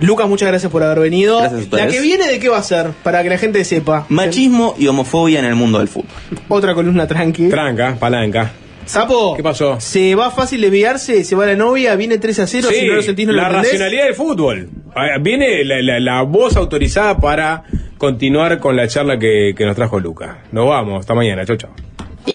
Lucas, 0.00 0.28
muchas 0.28 0.48
gracias 0.48 0.70
por 0.70 0.82
haber 0.82 1.00
venido. 1.00 1.38
Gracias 1.40 1.72
a 1.72 1.76
la 1.76 1.88
que 1.88 2.00
viene, 2.00 2.28
¿de 2.28 2.38
qué 2.38 2.48
va 2.48 2.58
a 2.58 2.62
ser? 2.62 2.90
Para 3.02 3.22
que 3.22 3.28
la 3.28 3.38
gente 3.38 3.64
sepa. 3.64 4.06
Machismo 4.08 4.74
y 4.78 4.86
homofobia 4.86 5.40
en 5.40 5.44
el 5.44 5.54
mundo 5.56 5.78
del 5.78 5.88
fútbol. 5.88 6.08
Otra 6.48 6.74
columna 6.74 7.06
tranqui. 7.06 7.48
Tranca, 7.48 7.96
palanca. 7.98 8.52
Sapo, 8.86 9.34
¿Qué 9.36 9.42
pasó? 9.42 9.78
Se 9.80 10.14
va 10.14 10.30
fácil 10.30 10.62
desviarse, 10.62 11.22
se 11.24 11.34
va 11.36 11.44
la 11.44 11.56
novia, 11.56 11.94
viene 11.96 12.16
3 12.16 12.38
a 12.38 12.46
0, 12.46 12.68
si 12.72 12.86
no 12.86 12.94
lo 12.94 13.02
sentís 13.02 13.26
no 13.26 13.32
la 13.34 13.48
racionalidad 13.50 14.04
del 14.04 14.14
fútbol. 14.14 14.70
Ah, 14.94 15.18
Viene 15.20 15.62
la, 15.64 15.82
la- 15.82 16.00
la 16.00 16.22
voz 16.22 16.56
autorizada 16.56 17.18
para 17.18 17.64
continuar 17.98 18.58
con 18.60 18.76
la 18.76 18.88
charla 18.88 19.18
que, 19.18 19.52
que 19.54 19.66
nos 19.66 19.76
trajo 19.76 20.00
Luca. 20.00 20.38
Nos 20.52 20.66
vamos, 20.66 21.00
hasta 21.00 21.14
mañana, 21.14 21.44
chau 21.44 21.56
chau. 21.56 21.70